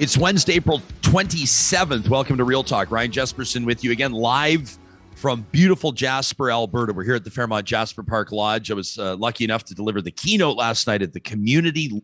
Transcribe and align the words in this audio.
It's 0.00 0.16
Wednesday, 0.16 0.54
April 0.54 0.80
27th. 1.02 2.08
Welcome 2.08 2.38
to 2.38 2.44
Real 2.44 2.64
Talk. 2.64 2.90
Ryan 2.90 3.10
Jespersen 3.10 3.66
with 3.66 3.84
you 3.84 3.92
again, 3.92 4.12
live 4.12 4.78
from 5.14 5.44
beautiful 5.52 5.92
Jasper, 5.92 6.50
Alberta. 6.50 6.94
We're 6.94 7.04
here 7.04 7.16
at 7.16 7.24
the 7.24 7.30
Fairmont 7.30 7.66
Jasper 7.66 8.02
Park 8.02 8.32
Lodge. 8.32 8.70
I 8.70 8.74
was 8.74 8.98
uh, 8.98 9.16
lucky 9.16 9.44
enough 9.44 9.62
to 9.64 9.74
deliver 9.74 10.00
the 10.00 10.10
keynote 10.10 10.56
last 10.56 10.86
night 10.86 11.02
at 11.02 11.12
the 11.12 11.20
community 11.20 12.02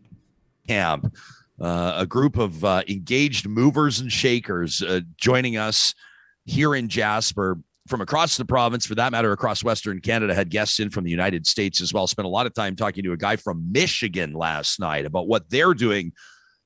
camp. 0.68 1.10
Uh, 1.58 1.94
a 1.96 2.04
group 2.04 2.36
of 2.36 2.62
uh, 2.66 2.82
engaged 2.86 3.48
movers 3.48 3.98
and 3.98 4.12
shakers 4.12 4.82
uh, 4.82 5.00
joining 5.16 5.56
us 5.56 5.94
here 6.44 6.74
in 6.74 6.90
Jasper 6.90 7.58
from 7.88 8.02
across 8.02 8.36
the 8.36 8.44
province, 8.44 8.84
for 8.84 8.96
that 8.96 9.10
matter, 9.10 9.32
across 9.32 9.64
Western 9.64 10.02
Canada, 10.02 10.34
had 10.34 10.50
guests 10.50 10.80
in 10.80 10.90
from 10.90 11.04
the 11.04 11.10
United 11.10 11.46
States 11.46 11.80
as 11.80 11.94
well. 11.94 12.06
Spent 12.06 12.26
a 12.26 12.28
lot 12.28 12.44
of 12.44 12.52
time 12.52 12.76
talking 12.76 13.04
to 13.04 13.12
a 13.12 13.16
guy 13.16 13.36
from 13.36 13.72
Michigan 13.72 14.34
last 14.34 14.80
night 14.80 15.06
about 15.06 15.28
what 15.28 15.48
they're 15.48 15.72
doing 15.72 16.12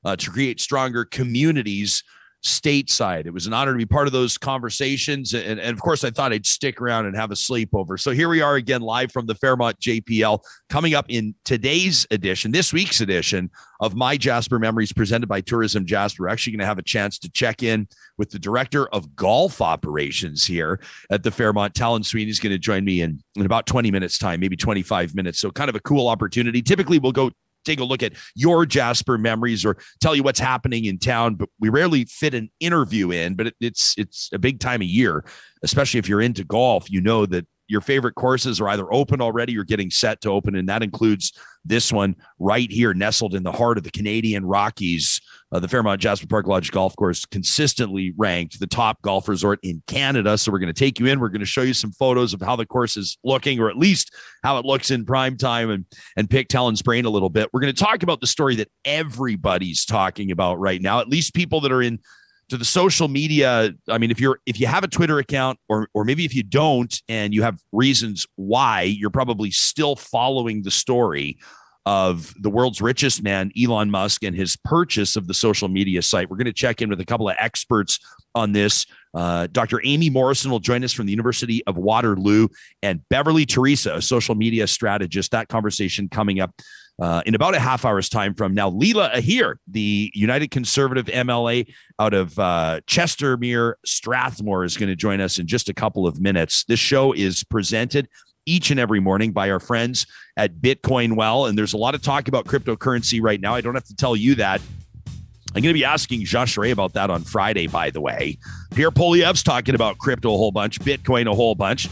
uh, 0.04 0.16
to 0.16 0.30
create 0.30 0.60
stronger 0.60 1.04
communities 1.04 2.02
stateside. 2.45 3.27
It 3.27 3.34
was 3.34 3.46
an 3.46 3.52
honor 3.52 3.72
to 3.72 3.78
be 3.78 3.86
part 3.86 4.06
of 4.06 4.12
those 4.12 4.38
conversations. 4.38 5.34
And, 5.34 5.60
and, 5.60 5.70
of 5.70 5.80
course, 5.80 6.04
I 6.04 6.10
thought 6.10 6.32
I'd 6.32 6.46
stick 6.46 6.80
around 6.80 7.06
and 7.06 7.14
have 7.14 7.30
a 7.30 7.34
sleepover. 7.34 8.00
So 8.00 8.12
here 8.12 8.28
we 8.28 8.41
are 8.41 8.56
again, 8.56 8.80
live 8.80 9.12
from 9.12 9.27
the 9.27 9.34
Fairmont 9.34 9.78
JPL, 9.78 10.41
coming 10.70 10.94
up 10.94 11.06
in 11.08 11.34
today's 11.44 12.06
edition, 12.10 12.50
this 12.50 12.72
week's 12.72 13.00
edition 13.00 13.50
of 13.80 13.94
My 13.94 14.16
Jasper 14.16 14.58
Memories, 14.58 14.92
presented 14.92 15.27
by 15.27 15.42
Tourism 15.42 15.84
Jasper. 15.84 16.22
We're 16.22 16.28
actually 16.28 16.52
going 16.52 16.60
to 16.60 16.66
have 16.66 16.78
a 16.78 16.82
chance 16.82 17.19
to 17.19 17.30
check 17.30 17.62
in 17.62 17.86
with 18.16 18.30
the 18.30 18.38
director 18.38 18.88
of 18.88 19.14
golf 19.14 19.60
operations 19.60 20.44
here 20.44 20.80
at 21.10 21.22
the 21.22 21.30
Fairmont. 21.30 21.74
Tahlon 21.74 22.00
Sweenie 22.00 22.30
is 22.30 22.41
going 22.41 22.52
to 22.52 22.58
join 22.58 22.84
me 22.84 23.02
in, 23.02 23.22
in 23.36 23.44
about 23.44 23.66
20 23.66 23.91
minutes' 23.91 24.16
time, 24.16 24.41
maybe 24.41 24.56
25 24.56 25.14
minutes. 25.14 25.41
So 25.41 25.50
kind 25.50 25.69
of 25.69 25.77
a 25.77 25.80
cool 25.80 26.08
opportunity. 26.08 26.62
Typically, 26.62 26.98
we'll 26.98 27.12
go 27.12 27.30
take 27.64 27.80
a 27.80 27.84
look 27.84 28.02
at 28.02 28.12
your 28.34 28.66
Jasper 28.66 29.19
memories 29.19 29.64
or 29.64 29.77
tell 30.00 30.14
you 30.14 30.22
what's 30.22 30.41
happening 30.41 30.84
in 30.84 30.98
town. 30.98 31.34
But 31.34 31.48
we 31.58 31.69
rarely 31.69 32.05
fit 32.05 32.34
an 32.34 32.50
interview 32.61 33.11
in, 33.11 33.34
but 33.34 33.48
it, 33.48 33.55
it's 33.61 33.94
it's 33.97 34.30
a 34.33 34.39
big 34.39 34.61
time 34.61 34.80
of 34.80 34.89
year, 34.89 35.25
especially 35.62 35.98
if 35.98 36.08
you're 36.08 36.20
into 36.20 36.44
golf. 36.44 36.91
You 36.91 37.00
know 37.00 37.27
that 37.27 37.47
your 37.69 37.81
favorite 37.81 38.16
courses 38.16 38.61
are 38.61 38.69
either 38.69 38.92
open 38.92 39.20
already 39.20 39.56
or 39.56 39.64
getting 39.64 39.91
set 39.91 40.20
to 40.22 40.31
open, 40.31 40.56
and 40.56 40.69
that 40.69 40.83
includes 40.83 41.33
this 41.64 41.92
one 41.92 42.16
right 42.38 42.70
here, 42.70 42.92
nestled 42.94 43.34
in 43.34 43.44
the 43.44 43.53
heart 43.53 43.78
of 43.78 43.84
the 43.84 43.91
Canadian 43.91 44.44
Rockies. 44.44 45.20
Uh, 45.53 45.59
the 45.59 45.67
Fairmont 45.67 46.01
Jasper 46.01 46.29
Park 46.29 46.47
Lodge 46.47 46.70
Golf 46.70 46.95
Course 46.95 47.25
consistently 47.25 48.15
ranked 48.17 48.61
the 48.61 48.69
top 48.69 49.03
golf 49.03 49.29
resort 49.29 49.59
in 49.65 49.83
Canada. 49.89 50.39
So 50.39 50.53
we're 50.53 50.61
going 50.61 50.73
to 50.73 50.79
take 50.79 51.01
you 51.01 51.06
in. 51.06 51.19
We're 51.19 51.29
going 51.29 51.41
to 51.41 51.47
show 51.47 51.62
you 51.62 51.75
some 51.75 51.91
photos 51.91 52.33
of 52.33 52.41
how 52.41 52.55
the 52.55 52.67
course 52.67 52.97
is 52.97 53.19
looking, 53.25 53.59
or 53.59 53.69
at 53.69 53.77
least 53.77 54.15
how 54.45 54.59
it 54.59 54.65
looks 54.65 54.93
in 54.93 55.05
prime 55.05 55.37
time, 55.37 55.71
and 55.71 55.84
and 56.17 56.31
pick 56.31 56.48
Tahlon's 56.48 56.83
brain 56.83 57.05
a 57.05 57.11
little 57.11 57.31
bit. 57.31 57.48
We're 57.53 57.61
going 57.61 57.75
to 57.75 57.84
talk 57.84 58.05
about 58.05 58.21
the 58.21 58.28
story 58.28 58.55
that 58.56 58.69
everybody's 58.84 59.84
talking 59.84 60.31
about 60.31 60.61
right 60.61 60.81
now. 60.81 61.01
At 61.01 61.09
least 61.09 61.34
people 61.34 61.61
that 61.62 61.73
are 61.73 61.83
in 61.83 61.98
to 62.51 62.56
the 62.56 62.65
social 62.65 63.06
media 63.06 63.73
i 63.89 63.97
mean 63.97 64.11
if 64.11 64.21
you're 64.21 64.41
if 64.45 64.59
you 64.59 64.67
have 64.67 64.83
a 64.83 64.89
twitter 64.89 65.21
account 65.21 65.56
or 65.69 65.89
or 65.95 66.05
maybe 66.05 66.25
if 66.25 66.34
you 66.34 66.43
don't 66.43 67.01
and 67.09 67.33
you 67.33 67.43
have 67.43 67.61
reasons 67.71 68.27
why 68.34 68.83
you're 68.83 69.09
probably 69.09 69.53
still 69.53 69.95
following 69.95 70.62
the 70.62 70.71
story 70.71 71.39
of 71.91 72.33
the 72.38 72.48
world's 72.48 72.80
richest 72.80 73.20
man 73.20 73.50
elon 73.60 73.91
musk 73.91 74.22
and 74.22 74.36
his 74.36 74.56
purchase 74.64 75.16
of 75.16 75.27
the 75.27 75.34
social 75.34 75.66
media 75.66 76.00
site 76.00 76.30
we're 76.30 76.36
going 76.36 76.44
to 76.44 76.52
check 76.52 76.80
in 76.80 76.88
with 76.88 77.00
a 77.00 77.05
couple 77.05 77.28
of 77.28 77.34
experts 77.41 77.98
on 78.36 78.52
this 78.52 78.86
uh, 79.14 79.48
dr 79.48 79.77
Aimée 79.78 80.12
Morrison 80.12 80.52
will 80.52 80.60
join 80.60 80.84
us 80.84 80.92
from 80.92 81.06
the 81.06 81.10
university 81.10 81.66
of 81.66 81.77
waterloo 81.77 82.47
and 82.80 83.00
Beverley 83.08 83.44
Theresa 83.44 83.97
a 83.97 84.02
social 84.02 84.36
media 84.36 84.69
strategist 84.69 85.32
that 85.32 85.48
conversation 85.48 86.08
coming 86.08 86.38
up 86.38 86.55
uh, 87.00 87.22
in 87.27 87.34
about 87.34 87.56
a 87.56 87.58
half 87.58 87.86
hour's 87.86 88.10
time 88.10 88.34
from 88.34 88.52
now. 88.52 88.70
Leela 88.70 89.10
Aheer, 89.14 89.54
the 89.66 90.12
United 90.14 90.50
Conservative 90.50 91.06
MLA 91.06 91.66
out 91.98 92.12
of 92.12 92.38
uh, 92.38 92.80
Chestermere, 92.86 93.72
Strathmore, 93.86 94.65
is 94.65 94.76
going 94.76 94.91
to 94.91 94.97
join 94.97 95.19
us 95.19 95.38
in 95.38 95.47
just 95.47 95.70
a 95.70 95.75
couple 95.75 96.06
of 96.06 96.20
minutes. 96.20 96.65
This 96.65 96.78
show 96.78 97.15
is 97.15 97.42
presented 97.42 98.06
each 98.47 98.71
and 98.71 98.81
every 98.81 99.01
morning 99.01 99.33
by 99.33 99.51
our 99.51 99.61
friends 99.61 100.06
at 100.37 100.55
Bitcoin 100.56 101.17
Well. 101.17 101.47
And 101.47 101.56
there's 101.56 101.73
a 101.73 101.77
lot 101.78 101.95
of 101.95 102.03
talk 102.03 102.28
about 102.28 102.47
cryptocurrency 102.47 103.21
right 103.23 103.41
now. 103.41 103.55
I 103.55 103.61
don't 103.61 103.75
have 103.75 103.84
to 103.84 103.97
tell 103.97 104.17
you 104.17 104.34
that. 104.37 104.61
I'm 105.55 105.62
going 105.62 105.75
to 105.75 105.78
be 105.78 105.84
asking 105.84 106.25
Jean 106.25 106.47
Charest 106.47 106.73
about 106.73 106.93
that 106.93 107.11
on 107.11 107.23
Friday, 107.25 107.67
by 107.67 107.91
the 107.91 108.01
way. 108.01 108.39
Pierre 108.73 108.93
Poilievre's 108.93 109.43
talking 109.43 109.75
about 109.75 109.99
crypto 109.99 110.33
a 110.33 110.37
whole 110.37 110.53
bunch, 110.53 110.78
Bitcoin 110.81 111.27
a 111.27 111.34
whole 111.34 111.56
bunch. 111.56 111.89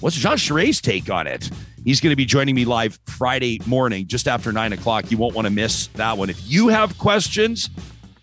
What's 0.00 0.16
Jean 0.16 0.36
Charest's 0.36 0.82
take 0.82 1.10
on 1.10 1.26
it? 1.26 1.50
He's 1.84 2.00
going 2.00 2.12
to 2.12 2.16
be 2.16 2.26
joining 2.26 2.54
me 2.54 2.66
live 2.66 2.98
Friday 3.06 3.60
morning, 3.64 4.06
just 4.06 4.28
after 4.28 4.52
nine 4.52 4.74
o'clock. 4.74 5.10
You 5.10 5.16
won't 5.16 5.34
want 5.34 5.46
to 5.46 5.50
miss 5.52 5.86
that 5.94 6.18
one. 6.18 6.28
If 6.28 6.38
you 6.50 6.68
have 6.68 6.98
questions 6.98 7.70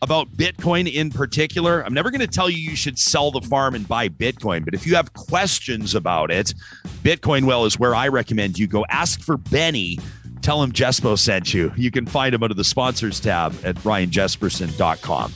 about 0.05 0.31
Bitcoin 0.38 0.91
in 0.91 1.09
particular, 1.09 1.83
I'm 1.83 1.93
never 1.93 2.11
going 2.11 2.21
to 2.21 2.27
tell 2.27 2.47
you 2.47 2.57
you 2.57 2.75
should 2.75 2.99
sell 2.99 3.31
the 3.31 3.41
farm 3.41 3.73
and 3.73 3.88
buy 3.88 4.07
Bitcoin. 4.07 4.63
But 4.63 4.75
if 4.75 4.85
you 4.85 4.95
have 4.95 5.13
questions 5.13 5.95
about 5.95 6.29
it, 6.29 6.53
Bitcoin 7.01 7.45
Well 7.45 7.66
is 7.66 7.79
where 7.79 7.95
I 7.95 8.07
recommend 8.07 8.59
you 8.59 8.67
go. 8.67 8.85
Ask 8.88 9.21
for 9.21 9.35
Benny. 9.35 9.97
Tell 10.44 10.61
him 10.61 10.71
Jespo 10.71 11.17
sent 11.17 11.55
you. 11.55 11.73
You 11.75 11.89
can 11.89 12.05
find 12.05 12.35
him 12.35 12.44
under 12.44 12.53
the 12.53 12.63
sponsors 12.63 13.19
tab 13.19 13.55
at 13.63 13.75
ryanjespersen.com. 13.77 15.33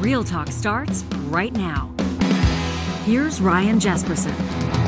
Real 0.00 0.24
Talk 0.24 0.48
starts 0.48 1.04
right 1.26 1.52
now. 1.52 1.94
Here's 3.04 3.42
Ryan 3.42 3.78
Jespersen. 3.78 4.87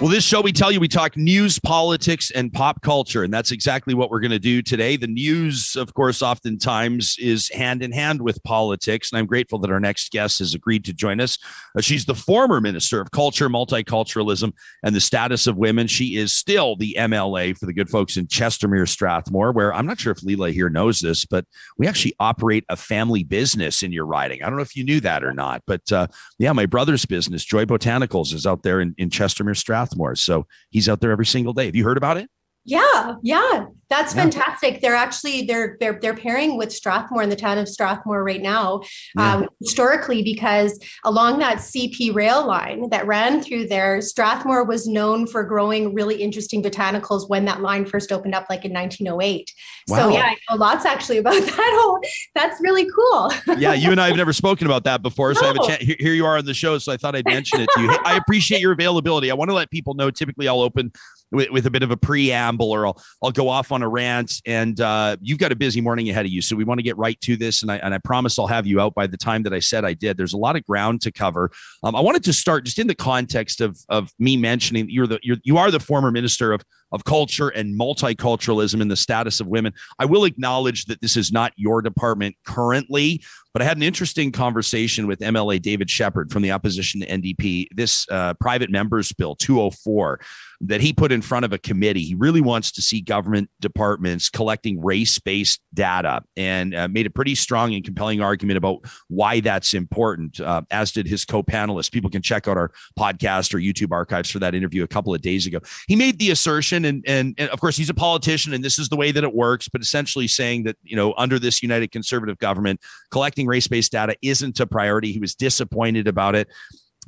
Well, 0.00 0.08
this 0.08 0.24
show, 0.24 0.40
we 0.40 0.50
tell 0.50 0.72
you, 0.72 0.80
we 0.80 0.88
talk 0.88 1.14
news, 1.18 1.58
politics, 1.58 2.30
and 2.30 2.50
pop 2.50 2.80
culture. 2.80 3.22
And 3.22 3.30
that's 3.30 3.52
exactly 3.52 3.92
what 3.92 4.08
we're 4.08 4.20
going 4.20 4.30
to 4.30 4.38
do 4.38 4.62
today. 4.62 4.96
The 4.96 5.06
news, 5.06 5.76
of 5.76 5.92
course, 5.92 6.22
oftentimes 6.22 7.16
is 7.18 7.50
hand 7.50 7.82
in 7.82 7.92
hand 7.92 8.22
with 8.22 8.42
politics. 8.42 9.12
And 9.12 9.18
I'm 9.18 9.26
grateful 9.26 9.58
that 9.58 9.70
our 9.70 9.78
next 9.78 10.10
guest 10.10 10.38
has 10.38 10.54
agreed 10.54 10.86
to 10.86 10.94
join 10.94 11.20
us. 11.20 11.36
Uh, 11.76 11.82
she's 11.82 12.06
the 12.06 12.14
former 12.14 12.62
Minister 12.62 13.02
of 13.02 13.10
Culture, 13.10 13.50
Multiculturalism, 13.50 14.54
and 14.82 14.94
the 14.94 15.02
Status 15.02 15.46
of 15.46 15.58
Women. 15.58 15.86
She 15.86 16.16
is 16.16 16.32
still 16.32 16.76
the 16.76 16.96
MLA 16.98 17.54
for 17.58 17.66
the 17.66 17.74
good 17.74 17.90
folks 17.90 18.16
in 18.16 18.26
Chestermere, 18.26 18.88
Strathmore, 18.88 19.52
where 19.52 19.74
I'm 19.74 19.84
not 19.84 20.00
sure 20.00 20.12
if 20.12 20.20
Leela 20.20 20.50
here 20.50 20.70
knows 20.70 21.00
this, 21.00 21.26
but 21.26 21.44
we 21.76 21.86
actually 21.86 22.14
operate 22.18 22.64
a 22.70 22.76
family 22.76 23.22
business 23.22 23.82
in 23.82 23.92
your 23.92 24.06
riding. 24.06 24.42
I 24.42 24.46
don't 24.46 24.56
know 24.56 24.62
if 24.62 24.74
you 24.74 24.84
knew 24.84 25.00
that 25.00 25.22
or 25.22 25.34
not, 25.34 25.62
but 25.66 25.92
uh, 25.92 26.06
yeah, 26.38 26.52
my 26.52 26.64
brother's 26.64 27.04
business, 27.04 27.44
Joy 27.44 27.66
Botanicals, 27.66 28.32
is 28.32 28.46
out 28.46 28.62
there 28.62 28.80
in, 28.80 28.94
in 28.96 29.10
Chestermere, 29.10 29.54
Strathmore. 29.54 29.89
Strathmore. 29.90 30.14
So 30.14 30.46
he's 30.70 30.88
out 30.88 31.00
there 31.00 31.10
every 31.10 31.26
single 31.26 31.52
day. 31.52 31.66
Have 31.66 31.76
you 31.76 31.84
heard 31.84 31.96
about 31.96 32.16
it? 32.16 32.30
Yeah, 32.66 33.14
yeah, 33.22 33.66
that's 33.88 34.14
yeah. 34.14 34.22
fantastic. 34.22 34.80
They're 34.82 34.94
actually 34.94 35.46
they're 35.46 35.78
they're 35.80 35.98
they're 36.00 36.16
pairing 36.16 36.58
with 36.58 36.72
Strathmore 36.72 37.22
in 37.22 37.30
the 37.30 37.36
town 37.36 37.56
of 37.56 37.68
Strathmore 37.68 38.22
right 38.22 38.40
now, 38.40 38.82
yeah. 39.16 39.34
um, 39.34 39.48
historically 39.60 40.22
because 40.22 40.78
along 41.04 41.38
that 41.38 41.58
CP 41.58 42.14
rail 42.14 42.46
line 42.46 42.90
that 42.90 43.06
ran 43.06 43.42
through 43.42 43.68
there, 43.68 44.02
Strathmore 44.02 44.64
was 44.64 44.86
known 44.86 45.26
for 45.26 45.42
growing 45.42 45.94
really 45.94 46.22
interesting 46.22 46.62
botanicals 46.62 47.28
when 47.30 47.46
that 47.46 47.62
line 47.62 47.86
first 47.86 48.12
opened 48.12 48.34
up, 48.34 48.46
like 48.50 48.64
in 48.64 48.72
1908. 48.72 49.52
Wow. 49.88 49.96
So 49.96 50.08
yeah, 50.10 50.24
I 50.24 50.36
know 50.50 50.56
lots 50.56 50.84
actually 50.84 51.16
about 51.16 51.32
that 51.42 51.80
whole. 51.82 52.00
That's 52.34 52.60
really 52.60 52.88
cool. 52.90 53.32
yeah, 53.58 53.72
you 53.72 53.90
and 53.90 54.00
I 54.00 54.08
have 54.08 54.16
never 54.16 54.34
spoken 54.34 54.66
about 54.66 54.84
that 54.84 55.02
before, 55.02 55.34
so 55.34 55.40
no. 55.40 55.46
I 55.46 55.52
have 55.52 55.56
a 55.56 55.66
chance. 55.66 55.82
Here, 55.98 56.12
you 56.12 56.26
are 56.26 56.36
on 56.36 56.44
the 56.44 56.54
show, 56.54 56.76
so 56.76 56.92
I 56.92 56.98
thought 56.98 57.16
I'd 57.16 57.24
mention 57.24 57.62
it 57.62 57.70
to 57.74 57.80
you. 57.80 57.90
Hey, 57.90 57.98
I 58.04 58.16
appreciate 58.16 58.60
your 58.60 58.72
availability. 58.72 59.30
I 59.30 59.34
want 59.34 59.48
to 59.48 59.54
let 59.54 59.70
people 59.70 59.94
know. 59.94 60.10
Typically, 60.10 60.46
I'll 60.46 60.60
open 60.60 60.92
with, 61.30 61.50
with 61.50 61.66
a 61.66 61.70
bit 61.70 61.82
of 61.82 61.90
a 61.90 61.96
preamble 61.96 62.70
or 62.70 62.86
I'll, 62.86 63.02
I'll 63.22 63.30
go 63.30 63.48
off 63.48 63.72
on 63.72 63.82
a 63.82 63.88
rant 63.88 64.40
and 64.46 64.80
uh, 64.80 65.16
you've 65.20 65.38
got 65.38 65.52
a 65.52 65.56
busy 65.56 65.80
morning 65.80 66.08
ahead 66.10 66.26
of 66.26 66.32
you. 66.32 66.42
So 66.42 66.56
we 66.56 66.64
want 66.64 66.78
to 66.78 66.82
get 66.82 66.96
right 66.96 67.20
to 67.22 67.36
this. 67.36 67.62
And 67.62 67.70
I, 67.70 67.76
and 67.76 67.94
I 67.94 67.98
promise 67.98 68.38
I'll 68.38 68.46
have 68.46 68.66
you 68.66 68.80
out 68.80 68.94
by 68.94 69.06
the 69.06 69.16
time 69.16 69.42
that 69.44 69.52
I 69.52 69.60
said 69.60 69.84
I 69.84 69.94
did. 69.94 70.16
There's 70.16 70.32
a 70.32 70.38
lot 70.38 70.56
of 70.56 70.64
ground 70.66 71.00
to 71.02 71.12
cover. 71.12 71.50
Um, 71.82 71.94
I 71.94 72.00
wanted 72.00 72.24
to 72.24 72.32
start 72.32 72.64
just 72.64 72.78
in 72.78 72.86
the 72.86 72.94
context 72.94 73.60
of, 73.60 73.78
of 73.88 74.10
me 74.18 74.36
mentioning 74.36 74.88
you're 74.88 75.06
the, 75.06 75.18
you're, 75.22 75.38
you 75.44 75.58
are 75.58 75.70
the 75.70 75.80
former 75.80 76.10
minister 76.10 76.52
of, 76.52 76.62
of 76.92 77.04
culture 77.04 77.48
and 77.48 77.78
multiculturalism 77.78 78.80
and 78.80 78.90
the 78.90 78.96
status 78.96 79.40
of 79.40 79.46
women. 79.46 79.72
I 79.98 80.04
will 80.04 80.24
acknowledge 80.24 80.86
that 80.86 81.00
this 81.00 81.16
is 81.16 81.32
not 81.32 81.52
your 81.56 81.82
department 81.82 82.36
currently, 82.44 83.22
but 83.52 83.62
I 83.62 83.64
had 83.64 83.76
an 83.76 83.82
interesting 83.82 84.30
conversation 84.30 85.06
with 85.06 85.20
MLA 85.20 85.60
David 85.60 85.90
Shepherd 85.90 86.30
from 86.30 86.42
the 86.42 86.52
opposition 86.52 87.00
to 87.00 87.06
NDP. 87.06 87.68
This 87.74 88.06
uh, 88.10 88.34
private 88.34 88.70
members 88.70 89.12
bill 89.12 89.34
204 89.36 90.20
that 90.62 90.80
he 90.80 90.92
put 90.92 91.10
in 91.10 91.22
front 91.22 91.44
of 91.44 91.52
a 91.52 91.58
committee. 91.58 92.02
He 92.02 92.14
really 92.14 92.42
wants 92.42 92.70
to 92.72 92.82
see 92.82 93.00
government 93.00 93.48
departments 93.60 94.28
collecting 94.28 94.80
race 94.80 95.18
based 95.18 95.60
data 95.72 96.22
and 96.36 96.74
uh, 96.74 96.86
made 96.88 97.06
a 97.06 97.10
pretty 97.10 97.34
strong 97.34 97.74
and 97.74 97.82
compelling 97.82 98.20
argument 98.20 98.58
about 98.58 98.84
why 99.08 99.40
that's 99.40 99.72
important, 99.72 100.38
uh, 100.38 100.62
as 100.70 100.92
did 100.92 101.08
his 101.08 101.24
co 101.24 101.42
panelists. 101.42 101.90
People 101.90 102.10
can 102.10 102.22
check 102.22 102.46
out 102.46 102.58
our 102.58 102.70
podcast 102.98 103.54
or 103.54 103.58
YouTube 103.58 103.90
archives 103.90 104.30
for 104.30 104.38
that 104.38 104.54
interview 104.54 104.84
a 104.84 104.88
couple 104.88 105.14
of 105.14 105.22
days 105.22 105.46
ago. 105.46 105.60
He 105.88 105.96
made 105.96 106.18
the 106.18 106.30
assertion, 106.30 106.79
and, 106.84 107.04
and, 107.06 107.34
and 107.38 107.50
of 107.50 107.60
course, 107.60 107.76
he's 107.76 107.90
a 107.90 107.94
politician 107.94 108.52
and 108.52 108.64
this 108.64 108.78
is 108.78 108.88
the 108.88 108.96
way 108.96 109.12
that 109.12 109.24
it 109.24 109.34
works, 109.34 109.68
but 109.68 109.80
essentially 109.80 110.28
saying 110.28 110.64
that, 110.64 110.76
you 110.82 110.96
know, 110.96 111.14
under 111.16 111.38
this 111.38 111.62
United 111.62 111.92
Conservative 111.92 112.38
government, 112.38 112.80
collecting 113.10 113.46
race 113.46 113.68
based 113.68 113.92
data 113.92 114.16
isn't 114.22 114.60
a 114.60 114.66
priority. 114.66 115.12
He 115.12 115.18
was 115.18 115.34
disappointed 115.34 116.08
about 116.08 116.34
it. 116.34 116.48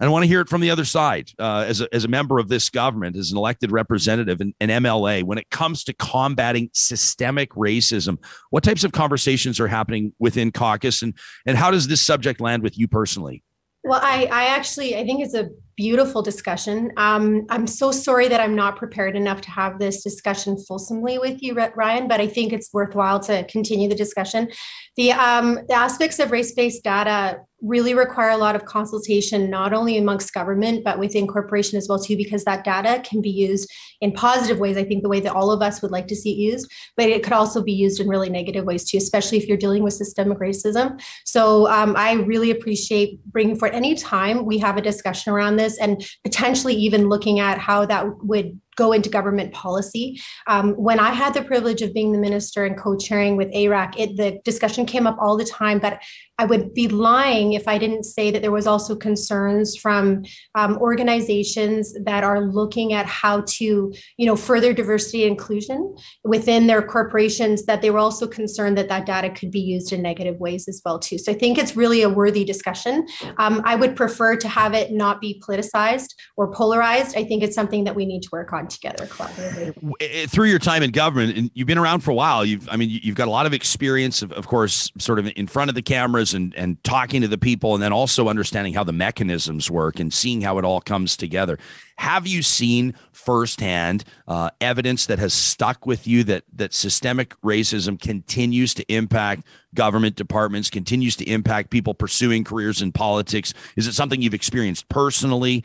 And 0.01 0.09
I 0.09 0.11
want 0.11 0.23
to 0.23 0.27
hear 0.27 0.41
it 0.41 0.49
from 0.49 0.63
the 0.63 0.71
other 0.71 0.87
side 0.87 1.31
uh, 1.39 1.65
as, 1.69 1.83
a, 1.83 1.95
as 1.95 2.05
a 2.05 2.09
member 2.09 2.39
of 2.39 2.49
this 2.49 2.71
government, 2.71 3.15
as 3.17 3.31
an 3.31 3.37
elected 3.37 3.71
representative 3.71 4.41
and 4.41 4.55
an 4.61 4.69
MLA. 4.69 5.23
When 5.23 5.37
it 5.37 5.51
comes 5.51 5.85
to 5.85 5.93
combating 5.93 6.71
systemic 6.73 7.51
racism, 7.51 8.17
what 8.51 8.65
types 8.65 8.85
of 8.85 8.93
conversations 8.93 9.61
are 9.61 9.69
happening 9.69 10.15
within 10.19 10.51
caucus, 10.51 11.03
and 11.03 11.15
and 11.45 11.59
how 11.59 11.71
does 11.71 11.89
this 11.89 12.01
subject 12.01 12.41
land 12.41 12.63
with 12.63 12.79
you 12.79 12.89
personally? 12.89 13.43
Well, 13.85 14.01
I, 14.03 14.25
I 14.33 14.45
actually 14.47 14.97
I 14.97 15.05
think 15.05 15.23
it's 15.23 15.35
a 15.35 15.51
beautiful 15.82 16.23
discussion. 16.23 16.93
Um, 16.96 17.44
I'm 17.50 17.67
so 17.67 17.90
sorry 17.90 18.29
that 18.29 18.40
I'm 18.40 18.55
not 18.55 18.76
prepared 18.76 19.17
enough 19.17 19.40
to 19.40 19.50
have 19.50 19.81
this 19.81 20.05
discussion 20.05 20.56
fulsomely 20.56 21.19
with 21.19 21.43
you, 21.43 21.55
Ryan, 21.55 22.06
but 22.06 22.20
I 22.20 22.29
think 22.29 22.52
it's 22.52 22.73
worthwhile 22.73 23.19
to 23.20 23.44
continue 23.46 23.88
the 23.88 23.96
discussion. 23.96 24.49
The, 24.94 25.11
um, 25.11 25.58
the 25.69 25.75
aspects 25.75 26.20
of 26.20 26.31
race-based 26.31 26.84
data 26.84 27.40
really 27.62 27.94
require 27.94 28.31
a 28.31 28.37
lot 28.37 28.56
of 28.56 28.64
consultation, 28.64 29.49
not 29.49 29.73
only 29.73 29.97
amongst 29.97 30.35
government, 30.35 30.82
but 30.85 30.99
within 30.99 31.26
corporation 31.26 31.79
as 31.79 31.88
well, 31.88 31.99
too, 31.99 32.17
because 32.17 32.44
that 32.44 32.64
data 32.64 33.00
can 33.09 33.23
be 33.23 33.31
used 33.31 33.70
in 34.00 34.12
positive 34.12 34.59
ways. 34.59 34.76
I 34.76 34.85
think 34.85 35.03
the 35.03 35.09
way 35.09 35.20
that 35.20 35.32
all 35.32 35.53
of 35.53 35.62
us 35.62 35.81
would 35.81 35.93
like 35.93 36.09
to 36.09 36.17
see 36.17 36.32
it 36.32 36.53
used, 36.53 36.70
but 36.97 37.09
it 37.09 37.23
could 37.23 37.32
also 37.32 37.62
be 37.62 37.73
used 37.73 38.00
in 38.00 38.09
really 38.09 38.29
negative 38.29 38.64
ways 38.64 38.91
too, 38.91 38.99
especially 38.99 39.38
if 39.38 39.47
you're 39.47 39.56
dealing 39.56 39.85
with 39.85 39.94
systemic 39.94 40.38
racism. 40.38 41.00
So 41.25 41.69
um, 41.69 41.94
I 41.97 42.14
really 42.14 42.50
appreciate 42.50 43.25
bringing 43.26 43.56
forward 43.56 43.76
any 43.76 43.94
time 43.94 44.44
we 44.44 44.58
have 44.58 44.76
a 44.76 44.82
discussion 44.82 45.32
around 45.32 45.56
this 45.56 45.79
and 45.79 46.05
potentially 46.25 46.75
even 46.75 47.08
looking 47.08 47.38
at 47.38 47.58
how 47.58 47.87
that 47.87 48.25
would 48.25 48.58
go 48.76 48.93
into 48.93 49.11
government 49.11 49.53
policy. 49.53 50.20
Um, 50.47 50.73
when 50.73 50.99
I 50.99 51.11
had 51.11 51.35
the 51.35 51.43
privilege 51.43 51.82
of 51.82 51.93
being 51.93 52.12
the 52.12 52.19
minister 52.19 52.65
and 52.65 52.76
co-chairing 52.76 53.37
with 53.37 53.53
ARAC, 53.53 53.94
it, 53.99 54.17
the 54.17 54.41
discussion 54.44 54.87
came 54.87 55.06
up 55.06 55.17
all 55.20 55.37
the 55.37 55.44
time, 55.44 55.79
but 55.79 56.00
I 56.43 56.44
would 56.44 56.75
be 56.75 56.89
lying 56.89 57.53
if 57.53 57.69
I 57.69 57.79
didn't 57.79 58.03
say 58.03 58.33
that 58.33 58.43
there 58.43 58.50
was 58.50 58.67
also 58.67 58.97
concerns 58.97 59.77
from 59.77 60.25
um, 60.56 60.77
organizations 60.79 61.94
that 62.03 62.25
are 62.25 62.41
looking 62.41 62.94
at 62.94 63.06
how 63.06 63.43
to, 63.43 63.93
you 64.17 64.27
know, 64.27 64.35
further 64.35 64.73
diversity 64.73 65.23
and 65.23 65.31
inclusion 65.33 65.94
within 66.25 66.67
their 66.67 66.83
corporations. 66.83 67.65
That 67.67 67.81
they 67.81 67.91
were 67.91 68.00
also 68.00 68.27
concerned 68.27 68.77
that 68.77 68.89
that 68.89 69.06
data 69.06 69.31
could 69.31 69.53
be 69.53 69.61
used 69.61 69.93
in 69.93 70.03
negative 70.03 70.41
ways 70.41 70.67
as 70.67 70.83
well 70.85 70.99
too. 70.99 71.17
So 71.17 71.31
I 71.31 71.37
think 71.37 71.59
it's 71.59 71.77
really 71.77 72.03
a 72.03 72.09
worthy 72.09 72.44
discussion. 72.44 73.06
Um, 73.39 73.62
I 73.65 73.77
would 73.77 73.94
prefer 73.94 74.35
to 74.35 74.49
have 74.49 74.75
it 74.75 74.91
not 74.91 75.21
be 75.21 75.41
politicized 75.47 76.15
or 76.37 76.50
polarized. 76.50 77.17
I 77.17 77.23
think 77.23 77.44
it's 77.44 77.55
something 77.55 77.85
that 77.85 77.94
we 77.94 78.05
need 78.05 78.23
to 78.23 78.29
work 78.33 78.53
on 78.53 78.67
together 78.67 79.06
collaboratively. 79.06 80.29
Through 80.29 80.47
your 80.47 80.59
time 80.59 80.83
in 80.83 80.91
government, 80.91 81.39
and 81.39 81.50
you've 81.55 81.69
been 81.69 81.79
around 81.79 82.00
for 82.00 82.11
a 82.11 82.15
while, 82.15 82.44
you've 82.44 82.69
I 82.69 82.77
mean 82.77 82.91
you've 82.91 83.17
got 83.17 83.29
a 83.29 83.31
lot 83.31 83.47
of 83.47 83.55
experience, 83.55 84.23
of, 84.23 84.33
of 84.33 84.49
course, 84.49 84.91
sort 84.99 85.21
of 85.21 85.31
in 85.37 85.47
front 85.47 85.69
of 85.69 85.77
the 85.77 85.83
cameras 85.83 86.31
and 86.34 86.55
and 86.56 86.82
talking 86.84 87.20
to 87.23 87.29
the 87.29 87.38
people, 87.38 87.75
and 87.75 87.82
then 87.82 87.93
also 87.93 88.29
understanding 88.29 88.75
how 88.75 88.84
the 88.84 88.93
mechanisms 88.93 89.70
work 89.70 90.00
and 90.00 90.12
seeing 90.12 90.40
how 90.40 90.58
it 90.58 90.64
all 90.64 90.81
comes 90.81 91.17
together. 91.17 91.58
Have 91.96 92.26
you 92.26 92.43
seen 92.43 92.94
firsthand 93.12 94.05
uh, 94.26 94.50
evidence 94.61 95.06
that 95.06 95.19
has 95.19 95.32
stuck 95.32 95.87
with 95.87 96.06
you 96.06 96.25
that 96.25 96.44
that 96.55 96.75
systemic 96.75 97.40
racism 97.43 98.00
continues 98.00 98.75
to 98.75 98.93
impact 98.93 99.44
government 99.75 100.17
departments, 100.17 100.70
continues 100.70 101.17
to 101.17 101.25
impact 101.29 101.70
people 101.70 101.94
pursuing 101.94 102.44
careers 102.44 102.82
in 102.82 102.93
politics? 102.93 103.55
Is 103.76 103.87
it 103.87 103.93
something 103.93 104.20
you've 104.23 104.34
experienced 104.34 104.88
personally? 104.88 105.64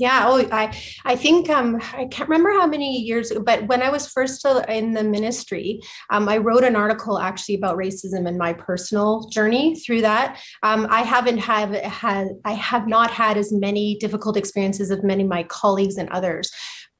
Yeah. 0.00 0.24
Oh, 0.24 0.48
I 0.50 0.74
I 1.04 1.14
think 1.14 1.50
um 1.50 1.76
I 1.92 2.06
can't 2.06 2.26
remember 2.26 2.52
how 2.58 2.66
many 2.66 3.00
years, 3.00 3.30
but 3.44 3.68
when 3.68 3.82
I 3.82 3.90
was 3.90 4.08
first 4.08 4.46
in 4.66 4.94
the 4.94 5.04
ministry, 5.04 5.82
um, 6.08 6.26
I 6.26 6.38
wrote 6.38 6.64
an 6.64 6.74
article 6.74 7.18
actually 7.18 7.56
about 7.56 7.76
racism 7.76 8.26
and 8.26 8.38
my 8.38 8.54
personal 8.54 9.28
journey 9.28 9.78
through 9.78 10.00
that. 10.00 10.40
Um, 10.62 10.86
I 10.88 11.02
haven't 11.02 11.36
have 11.36 11.72
had 11.74 12.28
I 12.46 12.52
have 12.52 12.88
not 12.88 13.10
had 13.10 13.36
as 13.36 13.52
many 13.52 13.96
difficult 13.96 14.38
experiences 14.38 14.90
as 14.90 15.02
many 15.02 15.24
of 15.24 15.28
my 15.28 15.42
colleagues 15.42 15.98
and 15.98 16.08
others. 16.08 16.50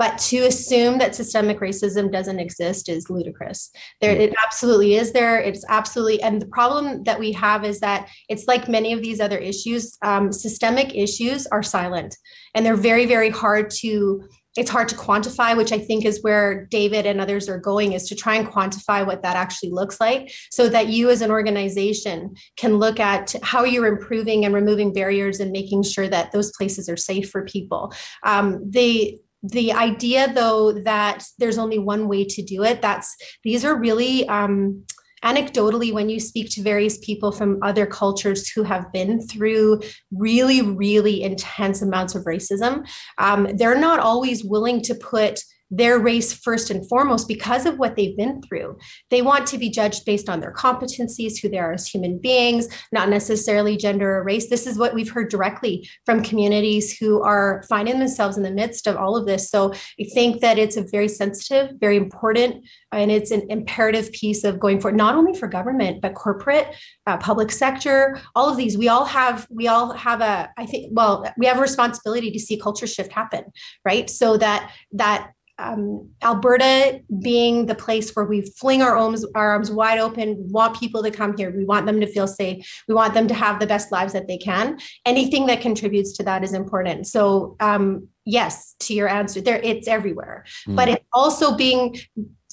But 0.00 0.16
to 0.30 0.38
assume 0.46 0.96
that 0.96 1.14
systemic 1.14 1.60
racism 1.60 2.10
doesn't 2.10 2.40
exist 2.40 2.88
is 2.88 3.10
ludicrous. 3.10 3.70
There, 4.00 4.16
it 4.16 4.32
absolutely 4.42 4.94
is 4.94 5.12
there. 5.12 5.38
It's 5.38 5.62
absolutely, 5.68 6.22
and 6.22 6.40
the 6.40 6.46
problem 6.46 7.04
that 7.04 7.18
we 7.18 7.32
have 7.32 7.66
is 7.66 7.80
that 7.80 8.08
it's 8.30 8.46
like 8.48 8.66
many 8.66 8.94
of 8.94 9.02
these 9.02 9.20
other 9.20 9.36
issues. 9.36 9.98
Um, 10.00 10.32
systemic 10.32 10.94
issues 10.94 11.46
are 11.48 11.62
silent, 11.62 12.16
and 12.54 12.64
they're 12.64 12.76
very, 12.76 13.04
very 13.04 13.28
hard 13.28 13.68
to 13.82 14.24
it's 14.56 14.70
hard 14.70 14.88
to 14.88 14.96
quantify, 14.96 15.56
which 15.56 15.70
I 15.70 15.78
think 15.78 16.04
is 16.04 16.22
where 16.22 16.66
David 16.72 17.06
and 17.06 17.20
others 17.20 17.48
are 17.48 17.58
going, 17.58 17.92
is 17.92 18.08
to 18.08 18.16
try 18.16 18.34
and 18.34 18.48
quantify 18.48 19.06
what 19.06 19.22
that 19.22 19.36
actually 19.36 19.70
looks 19.70 20.00
like 20.00 20.32
so 20.50 20.68
that 20.68 20.88
you 20.88 21.08
as 21.08 21.22
an 21.22 21.30
organization 21.30 22.34
can 22.56 22.76
look 22.78 22.98
at 22.98 23.36
how 23.44 23.62
you're 23.62 23.86
improving 23.86 24.44
and 24.44 24.52
removing 24.52 24.92
barriers 24.92 25.38
and 25.38 25.52
making 25.52 25.84
sure 25.84 26.08
that 26.08 26.32
those 26.32 26.50
places 26.52 26.88
are 26.88 26.96
safe 26.96 27.30
for 27.30 27.44
people. 27.44 27.92
Um, 28.24 28.68
they 28.68 29.18
the 29.42 29.72
idea 29.72 30.32
though 30.34 30.72
that 30.72 31.24
there's 31.38 31.58
only 31.58 31.78
one 31.78 32.08
way 32.08 32.24
to 32.24 32.42
do 32.42 32.62
it 32.62 32.82
that's 32.82 33.16
these 33.42 33.64
are 33.64 33.78
really 33.78 34.28
um, 34.28 34.84
anecdotally 35.24 35.92
when 35.92 36.08
you 36.08 36.20
speak 36.20 36.50
to 36.50 36.62
various 36.62 36.98
people 36.98 37.32
from 37.32 37.58
other 37.62 37.86
cultures 37.86 38.50
who 38.50 38.62
have 38.62 38.90
been 38.92 39.20
through 39.26 39.80
really 40.12 40.62
really 40.62 41.22
intense 41.22 41.82
amounts 41.82 42.14
of 42.14 42.24
racism 42.24 42.86
um, 43.18 43.48
they're 43.56 43.78
not 43.78 44.00
always 44.00 44.44
willing 44.44 44.80
to 44.80 44.94
put 44.94 45.40
their 45.70 45.98
race 45.98 46.32
first 46.32 46.70
and 46.70 46.88
foremost 46.88 47.28
because 47.28 47.66
of 47.66 47.78
what 47.78 47.96
they've 47.96 48.16
been 48.16 48.42
through. 48.42 48.78
They 49.10 49.22
want 49.22 49.46
to 49.48 49.58
be 49.58 49.70
judged 49.70 50.04
based 50.04 50.28
on 50.28 50.40
their 50.40 50.52
competencies, 50.52 51.40
who 51.40 51.48
they 51.48 51.58
are 51.58 51.72
as 51.72 51.86
human 51.86 52.18
beings, 52.18 52.68
not 52.92 53.08
necessarily 53.08 53.76
gender 53.76 54.16
or 54.16 54.24
race. 54.24 54.48
This 54.48 54.66
is 54.66 54.78
what 54.78 54.94
we've 54.94 55.10
heard 55.10 55.30
directly 55.30 55.88
from 56.06 56.22
communities 56.22 56.96
who 56.96 57.22
are 57.22 57.64
finding 57.68 57.98
themselves 57.98 58.36
in 58.36 58.42
the 58.42 58.50
midst 58.50 58.86
of 58.86 58.96
all 58.96 59.16
of 59.16 59.26
this. 59.26 59.50
So 59.50 59.72
I 59.72 60.04
think 60.12 60.40
that 60.40 60.58
it's 60.58 60.76
a 60.76 60.84
very 60.90 61.08
sensitive, 61.08 61.76
very 61.78 61.96
important, 61.96 62.64
and 62.92 63.10
it's 63.10 63.30
an 63.30 63.46
imperative 63.50 64.10
piece 64.12 64.44
of 64.44 64.58
going 64.58 64.80
forward, 64.80 64.96
not 64.96 65.14
only 65.14 65.38
for 65.38 65.46
government, 65.46 66.00
but 66.00 66.14
corporate, 66.14 66.74
uh, 67.06 67.16
public 67.18 67.50
sector, 67.50 68.20
all 68.34 68.48
of 68.50 68.56
these. 68.56 68.76
We 68.76 68.88
all 68.88 69.04
have, 69.04 69.46
we 69.50 69.68
all 69.68 69.92
have 69.92 70.20
a, 70.20 70.50
I 70.56 70.66
think, 70.66 70.88
well, 70.92 71.24
we 71.36 71.46
have 71.46 71.58
a 71.58 71.62
responsibility 71.62 72.30
to 72.32 72.38
see 72.38 72.58
culture 72.58 72.86
shift 72.86 73.12
happen, 73.12 73.44
right? 73.84 74.10
So 74.10 74.36
that 74.38 74.72
that 74.92 75.32
um, 75.60 76.08
Alberta 76.22 77.00
being 77.22 77.66
the 77.66 77.74
place 77.74 78.14
where 78.14 78.24
we 78.24 78.42
fling 78.42 78.82
our 78.82 78.96
arms, 78.96 79.24
our 79.34 79.52
arms 79.52 79.70
wide 79.70 79.98
open, 79.98 80.36
we 80.38 80.50
want 80.50 80.78
people 80.78 81.02
to 81.02 81.10
come 81.10 81.36
here. 81.36 81.54
We 81.54 81.64
want 81.64 81.86
them 81.86 82.00
to 82.00 82.06
feel 82.06 82.26
safe. 82.26 82.82
We 82.88 82.94
want 82.94 83.14
them 83.14 83.28
to 83.28 83.34
have 83.34 83.60
the 83.60 83.66
best 83.66 83.92
lives 83.92 84.12
that 84.14 84.26
they 84.26 84.38
can. 84.38 84.78
Anything 85.04 85.46
that 85.46 85.60
contributes 85.60 86.16
to 86.16 86.22
that 86.24 86.42
is 86.42 86.54
important. 86.54 87.06
So, 87.06 87.56
um, 87.60 88.08
yes, 88.24 88.74
to 88.80 88.94
your 88.94 89.08
answer, 89.08 89.40
there 89.40 89.60
it's 89.62 89.86
everywhere, 89.86 90.44
mm. 90.66 90.76
but 90.76 90.88
it's 90.88 91.04
also 91.12 91.56
being 91.56 91.96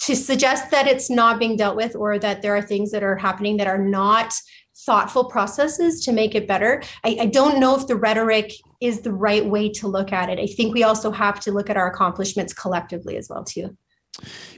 to 0.01 0.15
suggest 0.15 0.69
that 0.71 0.87
it's 0.87 1.09
not 1.09 1.39
being 1.39 1.55
dealt 1.55 1.75
with 1.75 1.95
or 1.95 2.19
that 2.19 2.41
there 2.41 2.55
are 2.55 2.61
things 2.61 2.91
that 2.91 3.03
are 3.03 3.15
happening 3.15 3.57
that 3.57 3.67
are 3.67 3.79
not 3.79 4.33
thoughtful 4.85 5.25
processes 5.25 6.03
to 6.05 6.11
make 6.11 6.35
it 6.35 6.47
better. 6.47 6.83
I, 7.03 7.17
I, 7.21 7.25
don't 7.25 7.59
know 7.59 7.75
if 7.75 7.87
the 7.87 7.95
rhetoric 7.95 8.53
is 8.79 9.01
the 9.01 9.11
right 9.11 9.45
way 9.45 9.69
to 9.69 9.87
look 9.87 10.11
at 10.11 10.29
it. 10.29 10.39
I 10.39 10.45
think 10.45 10.73
we 10.73 10.83
also 10.83 11.11
have 11.11 11.39
to 11.41 11.51
look 11.51 11.69
at 11.69 11.77
our 11.77 11.89
accomplishments 11.89 12.53
collectively 12.53 13.17
as 13.17 13.29
well 13.29 13.43
too. 13.43 13.75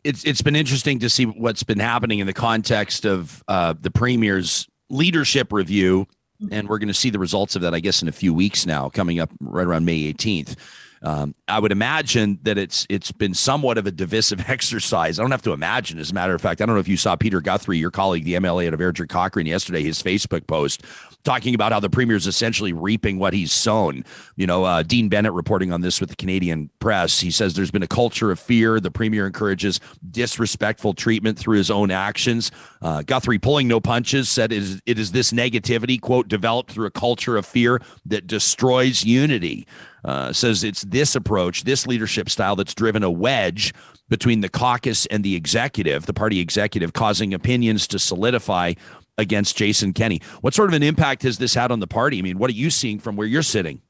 It's 0.03 0.23
it's 0.23 0.41
been 0.41 0.55
interesting 0.55 0.99
to 0.99 1.09
see 1.09 1.25
what's 1.25 1.63
been 1.63 1.79
happening 1.79 2.19
in 2.19 2.27
the 2.27 2.33
context 2.33 3.05
of 3.05 3.43
uh, 3.47 3.73
the 3.79 3.91
premier's 3.91 4.67
leadership 4.89 5.51
review, 5.51 6.07
mm-hmm. 6.41 6.53
and 6.53 6.69
we're 6.69 6.79
going 6.79 6.87
to 6.87 6.93
see 6.93 7.09
the 7.09 7.19
results 7.19 7.55
of 7.55 7.61
that, 7.63 7.73
I 7.73 7.79
guess, 7.81 8.01
in 8.01 8.07
a 8.07 8.13
few 8.13 8.33
weeks 8.33 8.65
now, 8.65 8.89
coming 8.89 9.19
up 9.19 9.31
right 9.41 9.67
around 9.67 9.85
May 9.85 10.13
18th. 10.13 10.55
Um, 11.01 11.33
I 11.47 11.59
would 11.59 11.71
imagine 11.71 12.39
that 12.43 12.57
it's 12.57 12.85
it's 12.89 13.11
been 13.11 13.33
somewhat 13.33 13.77
of 13.77 13.87
a 13.87 13.91
divisive 13.91 14.43
exercise. 14.49 15.19
I 15.19 15.23
don't 15.23 15.31
have 15.31 15.41
to 15.43 15.53
imagine. 15.53 15.99
As 15.99 16.11
a 16.11 16.13
matter 16.13 16.33
of 16.33 16.41
fact, 16.41 16.61
I 16.61 16.65
don't 16.65 16.75
know 16.75 16.81
if 16.81 16.87
you 16.87 16.97
saw 16.97 17.15
Peter 17.15 17.41
Guthrie, 17.41 17.77
your 17.77 17.91
colleague, 17.91 18.25
the 18.25 18.33
MLA 18.33 18.67
out 18.67 18.73
of 18.73 18.79
Airdrie 18.79 19.09
Cochrane, 19.09 19.45
yesterday, 19.45 19.83
his 19.83 20.01
Facebook 20.01 20.47
post 20.47 20.83
talking 21.23 21.53
about 21.53 21.71
how 21.71 21.79
the 21.79 21.89
premier 21.89 22.15
is 22.15 22.27
essentially 22.27 22.73
reaping 22.73 23.19
what 23.19 23.33
he's 23.33 23.51
sown. 23.51 24.05
You 24.35 24.47
know, 24.47 24.63
uh, 24.63 24.83
Dean 24.83 25.09
Bennett 25.09 25.33
reporting 25.33 25.71
on 25.71 25.81
this 25.81 25.99
with 25.99 26.09
the 26.09 26.15
Canadian 26.15 26.69
press. 26.79 27.19
He 27.19 27.31
says 27.31 27.53
there's 27.53 27.71
been 27.71 27.83
a 27.83 27.87
culture 27.87 28.31
of 28.31 28.39
fear. 28.39 28.79
The 28.79 28.91
premier 28.91 29.27
encourages 29.27 29.79
disrespectful 30.09 30.93
treatment 30.93 31.37
through 31.37 31.57
his 31.57 31.69
own 31.69 31.91
actions. 31.91 32.51
Uh, 32.81 33.01
Guthrie, 33.01 33.39
pulling 33.39 33.67
no 33.67 33.79
punches, 33.79 34.29
said 34.29 34.51
it 34.51 34.59
is, 34.59 34.81
it 34.85 34.97
is 34.97 35.11
this 35.11 35.31
negativity, 35.31 35.99
quote, 35.99 36.27
developed 36.27 36.71
through 36.71 36.87
a 36.87 36.91
culture 36.91 37.35
of 37.35 37.45
fear 37.45 37.81
that 38.05 38.27
destroys 38.27 39.03
unity. 39.03 39.67
Uh, 40.05 40.31
says 40.31 40.63
it's 40.63 40.83
this 40.83 41.13
approach, 41.13 41.65
this 41.65 41.85
leadership 41.85 42.29
style 42.29 42.55
that's 42.55 42.73
driven 42.73 43.03
a 43.03 43.11
wedge 43.11 43.73
between 44.07 44.39
the 44.39 44.47
caucus 44.47 45.05
and 45.07 45.25
the 45.25 45.35
executive, 45.35 46.05
the 46.05 46.13
party 46.13 46.39
executive, 46.39 46.93
causing 46.93 47.33
opinions 47.33 47.85
to 47.87 47.99
solidify 47.99 48.73
against 49.17 49.57
Jason 49.57 49.91
Kenney. 49.91 50.21
What 50.39 50.53
sort 50.53 50.69
of 50.69 50.73
an 50.73 50.83
impact 50.83 51.23
has 51.23 51.37
this 51.37 51.53
had 51.53 51.71
on 51.71 51.81
the 51.81 51.87
party? 51.87 52.17
I 52.17 52.21
mean, 52.21 52.37
what 52.37 52.49
are 52.49 52.53
you 52.53 52.69
seeing 52.69 52.99
from 52.99 53.17
where 53.17 53.27
you're 53.27 53.43
sitting? 53.43 53.81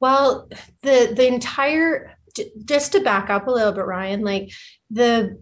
Well, 0.00 0.48
the 0.82 1.12
the 1.16 1.26
entire 1.28 2.16
just 2.64 2.92
to 2.92 3.00
back 3.00 3.30
up 3.30 3.46
a 3.46 3.50
little 3.50 3.72
bit, 3.72 3.84
Ryan, 3.84 4.22
like 4.22 4.50
the 4.90 5.40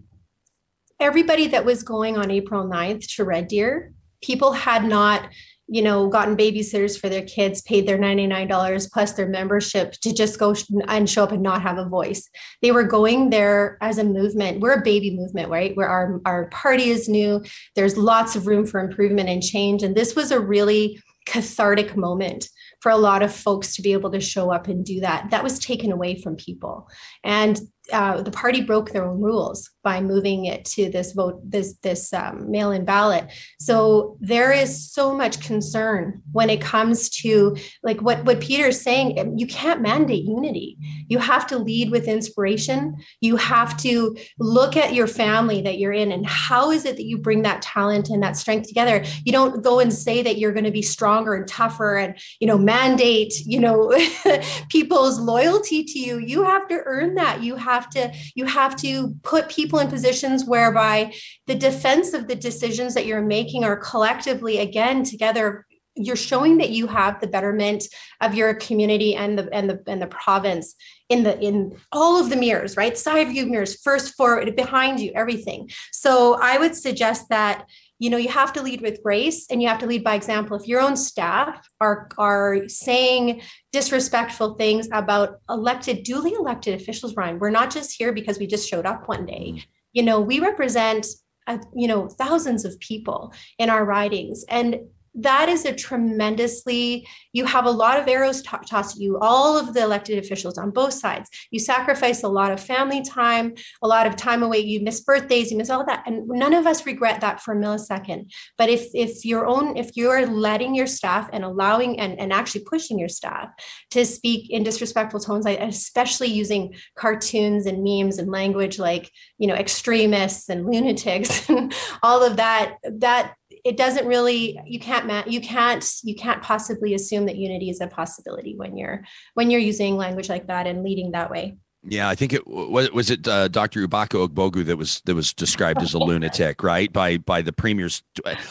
everybody 1.03 1.47
that 1.47 1.65
was 1.65 1.83
going 1.83 2.17
on 2.17 2.31
April 2.31 2.65
9th 2.65 3.15
to 3.15 3.25
Red 3.25 3.49
Deer, 3.49 3.91
people 4.21 4.53
had 4.53 4.85
not 4.85 5.29
you 5.67 5.81
know, 5.81 6.09
gotten 6.09 6.35
babysitters 6.35 6.99
for 6.99 7.07
their 7.07 7.23
kids, 7.23 7.61
paid 7.61 7.87
their 7.87 7.97
$99 7.97 8.91
plus 8.91 9.13
their 9.13 9.27
membership 9.27 9.93
to 9.93 10.13
just 10.13 10.37
go 10.37 10.53
and 10.89 11.09
show 11.09 11.23
up 11.23 11.31
and 11.31 11.41
not 11.41 11.61
have 11.61 11.77
a 11.77 11.87
voice. 11.87 12.29
They 12.61 12.71
were 12.71 12.83
going 12.83 13.29
there 13.29 13.77
as 13.81 13.97
a 13.97 14.03
movement. 14.03 14.59
We're 14.59 14.79
a 14.79 14.83
baby 14.83 15.15
movement, 15.15 15.49
right? 15.49 15.75
Where 15.75 15.87
our, 15.87 16.21
our 16.25 16.47
party 16.49 16.89
is 16.89 17.07
new. 17.07 17.41
There's 17.75 17.97
lots 17.97 18.35
of 18.35 18.45
room 18.45 18.65
for 18.65 18.81
improvement 18.81 19.29
and 19.29 19.41
change. 19.41 19.83
And 19.83 19.95
this 19.95 20.15
was 20.15 20.31
a 20.31 20.39
really 20.39 21.01
cathartic 21.25 21.95
moment 21.95 22.49
for 22.81 22.91
a 22.91 22.97
lot 22.97 23.23
of 23.23 23.33
folks 23.33 23.75
to 23.77 23.81
be 23.81 23.93
able 23.93 24.11
to 24.11 24.19
show 24.19 24.51
up 24.51 24.67
and 24.67 24.85
do 24.85 24.99
that. 24.99 25.31
That 25.31 25.43
was 25.43 25.59
taken 25.59 25.93
away 25.93 26.21
from 26.21 26.35
people. 26.35 26.89
And 27.23 27.59
uh, 27.91 28.21
the 28.21 28.31
party 28.31 28.61
broke 28.61 28.91
their 28.91 29.05
own 29.05 29.21
rules 29.21 29.69
by 29.83 29.99
moving 29.99 30.45
it 30.45 30.63
to 30.63 30.89
this 30.89 31.11
vote 31.11 31.39
this 31.43 31.73
this 31.83 32.13
um, 32.13 32.49
mail-in 32.49 32.85
ballot. 32.85 33.27
So 33.59 34.17
there 34.21 34.53
is 34.53 34.91
so 34.91 35.13
much 35.13 35.41
concern 35.41 36.21
when 36.31 36.49
it 36.49 36.61
comes 36.61 37.09
to 37.21 37.55
like 37.83 38.01
what 38.01 38.23
what 38.23 38.39
peter 38.39 38.67
is 38.67 38.81
saying 38.81 39.19
um, 39.19 39.37
you 39.37 39.45
can't 39.45 39.81
mandate 39.81 40.23
unity. 40.23 40.77
You 41.07 41.19
have 41.19 41.45
to 41.47 41.57
lead 41.57 41.91
with 41.91 42.07
inspiration. 42.07 42.95
You 43.19 43.35
have 43.35 43.75
to 43.77 44.15
look 44.39 44.77
at 44.77 44.93
your 44.93 45.07
family 45.07 45.61
that 45.61 45.79
you're 45.79 45.93
in 45.93 46.11
and 46.11 46.25
how 46.25 46.71
is 46.71 46.85
it 46.85 46.95
that 46.95 47.05
you 47.05 47.17
bring 47.17 47.41
that 47.41 47.61
talent 47.61 48.09
and 48.09 48.23
that 48.23 48.37
strength 48.37 48.67
together? 48.67 49.03
You 49.25 49.33
don't 49.33 49.63
go 49.63 49.79
and 49.79 49.93
say 49.93 50.23
that 50.23 50.37
you're 50.37 50.53
going 50.53 50.63
to 50.63 50.71
be 50.71 50.81
stronger 50.81 51.33
and 51.33 51.47
tougher 51.47 51.97
and 51.97 52.17
you 52.39 52.47
know 52.47 52.57
mandate 52.57 53.33
you 53.45 53.59
know 53.59 53.93
people's 54.69 55.19
loyalty 55.19 55.83
to 55.83 55.99
you. 55.99 56.19
You 56.19 56.43
have 56.43 56.67
to 56.69 56.81
earn 56.85 57.15
that. 57.15 57.43
You 57.43 57.57
have 57.57 57.89
to 57.91 58.13
you 58.35 58.45
have 58.45 58.75
to 58.77 59.15
put 59.23 59.49
people 59.49 59.72
in 59.79 59.87
positions 59.87 60.45
whereby 60.45 61.13
the 61.47 61.55
defense 61.55 62.13
of 62.13 62.27
the 62.27 62.35
decisions 62.35 62.93
that 62.93 63.05
you're 63.05 63.21
making 63.21 63.63
are 63.63 63.77
collectively 63.77 64.59
again 64.59 65.03
together 65.03 65.65
you're 65.95 66.15
showing 66.15 66.57
that 66.57 66.71
you 66.71 66.87
have 66.87 67.19
the 67.21 67.27
betterment 67.27 67.83
of 68.21 68.33
your 68.33 68.53
community 68.55 69.15
and 69.15 69.37
the 69.37 69.53
and 69.53 69.69
the 69.69 69.83
and 69.85 70.01
the 70.01 70.07
province 70.07 70.75
in 71.09 71.23
the 71.23 71.39
in 71.39 71.77
all 71.91 72.19
of 72.19 72.29
the 72.29 72.35
mirrors 72.35 72.75
right? 72.75 72.97
Side 72.97 73.27
view 73.27 73.45
mirrors 73.45 73.79
first 73.81 74.15
forward 74.15 74.55
behind 74.55 74.99
you 74.99 75.11
everything. 75.15 75.69
So 75.91 76.37
i 76.41 76.57
would 76.57 76.75
suggest 76.75 77.29
that 77.29 77.65
you 77.99 78.09
know 78.09 78.17
you 78.17 78.29
have 78.29 78.53
to 78.53 78.61
lead 78.61 78.81
with 78.81 79.01
grace 79.03 79.47
and 79.49 79.61
you 79.61 79.67
have 79.67 79.79
to 79.79 79.85
lead 79.85 80.03
by 80.03 80.15
example. 80.15 80.57
If 80.57 80.67
your 80.67 80.81
own 80.81 80.95
staff 80.95 81.67
are 81.79 82.09
are 82.17 82.67
saying 82.67 83.41
disrespectful 83.71 84.55
things 84.55 84.87
about 84.91 85.39
elected 85.49 86.03
duly 86.03 86.33
elected 86.33 86.79
officials 86.79 87.15
ryan 87.15 87.39
we're 87.39 87.49
not 87.49 87.71
just 87.71 87.91
here 87.97 88.11
because 88.13 88.39
we 88.39 88.47
just 88.47 88.67
showed 88.69 88.85
up 88.85 89.07
one 89.07 89.25
day. 89.25 89.53
Mm. 89.55 89.63
you 89.93 90.03
know 90.03 90.19
we 90.21 90.39
represent 90.39 91.05
uh, 91.47 91.57
you 91.75 91.87
know 91.87 92.07
thousands 92.07 92.65
of 92.65 92.79
people 92.79 93.33
in 93.57 93.69
our 93.69 93.85
ridings. 93.85 94.45
And 94.49 94.81
that 95.15 95.49
is 95.49 95.65
a 95.65 95.73
tremendously 95.73 97.07
you 97.33 97.45
have 97.45 97.65
a 97.65 97.71
lot 97.71 97.99
of 97.99 98.07
arrows 98.07 98.41
t- 98.41 98.49
tossed 98.67 98.95
at 98.95 99.01
you 99.01 99.17
all 99.19 99.57
of 99.57 99.73
the 99.73 99.81
elected 99.81 100.23
officials 100.23 100.57
on 100.57 100.71
both 100.71 100.93
sides. 100.93 101.29
You 101.51 101.59
sacrifice 101.59 102.23
a 102.23 102.27
lot 102.27 102.51
of 102.51 102.59
family 102.59 103.03
time 103.03 103.53
a 103.81 103.87
lot 103.87 104.07
of 104.07 104.15
time 104.15 104.43
away. 104.43 104.59
You 104.59 104.81
miss 104.81 105.01
birthdays 105.01 105.51
you 105.51 105.57
miss 105.57 105.69
all 105.69 105.85
that 105.85 106.03
and 106.05 106.27
none 106.27 106.53
of 106.53 106.65
us 106.65 106.85
regret 106.85 107.21
that 107.21 107.41
for 107.41 107.53
a 107.53 107.57
millisecond. 107.57 108.31
But 108.57 108.69
if 108.69 108.87
if 108.93 109.25
your 109.25 109.45
own 109.45 109.77
if 109.77 109.95
you're 109.95 110.25
letting 110.25 110.75
your 110.75 110.87
staff 110.87 111.29
and 111.31 111.43
allowing 111.43 111.99
and, 111.99 112.19
and 112.19 112.33
actually 112.33 112.63
pushing 112.63 112.97
your 112.97 113.09
staff 113.09 113.49
to 113.91 114.05
speak 114.05 114.49
in 114.49 114.63
disrespectful 114.63 115.19
tones 115.19 115.45
like 115.45 115.59
especially 115.59 116.27
using 116.27 116.73
cartoons 116.97 117.65
and 117.65 117.83
memes 117.83 118.17
and 118.17 118.31
language 118.31 118.79
like 118.79 119.11
you 119.37 119.47
know 119.47 119.55
extremists 119.55 120.49
and 120.49 120.65
lunatics 120.65 121.49
and 121.49 121.73
all 122.01 122.23
of 122.23 122.37
that 122.37 122.77
that 122.83 123.35
it 123.63 123.77
doesn't 123.77 124.05
really 124.07 124.59
you 124.65 124.79
can't 124.79 125.27
you 125.27 125.39
can't 125.39 125.93
you 126.03 126.15
can't 126.15 126.41
possibly 126.41 126.93
assume 126.93 127.25
that 127.25 127.37
unity 127.37 127.69
is 127.69 127.81
a 127.81 127.87
possibility 127.87 128.55
when 128.55 128.77
you're 128.77 129.03
when 129.35 129.49
you're 129.49 129.61
using 129.61 129.95
language 129.95 130.29
like 130.29 130.47
that 130.47 130.67
and 130.67 130.83
leading 130.83 131.11
that 131.11 131.31
way 131.31 131.55
yeah, 131.85 132.07
I 132.07 132.15
think 132.15 132.31
it 132.31 132.47
was 132.47 132.89
was 132.91 133.09
it 133.09 133.27
uh, 133.27 133.49
Dr. 133.49 133.85
Ubaka 133.85 134.25
Ogbogu 134.25 134.63
that 134.65 134.77
was 134.77 135.01
that 135.03 135.15
was 135.15 135.33
described 135.33 135.81
as 135.81 135.93
a 135.93 135.99
lunatic, 135.99 136.63
right? 136.63 136.91
By 136.91 137.17
by 137.17 137.41
the 137.41 137.51
premier's. 137.51 138.03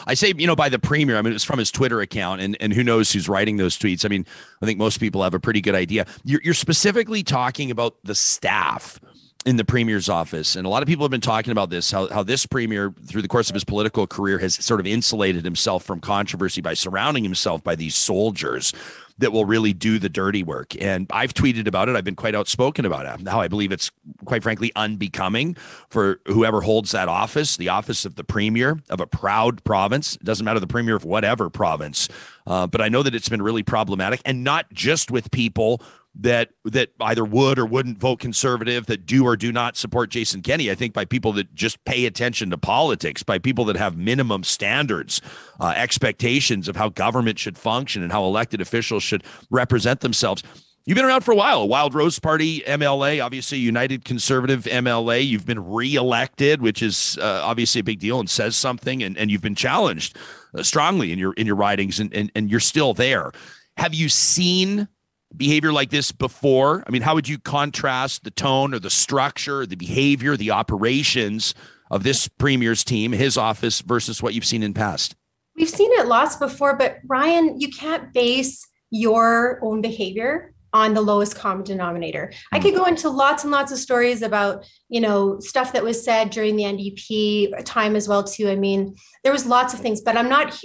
I 0.07 0.13
say 0.13 0.35
you 0.37 0.47
know 0.47 0.55
by 0.55 0.69
the 0.69 0.79
premier. 0.79 1.17
I 1.17 1.23
mean 1.23 1.33
it 1.33 1.35
was 1.35 1.45
from 1.45 1.59
his 1.59 1.71
Twitter 1.71 2.03
account, 2.03 2.43
and 2.43 2.59
and 2.61 2.75
who 2.75 2.85
knows 2.85 3.11
who's 3.11 3.31
writing 3.31 3.57
those 3.57 3.79
tweets. 3.79 4.05
I 4.05 4.09
mean 4.09 4.27
I 4.61 4.67
think 4.67 4.79
most 4.79 5.01
people 5.01 5.23
have 5.23 5.33
a 5.33 5.41
pretty 5.41 5.63
good 5.63 5.75
idea. 5.75 6.07
You're, 6.25 6.43
you're 6.45 6.53
specifically 6.53 7.23
talking 7.23 7.71
about 7.71 7.97
the 8.05 8.15
staff 8.15 9.01
in 9.45 9.57
the 9.57 9.65
premier's 9.65 10.09
office. 10.09 10.57
And 10.57 10.67
a 10.67 10.69
lot 10.69 10.83
of 10.83 10.89
people 10.89 11.05
have 11.05 11.11
been 11.11 11.21
talking 11.21 11.51
about 11.51 11.71
this 11.71 11.91
how, 11.91 12.09
how 12.09 12.23
this 12.23 12.47
premier, 12.47 12.95
through 13.07 13.23
the 13.23 13.29
course 13.29 13.51
of 13.51 13.55
his 13.55 13.65
political 13.65 14.07
career, 14.07 14.39
has 14.39 14.55
sort 14.55 14.81
of 14.81 14.87
insulated 14.87 15.45
himself 15.45 15.85
from 15.85 16.01
controversy 16.01 16.61
by 16.61 16.75
surrounding 16.75 17.25
himself 17.25 17.63
by 17.63 17.75
these 17.75 17.95
soldiers 17.95 18.73
that 19.19 19.33
will 19.33 19.45
really 19.45 19.73
do 19.73 19.99
the 19.99 20.09
dirty 20.09 20.43
work. 20.43 20.75
And 20.81 21.07
I've 21.11 21.35
tweeted 21.35 21.67
about 21.67 21.89
it. 21.89 21.97
I've 21.97 22.05
been 22.05 22.17
quite 22.17 22.35
outspoken 22.35 22.85
about 22.85 23.07
it. 23.07 23.29
How 23.29 23.41
I 23.41 23.49
believe 23.49 23.71
it's 23.71 23.91
quite 24.25 24.43
frankly 24.43 24.73
unbecoming 24.75 25.55
for 25.89 26.21
whoever 26.27 26.63
holds 26.63 26.93
that 26.93 27.09
office, 27.09 27.57
the 27.57 27.69
office 27.69 28.05
of 28.05 28.17
the 28.17 28.25
premier 28.25 28.81
of 28.89 29.01
a 29.01 29.07
proud 29.07 29.63
province. 29.65 30.17
It 30.17 30.25
doesn't 30.25 30.45
matter 30.45 30.61
the 30.61 30.67
premier 30.67 30.97
of 30.97 31.05
whatever 31.05 31.51
province. 31.51 32.09
Uh, 32.47 32.67
but 32.67 32.81
I 32.81 32.89
know 32.89 33.03
that 33.03 33.15
it's 33.15 33.29
been 33.29 33.43
really 33.43 33.63
problematic 33.63 34.21
and 34.25 34.43
not 34.43 34.73
just 34.73 35.11
with 35.11 35.31
people 35.31 35.83
that 36.15 36.51
that 36.65 36.91
either 37.01 37.25
would 37.25 37.59
or 37.59 37.65
wouldn't 37.65 37.99
vote 37.99 38.21
conservative 38.21 38.87
that 38.87 39.07
do 39.07 39.25
or 39.25 39.37
do 39.37 39.51
not 39.51 39.77
support 39.77 40.11
Jason 40.11 40.43
Kenney. 40.43 40.71
I 40.71 40.75
think 40.75 40.93
by 40.93 41.05
people 41.05 41.33
that 41.35 41.55
just 41.55 41.83
pay 41.85 42.05
attention 42.05 42.51
to 42.51 42.59
politics, 42.59 43.23
by 43.23 43.39
people 43.39 43.65
that 43.67 43.77
have 43.77 43.97
minimum 43.97 44.45
standards, 44.45 45.23
uh, 45.59 45.73
expectations 45.75 46.69
of 46.69 46.77
how 46.77 46.91
government 46.91 47.39
should 47.39 47.57
function 47.57 48.03
and 48.03 48.13
how 48.13 48.25
elected 48.25 48.61
officials 48.61 49.03
should 49.03 49.25
represent 49.51 50.01
themselves. 50.01 50.43
You've 50.85 50.97
been 50.97 51.05
around 51.05 51.21
for 51.21 51.31
a 51.31 51.37
while. 51.37 51.69
Wild 51.69 51.95
Rose 51.95 52.19
Party 52.19 52.61
MLA, 52.63 53.25
obviously 53.25 53.59
United 53.59 54.05
Conservative 54.05 54.65
MLA. 54.65 55.25
You've 55.25 55.47
been 55.47 55.65
reelected, 55.65 56.61
which 56.61 56.83
is 56.83 57.17
uh, 57.23 57.41
obviously 57.45 57.81
a 57.81 57.85
big 57.85 58.01
deal 58.01 58.19
and 58.19 58.29
says 58.29 58.57
something. 58.57 59.01
And, 59.03 59.17
and 59.17 59.31
you've 59.31 59.43
been 59.43 59.55
challenged 59.55 60.19
uh, 60.59 60.65
strongly 60.65 61.13
in 61.13 61.21
your 61.21 61.35
in 61.35 61.47
your 61.47 61.55
writings, 61.55 62.01
and, 62.01 62.13
and 62.13 62.33
and 62.35 62.51
you're 62.51 62.59
still 62.59 62.95
there. 62.95 63.31
Have 63.77 63.95
you 63.95 64.09
seen 64.09 64.89
behavior 65.37 65.73
like 65.73 65.91
this 65.91 66.13
before? 66.13 66.85
I 66.87 66.91
mean, 66.91 67.03
how 67.03 67.15
would 67.15 67.29
you 67.29 67.39
contrast 67.39 68.25
the 68.25 68.31
tone 68.31 68.75
or 68.75 68.79
the 68.79 68.91
structure, 68.91 69.67
the 69.67 69.77
behavior, 69.77 70.37
the 70.37 70.51
operations 70.51 71.55
of 71.91 72.03
this 72.03 72.29
premier's 72.29 72.85
team, 72.85 73.13
his 73.13 73.37
office, 73.37 73.81
versus 73.81 74.23
what 74.23 74.35
you've 74.35 74.45
seen 74.45 74.63
in 74.63 74.75
past? 74.75 75.15
We've 75.57 75.69
seen 75.69 75.91
it 75.93 76.07
lots 76.07 76.37
before, 76.37 76.77
but 76.77 76.99
Ryan, 77.07 77.61
you 77.61 77.69
can't 77.69 78.13
base 78.13 78.67
your 78.91 79.59
own 79.63 79.83
behavior 79.83 80.55
on 80.75 80.95
the 80.95 81.01
lowest 81.01 81.37
common 81.37 81.65
denominator. 81.65 82.33
I 82.51 82.59
could 82.59 82.75
go 82.75 82.85
into 82.85 83.11
lots 83.11 83.45
and 83.45 83.53
lots 83.53 83.73
of 83.73 83.79
stories 83.79 84.23
about, 84.23 84.65
you 84.89 85.01
know, 85.01 85.39
stuff 85.41 85.73
that 85.75 85.85
was 85.85 86.03
said 86.03 86.31
during 86.31 86.57
the 86.57 86.63
NDP 86.63 87.65
time 87.65 87.95
as 87.95 88.09
well 88.09 88.25
too. 88.25 88.49
I 88.49 88.57
mean, 88.57 88.97
there 89.23 89.33
was 89.33 89.45
lots 89.45 89.75
of 89.75 89.81
things, 89.81 90.01
but 90.01 90.17
I'm 90.17 90.29
not 90.29 90.59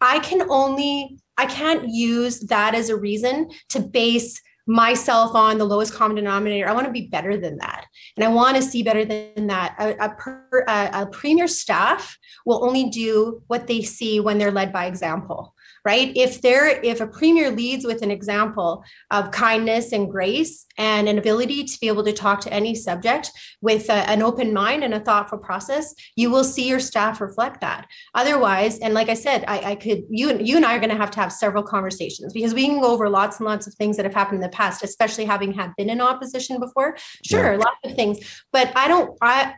I 0.00 0.20
can 0.20 0.48
only 0.50 1.18
I 1.36 1.46
can't 1.46 1.88
use 1.88 2.40
that 2.40 2.74
as 2.74 2.88
a 2.88 2.96
reason 2.96 3.50
to 3.70 3.80
base 3.80 4.40
myself 4.66 5.34
on 5.34 5.58
the 5.58 5.64
lowest 5.64 5.92
common 5.92 6.16
denominator. 6.16 6.68
I 6.68 6.72
want 6.72 6.86
to 6.86 6.92
be 6.92 7.08
better 7.08 7.36
than 7.36 7.58
that. 7.58 7.86
And 8.16 8.24
I 8.24 8.28
want 8.28 8.56
to 8.56 8.62
see 8.62 8.82
better 8.82 9.04
than 9.04 9.48
that. 9.48 9.74
A, 9.78 10.04
a, 10.04 10.10
per, 10.10 10.64
a, 10.68 11.02
a 11.02 11.06
premier 11.06 11.48
staff 11.48 12.16
will 12.46 12.64
only 12.64 12.88
do 12.90 13.42
what 13.48 13.66
they 13.66 13.82
see 13.82 14.20
when 14.20 14.38
they're 14.38 14.52
led 14.52 14.72
by 14.72 14.86
example 14.86 15.54
right? 15.84 16.12
If 16.16 16.40
there 16.42 16.68
if 16.68 17.00
a 17.00 17.06
premier 17.06 17.50
leads 17.50 17.84
with 17.84 18.02
an 18.02 18.10
example 18.10 18.84
of 19.10 19.30
kindness 19.30 19.92
and 19.92 20.10
grace 20.10 20.66
and 20.78 21.08
an 21.08 21.18
ability 21.18 21.64
to 21.64 21.78
be 21.80 21.88
able 21.88 22.04
to 22.04 22.12
talk 22.12 22.40
to 22.42 22.52
any 22.52 22.74
subject 22.74 23.30
with 23.60 23.88
a, 23.88 24.08
an 24.08 24.22
open 24.22 24.52
mind 24.52 24.84
and 24.84 24.94
a 24.94 25.00
thoughtful 25.00 25.38
process 25.38 25.94
you 26.16 26.30
will 26.30 26.44
see 26.44 26.68
your 26.68 26.80
staff 26.80 27.20
reflect 27.20 27.60
that. 27.60 27.86
Otherwise 28.14 28.78
and 28.78 28.94
like 28.94 29.08
i 29.08 29.14
said 29.14 29.44
i, 29.48 29.72
I 29.72 29.74
could 29.74 30.04
you 30.08 30.30
and 30.30 30.46
you 30.46 30.56
and 30.56 30.64
i 30.64 30.74
are 30.74 30.78
going 30.78 30.90
to 30.90 30.96
have 30.96 31.10
to 31.12 31.20
have 31.20 31.32
several 31.32 31.62
conversations 31.62 32.32
because 32.32 32.54
we 32.54 32.66
can 32.66 32.80
go 32.80 32.92
over 32.92 33.08
lots 33.08 33.38
and 33.38 33.46
lots 33.46 33.66
of 33.66 33.74
things 33.74 33.96
that 33.96 34.04
have 34.04 34.14
happened 34.14 34.36
in 34.36 34.42
the 34.42 34.56
past 34.56 34.82
especially 34.84 35.24
having 35.24 35.52
had 35.52 35.72
been 35.76 35.90
in 35.90 36.00
opposition 36.00 36.60
before. 36.60 36.96
Sure 37.24 37.52
yeah. 37.52 37.58
lots 37.58 37.78
of 37.84 37.94
things 37.94 38.42
but 38.52 38.72
i 38.76 38.88
don't 38.88 39.16
i 39.20 39.54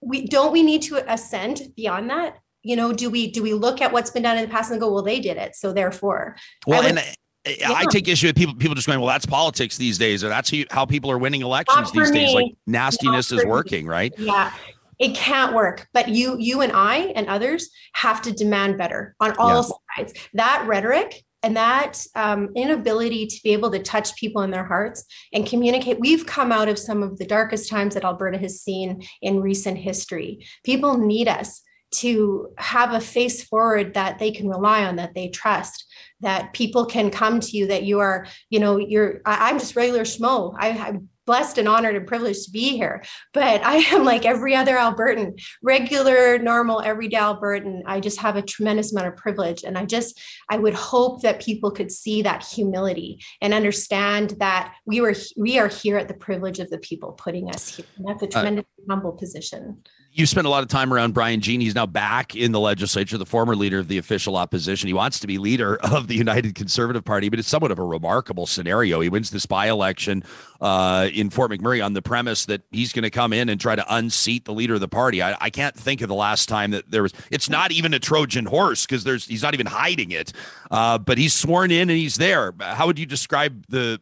we 0.00 0.26
don't 0.26 0.52
we 0.52 0.62
need 0.62 0.82
to 0.82 1.12
ascend 1.12 1.62
beyond 1.76 2.10
that 2.10 2.38
you 2.66 2.76
know 2.76 2.92
do 2.92 3.08
we 3.08 3.30
do 3.30 3.42
we 3.42 3.54
look 3.54 3.80
at 3.80 3.92
what's 3.92 4.10
been 4.10 4.22
done 4.22 4.36
in 4.36 4.44
the 4.44 4.50
past 4.50 4.70
and 4.70 4.80
go 4.80 4.92
well 4.92 5.02
they 5.02 5.20
did 5.20 5.36
it 5.36 5.54
so 5.54 5.72
therefore 5.72 6.36
well 6.66 6.82
would, 6.82 6.90
and 6.90 7.16
yeah. 7.46 7.72
I 7.72 7.84
take 7.86 8.08
issue 8.08 8.26
with 8.26 8.36
people 8.36 8.54
people 8.54 8.74
just 8.74 8.86
going, 8.86 8.98
well, 8.98 9.08
that's 9.08 9.26
politics 9.26 9.76
these 9.76 9.98
days, 9.98 10.24
or 10.24 10.28
that's 10.28 10.52
how 10.70 10.84
people 10.84 11.10
are 11.10 11.18
winning 11.18 11.42
elections 11.42 11.92
these 11.92 12.10
me. 12.10 12.18
days. 12.18 12.34
Like 12.34 12.52
nastiness 12.66 13.30
is 13.30 13.44
working, 13.44 13.84
me. 13.84 13.90
right? 13.90 14.14
Yeah. 14.18 14.52
It 14.98 15.14
can't 15.14 15.54
work, 15.54 15.86
but 15.92 16.08
you, 16.08 16.36
you 16.38 16.62
and 16.62 16.72
I 16.72 17.12
and 17.14 17.28
others 17.28 17.68
have 17.92 18.22
to 18.22 18.32
demand 18.32 18.78
better 18.78 19.14
on 19.20 19.36
all 19.36 19.62
yeah. 19.96 20.02
sides. 20.04 20.14
That 20.32 20.64
rhetoric 20.66 21.22
and 21.42 21.56
that 21.56 22.04
um, 22.14 22.48
inability 22.56 23.26
to 23.26 23.40
be 23.44 23.52
able 23.52 23.70
to 23.70 23.78
touch 23.78 24.16
people 24.16 24.42
in 24.42 24.50
their 24.50 24.64
hearts 24.64 25.04
and 25.32 25.46
communicate 25.46 26.00
we've 26.00 26.26
come 26.26 26.50
out 26.50 26.68
of 26.68 26.78
some 26.78 27.02
of 27.02 27.18
the 27.18 27.26
darkest 27.26 27.68
times 27.68 27.94
that 27.94 28.04
alberta 28.04 28.38
has 28.38 28.62
seen 28.62 29.02
in 29.22 29.40
recent 29.40 29.76
history 29.76 30.44
people 30.64 30.96
need 30.96 31.28
us 31.28 31.62
to 32.00 32.48
have 32.58 32.92
a 32.92 33.00
face 33.00 33.44
forward 33.44 33.94
that 33.94 34.18
they 34.18 34.30
can 34.30 34.48
rely 34.48 34.84
on, 34.84 34.96
that 34.96 35.14
they 35.14 35.28
trust 35.28 35.86
that 36.20 36.52
people 36.52 36.86
can 36.86 37.10
come 37.10 37.40
to 37.40 37.56
you 37.56 37.66
that 37.66 37.82
you 37.82 38.00
are 38.00 38.26
you 38.50 38.58
know 38.58 38.78
you're 38.78 39.20
I, 39.24 39.50
am 39.50 39.58
just 39.58 39.76
regular 39.76 40.02
schmo. 40.02 40.54
I, 40.58 40.70
i'm 40.70 41.08
blessed 41.26 41.58
and 41.58 41.66
honored 41.66 41.96
and 41.96 42.06
privileged 42.06 42.44
to 42.44 42.50
be 42.52 42.76
here. 42.76 43.02
But 43.34 43.64
i 43.64 43.76
am 43.76 44.04
like 44.04 44.24
every 44.24 44.54
other 44.54 44.76
albertan 44.76 45.40
regular 45.62 46.38
normal 46.38 46.80
everyday 46.80 47.16
albertan. 47.16 47.82
I 47.84 48.00
just 48.00 48.20
have 48.20 48.36
a 48.36 48.42
tremendous 48.42 48.92
amount 48.92 49.08
of 49.08 49.16
privilege. 49.16 49.62
And 49.64 49.76
i 49.76 49.84
just 49.84 50.20
i 50.48 50.56
would 50.56 50.74
hope 50.74 51.22
that 51.22 51.42
people 51.42 51.70
could 51.70 51.92
see 51.92 52.22
that 52.22 52.44
humility 52.44 53.20
and 53.42 53.52
understand 53.52 54.36
that 54.38 54.74
we 54.86 55.00
were 55.00 55.14
we 55.36 55.58
are 55.58 55.68
here 55.68 55.98
at 55.98 56.08
the 56.08 56.14
privilege 56.14 56.60
of 56.60 56.70
the 56.70 56.78
people 56.78 57.12
putting 57.12 57.50
us 57.50 57.76
here. 57.76 57.86
And 57.96 58.06
that's 58.06 58.22
a 58.22 58.26
uh, 58.26 58.30
tremendous 58.30 58.64
uh, 58.78 58.82
humble 58.88 59.12
position 59.12 59.82
you 60.16 60.24
spent 60.24 60.46
a 60.46 60.50
lot 60.50 60.62
of 60.62 60.70
time 60.70 60.94
around 60.94 61.12
Brian 61.12 61.42
Jean. 61.42 61.60
He's 61.60 61.74
now 61.74 61.84
back 61.84 62.34
in 62.34 62.52
the 62.52 62.58
legislature, 62.58 63.18
the 63.18 63.26
former 63.26 63.54
leader 63.54 63.78
of 63.78 63.88
the 63.88 63.98
official 63.98 64.34
opposition. 64.34 64.86
He 64.86 64.94
wants 64.94 65.20
to 65.20 65.26
be 65.26 65.36
leader 65.36 65.76
of 65.92 66.08
the 66.08 66.14
United 66.14 66.54
Conservative 66.54 67.04
Party, 67.04 67.28
but 67.28 67.38
it's 67.38 67.48
somewhat 67.48 67.70
of 67.70 67.78
a 67.78 67.84
remarkable 67.84 68.46
scenario. 68.46 69.00
He 69.00 69.10
wins 69.10 69.30
this 69.30 69.44
by 69.44 69.68
election 69.68 70.24
uh, 70.62 71.10
in 71.12 71.28
Fort 71.28 71.50
McMurray 71.50 71.84
on 71.84 71.92
the 71.92 72.00
premise 72.00 72.46
that 72.46 72.62
he's 72.70 72.94
going 72.94 73.02
to 73.02 73.10
come 73.10 73.34
in 73.34 73.50
and 73.50 73.60
try 73.60 73.76
to 73.76 73.94
unseat 73.94 74.46
the 74.46 74.54
leader 74.54 74.72
of 74.72 74.80
the 74.80 74.88
party. 74.88 75.22
I, 75.22 75.36
I 75.38 75.50
can't 75.50 75.76
think 75.76 76.00
of 76.00 76.08
the 76.08 76.14
last 76.14 76.48
time 76.48 76.70
that 76.70 76.90
there 76.90 77.02
was. 77.02 77.12
It's 77.30 77.50
not 77.50 77.70
even 77.70 77.92
a 77.92 77.98
Trojan 77.98 78.46
horse 78.46 78.86
because 78.86 79.04
there's 79.04 79.26
he's 79.26 79.42
not 79.42 79.52
even 79.52 79.66
hiding 79.66 80.12
it. 80.12 80.32
Uh, 80.70 80.96
but 80.96 81.18
he's 81.18 81.34
sworn 81.34 81.70
in 81.70 81.90
and 81.90 81.98
he's 81.98 82.16
there. 82.16 82.54
How 82.58 82.86
would 82.86 82.98
you 82.98 83.06
describe 83.06 83.66
the 83.68 84.00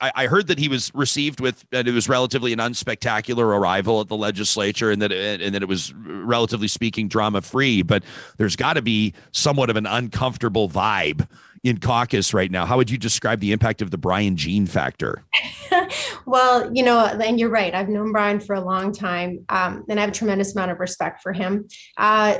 I, 0.00 0.12
I 0.14 0.26
heard 0.26 0.46
that 0.48 0.58
he 0.58 0.68
was 0.68 0.92
received 0.94 1.40
with 1.40 1.64
and 1.72 1.86
it 1.88 1.92
was 1.92 2.08
relatively 2.08 2.52
an 2.52 2.58
unspectacular 2.58 3.44
arrival 3.44 4.00
at 4.00 4.08
the 4.08 4.16
legislature 4.16 4.90
and 4.90 5.00
that 5.02 5.12
and 5.12 5.54
that 5.54 5.62
it 5.62 5.68
was 5.68 5.92
relatively 5.94 6.68
speaking 6.68 7.08
drama 7.08 7.42
free 7.42 7.82
but 7.82 8.02
there's 8.36 8.56
got 8.56 8.74
to 8.74 8.82
be 8.82 9.14
somewhat 9.32 9.70
of 9.70 9.76
an 9.76 9.86
uncomfortable 9.86 10.68
vibe 10.68 11.28
in 11.64 11.78
caucus 11.78 12.32
right 12.32 12.50
now. 12.50 12.64
How 12.64 12.76
would 12.76 12.90
you 12.90 12.98
describe 12.98 13.40
the 13.40 13.50
impact 13.50 13.82
of 13.82 13.90
the 13.90 13.98
brian 13.98 14.36
jean 14.36 14.66
factor? 14.66 15.24
Well 16.26 16.74
you 16.74 16.82
know 16.82 16.98
and 16.98 17.38
you're 17.38 17.50
right 17.50 17.72
i've 17.72 17.88
known 17.88 18.10
brian 18.10 18.40
for 18.40 18.56
a 18.56 18.60
long 18.60 18.92
time 18.92 19.44
um, 19.48 19.84
and 19.88 20.00
i 20.00 20.02
have 20.02 20.10
a 20.10 20.14
tremendous 20.14 20.56
amount 20.56 20.72
of 20.72 20.80
respect 20.80 21.22
for 21.22 21.32
him. 21.32 21.68
Uh, 21.96 22.38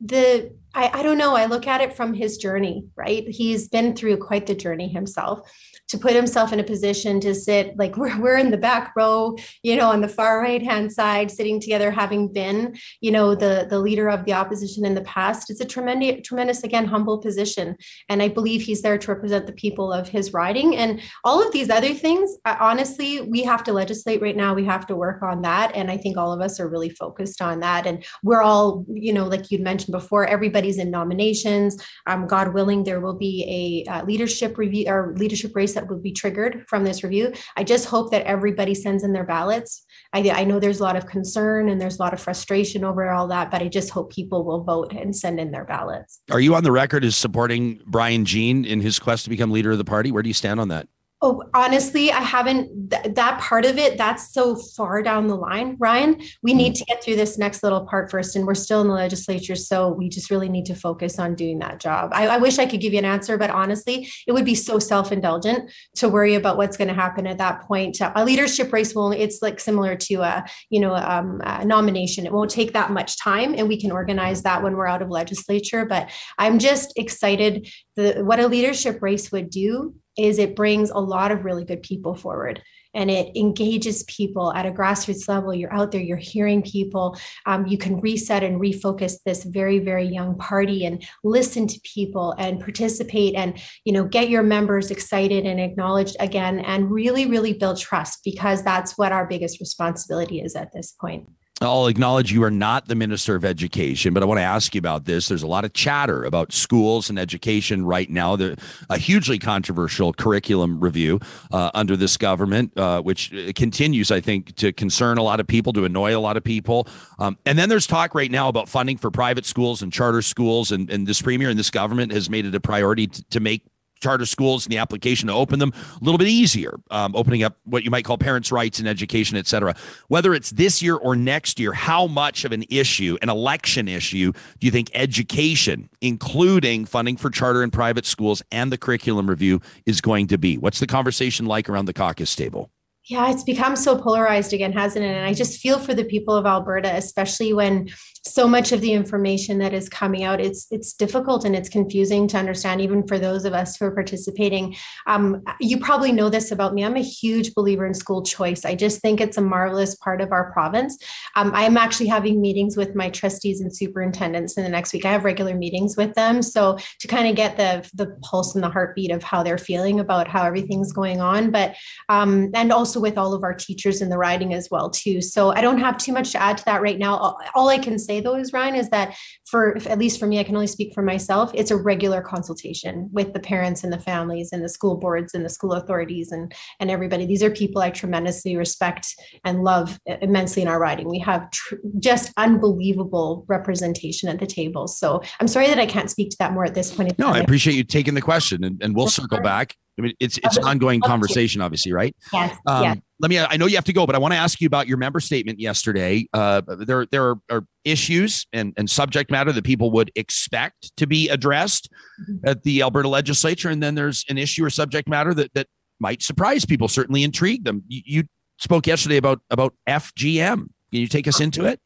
the 0.00 0.52
I, 0.74 1.00
I 1.00 1.02
don't 1.02 1.16
know 1.16 1.34
i 1.34 1.46
look 1.46 1.66
at 1.66 1.80
it 1.80 1.96
from 1.96 2.12
his 2.12 2.36
journey 2.36 2.84
right? 2.96 3.26
He's 3.26 3.68
been 3.68 3.96
through 3.96 4.18
quite 4.18 4.46
the 4.46 4.54
journey 4.54 4.88
himself 4.88 5.50
to 5.88 5.98
put 5.98 6.14
himself 6.14 6.52
in 6.52 6.60
a 6.60 6.64
position 6.64 7.20
to 7.20 7.34
sit 7.34 7.76
like 7.76 7.96
we're, 7.98 8.18
we're 8.20 8.38
in 8.38 8.50
the 8.50 8.56
back 8.56 8.92
row 8.96 9.36
you 9.62 9.76
know 9.76 9.90
on 9.90 10.00
the 10.00 10.08
far 10.08 10.40
right 10.40 10.62
hand 10.62 10.92
side 10.92 11.30
sitting 11.30 11.60
together 11.60 11.90
having 11.90 12.32
been 12.32 12.74
you 13.00 13.10
know 13.10 13.34
the 13.34 13.66
the 13.68 13.78
leader 13.78 14.08
of 14.08 14.24
the 14.24 14.32
opposition 14.32 14.84
in 14.84 14.94
the 14.94 15.02
past. 15.02 15.50
It's 15.50 15.60
a 15.60 15.64
tremendous 15.64 16.26
tremendous 16.26 16.62
again 16.62 16.86
humble 16.86 17.18
position. 17.18 17.76
And 18.08 18.22
i 18.22 18.28
believe 18.28 18.62
he's 18.62 18.82
there 18.82 18.98
to 18.98 19.12
represent 19.12 19.46
the 19.46 19.52
people 19.52 19.92
of 19.92 20.08
his 20.08 20.32
riding. 20.32 20.76
And 20.76 21.00
all 21.24 21.44
of 21.44 21.52
these 21.52 21.70
other 21.70 21.94
things 21.94 22.36
honestly 22.44 23.20
we 23.20 23.42
have 23.42 23.64
to 23.64 23.72
legislate 23.72 24.22
right 24.22 24.36
now. 24.36 24.54
We 24.54 24.64
have 24.64 24.86
to 24.88 24.96
work 24.96 25.22
on 25.22 25.42
that. 25.42 25.74
And 25.74 25.90
i 25.90 25.96
think 25.96 26.16
all 26.16 26.32
of 26.32 26.40
us 26.40 26.60
are 26.60 26.68
really 26.68 26.90
focused 26.90 27.42
on 27.42 27.60
that. 27.60 27.86
And 27.86 28.04
we're 28.22 28.42
all 28.42 28.84
you 28.88 29.12
know 29.12 29.26
like 29.26 29.50
you'd 29.50 29.60
mentioned 29.60 29.92
before 29.92 30.26
everybody's 30.26 30.78
in 30.78 30.90
nominations. 30.90 31.82
Um, 32.06 32.26
god 32.26 32.54
willing 32.54 32.84
there 32.84 33.00
will 33.00 33.18
be 33.18 33.84
a 33.88 33.90
uh, 33.90 34.04
leadership 34.04 34.58
review 34.58 34.86
or 34.88 35.14
leadership 35.16 35.54
race 35.54 35.73
that 35.74 35.88
will 35.88 35.98
be 35.98 36.12
triggered 36.12 36.64
from 36.68 36.84
this 36.84 37.02
review. 37.02 37.32
I 37.56 37.64
just 37.64 37.86
hope 37.86 38.10
that 38.10 38.26
everybody 38.26 38.74
sends 38.74 39.04
in 39.04 39.12
their 39.12 39.24
ballots. 39.24 39.84
I, 40.12 40.28
I 40.30 40.44
know 40.44 40.60
there's 40.60 40.80
a 40.80 40.82
lot 40.82 40.96
of 40.96 41.06
concern 41.06 41.68
and 41.68 41.80
there's 41.80 41.98
a 41.98 42.02
lot 42.02 42.12
of 42.12 42.20
frustration 42.20 42.84
over 42.84 43.10
all 43.10 43.28
that, 43.28 43.50
but 43.50 43.62
I 43.62 43.68
just 43.68 43.90
hope 43.90 44.12
people 44.12 44.44
will 44.44 44.62
vote 44.62 44.92
and 44.92 45.14
send 45.14 45.40
in 45.40 45.50
their 45.50 45.64
ballots. 45.64 46.20
Are 46.30 46.40
you 46.40 46.54
on 46.54 46.64
the 46.64 46.72
record 46.72 47.04
as 47.04 47.16
supporting 47.16 47.80
Brian 47.86 48.24
Jean 48.24 48.64
in 48.64 48.80
his 48.80 48.98
quest 48.98 49.24
to 49.24 49.30
become 49.30 49.50
leader 49.50 49.72
of 49.72 49.78
the 49.78 49.84
party? 49.84 50.12
Where 50.12 50.22
do 50.22 50.28
you 50.28 50.34
stand 50.34 50.60
on 50.60 50.68
that? 50.68 50.88
Oh, 51.26 51.42
honestly, 51.54 52.12
I 52.12 52.20
haven't 52.20 52.90
th- 52.90 53.14
that 53.14 53.40
part 53.40 53.64
of 53.64 53.78
it. 53.78 53.96
That's 53.96 54.34
so 54.34 54.56
far 54.56 55.02
down 55.02 55.26
the 55.26 55.34
line, 55.34 55.74
Ryan. 55.78 56.20
We 56.42 56.52
need 56.52 56.74
mm-hmm. 56.74 56.80
to 56.80 56.84
get 56.84 57.02
through 57.02 57.16
this 57.16 57.38
next 57.38 57.62
little 57.62 57.86
part 57.86 58.10
first, 58.10 58.36
and 58.36 58.46
we're 58.46 58.54
still 58.54 58.82
in 58.82 58.88
the 58.88 58.92
legislature, 58.92 59.54
so 59.54 59.88
we 59.88 60.10
just 60.10 60.30
really 60.30 60.50
need 60.50 60.66
to 60.66 60.74
focus 60.74 61.18
on 61.18 61.34
doing 61.34 61.60
that 61.60 61.80
job. 61.80 62.10
I, 62.12 62.26
I 62.26 62.36
wish 62.36 62.58
I 62.58 62.66
could 62.66 62.82
give 62.82 62.92
you 62.92 62.98
an 62.98 63.06
answer, 63.06 63.38
but 63.38 63.48
honestly, 63.48 64.06
it 64.26 64.32
would 64.32 64.44
be 64.44 64.54
so 64.54 64.78
self-indulgent 64.78 65.72
to 65.94 66.10
worry 66.10 66.34
about 66.34 66.58
what's 66.58 66.76
going 66.76 66.88
to 66.88 66.94
happen 66.94 67.26
at 67.26 67.38
that 67.38 67.62
point. 67.62 67.96
A 68.02 68.22
leadership 68.22 68.70
race 68.70 68.94
will 68.94 69.10
it's 69.12 69.40
like 69.40 69.60
similar 69.60 69.96
to 69.96 70.16
a 70.16 70.44
you 70.68 70.78
know 70.78 70.94
um, 70.94 71.40
a 71.42 71.64
nomination. 71.64 72.26
It 72.26 72.34
won't 72.34 72.50
take 72.50 72.74
that 72.74 72.90
much 72.90 73.18
time, 73.18 73.54
and 73.54 73.66
we 73.66 73.80
can 73.80 73.92
organize 73.92 74.42
that 74.42 74.62
when 74.62 74.76
we're 74.76 74.88
out 74.88 75.00
of 75.00 75.08
legislature. 75.08 75.86
But 75.86 76.10
I'm 76.36 76.58
just 76.58 76.92
excited. 76.98 77.66
The 77.96 78.22
what 78.22 78.40
a 78.40 78.46
leadership 78.46 79.00
race 79.00 79.32
would 79.32 79.48
do 79.48 79.94
is 80.16 80.38
it 80.38 80.56
brings 80.56 80.90
a 80.90 80.98
lot 80.98 81.32
of 81.32 81.44
really 81.44 81.64
good 81.64 81.82
people 81.82 82.14
forward. 82.14 82.62
And 82.96 83.10
it 83.10 83.36
engages 83.36 84.04
people 84.04 84.52
at 84.52 84.66
a 84.66 84.70
grassroots 84.70 85.28
level. 85.28 85.52
You're 85.52 85.74
out 85.74 85.90
there 85.90 86.00
you're 86.00 86.16
hearing 86.16 86.62
people. 86.62 87.16
Um, 87.44 87.66
you 87.66 87.76
can 87.76 88.00
reset 88.00 88.44
and 88.44 88.60
refocus 88.60 89.16
this 89.24 89.42
very 89.42 89.80
very 89.80 90.06
young 90.06 90.38
party 90.38 90.86
and 90.86 91.04
listen 91.24 91.66
to 91.66 91.80
people 91.82 92.34
and 92.38 92.60
participate 92.60 93.34
and 93.34 93.60
you 93.84 93.92
know 93.92 94.04
get 94.04 94.28
your 94.28 94.42
members 94.42 94.90
excited 94.90 95.44
and 95.44 95.60
acknowledged 95.60 96.16
again 96.20 96.60
and 96.60 96.90
really 96.90 97.26
really 97.26 97.52
build 97.52 97.78
trust 97.78 98.20
because 98.24 98.62
that's 98.62 98.96
what 98.96 99.12
our 99.12 99.26
biggest 99.26 99.60
responsibility 99.60 100.40
is 100.40 100.54
at 100.54 100.72
this 100.72 100.92
point 101.00 101.28
I'll 101.60 101.86
acknowledge 101.86 102.32
you 102.32 102.42
are 102.42 102.50
not 102.50 102.88
the 102.88 102.96
Minister 102.96 103.36
of 103.36 103.44
Education, 103.44 104.12
but 104.12 104.24
I 104.24 104.26
want 104.26 104.38
to 104.38 104.44
ask 104.44 104.74
you 104.74 104.80
about 104.80 105.04
this. 105.04 105.28
There's 105.28 105.44
a 105.44 105.46
lot 105.46 105.64
of 105.64 105.72
chatter 105.72 106.24
about 106.24 106.52
schools 106.52 107.08
and 107.08 107.18
education 107.18 107.86
right 107.86 108.10
now. 108.10 108.34
There's 108.34 108.58
a 108.90 108.98
hugely 108.98 109.38
controversial 109.38 110.12
curriculum 110.12 110.80
review 110.80 111.20
uh, 111.52 111.70
under 111.72 111.96
this 111.96 112.16
government, 112.16 112.76
uh, 112.76 113.02
which 113.02 113.32
continues, 113.54 114.10
I 114.10 114.20
think, 114.20 114.56
to 114.56 114.72
concern 114.72 115.16
a 115.16 115.22
lot 115.22 115.38
of 115.38 115.46
people, 115.46 115.72
to 115.74 115.84
annoy 115.84 116.16
a 116.16 116.18
lot 116.18 116.36
of 116.36 116.42
people. 116.42 116.88
Um, 117.20 117.38
and 117.46 117.56
then 117.56 117.68
there's 117.68 117.86
talk 117.86 118.16
right 118.16 118.30
now 118.30 118.48
about 118.48 118.68
funding 118.68 118.96
for 118.96 119.12
private 119.12 119.46
schools 119.46 119.80
and 119.80 119.92
charter 119.92 120.22
schools. 120.22 120.72
And, 120.72 120.90
and 120.90 121.06
this 121.06 121.22
premier 121.22 121.50
and 121.50 121.58
this 121.58 121.70
government 121.70 122.10
has 122.12 122.28
made 122.28 122.46
it 122.46 122.54
a 122.56 122.60
priority 122.60 123.06
to, 123.06 123.24
to 123.30 123.40
make 123.40 123.62
charter 124.04 124.26
schools 124.26 124.66
and 124.66 124.72
the 124.72 124.78
application 124.78 125.28
to 125.28 125.34
open 125.34 125.58
them 125.58 125.72
a 126.00 126.04
little 126.04 126.18
bit 126.18 126.28
easier, 126.28 126.78
um, 126.90 127.16
opening 127.16 127.42
up 127.42 127.56
what 127.64 127.82
you 127.84 127.90
might 127.90 128.04
call 128.04 128.18
parents' 128.18 128.52
rights 128.52 128.78
in 128.78 128.86
education, 128.86 129.36
et 129.36 129.46
cetera. 129.46 129.74
Whether 130.08 130.34
it's 130.34 130.50
this 130.50 130.82
year 130.82 130.96
or 130.96 131.16
next 131.16 131.58
year, 131.58 131.72
how 131.72 132.06
much 132.06 132.44
of 132.44 132.52
an 132.52 132.64
issue, 132.68 133.16
an 133.22 133.30
election 133.30 133.88
issue, 133.88 134.32
do 134.58 134.66
you 134.66 134.70
think 134.70 134.90
education, 134.92 135.88
including 136.00 136.84
funding 136.84 137.16
for 137.16 137.30
charter 137.30 137.62
and 137.62 137.72
private 137.72 138.04
schools 138.04 138.42
and 138.52 138.70
the 138.70 138.78
curriculum 138.78 139.28
review, 139.28 139.60
is 139.86 140.00
going 140.00 140.26
to 140.28 140.38
be? 140.38 140.58
What's 140.58 140.80
the 140.80 140.86
conversation 140.86 141.46
like 141.46 141.68
around 141.68 141.86
the 141.86 141.94
caucus 141.94 142.36
table? 142.36 142.70
Yeah, 143.06 143.30
it's 143.30 143.44
become 143.44 143.76
so 143.76 143.98
polarized 143.98 144.52
again, 144.52 144.72
hasn't 144.72 145.04
it? 145.04 145.08
And 145.08 145.26
I 145.26 145.34
just 145.34 145.60
feel 145.60 145.78
for 145.78 145.92
the 145.94 146.04
people 146.04 146.34
of 146.34 146.46
Alberta, 146.46 146.94
especially 146.94 147.52
when 147.52 147.90
so 148.26 148.48
much 148.48 148.72
of 148.72 148.80
the 148.80 148.92
information 148.92 149.58
that 149.58 149.74
is 149.74 149.88
coming 149.88 150.24
out 150.24 150.40
it's 150.40 150.66
it's 150.70 150.94
difficult 150.94 151.44
and 151.44 151.54
it's 151.54 151.68
confusing 151.68 152.26
to 152.26 152.38
understand 152.38 152.80
even 152.80 153.06
for 153.06 153.18
those 153.18 153.44
of 153.44 153.52
us 153.52 153.76
who 153.76 153.84
are 153.84 153.90
participating. 153.90 154.74
Um, 155.06 155.42
you 155.60 155.78
probably 155.78 156.10
know 156.10 156.30
this 156.30 156.50
about 156.50 156.72
me. 156.72 156.84
I'm 156.84 156.96
a 156.96 157.02
huge 157.02 157.54
believer 157.54 157.86
in 157.86 157.92
school 157.92 158.22
choice. 158.22 158.64
I 158.64 158.74
just 158.74 159.00
think 159.02 159.20
it's 159.20 159.36
a 159.36 159.42
marvelous 159.42 159.94
part 159.96 160.20
of 160.22 160.32
our 160.32 160.50
province. 160.52 160.96
Um, 161.36 161.52
i'm 161.54 161.76
actually 161.76 162.06
having 162.06 162.40
meetings 162.40 162.76
with 162.76 162.94
my 162.94 163.10
trustees 163.10 163.60
and 163.60 163.74
superintendents 163.74 164.56
in 164.56 164.64
the 164.64 164.70
next 164.70 164.92
week. 164.92 165.04
I 165.04 165.12
have 165.12 165.24
regular 165.24 165.54
meetings 165.54 165.96
with 165.96 166.14
them. 166.14 166.42
So 166.42 166.78
to 167.00 167.08
kind 167.08 167.28
of 167.28 167.36
get 167.36 167.56
the 167.56 167.88
the 167.94 168.16
pulse 168.22 168.54
and 168.54 168.64
the 168.64 168.70
heartbeat 168.70 169.10
of 169.10 169.22
how 169.22 169.42
they're 169.42 169.58
feeling 169.58 170.00
about 170.00 170.28
how 170.28 170.44
everything's 170.44 170.92
going 170.92 171.20
on 171.20 171.50
but 171.50 171.74
um, 172.08 172.50
and 172.54 172.72
also 172.72 173.00
with 173.00 173.18
all 173.18 173.34
of 173.34 173.42
our 173.44 173.54
teachers 173.54 174.00
in 174.00 174.08
the 174.08 174.18
riding 174.18 174.54
as 174.54 174.68
well 174.70 174.88
too. 174.88 175.20
So 175.20 175.50
i 175.50 175.60
don't 175.60 175.78
have 175.78 175.98
too 175.98 176.12
much 176.12 176.32
to 176.32 176.40
add 176.40 176.56
to 176.58 176.64
that 176.64 176.80
right 176.80 176.98
now. 176.98 177.16
All, 177.16 177.38
all 177.54 177.68
i 177.68 177.78
can 177.78 177.98
say 177.98 178.13
say 178.20 178.34
is 178.34 178.52
Ryan 178.52 178.74
is 178.74 178.90
that 178.90 179.16
for 179.54 179.76
at 179.86 180.00
least 180.00 180.18
for 180.18 180.26
me, 180.26 180.40
I 180.40 180.42
can 180.42 180.56
only 180.56 180.66
speak 180.66 180.92
for 180.92 181.02
myself. 181.02 181.52
It's 181.54 181.70
a 181.70 181.76
regular 181.76 182.20
consultation 182.20 183.08
with 183.12 183.34
the 183.34 183.38
parents 183.38 183.84
and 183.84 183.92
the 183.92 184.00
families 184.00 184.50
and 184.50 184.64
the 184.64 184.68
school 184.68 184.96
boards 184.96 185.32
and 185.32 185.44
the 185.44 185.48
school 185.48 185.74
authorities 185.74 186.32
and 186.32 186.52
and 186.80 186.90
everybody. 186.90 187.24
These 187.24 187.44
are 187.44 187.50
people 187.50 187.80
I 187.80 187.90
tremendously 187.90 188.56
respect 188.56 189.14
and 189.44 189.62
love 189.62 190.00
immensely 190.06 190.62
in 190.62 190.66
our 190.66 190.80
riding. 190.80 191.08
We 191.08 191.20
have 191.20 191.52
tr- 191.52 191.76
just 192.00 192.32
unbelievable 192.36 193.44
representation 193.46 194.28
at 194.28 194.40
the 194.40 194.46
table. 194.46 194.88
So 194.88 195.22
I'm 195.38 195.46
sorry 195.46 195.68
that 195.68 195.78
I 195.78 195.86
can't 195.86 196.10
speak 196.10 196.30
to 196.30 196.36
that 196.40 196.52
more 196.52 196.64
at 196.64 196.74
this 196.74 196.92
point. 196.92 197.16
no, 197.16 197.28
I 197.28 197.38
appreciate 197.38 197.76
you 197.76 197.84
taking 197.84 198.14
the 198.14 198.22
question, 198.22 198.64
and, 198.64 198.82
and 198.82 198.96
we'll 198.96 199.06
circle 199.06 199.40
back. 199.40 199.76
I 199.96 200.02
mean, 200.02 200.14
it's 200.18 200.36
it's 200.38 200.56
an 200.56 200.64
ongoing 200.64 201.00
conversation, 201.00 201.60
obviously, 201.60 201.92
right? 201.92 202.16
Yes. 202.32 202.58
Um, 202.66 202.82
yes 202.82 202.98
let 203.20 203.30
me 203.30 203.38
i 203.38 203.56
know 203.56 203.66
you 203.66 203.76
have 203.76 203.84
to 203.84 203.92
go 203.92 204.06
but 204.06 204.14
i 204.14 204.18
want 204.18 204.32
to 204.32 204.38
ask 204.38 204.60
you 204.60 204.66
about 204.66 204.86
your 204.86 204.96
member 204.96 205.20
statement 205.20 205.60
yesterday 205.60 206.26
uh, 206.34 206.60
there 206.66 207.06
there 207.06 207.30
are, 207.30 207.36
are, 207.50 207.64
issues 207.84 208.46
and, 208.54 208.72
and 208.78 208.88
subject 208.88 209.30
matter 209.30 209.43
that 209.52 209.64
people 209.64 209.90
would 209.92 210.10
expect 210.14 210.96
to 210.96 211.06
be 211.06 211.28
addressed 211.28 211.90
mm-hmm. 212.22 212.48
at 212.48 212.62
the 212.62 212.82
alberta 212.82 213.08
legislature. 213.08 213.68
And 213.68 213.82
then 213.82 213.94
there's 213.94 214.24
an 214.28 214.38
issue 214.38 214.64
or 214.64 214.70
subject 214.70 215.08
matter 215.08 215.34
that 215.34 215.52
that 215.54 215.66
might 216.00 216.22
surprise 216.22 216.64
people 216.64 216.88
certainly 216.88 217.22
intrigue 217.22 217.64
them. 217.64 217.82
You, 217.88 218.02
you 218.04 218.22
spoke 218.58 218.86
yesterday 218.86 219.16
about 219.16 219.40
about 219.50 219.74
fgm 219.88 220.56
can 220.56 221.00
you 221.00 221.08
take 221.08 221.26
us 221.26 221.40
into 221.40 221.64
it 221.64 221.80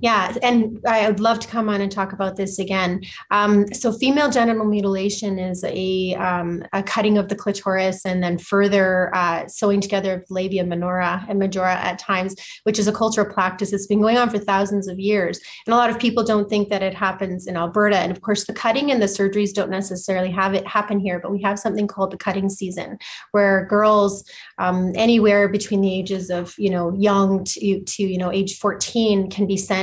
Yeah, 0.00 0.34
and 0.42 0.80
I 0.88 1.06
would 1.06 1.20
love 1.20 1.38
to 1.40 1.48
come 1.48 1.68
on 1.68 1.82
and 1.82 1.92
talk 1.92 2.14
about 2.14 2.36
this 2.36 2.58
again. 2.58 3.02
Um, 3.30 3.66
so, 3.74 3.92
female 3.92 4.30
genital 4.30 4.64
mutilation 4.64 5.38
is 5.38 5.62
a, 5.64 6.14
um, 6.14 6.64
a 6.72 6.82
cutting 6.82 7.18
of 7.18 7.28
the 7.28 7.36
clitoris 7.36 8.06
and 8.06 8.22
then 8.22 8.38
further 8.38 9.14
uh, 9.14 9.46
sewing 9.48 9.82
together 9.82 10.14
of 10.14 10.24
labia 10.30 10.64
minora 10.64 11.26
and 11.28 11.38
majora 11.38 11.74
at 11.74 11.98
times, 11.98 12.34
which 12.62 12.78
is 12.78 12.88
a 12.88 12.92
cultural 12.92 13.30
practice 13.30 13.70
that's 13.70 13.86
been 13.86 14.00
going 14.00 14.16
on 14.16 14.30
for 14.30 14.38
thousands 14.38 14.88
of 14.88 14.98
years. 14.98 15.38
And 15.66 15.74
a 15.74 15.76
lot 15.76 15.90
of 15.90 15.98
people 15.98 16.24
don't 16.24 16.48
think 16.48 16.70
that 16.70 16.82
it 16.82 16.94
happens 16.94 17.46
in 17.46 17.58
Alberta. 17.58 17.98
And 17.98 18.10
of 18.10 18.22
course, 18.22 18.46
the 18.46 18.54
cutting 18.54 18.90
and 18.90 19.02
the 19.02 19.06
surgeries 19.06 19.52
don't 19.52 19.70
necessarily 19.70 20.30
have 20.30 20.54
it 20.54 20.66
happen 20.66 21.00
here, 21.00 21.20
but 21.20 21.32
we 21.32 21.42
have 21.42 21.58
something 21.58 21.86
called 21.86 22.12
the 22.12 22.16
cutting 22.16 22.48
season, 22.48 22.96
where 23.32 23.66
girls 23.66 24.24
um, 24.56 24.92
anywhere 24.94 25.50
between 25.50 25.82
the 25.82 25.94
ages 25.94 26.30
of 26.30 26.54
you 26.56 26.70
know 26.70 26.96
young 26.98 27.44
to 27.44 27.80
to 27.82 28.02
you 28.02 28.16
know 28.16 28.32
age 28.32 28.58
14 28.58 29.28
can 29.28 29.46
be 29.46 29.58
sent 29.58 29.81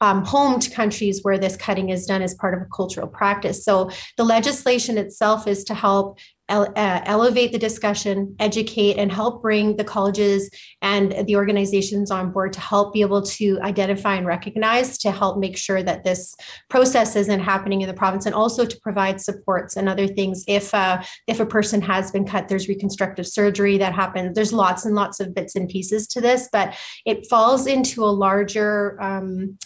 um, 0.00 0.24
home 0.24 0.58
to 0.60 0.70
countries 0.70 1.20
where 1.22 1.38
this 1.38 1.56
cutting 1.56 1.90
is 1.90 2.06
done 2.06 2.22
as 2.22 2.34
part 2.34 2.54
of 2.54 2.60
a 2.60 2.66
cultural 2.74 3.06
practice. 3.06 3.64
So 3.64 3.90
the 4.16 4.24
legislation 4.24 4.98
itself 4.98 5.46
is 5.46 5.64
to 5.64 5.74
help 5.74 6.18
ele- 6.48 6.72
uh, 6.76 7.00
elevate 7.04 7.52
the 7.52 7.58
discussion, 7.58 8.34
educate, 8.38 8.98
and 8.98 9.10
help 9.10 9.42
bring 9.42 9.76
the 9.76 9.84
colleges 9.84 10.50
and 10.80 11.26
the 11.26 11.36
organizations 11.36 12.10
on 12.10 12.32
board 12.32 12.52
to 12.52 12.60
help 12.60 12.92
be 12.92 13.00
able 13.00 13.22
to 13.22 13.58
identify 13.62 14.14
and 14.16 14.26
recognize 14.26 14.98
to 14.98 15.10
help 15.10 15.38
make 15.38 15.56
sure 15.56 15.82
that 15.82 16.04
this 16.04 16.34
process 16.68 17.16
isn't 17.16 17.40
happening 17.40 17.80
in 17.82 17.88
the 17.88 17.94
province, 17.94 18.26
and 18.26 18.34
also 18.34 18.64
to 18.64 18.80
provide 18.80 19.20
supports 19.20 19.76
and 19.76 19.88
other 19.88 20.06
things. 20.06 20.44
If 20.46 20.72
uh, 20.74 21.02
if 21.26 21.40
a 21.40 21.46
person 21.46 21.80
has 21.82 22.10
been 22.10 22.26
cut, 22.26 22.48
there's 22.48 22.68
reconstructive 22.68 23.26
surgery 23.26 23.78
that 23.78 23.94
happens. 23.94 24.34
There's 24.34 24.52
lots 24.52 24.84
and 24.84 24.94
lots 24.94 25.20
of 25.20 25.34
bits 25.34 25.56
and 25.56 25.68
pieces 25.68 26.06
to 26.08 26.20
this, 26.20 26.48
but 26.52 26.74
it 27.06 27.26
falls 27.28 27.66
into 27.66 28.04
a 28.04 28.06
larger. 28.06 29.00
Um, 29.00 29.58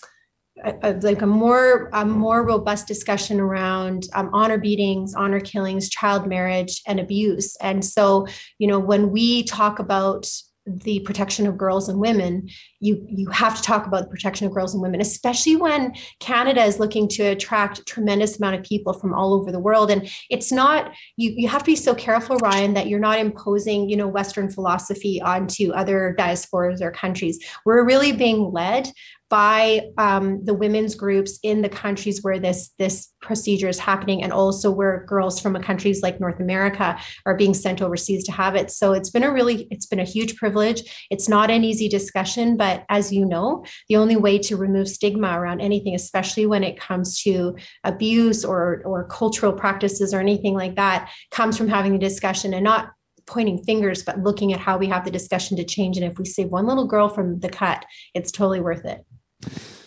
a, 0.64 0.92
like 1.02 1.22
a 1.22 1.26
more 1.26 1.90
a 1.92 2.04
more 2.04 2.44
robust 2.44 2.86
discussion 2.86 3.40
around 3.40 4.06
um, 4.14 4.30
honor 4.32 4.58
beatings, 4.58 5.14
honor 5.14 5.40
killings, 5.40 5.88
child 5.88 6.26
marriage, 6.26 6.82
and 6.86 6.98
abuse. 6.98 7.56
And 7.60 7.84
so, 7.84 8.26
you 8.58 8.66
know, 8.66 8.78
when 8.78 9.10
we 9.10 9.44
talk 9.44 9.78
about 9.78 10.26
the 10.66 10.98
protection 11.00 11.46
of 11.46 11.56
girls 11.56 11.88
and 11.88 12.00
women 12.00 12.48
you 12.80 13.06
you 13.08 13.30
have 13.30 13.54
to 13.54 13.62
talk 13.62 13.86
about 13.86 14.02
the 14.02 14.08
protection 14.08 14.48
of 14.48 14.52
girls 14.52 14.74
and 14.74 14.82
women 14.82 15.00
especially 15.00 15.54
when 15.54 15.94
canada 16.18 16.60
is 16.64 16.80
looking 16.80 17.06
to 17.06 17.22
attract 17.22 17.78
a 17.78 17.84
tremendous 17.84 18.38
amount 18.38 18.56
of 18.56 18.64
people 18.64 18.92
from 18.92 19.14
all 19.14 19.32
over 19.32 19.52
the 19.52 19.60
world 19.60 19.92
and 19.92 20.10
it's 20.28 20.50
not 20.50 20.92
you 21.16 21.32
you 21.36 21.46
have 21.46 21.62
to 21.62 21.70
be 21.70 21.76
so 21.76 21.94
careful 21.94 22.36
ryan 22.38 22.74
that 22.74 22.88
you're 22.88 22.98
not 22.98 23.20
imposing 23.20 23.88
you 23.88 23.96
know 23.96 24.08
western 24.08 24.50
philosophy 24.50 25.22
onto 25.22 25.70
other 25.70 26.16
diasporas 26.18 26.80
or 26.80 26.90
countries 26.90 27.38
we're 27.64 27.84
really 27.84 28.10
being 28.10 28.50
led 28.50 28.90
by 29.28 29.82
um, 29.98 30.44
the 30.44 30.54
women's 30.54 30.94
groups 30.94 31.38
in 31.42 31.62
the 31.62 31.68
countries 31.68 32.22
where 32.22 32.38
this 32.38 32.70
this 32.78 33.12
procedure 33.20 33.68
is 33.68 33.78
happening 33.78 34.22
and 34.22 34.32
also 34.32 34.70
where 34.70 35.04
girls 35.06 35.40
from 35.40 35.60
countries 35.62 36.02
like 36.02 36.20
north 36.20 36.38
america 36.38 36.96
are 37.24 37.36
being 37.36 37.54
sent 37.54 37.82
overseas 37.82 38.22
to 38.22 38.30
have 38.30 38.54
it 38.54 38.70
so 38.70 38.92
it's 38.92 39.10
been 39.10 39.24
a 39.24 39.32
really 39.32 39.66
it's 39.70 39.86
been 39.86 39.98
a 39.98 40.04
huge 40.04 40.36
privilege 40.36 41.06
it's 41.10 41.28
not 41.28 41.50
an 41.50 41.64
easy 41.64 41.88
discussion 41.88 42.56
but 42.56 42.84
as 42.88 43.12
you 43.12 43.24
know 43.24 43.64
the 43.88 43.96
only 43.96 44.16
way 44.16 44.38
to 44.38 44.56
remove 44.56 44.88
stigma 44.88 45.38
around 45.38 45.60
anything 45.60 45.94
especially 45.94 46.46
when 46.46 46.62
it 46.62 46.78
comes 46.78 47.20
to 47.20 47.56
abuse 47.82 48.44
or 48.44 48.82
or 48.84 49.08
cultural 49.08 49.52
practices 49.52 50.14
or 50.14 50.20
anything 50.20 50.54
like 50.54 50.76
that 50.76 51.10
comes 51.30 51.56
from 51.56 51.68
having 51.68 51.96
a 51.96 51.98
discussion 51.98 52.54
and 52.54 52.62
not 52.62 52.90
pointing 53.26 53.62
fingers, 53.64 54.04
but 54.04 54.20
looking 54.20 54.52
at 54.52 54.60
how 54.60 54.78
we 54.78 54.86
have 54.86 55.04
the 55.04 55.10
discussion 55.10 55.56
to 55.56 55.64
change. 55.64 55.96
And 55.96 56.06
if 56.06 56.16
we 56.16 56.24
save 56.24 56.48
one 56.48 56.66
little 56.66 56.86
girl 56.86 57.08
from 57.08 57.40
the 57.40 57.48
cut, 57.48 57.84
it's 58.14 58.30
totally 58.30 58.60
worth 58.60 58.84
it. 58.84 59.04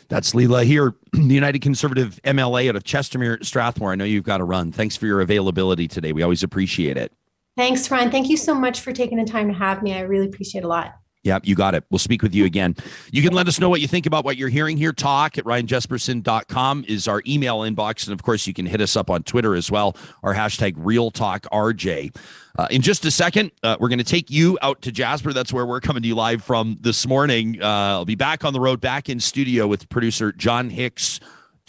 That's 0.10 0.34
Leela 0.34 0.63
Aheer, 0.63 0.95
the 1.13 1.34
United 1.34 1.62
Conservative 1.62 2.19
MLA 2.24 2.69
out 2.69 2.76
of 2.76 2.84
Chestermere, 2.84 3.43
Strathmore. 3.45 3.91
I 3.91 3.95
know 3.95 4.06
you've 4.06 4.24
got 4.24 4.38
to 4.38 4.43
run. 4.43 4.72
Thanks 4.72 4.98
for 4.98 5.06
your 5.06 5.22
availability 5.22 5.88
today. 5.88 6.12
We 6.12 6.24
always 6.24 6.43
appreciate 6.43 6.98
it. 6.98 7.13
Thanks, 7.56 7.91
Ryan. 7.91 8.10
Thank 8.10 8.30
you 8.30 8.38
so 8.38 8.54
much 8.56 8.82
for 8.82 8.91
taking 8.91 9.17
the 9.17 9.26
time 9.26 9.48
to 9.50 9.54
have 9.54 9.84
me. 9.84 9.93
I 9.93 10.02
really 10.02 10.26
appreciate 10.28 10.62
it 10.62 10.65
a 10.65 10.69
lot. 10.69 10.95
Yeah, 11.23 11.39
you 11.43 11.53
got 11.53 11.75
it. 11.75 11.84
We'll 11.89 11.99
speak 11.99 12.21
with 12.23 12.34
you 12.34 12.45
again. 12.45 12.77
You 13.12 13.21
can 13.21 13.34
let 13.34 13.49
us 13.49 13.60
know 13.60 13.67
what 13.67 13.82
you 13.82 13.89
think 13.89 14.05
about 14.05 14.23
what 14.23 14.38
you're 14.38 14.47
hearing 14.47 14.77
here. 14.77 14.93
Talk 14.93 15.38
at 15.38 15.43
ryanjespersen.com 15.43 16.86
is 16.88 17.10
our 17.10 17.21
email 17.27 17.60
inbox. 17.60 18.05
And 18.05 18.13
of 18.13 18.23
course, 18.23 18.47
you 18.47 18.53
can 18.53 18.65
hit 18.65 18.79
us 18.79 18.95
up 18.95 19.10
on 19.10 19.23
Twitter 19.23 19.53
as 19.53 19.69
well, 19.69 19.97
our 20.23 20.34
hashtag 20.34 20.75
Real 20.77 21.12
Talk 21.12 21.45
RJ. 21.51 22.15
Uh, 22.58 22.67
in 22.71 22.82
just 22.82 23.03
a 23.03 23.12
second, 23.12 23.51
uh, 23.63 23.75
we're 23.82 23.89
going 23.89 23.99
to 23.99 24.05
take 24.05 24.29
you 24.29 24.58
out 24.62 24.82
to 24.84 24.93
Jasper. 24.93 25.34
That's 25.34 25.51
where 25.51 25.65
we're 25.65 25.82
coming 25.82 26.01
to 26.03 26.08
you 26.08 26.15
live 26.15 26.41
from 26.41 26.77
this 26.79 27.05
morning. 27.05 27.62
Uh, 27.62 27.65
I'll 27.65 28.05
be 28.05 28.15
back 28.15 28.45
on 28.45 28.53
the 28.53 28.62
road, 28.62 28.79
back 28.79 29.10
in 29.10 29.19
studio 29.19 29.67
with 29.67 29.89
producer 29.89 30.32
John 30.32 30.69
Hicks 30.69 31.19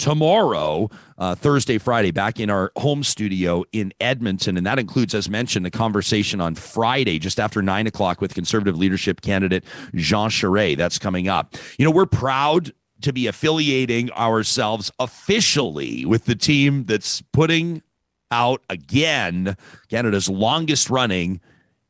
tomorrow, 0.00 0.88
uh, 1.18 1.34
Thursday, 1.34 1.76
Friday, 1.76 2.10
back 2.10 2.40
in 2.40 2.48
our 2.48 2.72
home 2.76 3.04
studio 3.04 3.64
in 3.70 3.92
Edmonton. 4.00 4.56
And 4.56 4.66
that 4.66 4.78
includes, 4.78 5.14
as 5.14 5.28
mentioned, 5.28 5.66
a 5.66 5.70
conversation 5.70 6.40
on 6.40 6.54
Friday, 6.54 7.18
just 7.18 7.38
after 7.38 7.60
nine 7.60 7.86
o'clock, 7.86 8.20
with 8.20 8.34
conservative 8.34 8.78
leadership 8.78 9.20
candidate 9.20 9.62
Jean 9.94 10.30
Charest. 10.30 10.78
That's 10.78 10.98
coming 10.98 11.28
up. 11.28 11.54
You 11.78 11.84
know, 11.84 11.90
we're 11.90 12.06
proud 12.06 12.72
to 13.02 13.12
be 13.12 13.26
affiliating 13.26 14.10
ourselves 14.12 14.90
officially 14.98 16.06
with 16.06 16.24
the 16.24 16.34
team 16.34 16.84
that's 16.84 17.22
putting 17.32 17.82
out 18.30 18.62
again 18.70 19.56
Canada's 19.88 20.28
longest 20.28 20.88
running 20.88 21.40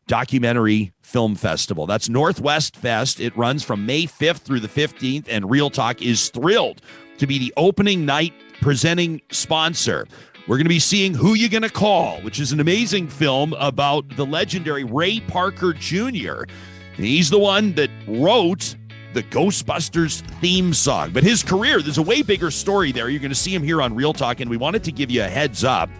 documentary 0.08 0.92
film 1.02 1.36
festival. 1.36 1.86
That's 1.86 2.08
Northwest 2.08 2.76
Fest. 2.76 3.20
It 3.20 3.36
runs 3.36 3.62
from 3.62 3.86
May 3.86 4.06
5th 4.06 4.38
through 4.38 4.58
the 4.58 4.68
15th, 4.68 5.26
and 5.28 5.48
Real 5.48 5.70
Talk 5.70 6.02
is 6.02 6.30
thrilled 6.30 6.82
to 7.20 7.26
be 7.26 7.38
the 7.38 7.52
opening 7.56 8.04
night 8.04 8.32
presenting 8.60 9.20
sponsor. 9.30 10.06
We're 10.48 10.56
going 10.56 10.64
to 10.64 10.70
be 10.70 10.78
seeing 10.78 11.14
Who 11.14 11.34
You 11.34 11.48
Gonna 11.48 11.70
Call, 11.70 12.20
which 12.22 12.40
is 12.40 12.50
an 12.50 12.60
amazing 12.60 13.08
film 13.08 13.52
about 13.54 14.16
the 14.16 14.26
legendary 14.26 14.84
Ray 14.84 15.20
Parker 15.20 15.72
Jr. 15.72 16.44
He's 16.96 17.30
the 17.30 17.38
one 17.38 17.74
that 17.74 17.90
wrote 18.08 18.74
the 19.12 19.22
Ghostbusters 19.22 20.22
theme 20.40 20.72
song. 20.72 21.12
But 21.12 21.22
his 21.22 21.42
career, 21.42 21.80
there's 21.82 21.98
a 21.98 22.02
way 22.02 22.22
bigger 22.22 22.50
story 22.50 22.90
there. 22.90 23.08
You're 23.08 23.20
going 23.20 23.30
to 23.30 23.34
see 23.34 23.54
him 23.54 23.62
here 23.62 23.82
on 23.82 23.94
Real 23.94 24.12
Talk, 24.12 24.40
and 24.40 24.50
we 24.50 24.56
wanted 24.56 24.82
to 24.84 24.92
give 24.92 25.10
you 25.10 25.22
a 25.22 25.28
heads 25.28 25.62
up. 25.62 25.90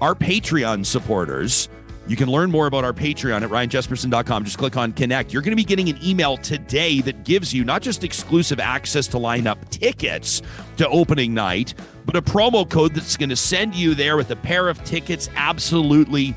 Our 0.00 0.14
Patreon 0.14 0.84
supporters 0.84 1.68
you 2.06 2.16
can 2.16 2.28
learn 2.28 2.50
more 2.50 2.66
about 2.66 2.84
our 2.84 2.92
Patreon 2.92 3.42
at 3.42 3.50
ryanjespersen.com. 3.50 4.44
Just 4.44 4.58
click 4.58 4.76
on 4.76 4.92
connect. 4.92 5.32
You're 5.32 5.42
going 5.42 5.52
to 5.52 5.56
be 5.56 5.64
getting 5.64 5.88
an 5.88 5.98
email 6.02 6.36
today 6.36 7.00
that 7.00 7.24
gives 7.24 7.54
you 7.54 7.64
not 7.64 7.82
just 7.82 8.04
exclusive 8.04 8.60
access 8.60 9.06
to 9.08 9.18
line 9.18 9.46
up 9.46 9.68
tickets 9.70 10.42
to 10.76 10.88
opening 10.88 11.32
night, 11.32 11.74
but 12.04 12.16
a 12.16 12.22
promo 12.22 12.68
code 12.68 12.94
that's 12.94 13.16
going 13.16 13.30
to 13.30 13.36
send 13.36 13.74
you 13.74 13.94
there 13.94 14.16
with 14.16 14.30
a 14.30 14.36
pair 14.36 14.68
of 14.68 14.82
tickets 14.84 15.30
absolutely 15.34 16.34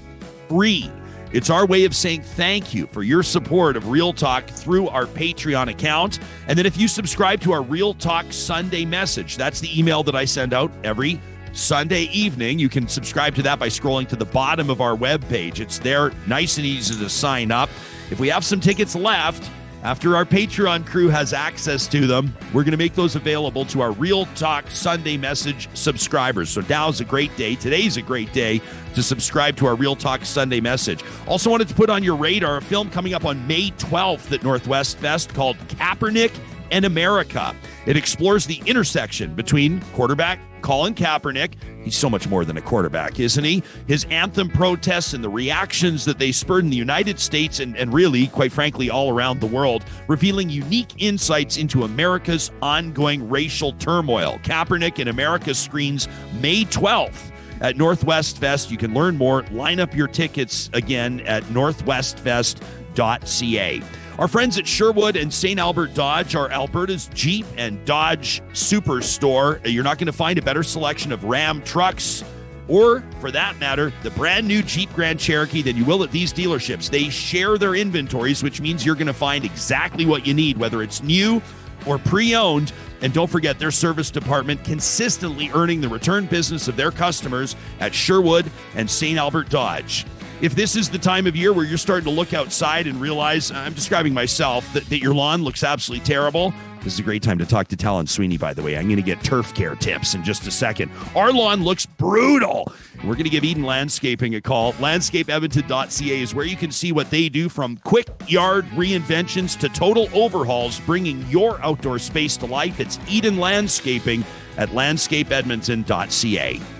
free. 0.47 0.89
It's 1.33 1.49
our 1.49 1.65
way 1.65 1.83
of 1.83 1.93
saying 1.93 2.21
thank 2.21 2.73
you 2.73 2.87
for 2.87 3.03
your 3.03 3.21
support 3.21 3.75
of 3.75 3.89
Real 3.89 4.13
Talk 4.13 4.47
through 4.47 4.87
our 4.87 5.05
Patreon 5.05 5.69
account. 5.69 6.19
And 6.47 6.57
then 6.57 6.65
if 6.65 6.77
you 6.77 6.87
subscribe 6.87 7.41
to 7.41 7.51
our 7.51 7.61
Real 7.61 7.93
Talk 7.93 8.31
Sunday 8.31 8.85
message, 8.85 9.35
that's 9.35 9.59
the 9.59 9.77
email 9.77 10.03
that 10.03 10.15
I 10.15 10.23
send 10.23 10.53
out 10.53 10.71
every 10.85 11.19
Sunday 11.57 12.03
evening. 12.03 12.59
You 12.59 12.69
can 12.69 12.87
subscribe 12.87 13.35
to 13.35 13.41
that 13.43 13.59
by 13.59 13.67
scrolling 13.67 14.07
to 14.09 14.15
the 14.15 14.25
bottom 14.25 14.69
of 14.69 14.79
our 14.79 14.95
webpage. 14.95 15.59
It's 15.59 15.79
there, 15.79 16.11
nice 16.27 16.57
and 16.57 16.65
easy 16.65 16.95
to 16.95 17.09
sign 17.09 17.51
up. 17.51 17.69
If 18.11 18.19
we 18.19 18.29
have 18.29 18.45
some 18.45 18.59
tickets 18.59 18.95
left, 18.95 19.49
after 19.83 20.15
our 20.15 20.25
Patreon 20.25 20.85
crew 20.85 21.07
has 21.09 21.33
access 21.33 21.87
to 21.87 22.07
them, 22.07 22.35
we're 22.53 22.63
going 22.63 22.71
to 22.71 22.77
make 22.77 22.95
those 22.95 23.15
available 23.15 23.63
to 23.65 23.81
our 23.81 23.91
Real 23.91 24.25
Talk 24.27 24.69
Sunday 24.69 25.17
message 25.17 25.69
subscribers. 25.75 26.49
So 26.49 26.61
now's 26.67 26.99
a 26.99 27.05
great 27.05 27.35
day. 27.37 27.55
Today's 27.55 27.95
a 27.97 28.01
great 28.01 28.33
day 28.33 28.59
to 28.95 29.03
subscribe 29.03 29.55
to 29.57 29.65
our 29.65 29.75
Real 29.75 29.95
Talk 29.95 30.25
Sunday 30.25 30.59
message. 30.59 31.03
Also, 31.27 31.49
wanted 31.49 31.67
to 31.69 31.73
put 31.75 31.89
on 31.89 32.03
your 32.03 32.15
radar 32.15 32.57
a 32.57 32.61
film 32.61 32.89
coming 32.89 33.13
up 33.13 33.23
on 33.23 33.45
May 33.47 33.71
12th 33.71 34.31
at 34.31 34.43
Northwest 34.43 34.97
Fest 34.97 35.33
called 35.33 35.57
Kaepernick 35.69 36.33
and 36.71 36.85
America. 36.85 37.55
It 37.85 37.97
explores 37.97 38.45
the 38.45 38.61
intersection 38.65 39.35
between 39.35 39.81
quarterback 39.93 40.39
Colin 40.61 40.93
Kaepernick. 40.93 41.53
He's 41.83 41.95
so 41.95 42.09
much 42.09 42.27
more 42.27 42.43
than 42.43 42.57
a 42.57 42.61
quarterback, 42.61 43.19
isn't 43.19 43.43
he? 43.43 43.63
His 43.87 44.05
anthem 44.05 44.49
protests 44.49 45.13
and 45.13 45.23
the 45.23 45.29
reactions 45.29 46.05
that 46.05 46.19
they 46.19 46.31
spurred 46.31 46.63
in 46.63 46.69
the 46.69 46.77
United 46.77 47.19
States 47.19 47.59
and, 47.59 47.77
and 47.77 47.93
really, 47.93 48.27
quite 48.27 48.51
frankly, 48.51 48.89
all 48.89 49.11
around 49.11 49.39
the 49.39 49.47
world, 49.47 49.85
revealing 50.07 50.49
unique 50.49 50.93
insights 50.97 51.57
into 51.57 51.83
America's 51.83 52.51
ongoing 52.61 53.29
racial 53.29 53.73
turmoil. 53.73 54.39
Kaepernick 54.43 54.99
in 54.99 55.07
America 55.07 55.53
screens 55.53 56.07
May 56.41 56.65
12th 56.65 57.31
at 57.61 57.77
Northwest 57.77 58.37
Fest. 58.37 58.71
You 58.71 58.77
can 58.77 58.93
learn 58.93 59.17
more. 59.17 59.43
Line 59.51 59.79
up 59.79 59.95
your 59.95 60.07
tickets 60.07 60.69
again 60.73 61.21
at 61.21 61.43
northwestfest.ca. 61.45 63.81
Our 64.19 64.27
friends 64.27 64.57
at 64.57 64.65
Sherwood 64.65 65.15
and 65.15 65.31
St. 65.31 65.59
Albert 65.59 65.93
Dodge 65.93 66.35
are 66.35 66.49
Alberta's 66.49 67.07
Jeep 67.13 67.45
and 67.55 67.83
Dodge 67.85 68.41
superstore. 68.51 69.59
You're 69.63 69.83
not 69.83 69.99
going 69.99 70.07
to 70.07 70.13
find 70.13 70.39
a 70.39 70.41
better 70.41 70.63
selection 70.63 71.11
of 71.11 71.23
Ram 71.23 71.61
trucks 71.61 72.23
or, 72.67 73.03
for 73.19 73.29
that 73.29 73.59
matter, 73.59 73.93
the 74.01 74.09
brand 74.11 74.47
new 74.47 74.63
Jeep 74.63 74.91
Grand 74.93 75.19
Cherokee 75.19 75.61
than 75.61 75.77
you 75.77 75.85
will 75.85 76.03
at 76.03 76.11
these 76.11 76.33
dealerships. 76.33 76.89
They 76.89 77.09
share 77.09 77.59
their 77.59 77.75
inventories, 77.75 78.41
which 78.41 78.59
means 78.59 78.83
you're 78.83 78.95
going 78.95 79.05
to 79.07 79.13
find 79.13 79.45
exactly 79.45 80.05
what 80.05 80.25
you 80.25 80.33
need, 80.33 80.57
whether 80.57 80.81
it's 80.81 81.03
new, 81.03 81.39
or 81.85 81.99
pre 81.99 82.35
owned. 82.35 82.73
And 83.01 83.13
don't 83.13 83.29
forget 83.29 83.59
their 83.59 83.71
service 83.71 84.09
department 84.09 84.63
consistently 84.63 85.51
earning 85.53 85.79
the 85.79 85.89
return 85.89 86.25
business 86.25 86.67
of 86.67 86.75
their 86.75 86.89
customers 86.89 87.55
at 87.79 87.93
Sherwood 87.93 88.49
and 88.75 88.89
St. 88.89 89.19
Albert 89.19 89.49
Dodge. 89.49 90.05
If 90.39 90.53
this 90.53 90.75
is 90.75 90.89
the 90.89 90.99
time 90.99 91.25
of 91.25 91.35
year 91.35 91.51
where 91.51 91.65
you're 91.65 91.79
starting 91.79 92.05
to 92.05 92.11
look 92.11 92.31
outside 92.31 92.85
and 92.85 93.01
realize, 93.01 93.51
I'm 93.51 93.73
describing 93.73 94.13
myself, 94.13 94.71
that, 94.73 94.85
that 94.85 94.99
your 94.99 95.15
lawn 95.15 95.41
looks 95.41 95.63
absolutely 95.63 96.05
terrible, 96.05 96.53
this 96.83 96.93
is 96.93 96.99
a 96.99 97.03
great 97.03 97.23
time 97.23 97.39
to 97.39 97.45
talk 97.45 97.69
to 97.69 97.75
Tahlon 97.75 98.07
Sweenie, 98.07 98.39
by 98.39 98.53
the 98.53 98.61
way. 98.61 98.77
I'm 98.77 98.85
going 98.85 98.97
to 98.97 99.01
get 99.01 99.23
turf 99.23 99.55
care 99.55 99.75
tips 99.75 100.13
in 100.13 100.23
just 100.23 100.45
a 100.45 100.51
second. 100.51 100.91
Our 101.15 101.33
lawn 101.33 101.63
looks 101.63 101.87
brutal. 101.87 102.71
We're 102.97 103.15
going 103.15 103.23
to 103.23 103.31
give 103.31 103.43
Eden 103.43 103.63
Landscaping 103.63 104.35
a 104.35 104.41
call. 104.41 104.73
Landscapeedmonton.ca 104.73 106.21
is 106.21 106.35
where 106.35 106.45
you 106.45 106.55
can 106.55 106.71
see 106.71 106.91
what 106.91 107.09
they 107.09 107.29
do 107.29 107.49
from 107.49 107.77
quick 107.77 108.07
yard 108.27 108.65
reinventions 108.67 109.57
to 109.59 109.69
total 109.69 110.07
overhauls, 110.13 110.79
bringing 110.81 111.27
your 111.29 111.59
outdoor 111.61 111.97
space 111.97 112.37
to 112.37 112.45
life. 112.45 112.79
It's 112.79 112.99
Eden 113.09 113.37
Landscaping 113.37 114.23
at 114.57 114.69
landscapeedmonton.ca. 114.69 116.76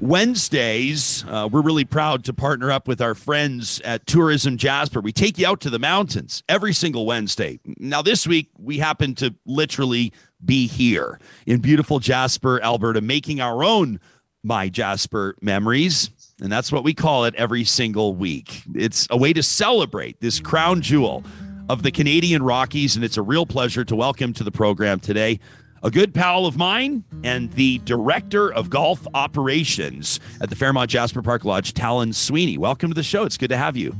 Wednesdays, 0.00 1.24
uh, 1.26 1.48
we're 1.50 1.62
really 1.62 1.86
proud 1.86 2.22
to 2.24 2.34
partner 2.34 2.70
up 2.70 2.86
with 2.86 3.00
our 3.00 3.14
friends 3.14 3.80
at 3.80 4.06
Tourism 4.06 4.58
Jasper. 4.58 5.00
We 5.00 5.12
take 5.12 5.38
you 5.38 5.46
out 5.46 5.60
to 5.62 5.70
the 5.70 5.78
mountains 5.78 6.42
every 6.50 6.74
single 6.74 7.06
Wednesday. 7.06 7.60
Now, 7.78 8.02
this 8.02 8.26
week, 8.26 8.50
we 8.58 8.76
happen 8.76 9.14
to 9.16 9.34
literally 9.46 10.12
be 10.44 10.66
here 10.66 11.18
in 11.46 11.60
beautiful 11.60 11.98
Jasper, 11.98 12.62
Alberta, 12.62 13.00
making 13.00 13.40
our 13.40 13.64
own 13.64 13.98
My 14.42 14.68
Jasper 14.68 15.34
memories. 15.40 16.10
And 16.42 16.52
that's 16.52 16.70
what 16.70 16.84
we 16.84 16.92
call 16.92 17.24
it 17.24 17.34
every 17.36 17.64
single 17.64 18.14
week. 18.14 18.64
It's 18.74 19.06
a 19.10 19.16
way 19.16 19.32
to 19.32 19.42
celebrate 19.42 20.20
this 20.20 20.40
crown 20.40 20.82
jewel 20.82 21.24
of 21.70 21.82
the 21.82 21.90
Canadian 21.90 22.42
Rockies. 22.42 22.96
And 22.96 23.04
it's 23.04 23.16
a 23.16 23.22
real 23.22 23.46
pleasure 23.46 23.84
to 23.86 23.96
welcome 23.96 24.34
to 24.34 24.44
the 24.44 24.52
program 24.52 25.00
today 25.00 25.40
a 25.86 25.90
good 25.90 26.12
pal 26.12 26.46
of 26.46 26.56
mine 26.56 27.04
and 27.22 27.52
the 27.52 27.78
director 27.84 28.52
of 28.52 28.68
golf 28.68 29.06
operations 29.14 30.18
at 30.40 30.50
the 30.50 30.56
Fairmont 30.56 30.90
Jasper 30.90 31.22
Park 31.22 31.44
Lodge, 31.44 31.74
Tahlon 31.74 32.08
Sweenie. 32.08 32.58
Welcome 32.58 32.90
to 32.90 32.94
the 32.94 33.04
show. 33.04 33.22
It's 33.22 33.36
good 33.36 33.50
to 33.50 33.56
have 33.56 33.76
you. 33.76 33.94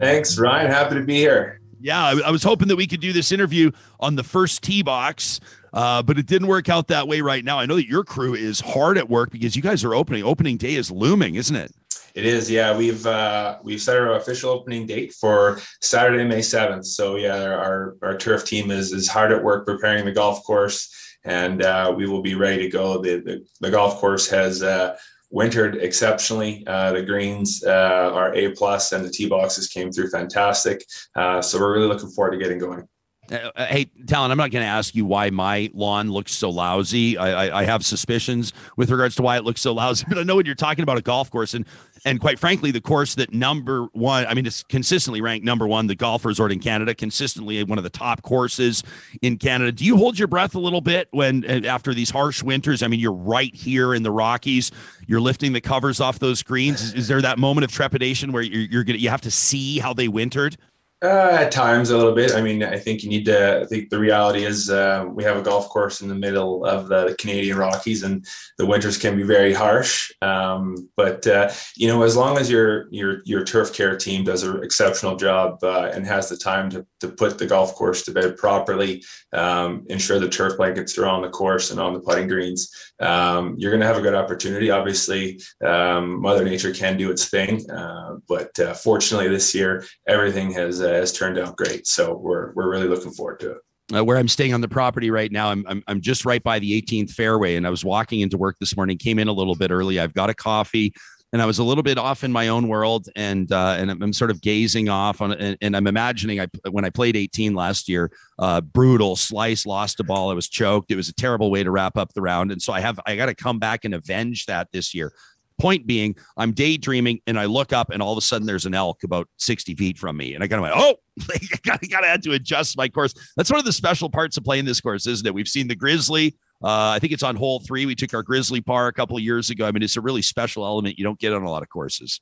Thanks, 0.00 0.38
Ryan. 0.38 0.70
Happy 0.70 0.94
to 0.94 1.02
be 1.02 1.16
here. 1.16 1.60
Yeah, 1.78 2.02
I, 2.02 2.28
I 2.28 2.30
was 2.30 2.42
hoping 2.42 2.68
that 2.68 2.76
we 2.76 2.86
could 2.86 3.02
do 3.02 3.12
this 3.12 3.32
interview 3.32 3.70
on 4.00 4.14
the 4.14 4.24
first 4.24 4.62
tee 4.62 4.82
box, 4.82 5.40
uh, 5.74 6.02
but 6.02 6.18
it 6.18 6.24
didn't 6.24 6.48
work 6.48 6.70
out 6.70 6.88
that 6.88 7.06
way 7.06 7.20
right 7.20 7.44
now. 7.44 7.58
I 7.58 7.66
know 7.66 7.76
that 7.76 7.86
your 7.86 8.02
crew 8.02 8.34
is 8.34 8.60
hard 8.60 8.96
at 8.96 9.10
work 9.10 9.30
because 9.30 9.54
you 9.54 9.60
guys 9.60 9.84
are 9.84 9.94
opening. 9.94 10.24
Opening 10.24 10.56
day 10.56 10.74
is 10.74 10.90
looming, 10.90 11.34
isn't 11.34 11.54
it? 11.54 11.70
It 12.14 12.26
is, 12.26 12.48
yeah. 12.48 12.76
We've 12.76 13.04
uh, 13.06 13.58
we've 13.64 13.82
set 13.82 13.96
our 13.96 14.14
official 14.14 14.50
opening 14.50 14.86
date 14.86 15.14
for 15.14 15.60
Saturday, 15.80 16.24
May 16.24 16.42
seventh. 16.42 16.86
So 16.86 17.16
yeah, 17.16 17.42
our 17.42 17.96
our 18.02 18.16
turf 18.16 18.44
team 18.44 18.70
is 18.70 18.92
is 18.92 19.08
hard 19.08 19.32
at 19.32 19.42
work 19.42 19.66
preparing 19.66 20.04
the 20.04 20.12
golf 20.12 20.44
course, 20.44 20.94
and 21.24 21.62
uh, 21.62 21.92
we 21.96 22.06
will 22.06 22.22
be 22.22 22.36
ready 22.36 22.62
to 22.62 22.68
go. 22.68 23.02
The 23.02 23.16
the, 23.16 23.44
the 23.60 23.70
golf 23.70 23.96
course 23.96 24.28
has 24.30 24.62
uh, 24.62 24.96
wintered 25.30 25.74
exceptionally. 25.76 26.62
Uh, 26.68 26.92
the 26.92 27.02
greens 27.02 27.64
uh, 27.66 28.10
are 28.14 28.32
a 28.34 28.52
plus, 28.52 28.92
and 28.92 29.04
the 29.04 29.10
tee 29.10 29.28
boxes 29.28 29.66
came 29.66 29.90
through 29.90 30.10
fantastic. 30.10 30.84
Uh, 31.16 31.42
so 31.42 31.58
we're 31.58 31.74
really 31.74 31.88
looking 31.88 32.10
forward 32.10 32.30
to 32.30 32.38
getting 32.38 32.58
going. 32.58 32.86
Uh, 33.30 33.50
uh, 33.56 33.66
hey, 33.66 33.86
Tahlon, 34.04 34.30
I'm 34.30 34.36
not 34.36 34.50
going 34.50 34.64
to 34.64 34.70
ask 34.70 34.94
you 34.94 35.04
why 35.04 35.30
my 35.30 35.70
lawn 35.72 36.10
looks 36.10 36.32
so 36.32 36.50
lousy. 36.50 37.16
I, 37.16 37.46
I, 37.46 37.60
I, 37.60 37.64
have 37.64 37.84
suspicions 37.84 38.52
with 38.76 38.90
regards 38.90 39.14
to 39.16 39.22
why 39.22 39.38
it 39.38 39.44
looks 39.44 39.62
so 39.62 39.72
lousy, 39.72 40.04
but 40.08 40.18
I 40.18 40.22
know 40.24 40.36
when 40.36 40.46
you're 40.46 40.54
talking 40.54 40.82
about 40.82 40.98
a 40.98 41.02
golf 41.02 41.30
course, 41.30 41.54
and 41.54 41.64
and 42.04 42.20
quite 42.20 42.38
frankly, 42.38 42.70
the 42.70 42.80
course 42.80 43.14
that 43.14 43.32
number 43.32 43.84
one, 43.92 44.26
I 44.26 44.34
mean, 44.34 44.46
it's 44.46 44.62
consistently 44.64 45.22
ranked 45.22 45.44
number 45.44 45.66
one, 45.66 45.86
the 45.86 45.94
golf 45.94 46.24
resort 46.24 46.52
in 46.52 46.60
Canada, 46.60 46.94
consistently 46.94 47.62
one 47.64 47.78
of 47.78 47.84
the 47.84 47.90
top 47.90 48.22
courses 48.22 48.82
in 49.22 49.38
Canada. 49.38 49.72
Do 49.72 49.84
you 49.84 49.96
hold 49.96 50.18
your 50.18 50.28
breath 50.28 50.54
a 50.54 50.58
little 50.58 50.82
bit 50.82 51.08
when 51.12 51.44
uh, 51.48 51.66
after 51.66 51.94
these 51.94 52.10
harsh 52.10 52.42
winters? 52.42 52.82
I 52.82 52.88
mean, 52.88 53.00
you're 53.00 53.12
right 53.12 53.54
here 53.54 53.94
in 53.94 54.02
the 54.02 54.10
Rockies. 54.10 54.70
You're 55.06 55.20
lifting 55.20 55.54
the 55.54 55.62
covers 55.62 56.00
off 56.00 56.18
those 56.18 56.42
greens. 56.42 56.82
Is, 56.82 56.94
is 56.94 57.08
there 57.08 57.22
that 57.22 57.38
moment 57.38 57.64
of 57.64 57.72
trepidation 57.72 58.32
where 58.32 58.42
you're, 58.42 58.62
you're 58.62 58.84
gonna 58.84 58.98
you 58.98 59.08
have 59.08 59.22
to 59.22 59.30
see 59.30 59.78
how 59.78 59.94
they 59.94 60.08
wintered? 60.08 60.56
Uh, 61.04 61.36
at 61.38 61.52
times, 61.52 61.90
a 61.90 61.96
little 61.98 62.14
bit. 62.14 62.34
I 62.34 62.40
mean, 62.40 62.62
I 62.62 62.78
think 62.78 63.02
you 63.02 63.10
need 63.10 63.26
to. 63.26 63.60
I 63.60 63.66
think 63.66 63.90
the 63.90 63.98
reality 63.98 64.44
is 64.44 64.70
uh, 64.70 65.04
we 65.06 65.22
have 65.22 65.36
a 65.36 65.42
golf 65.42 65.68
course 65.68 66.00
in 66.00 66.08
the 66.08 66.14
middle 66.14 66.64
of 66.64 66.88
the 66.88 67.14
Canadian 67.18 67.58
Rockies, 67.58 68.02
and 68.04 68.26
the 68.56 68.64
winters 68.64 68.96
can 68.96 69.14
be 69.14 69.22
very 69.22 69.52
harsh. 69.52 70.10
Um, 70.22 70.88
but 70.96 71.26
uh, 71.26 71.50
you 71.76 71.88
know, 71.88 72.04
as 72.04 72.16
long 72.16 72.38
as 72.38 72.50
your 72.50 72.88
your 72.90 73.20
your 73.26 73.44
turf 73.44 73.74
care 73.74 73.98
team 73.98 74.24
does 74.24 74.44
an 74.44 74.64
exceptional 74.64 75.14
job 75.14 75.62
uh, 75.62 75.90
and 75.92 76.06
has 76.06 76.30
the 76.30 76.38
time 76.38 76.70
to 76.70 76.86
to 77.00 77.08
put 77.08 77.36
the 77.36 77.46
golf 77.46 77.74
course 77.74 78.02
to 78.04 78.10
bed 78.10 78.38
properly, 78.38 79.04
um, 79.34 79.84
ensure 79.90 80.18
the 80.18 80.26
turf 80.26 80.56
blankets 80.56 80.96
are 80.96 81.04
on 81.04 81.20
the 81.20 81.28
course 81.28 81.70
and 81.70 81.78
on 81.78 81.92
the 81.92 82.00
putting 82.00 82.28
greens, 82.28 82.92
um, 83.00 83.56
you're 83.58 83.70
going 83.70 83.82
to 83.82 83.86
have 83.86 83.98
a 83.98 84.00
good 84.00 84.14
opportunity. 84.14 84.70
Obviously, 84.70 85.38
um, 85.62 86.22
Mother 86.22 86.44
Nature 86.44 86.72
can 86.72 86.96
do 86.96 87.10
its 87.10 87.28
thing, 87.28 87.70
uh, 87.70 88.16
but 88.26 88.58
uh, 88.58 88.72
fortunately, 88.72 89.28
this 89.28 89.54
year 89.54 89.84
everything 90.08 90.50
has 90.52 90.80
has 90.94 91.12
turned 91.12 91.38
out 91.38 91.56
great. 91.56 91.86
So 91.86 92.14
we're 92.14 92.52
we're 92.54 92.70
really 92.70 92.88
looking 92.88 93.12
forward 93.12 93.40
to 93.40 93.52
it. 93.52 93.58
Uh, 93.94 94.02
where 94.02 94.16
I'm 94.16 94.28
staying 94.28 94.54
on 94.54 94.62
the 94.62 94.68
property 94.68 95.10
right 95.10 95.30
now, 95.30 95.50
I'm, 95.50 95.64
I'm 95.68 95.82
I'm 95.86 96.00
just 96.00 96.24
right 96.24 96.42
by 96.42 96.58
the 96.58 96.80
18th 96.80 97.10
fairway, 97.10 97.56
and 97.56 97.66
I 97.66 97.70
was 97.70 97.84
walking 97.84 98.20
into 98.20 98.38
work 98.38 98.56
this 98.58 98.76
morning. 98.76 98.96
Came 98.96 99.18
in 99.18 99.28
a 99.28 99.32
little 99.32 99.54
bit 99.54 99.70
early. 99.70 100.00
I've 100.00 100.14
got 100.14 100.30
a 100.30 100.34
coffee, 100.34 100.94
and 101.34 101.42
I 101.42 101.46
was 101.46 101.58
a 101.58 101.64
little 101.64 101.82
bit 101.82 101.98
off 101.98 102.22
in 102.22 102.30
my 102.30 102.46
own 102.46 102.68
world, 102.68 103.08
and 103.16 103.50
uh, 103.50 103.74
and 103.76 103.90
I'm, 103.90 104.12
sort 104.12 104.30
of 104.30 104.40
gazing 104.40 104.88
off 104.88 105.20
on, 105.20 105.32
and, 105.32 105.58
and, 105.60 105.76
I'm 105.76 105.88
imagining 105.88 106.40
I 106.40 106.46
when 106.70 106.84
I 106.84 106.90
played 106.90 107.16
18 107.16 107.54
last 107.54 107.88
year, 107.88 108.12
uh, 108.38 108.60
brutal 108.60 109.16
slice, 109.16 109.66
lost 109.66 109.98
a 109.98 110.04
ball, 110.04 110.30
I 110.30 110.34
was 110.34 110.48
choked. 110.48 110.92
It 110.92 110.96
was 110.96 111.08
a 111.08 111.12
terrible 111.12 111.50
way 111.50 111.64
to 111.64 111.72
wrap 111.72 111.98
up 111.98 112.14
the 112.14 112.22
round, 112.22 112.52
and 112.52 112.62
so 112.62 112.72
I 112.72 112.78
have 112.78 113.00
I 113.04 113.16
got 113.16 113.26
to 113.26 113.34
come 113.34 113.58
back 113.58 113.84
and 113.84 113.94
avenge 113.94 114.46
that 114.46 114.68
this 114.72 114.94
year. 114.94 115.12
Point 115.60 115.86
being, 115.86 116.16
I'm 116.36 116.52
daydreaming 116.52 117.20
and 117.26 117.38
I 117.38 117.44
look 117.44 117.72
up 117.72 117.90
and 117.90 118.02
all 118.02 118.12
of 118.12 118.18
a 118.18 118.22
sudden 118.22 118.46
there's 118.46 118.66
an 118.66 118.74
elk 118.74 119.04
about 119.04 119.28
60 119.38 119.74
feet 119.76 119.98
from 119.98 120.16
me. 120.16 120.34
And 120.34 120.42
I 120.42 120.48
kind 120.48 120.58
of 120.58 120.62
went, 120.62 120.74
oh, 120.76 120.96
I 121.30 121.38
got, 121.62 121.78
I 121.82 121.86
got 121.86 122.00
to 122.00 122.08
have 122.08 122.20
to 122.22 122.32
adjust 122.32 122.76
my 122.76 122.88
course. 122.88 123.14
That's 123.36 123.50
one 123.50 123.60
of 123.60 123.64
the 123.64 123.72
special 123.72 124.10
parts 124.10 124.36
of 124.36 124.44
playing 124.44 124.64
this 124.64 124.80
course, 124.80 125.06
isn't 125.06 125.26
it? 125.26 125.34
We've 125.34 125.48
seen 125.48 125.68
the 125.68 125.76
grizzly. 125.76 126.36
Uh, 126.62 126.90
I 126.90 126.98
think 126.98 127.12
it's 127.12 127.22
on 127.22 127.36
hole 127.36 127.60
three. 127.60 127.86
We 127.86 127.94
took 127.94 128.14
our 128.14 128.22
grizzly 128.22 128.60
par 128.60 128.88
a 128.88 128.92
couple 128.92 129.16
of 129.16 129.22
years 129.22 129.50
ago. 129.50 129.66
I 129.66 129.70
mean, 129.70 129.82
it's 129.82 129.96
a 129.96 130.00
really 130.00 130.22
special 130.22 130.64
element 130.64 130.98
you 130.98 131.04
don't 131.04 131.18
get 131.18 131.32
on 131.32 131.42
a 131.42 131.50
lot 131.50 131.62
of 131.62 131.68
courses. 131.68 132.20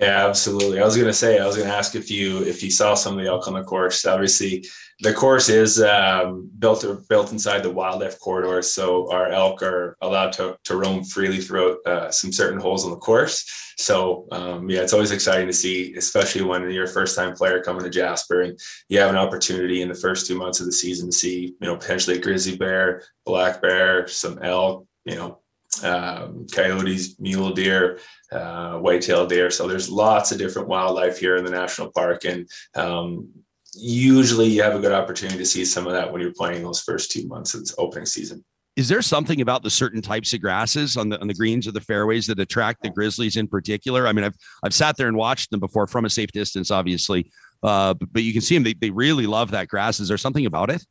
Yeah, 0.00 0.26
absolutely. 0.26 0.80
I 0.80 0.84
was 0.84 0.96
going 0.96 1.06
to 1.06 1.12
say, 1.12 1.38
I 1.38 1.46
was 1.46 1.56
going 1.56 1.68
to 1.68 1.74
ask 1.74 1.94
if 1.94 2.10
you 2.10 2.42
if 2.42 2.64
you 2.64 2.70
saw 2.70 2.94
some 2.94 3.16
of 3.16 3.24
the 3.24 3.30
elk 3.30 3.46
on 3.46 3.54
the 3.54 3.62
course. 3.62 4.04
Obviously, 4.04 4.64
the 5.00 5.12
course 5.12 5.48
is 5.48 5.80
um, 5.80 6.50
built 6.58 6.84
built 7.08 7.30
inside 7.30 7.62
the 7.62 7.70
wildlife 7.70 8.18
corridor, 8.18 8.60
so 8.62 9.10
our 9.12 9.28
elk 9.30 9.62
are 9.62 9.96
allowed 10.00 10.32
to, 10.32 10.56
to 10.64 10.76
roam 10.76 11.04
freely 11.04 11.40
throughout 11.40 11.78
uh, 11.86 12.10
some 12.10 12.32
certain 12.32 12.58
holes 12.58 12.84
on 12.84 12.90
the 12.90 12.96
course. 12.96 13.74
So 13.78 14.26
um, 14.32 14.68
yeah, 14.68 14.80
it's 14.80 14.92
always 14.92 15.12
exciting 15.12 15.46
to 15.46 15.52
see, 15.52 15.94
especially 15.94 16.42
when 16.42 16.68
you're 16.70 16.84
a 16.84 16.88
first 16.88 17.16
time 17.16 17.34
player 17.34 17.62
coming 17.62 17.84
to 17.84 17.90
Jasper 17.90 18.42
and 18.42 18.58
you 18.88 18.98
have 18.98 19.10
an 19.10 19.16
opportunity 19.16 19.82
in 19.82 19.88
the 19.88 19.94
first 19.94 20.26
two 20.26 20.36
months 20.36 20.58
of 20.58 20.66
the 20.66 20.72
season 20.72 21.08
to 21.10 21.16
see, 21.16 21.54
you 21.60 21.66
know, 21.66 21.76
potentially 21.76 22.18
a 22.18 22.20
grizzly 22.20 22.56
bear, 22.56 23.02
black 23.24 23.62
bear, 23.62 24.08
some 24.08 24.38
elk, 24.42 24.86
you 25.04 25.16
know, 25.16 25.40
um, 25.82 26.46
coyotes, 26.52 27.18
mule 27.18 27.52
deer, 27.52 27.98
uh, 28.34 28.78
white-tailed 28.78 29.28
deer. 29.28 29.50
So 29.50 29.66
there's 29.66 29.88
lots 29.88 30.32
of 30.32 30.38
different 30.38 30.68
wildlife 30.68 31.18
here 31.18 31.36
in 31.36 31.44
the 31.44 31.50
national 31.50 31.92
park, 31.92 32.24
and 32.24 32.48
um, 32.74 33.28
usually 33.74 34.46
you 34.46 34.62
have 34.62 34.74
a 34.74 34.80
good 34.80 34.92
opportunity 34.92 35.38
to 35.38 35.46
see 35.46 35.64
some 35.64 35.86
of 35.86 35.92
that 35.92 36.12
when 36.12 36.20
you're 36.20 36.32
playing 36.32 36.62
those 36.62 36.80
first 36.80 37.10
two 37.10 37.26
months 37.26 37.54
of 37.54 37.60
its 37.60 37.74
opening 37.78 38.06
season. 38.06 38.44
Is 38.76 38.88
there 38.88 39.02
something 39.02 39.40
about 39.40 39.62
the 39.62 39.70
certain 39.70 40.02
types 40.02 40.32
of 40.32 40.40
grasses 40.40 40.96
on 40.96 41.08
the 41.08 41.20
on 41.20 41.28
the 41.28 41.34
greens 41.34 41.68
or 41.68 41.72
the 41.72 41.80
fairways 41.80 42.26
that 42.26 42.40
attract 42.40 42.82
the 42.82 42.90
Grizzlies 42.90 43.36
in 43.36 43.46
particular? 43.46 44.08
I 44.08 44.12
mean, 44.12 44.24
I've 44.24 44.34
I've 44.64 44.74
sat 44.74 44.96
there 44.96 45.06
and 45.06 45.16
watched 45.16 45.50
them 45.50 45.60
before 45.60 45.86
from 45.86 46.06
a 46.06 46.10
safe 46.10 46.32
distance, 46.32 46.72
obviously, 46.72 47.30
uh, 47.62 47.94
but, 47.94 48.12
but 48.12 48.22
you 48.24 48.32
can 48.32 48.42
see 48.42 48.56
them. 48.56 48.64
They, 48.64 48.74
they 48.74 48.90
really 48.90 49.28
love 49.28 49.52
that 49.52 49.68
grass. 49.68 50.00
Is 50.00 50.08
there 50.08 50.18
something 50.18 50.46
about 50.46 50.70
it? 50.70 50.84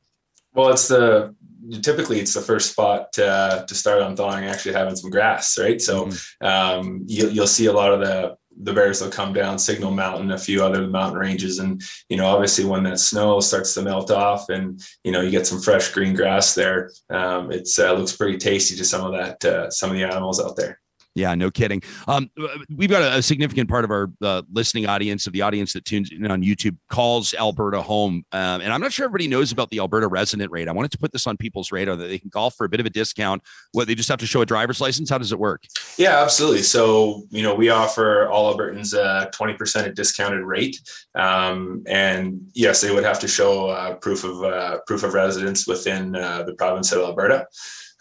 Well, 0.54 0.70
it's 0.70 0.88
the 0.88 1.36
typically 1.82 2.20
it's 2.20 2.34
the 2.34 2.42
first 2.42 2.72
spot 2.72 3.12
to, 3.14 3.66
to 3.68 3.76
start 3.76 4.02
on 4.02 4.16
thawing 4.16 4.46
actually 4.46 4.74
having 4.74 4.96
some 4.96 5.10
grass 5.10 5.58
right? 5.58 5.82
So 5.82 6.06
mm-hmm. 6.06 6.46
um, 6.46 7.04
you, 7.08 7.30
you'll 7.30 7.48
see 7.48 7.68
a 7.68 7.74
lot 7.74 7.94
of 7.94 8.00
the 8.00 8.36
the 8.62 8.74
bears 8.74 9.02
will 9.02 9.10
come 9.10 9.34
down 9.34 9.58
signal 9.58 9.90
mountain 9.90 10.30
a 10.30 10.38
few 10.38 10.64
other 10.64 10.86
mountain 10.88 11.18
ranges. 11.18 11.58
And 11.60 11.82
you 12.10 12.18
know 12.18 12.28
obviously 12.28 12.66
when 12.66 12.84
that 12.84 13.00
snow 13.00 13.40
starts 13.40 13.74
to 13.74 13.82
melt 13.82 14.12
off 14.12 14.50
and 14.50 14.82
you 15.04 15.12
know 15.12 15.22
you 15.22 15.32
get 15.32 15.48
some 15.48 15.62
fresh 15.62 15.92
green 15.92 16.14
grass 16.14 16.54
there 16.54 16.92
um, 17.10 17.52
it's 17.52 17.80
uh, 17.80 17.94
looks 17.94 18.16
pretty 18.16 18.38
tasty 18.38 18.76
to 18.76 18.86
some 18.86 19.06
of 19.06 19.14
that 19.14 19.44
uh, 19.46 19.70
some 19.70 19.90
of 19.90 19.96
the 19.96 20.04
animals 20.04 20.40
out 20.40 20.56
there 20.56 20.80
Yeah, 21.16 21.36
no 21.36 21.52
kidding. 21.52 21.82
Um, 22.08 22.32
we've 22.76 22.90
got 22.90 23.04
a, 23.04 23.18
a 23.18 23.22
significant 23.22 23.70
part 23.70 23.84
of 23.84 23.92
our 23.92 24.12
uh, 24.22 24.42
listening 24.52 24.88
audience, 24.88 25.28
of 25.28 25.34
the 25.34 25.44
audience 25.44 25.74
that 25.74 25.86
tunes 25.86 26.12
in 26.12 26.30
on 26.30 26.42
YouTube, 26.42 26.76
calls 26.90 27.36
Alberta 27.36 27.84
home. 27.84 28.26
Um, 28.32 28.62
and 28.62 28.74
I'm 28.74 28.82
not 28.82 28.92
sure 28.92 29.06
everybody 29.06 29.28
knows 29.28 29.52
about 29.52 29.70
the 29.70 29.78
Alberta 29.78 30.08
resident 30.08 30.52
rate. 30.52 30.68
I 30.68 30.72
wanted 30.72 30.92
to 30.92 30.98
put 30.98 31.12
this 31.12 31.28
on 31.28 31.38
people's 31.38 31.72
radar 31.72 31.96
that 31.96 32.08
they 32.08 32.18
can 32.18 32.30
golf 32.30 32.56
for 32.56 32.66
a 32.66 32.70
bit 32.70 32.80
of 32.80 32.88
a 32.88 32.90
discount. 32.90 33.44
What 33.74 33.88
they 33.88 33.94
just 33.94 34.10
have 34.10 34.20
to 34.20 34.26
show 34.26 34.42
a 34.42 34.46
driver's 34.46 34.82
license. 34.82 35.10
How 35.12 35.20
does 35.20 35.32
it 35.32 35.38
work? 35.38 35.64
Yeah, 35.98 36.20
absolutely. 36.20 36.64
So 36.64 37.24
you 37.30 37.44
know, 37.44 37.54
we 37.54 37.70
offer 37.70 38.28
all 38.30 38.52
Albertans 38.52 38.94
a 38.94 39.30
20% 39.30 39.86
a 39.86 39.94
discounted 39.94 40.42
rate, 40.42 40.82
um, 41.14 41.84
and 41.88 42.42
yes, 42.56 42.82
they 42.82 42.92
would 42.92 43.04
have 43.04 43.20
to 43.20 43.28
show 43.28 43.68
uh, 43.68 43.96
proof 43.96 44.24
of 44.24 44.44
uh, 44.44 44.80
proof 44.88 45.04
of 45.04 45.14
residence 45.14 45.68
within 45.68 46.16
uh, 46.16 46.42
the 46.42 46.56
province 46.56 46.92
of 46.92 47.02
Alberta. 47.02 47.46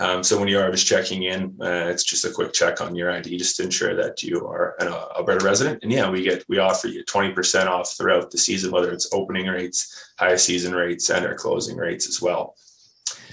Um, 0.02 0.24
so 0.24 0.36
when 0.36 0.48
you 0.48 0.58
are 0.58 0.68
just 0.72 0.84
checking 0.84 1.22
in, 1.22 1.56
uh, 1.60 1.86
it's 1.86 2.02
just 2.02 2.24
a 2.24 2.30
quick 2.30 2.52
check 2.52 2.80
on 2.80 2.96
your 2.96 3.12
ID 3.12 3.36
just 3.36 3.56
to 3.58 3.62
ensure 3.62 3.94
that 3.94 4.20
you 4.20 4.44
are 4.48 4.74
an 4.80 4.88
uh, 4.88 5.06
Alberta 5.16 5.44
resident. 5.44 5.78
And 5.84 5.92
yeah, 5.92 6.10
we 6.10 6.24
get 6.24 6.44
we 6.48 6.58
offer 6.58 6.88
you 6.88 7.04
20% 7.04 7.66
off 7.66 7.96
throughout 7.96 8.32
the 8.32 8.38
season, 8.38 8.72
whether 8.72 8.90
it's 8.90 9.08
opening 9.12 9.46
rates, 9.46 10.12
high 10.18 10.34
season 10.34 10.74
rates, 10.74 11.08
and 11.08 11.24
our 11.24 11.36
closing 11.36 11.76
rates 11.76 12.08
as 12.08 12.20
well. 12.20 12.56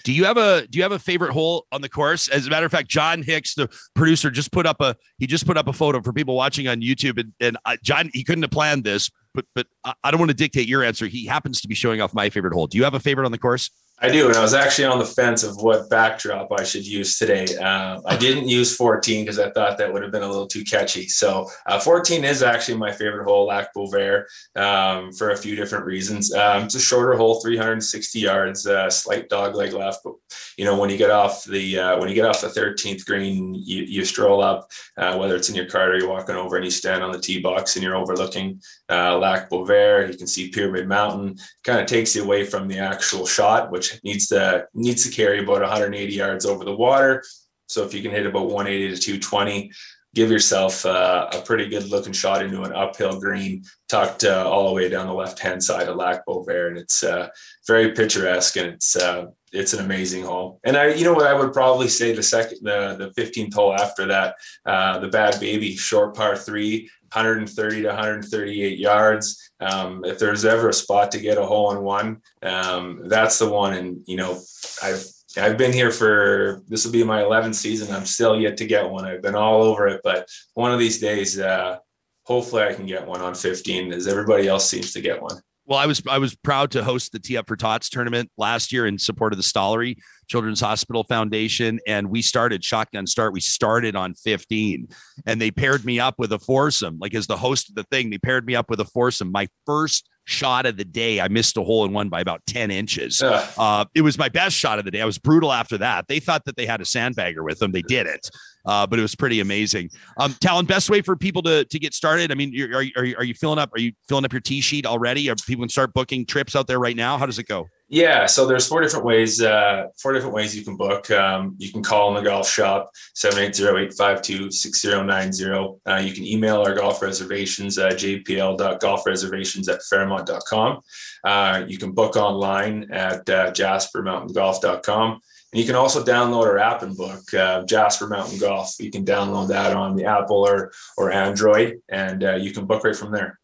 Do 0.04 0.14
you 0.14 0.26
have 0.26 0.38
a 0.38 0.68
do 0.68 0.78
you 0.78 0.84
have 0.84 0.92
a 0.92 1.00
favorite 1.00 1.32
hole 1.32 1.66
on 1.72 1.82
the 1.82 1.90
course? 1.90 2.28
As 2.28 2.46
a 2.46 2.52
matter 2.52 2.68
of 2.68 2.72
fact, 2.72 2.88
John 2.88 3.24
Hicks, 3.24 3.56
the 3.56 3.68
producer, 3.96 4.30
just 4.30 4.52
put 4.52 4.68
up 4.68 4.80
a 4.80 4.96
he 5.18 5.26
just 5.26 5.48
put 5.48 5.58
up 5.58 5.68
a 5.68 5.74
photo 5.74 6.04
for 6.04 6.14
people 6.14 6.36
watching 6.36 6.68
on 6.68 6.82
YouTube, 6.82 7.20
and, 7.20 7.34
and 7.40 7.58
uh, 7.66 7.78
John 7.84 8.12
he 8.14 8.24
couldn't 8.24 8.44
have 8.44 8.52
planned 8.52 8.84
this, 8.84 9.10
but 9.34 9.46
but 9.56 9.66
I 10.04 10.12
don't 10.12 10.20
want 10.20 10.30
to 10.30 10.38
dictate 10.38 10.68
your 10.68 10.84
answer. 10.84 11.08
He 11.08 11.26
happens 11.26 11.62
to 11.62 11.68
be 11.68 11.74
showing 11.74 12.00
off 12.00 12.14
my 12.14 12.30
favorite 12.30 12.54
hole. 12.54 12.68
Do 12.68 12.78
you 12.78 12.84
have 12.84 12.94
a 12.94 13.00
favorite 13.00 13.26
on 13.26 13.32
the 13.32 13.40
course? 13.40 13.72
I 14.02 14.08
do, 14.08 14.28
and 14.28 14.38
I 14.38 14.42
was 14.42 14.54
actually 14.54 14.86
on 14.86 14.98
the 14.98 15.06
fence 15.06 15.44
of 15.44 15.58
what 15.58 15.90
backdrop 15.90 16.54
I 16.58 16.64
should 16.64 16.88
use 16.88 17.18
today. 17.18 17.46
Uh, 17.58 18.00
I 18.06 18.16
didn't 18.16 18.48
use 18.48 18.74
14 18.78 19.26
because 19.26 19.40
I 19.40 19.50
thought 19.52 19.78
that 19.78 19.92
would 19.92 20.04
have 20.04 20.12
been 20.12 20.24
a 20.24 20.28
little 20.28 20.48
too 20.48 20.64
catchy. 20.64 21.10
So 21.10 21.50
uh, 21.66 21.80
14 21.80 22.24
is 22.24 22.42
actually 22.42 22.78
my 22.78 22.94
favorite 22.94 23.26
hole, 23.26 23.48
Lac 23.48 23.74
Beauvert, 23.74 24.24
um, 24.56 25.12
for 25.12 25.32
a 25.32 25.38
few 25.38 25.58
different 25.58 25.86
reasons. 25.86 26.34
Um, 26.34 26.64
it's 26.64 26.76
a 26.76 26.80
shorter 26.80 27.18
hole, 27.18 27.42
360 27.42 28.20
yards, 28.20 28.66
uh, 28.66 28.90
slight 28.90 29.28
dog 29.28 29.56
leg 29.56 29.74
left. 29.74 30.00
But 30.06 30.14
you 30.56 30.64
know, 30.64 30.78
when 30.78 30.90
you 30.90 30.98
get 30.98 31.12
off 31.12 31.44
the 31.44 31.80
uh, 31.80 32.00
when 32.00 32.08
you 32.08 32.16
get 32.16 32.26
off 32.26 32.40
the 32.40 32.48
13th 32.48 33.06
green, 33.06 33.54
you, 33.54 33.84
you 33.84 34.06
stroll 34.06 34.42
up, 34.42 34.70
uh, 34.96 35.18
whether 35.18 35.36
it's 35.36 35.50
in 35.50 35.56
your 35.56 35.66
cart 35.66 35.90
or 35.90 35.98
you're 35.98 36.10
walking 36.10 36.36
over, 36.36 36.56
and 36.56 36.64
you 36.64 36.72
stand 36.72 37.04
on 37.04 37.12
the 37.12 37.20
tee 37.20 37.42
box 37.42 37.76
and 37.76 37.84
you're 37.84 37.98
overlooking 37.98 38.62
uh, 38.88 39.18
Lac 39.18 39.50
Beauvert. 39.50 40.10
You 40.10 40.18
can 40.18 40.28
see 40.28 40.52
Pyramid 40.52 40.88
Mountain. 40.88 41.38
Kind 41.66 41.82
of 41.82 41.86
takes 41.86 42.16
you 42.16 42.24
away 42.24 42.46
from 42.46 42.70
the 42.70 42.80
actual 42.80 43.26
shot, 43.26 43.72
which 43.72 43.89
needs 44.04 44.28
to 44.28 44.68
needs 44.74 45.08
to 45.08 45.16
carry 45.16 45.44
about 45.44 45.62
180 45.62 46.14
yards 46.14 46.46
over 46.46 46.64
the 46.64 46.76
water. 46.76 47.24
So 47.68 47.84
if 47.84 47.94
you 47.94 48.02
can 48.02 48.12
hit 48.12 48.26
about 48.26 48.48
180 48.50 48.96
to 48.96 49.02
220, 49.02 49.72
give 50.16 50.32
yourself 50.32 50.86
uh, 50.86 51.30
a 51.34 51.42
pretty 51.42 51.68
good 51.68 51.90
looking 51.90 52.14
shot 52.14 52.44
into 52.44 52.64
an 52.64 52.74
uphill 52.74 53.20
green, 53.20 53.64
tucked 53.88 54.24
uh, 54.24 54.50
all 54.50 54.68
the 54.68 54.74
way 54.74 54.90
down 54.90 55.08
the 55.08 55.14
left 55.14 55.40
hand 55.40 55.64
side 55.64 55.88
of 55.88 55.96
Lac 55.96 56.26
Beauvert, 56.26 56.70
and 56.70 56.78
it's 56.78 57.04
uh, 57.04 57.30
very 57.68 57.92
picturesque 57.92 58.58
and 58.58 58.68
it's 58.68 58.96
uh, 58.96 59.28
it's 59.52 59.74
an 59.74 59.84
amazing 59.84 60.24
hole. 60.24 60.60
And 60.64 60.78
I, 60.78 60.94
you 60.94 61.04
know 61.04 61.14
what, 61.14 61.28
I 61.28 61.34
would 61.34 61.54
probably 61.54 61.88
say 61.88 62.14
the 62.14 62.24
second 62.24 62.60
the 62.62 62.96
the 63.16 63.22
15th 63.22 63.54
hole 63.54 63.74
after 63.74 64.06
that, 64.08 64.36
uh, 64.66 65.00
the 65.00 65.08
Bad 65.08 65.40
Baby 65.40 65.76
short 65.76 66.16
par 66.16 66.36
three. 66.36 66.90
130 67.14 67.82
to 67.82 67.88
138 67.88 68.78
yards. 68.78 69.52
Um, 69.60 70.04
if 70.06 70.20
there's 70.20 70.46
ever 70.46 70.70
a 70.70 70.74
spot 70.74 71.12
to 71.12 71.20
get 71.20 71.38
a 71.38 71.46
hole 71.46 71.72
in 71.72 71.82
one, 71.82 72.22
um, 72.44 73.04
that's 73.08 73.40
the 73.40 73.50
one. 73.50 73.74
And 73.74 74.02
you 74.06 74.18
know, 74.18 74.40
I've 74.82 75.04
I've 75.38 75.58
been 75.58 75.74
here 75.74 75.92
for 75.92 76.62
this 76.68 76.86
will 76.86 76.92
be 76.92 77.04
my 77.04 77.22
11th 77.22 77.56
season. 77.56 77.94
I'm 77.94 78.06
still 78.06 78.40
yet 78.40 78.58
to 78.58 78.66
get 78.66 78.90
one. 78.90 79.06
I've 79.06 79.22
been 79.22 79.36
all 79.36 79.62
over 79.62 79.88
it, 79.88 80.02
but 80.04 80.28
one 80.54 80.72
of 80.72 80.80
these 80.80 81.00
days, 81.00 81.40
uh, 81.40 81.78
hopefully, 82.24 82.64
I 82.64 82.74
can 82.74 82.86
get 82.86 83.06
one 83.06 83.22
on 83.22 83.36
15, 83.36 83.94
as 83.94 84.08
everybody 84.08 84.48
else 84.48 84.70
seems 84.70 84.94
to 84.94 85.02
get 85.02 85.22
one. 85.22 85.40
Well, 85.70 85.78
I 85.78 85.86
was 85.86 86.02
I 86.10 86.18
was 86.18 86.36
proud 86.36 86.72
to 86.72 86.84
host 86.84 87.12
the 87.12 87.20
Tee 87.20 87.38
Up 87.38 87.48
for 87.48 87.56
Tots 87.56 87.90
tournament 87.90 88.32
last 88.40 88.74
year 88.74 88.88
in 88.88 88.98
support 88.98 89.34
of 89.34 89.38
the 89.38 89.44
Stollery 89.44 89.98
Children's 90.28 90.62
Hospital 90.62 91.04
Foundation, 91.04 91.80
and 91.86 92.10
we 92.10 92.24
started 92.24 92.64
shotgun 92.64 93.06
start. 93.06 93.34
We 93.34 93.40
started 93.40 93.96
on 93.96 94.16
15, 94.16 94.88
and 95.28 95.40
they 95.40 95.52
paired 95.52 95.86
me 95.86 96.00
up 96.00 96.16
with 96.18 96.34
a 96.34 96.40
foursome. 96.40 96.98
Like 97.00 97.14
as 97.14 97.28
the 97.28 97.38
host 97.38 97.70
of 97.70 97.76
the 97.76 97.84
thing, 97.84 98.10
they 98.10 98.18
paired 98.18 98.48
me 98.48 98.56
up 98.56 98.72
with 98.72 98.80
a 98.80 98.86
foursome. 98.86 99.32
My 99.32 99.48
first 99.68 100.10
shot 100.26 100.66
of 100.66 100.76
the 100.76 100.86
day, 100.86 101.22
I 101.22 101.28
missed 101.28 101.56
a 101.56 101.62
hole 101.62 101.86
in 101.86 101.94
one 101.94 102.10
by 102.10 102.22
about 102.22 102.42
10 102.48 102.72
inches. 102.72 103.22
Uh, 103.58 103.86
it 103.94 104.02
was 104.02 104.18
my 104.18 104.30
best 104.30 104.56
shot 104.56 104.80
of 104.80 104.86
the 104.86 104.92
day. 104.92 105.02
I 105.02 105.06
was 105.06 105.18
brutal 105.20 105.52
after 105.52 105.78
that. 105.80 106.08
They 106.08 106.20
thought 106.20 106.46
that 106.46 106.56
they 106.56 106.66
had 106.66 106.82
a 106.82 106.84
sandbagger 106.84 107.44
with 107.44 107.60
them. 107.60 107.72
They 107.72 107.82
didn't. 107.84 108.30
Uh, 108.66 108.86
but 108.86 109.00
it 109.00 109.02
was 109.02 109.16
pretty 109.16 109.40
amazing. 109.40 109.90
Um, 110.18 110.34
Tahlon, 110.34 110.68
best 110.68 110.90
way 110.90 111.02
for 111.02 111.16
people 111.16 111.42
to 111.44 111.66
to 111.66 111.80
get 111.80 111.94
started. 111.94 112.32
I 112.32 112.36
mean, 112.36 112.54
are, 112.62 112.80
are, 112.80 112.86
are, 112.98 113.06
you, 113.06 113.16
are 113.18 113.24
you 113.24 113.34
filling 113.34 113.60
up? 113.60 113.72
Are 113.74 113.80
you 113.80 113.94
filling 114.08 114.26
up 114.26 114.34
your 114.34 114.42
tee 114.42 114.62
sheet 114.62 114.86
already? 114.86 115.30
Are 115.30 115.36
people 115.48 115.64
can 115.64 115.70
start 115.70 115.94
booking 115.94 116.26
trips 116.26 116.56
out 116.56 116.68
there 116.68 116.80
right 116.80 116.96
now? 116.96 117.18
How 117.18 117.26
does 117.26 117.40
it 117.40 117.48
go? 117.48 117.68
Yeah, 117.92 118.28
so 118.28 118.46
there's 118.46 118.68
four 118.68 118.82
different 118.82 119.04
ways. 119.04 119.42
Uh, 119.42 119.88
four 120.00 120.14
different 120.14 120.36
ways 120.36 120.56
you 120.56 120.64
can 120.64 120.78
book. 120.78 121.10
Um, 121.10 121.56
you 121.58 121.72
can 121.72 121.82
call 121.82 122.10
in 122.10 122.24
the 122.24 122.30
golf 122.30 122.48
shop 122.48 122.92
780-852-6090. 123.16 125.80
Uh, 125.88 125.96
you 125.96 126.14
can 126.14 126.24
email 126.24 126.62
our 126.62 126.76
golf 126.76 127.02
reservations 127.02 127.80
at 127.80 127.94
jpl.golfreservations 127.94 129.74
at 129.74 129.82
fairmont.com. 129.90 130.82
Uh, 131.24 131.64
you 131.68 131.80
can 131.80 131.94
book 131.94 132.16
online 132.16 132.92
at 132.92 133.28
uh, 133.28 133.52
jaspermountaingolf.com. 133.52 135.20
And 135.52 135.60
you 135.60 135.66
can 135.66 135.76
also 135.76 136.04
download 136.04 136.46
our 136.46 136.60
app 136.60 136.84
and 136.84 136.96
book 136.96 137.34
uh, 137.34 137.64
Jasper 137.64 138.08
Mountain 138.08 138.40
Golf. 138.40 138.76
You 138.80 138.92
can 138.92 139.04
download 139.04 139.48
that 139.50 139.76
on 139.76 139.96
the 139.96 140.06
Apple 140.06 140.48
or 140.48 140.72
or 140.98 141.12
Android, 141.12 141.82
and 141.90 142.24
uh, 142.24 142.36
you 142.36 142.52
can 142.52 142.66
book 142.66 142.84
right 142.84 142.96
from 142.96 143.12
there. 143.12 143.40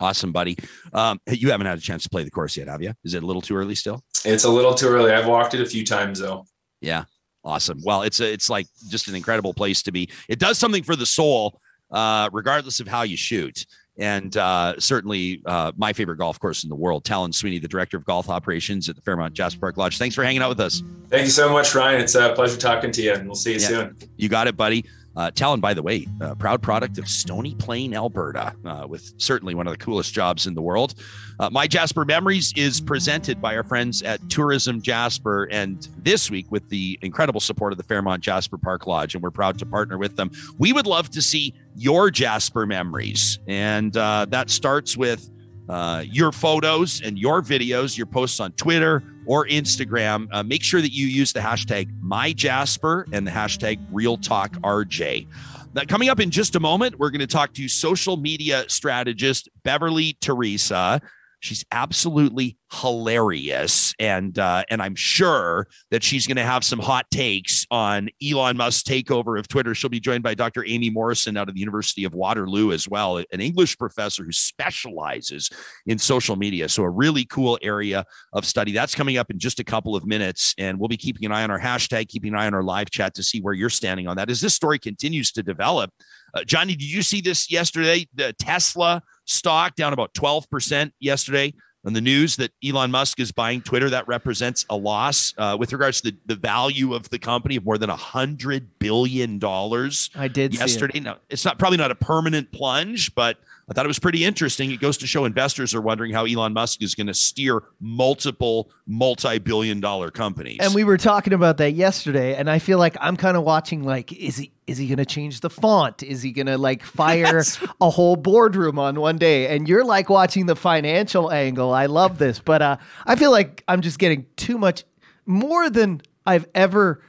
Awesome, 0.00 0.32
buddy. 0.32 0.56
Um, 0.94 1.20
you 1.28 1.50
haven't 1.50 1.66
had 1.66 1.76
a 1.76 1.80
chance 1.80 2.04
to 2.04 2.08
play 2.08 2.24
the 2.24 2.30
course 2.30 2.56
yet, 2.56 2.68
have 2.68 2.82
you? 2.82 2.94
Is 3.04 3.14
it 3.14 3.22
a 3.22 3.26
little 3.26 3.42
too 3.42 3.54
early 3.56 3.74
still? 3.74 4.02
It's 4.24 4.44
a 4.44 4.50
little 4.50 4.74
too 4.74 4.88
early. 4.88 5.12
I've 5.12 5.26
walked 5.26 5.54
it 5.54 5.60
a 5.60 5.66
few 5.66 5.84
times 5.84 6.20
though. 6.20 6.46
Yeah, 6.80 7.04
awesome. 7.44 7.80
Well, 7.84 8.02
it's 8.02 8.20
a, 8.20 8.32
it's 8.32 8.48
like 8.48 8.66
just 8.88 9.08
an 9.08 9.14
incredible 9.14 9.52
place 9.52 9.82
to 9.82 9.92
be. 9.92 10.08
It 10.28 10.38
does 10.38 10.56
something 10.56 10.82
for 10.84 10.96
the 10.96 11.04
soul, 11.04 11.60
uh, 11.90 12.30
regardless 12.32 12.80
of 12.80 12.88
how 12.88 13.02
you 13.02 13.16
shoot. 13.16 13.66
And 14.00 14.34
uh, 14.36 14.74
certainly 14.78 15.42
uh, 15.44 15.72
my 15.76 15.92
favorite 15.92 16.16
golf 16.16 16.40
course 16.40 16.64
in 16.64 16.70
the 16.70 16.74
world. 16.74 17.04
Tahlon 17.04 17.32
Sweenie, 17.32 17.60
the 17.60 17.68
director 17.68 17.98
of 17.98 18.04
golf 18.06 18.30
operations 18.30 18.88
at 18.88 18.96
the 18.96 19.02
Fairmont 19.02 19.34
Jasper 19.34 19.60
Park 19.60 19.76
Lodge. 19.76 19.98
Thanks 19.98 20.14
for 20.14 20.24
hanging 20.24 20.40
out 20.40 20.48
with 20.48 20.60
us. 20.60 20.82
Thank 21.10 21.24
you 21.24 21.30
so 21.30 21.52
much, 21.52 21.74
Ryan. 21.74 22.00
It's 22.00 22.14
a 22.14 22.32
pleasure 22.32 22.56
talking 22.56 22.92
to 22.92 23.02
you, 23.02 23.12
and 23.12 23.26
we'll 23.26 23.34
see 23.34 23.52
you 23.52 23.60
yeah, 23.60 23.68
soon. 23.68 23.96
You 24.16 24.30
got 24.30 24.48
it, 24.48 24.56
buddy. 24.56 24.86
Uh, 25.20 25.30
Tahlon, 25.30 25.60
by 25.60 25.74
the 25.74 25.82
way, 25.82 26.06
proud 26.38 26.62
product 26.62 26.96
of 26.96 27.06
Stony 27.06 27.54
Plain, 27.56 27.92
Alberta, 27.92 28.54
uh, 28.64 28.86
with 28.88 29.12
certainly 29.18 29.54
one 29.54 29.66
of 29.66 29.72
the 29.74 29.76
coolest 29.76 30.14
jobs 30.14 30.46
in 30.46 30.54
the 30.54 30.62
world. 30.62 30.94
Uh, 31.38 31.50
My 31.52 31.66
Jasper 31.66 32.06
Memories 32.06 32.54
is 32.56 32.80
presented 32.80 33.38
by 33.38 33.54
our 33.54 33.62
friends 33.62 34.00
at 34.00 34.18
Tourism 34.30 34.80
Jasper, 34.80 35.46
and 35.50 35.86
this 35.98 36.30
week 36.30 36.50
with 36.50 36.66
the 36.70 36.98
incredible 37.02 37.40
support 37.40 37.70
of 37.70 37.76
the 37.76 37.84
Fairmont 37.84 38.22
Jasper 38.22 38.56
Park 38.56 38.86
Lodge, 38.86 39.14
and 39.14 39.22
we're 39.22 39.30
proud 39.30 39.58
to 39.58 39.66
partner 39.66 39.98
with 39.98 40.16
them. 40.16 40.30
We 40.56 40.72
would 40.72 40.86
love 40.86 41.10
to 41.10 41.20
see 41.20 41.52
your 41.76 42.10
Jasper 42.10 42.64
memories, 42.64 43.40
and 43.46 43.94
uh, 43.98 44.24
that 44.30 44.48
starts 44.48 44.96
with 44.96 45.28
uh, 45.70 46.02
your 46.04 46.32
photos 46.32 47.00
and 47.00 47.16
your 47.16 47.42
videos, 47.42 47.96
your 47.96 48.06
posts 48.06 48.40
on 48.40 48.50
Twitter 48.52 49.04
or 49.24 49.46
Instagram. 49.46 50.26
Uh, 50.32 50.42
make 50.42 50.64
sure 50.64 50.80
that 50.80 50.92
you 50.92 51.06
use 51.06 51.32
the 51.32 51.38
hashtag 51.38 51.88
MyJasper 52.02 53.04
and 53.12 53.24
the 53.24 53.30
hashtag 53.30 53.78
RealTalkRJ. 53.92 55.28
Now, 55.72 55.82
coming 55.84 56.08
up 56.08 56.18
in 56.18 56.32
just 56.32 56.56
a 56.56 56.60
moment, 56.60 56.98
we're 56.98 57.10
going 57.10 57.20
to 57.20 57.28
talk 57.28 57.54
to 57.54 57.68
social 57.68 58.16
media 58.16 58.64
strategist 58.66 59.48
Beverley 59.62 60.16
Theresa. 60.20 61.00
She's 61.40 61.64
absolutely 61.72 62.58
hilarious, 62.70 63.94
and 63.98 64.38
uh, 64.38 64.62
and 64.68 64.82
I'm 64.82 64.94
sure 64.94 65.66
that 65.90 66.02
she's 66.02 66.26
going 66.26 66.36
to 66.36 66.44
have 66.44 66.64
some 66.64 66.78
hot 66.78 67.06
takes 67.10 67.66
on 67.70 68.10
Elon 68.22 68.58
Musk's 68.58 68.82
takeover 68.82 69.38
of 69.38 69.48
Twitter. 69.48 69.74
She'll 69.74 69.90
be 69.90 70.00
joined 70.00 70.22
by 70.22 70.34
Dr. 70.34 70.62
Aimée 70.62 70.92
Morrison 70.92 71.38
out 71.38 71.48
of 71.48 71.54
the 71.54 71.60
University 71.60 72.04
of 72.04 72.14
Waterloo 72.14 72.72
as 72.72 72.86
well, 72.88 73.16
an 73.16 73.40
English 73.40 73.78
professor 73.78 74.22
who 74.22 74.32
specializes 74.32 75.48
in 75.86 75.98
social 75.98 76.36
media. 76.36 76.68
So 76.68 76.82
a 76.82 76.90
really 76.90 77.24
cool 77.24 77.58
area 77.62 78.04
of 78.34 78.44
study. 78.44 78.72
That's 78.72 78.94
coming 78.94 79.16
up 79.16 79.30
in 79.30 79.38
just 79.38 79.60
a 79.60 79.64
couple 79.64 79.96
of 79.96 80.06
minutes, 80.06 80.54
and 80.58 80.78
we'll 80.78 80.88
be 80.88 80.98
keeping 80.98 81.24
an 81.24 81.32
eye 81.32 81.42
on 81.42 81.50
our 81.50 81.60
hashtag, 81.60 82.08
keeping 82.08 82.34
an 82.34 82.38
eye 82.38 82.46
on 82.46 82.54
our 82.54 82.62
live 82.62 82.90
chat 82.90 83.14
to 83.14 83.22
see 83.22 83.40
where 83.40 83.54
you're 83.54 83.70
standing 83.70 84.06
on 84.06 84.16
that. 84.18 84.28
As 84.28 84.42
this 84.42 84.54
story 84.54 84.78
continues 84.78 85.32
to 85.32 85.42
develop, 85.42 85.90
uh, 86.34 86.44
Johnny, 86.44 86.74
did 86.74 86.90
you 86.90 87.02
see 87.02 87.20
this 87.20 87.50
yesterday? 87.50 88.06
The 88.14 88.32
Tesla 88.34 89.02
stock 89.24 89.74
down 89.76 89.92
about 89.92 90.14
12% 90.14 90.92
yesterday 91.00 91.52
on 91.84 91.92
the 91.92 92.00
news 92.00 92.36
that 92.36 92.52
Elon 92.64 92.90
Musk 92.90 93.20
is 93.20 93.32
buying 93.32 93.62
Twitter. 93.62 93.88
That 93.90 94.06
represents 94.06 94.66
a 94.68 94.76
loss 94.76 95.34
uh, 95.38 95.56
with 95.58 95.72
regards 95.72 96.00
to 96.02 96.10
the, 96.10 96.16
the 96.26 96.34
value 96.34 96.94
of 96.94 97.08
the 97.10 97.18
company 97.18 97.56
of 97.56 97.64
more 97.64 97.78
than 97.78 97.90
a 97.90 97.96
hundred 97.96 98.78
billion 98.78 99.38
dollars. 99.38 100.10
I 100.14 100.28
did 100.28 100.54
yesterday. 100.54 100.98
It. 100.98 101.02
Now 101.04 101.18
it's 101.28 101.44
not 101.44 101.58
probably 101.58 101.78
not 101.78 101.90
a 101.90 101.94
permanent 101.94 102.52
plunge, 102.52 103.14
but 103.14 103.38
I 103.70 103.72
thought 103.72 103.84
it 103.84 103.88
was 103.88 104.00
pretty 104.00 104.24
interesting. 104.24 104.72
It 104.72 104.80
goes 104.80 104.98
to 104.98 105.06
show 105.06 105.24
investors 105.24 105.76
are 105.76 105.80
wondering 105.80 106.12
how 106.12 106.24
Elon 106.24 106.52
Musk 106.52 106.82
is 106.82 106.96
going 106.96 107.06
to 107.06 107.14
steer 107.14 107.62
multiple 107.80 108.68
multi-billion 108.84 109.78
dollar 109.78 110.10
companies. 110.10 110.58
And 110.60 110.74
we 110.74 110.82
were 110.82 110.96
talking 110.96 111.32
about 111.32 111.58
that 111.58 111.74
yesterday, 111.74 112.34
and 112.34 112.50
I 112.50 112.58
feel 112.58 112.78
like 112.78 112.96
I'm 113.00 113.16
kind 113.16 113.36
of 113.36 113.44
watching 113.44 113.84
like, 113.84 114.12
is 114.12 114.38
he 114.38 114.50
is 114.66 114.76
he 114.76 114.88
going 114.88 114.98
to 114.98 115.06
change 115.06 115.40
the 115.40 115.50
font? 115.50 116.02
Is 116.02 116.20
he 116.20 116.32
going 116.32 116.46
to 116.46 116.58
like 116.58 116.82
fire 116.82 117.42
a 117.80 117.90
whole 117.90 118.16
boardroom 118.16 118.78
on 118.78 118.98
one 118.98 119.18
day? 119.18 119.54
And 119.54 119.68
you're 119.68 119.84
like 119.84 120.10
watching 120.10 120.46
the 120.46 120.56
financial 120.56 121.30
angle. 121.30 121.72
I 121.72 121.86
love 121.86 122.18
this, 122.18 122.40
but 122.40 122.62
uh, 122.62 122.76
I 123.06 123.14
feel 123.14 123.30
like 123.30 123.62
I'm 123.68 123.82
just 123.82 124.00
getting 124.00 124.26
too 124.36 124.58
much 124.58 124.82
more 125.26 125.70
than 125.70 126.02
I've 126.26 126.48
ever 126.56 127.02